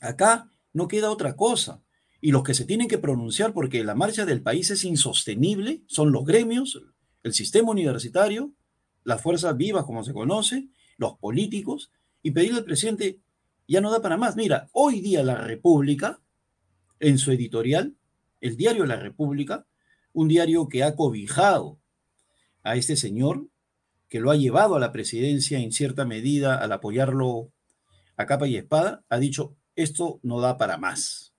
acá 0.00 0.50
no 0.72 0.88
queda 0.88 1.10
otra 1.10 1.36
cosa. 1.36 1.82
Y 2.20 2.32
los 2.32 2.42
que 2.42 2.54
se 2.54 2.64
tienen 2.64 2.88
que 2.88 2.98
pronunciar 2.98 3.52
porque 3.52 3.82
la 3.84 3.94
marcha 3.94 4.26
del 4.26 4.42
país 4.42 4.70
es 4.70 4.84
insostenible 4.84 5.82
son 5.86 6.12
los 6.12 6.24
gremios, 6.24 6.82
el 7.22 7.32
sistema 7.32 7.70
universitario, 7.70 8.52
las 9.04 9.22
fuerzas 9.22 9.56
vivas 9.56 9.84
como 9.84 10.04
se 10.04 10.12
conoce, 10.12 10.68
los 10.96 11.18
políticos, 11.18 11.92
y 12.22 12.32
pedirle 12.32 12.58
al 12.58 12.64
presidente, 12.64 13.20
ya 13.66 13.80
no 13.80 13.90
da 13.90 14.02
para 14.02 14.16
más. 14.16 14.36
Mira, 14.36 14.68
hoy 14.72 15.00
día 15.00 15.22
la 15.22 15.36
República, 15.36 16.20
en 16.98 17.18
su 17.18 17.32
editorial, 17.32 17.96
el 18.40 18.56
diario 18.56 18.86
La 18.86 18.96
República, 18.96 19.66
un 20.12 20.28
diario 20.28 20.68
que 20.68 20.82
ha 20.82 20.96
cobijado 20.96 21.78
a 22.62 22.76
este 22.76 22.96
señor, 22.96 23.48
que 24.08 24.20
lo 24.20 24.30
ha 24.30 24.36
llevado 24.36 24.74
a 24.74 24.80
la 24.80 24.92
presidencia 24.92 25.58
en 25.58 25.72
cierta 25.72 26.04
medida 26.04 26.56
al 26.56 26.72
apoyarlo 26.72 27.52
a 28.16 28.26
capa 28.26 28.48
y 28.48 28.56
espada, 28.56 29.04
ha 29.08 29.18
dicho, 29.18 29.56
esto 29.76 30.20
no 30.22 30.40
da 30.40 30.58
para 30.58 30.76
más. 30.76 31.32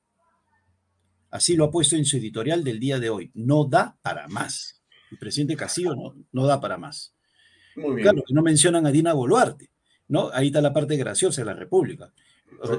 Así 1.30 1.56
lo 1.56 1.66
ha 1.66 1.72
puesto 1.72 1.96
en 1.96 2.06
su 2.06 2.18
editorial 2.18 2.64
del 2.64 2.80
día 2.80 3.00
de 3.00 3.10
hoy, 3.10 3.32
no 3.34 3.66
da 3.66 3.98
para 4.02 4.28
más. 4.28 4.82
El 5.12 5.18
presidente 5.18 5.56
Castillo 5.56 5.96
no, 5.96 6.16
no 6.32 6.46
da 6.46 6.60
para 6.60 6.78
más. 6.78 7.14
Muy 7.76 7.96
bien. 7.96 8.04
Claro, 8.04 8.24
que 8.26 8.34
no 8.34 8.42
mencionan 8.42 8.86
a 8.86 8.92
Dina 8.92 9.14
Boluarte, 9.14 9.70
¿no? 10.08 10.30
Ahí 10.34 10.48
está 10.48 10.62
la 10.62 10.74
parte 10.74 10.98
graciosa 10.98 11.42
de 11.42 11.46
la 11.46 11.54
República. 11.54 12.12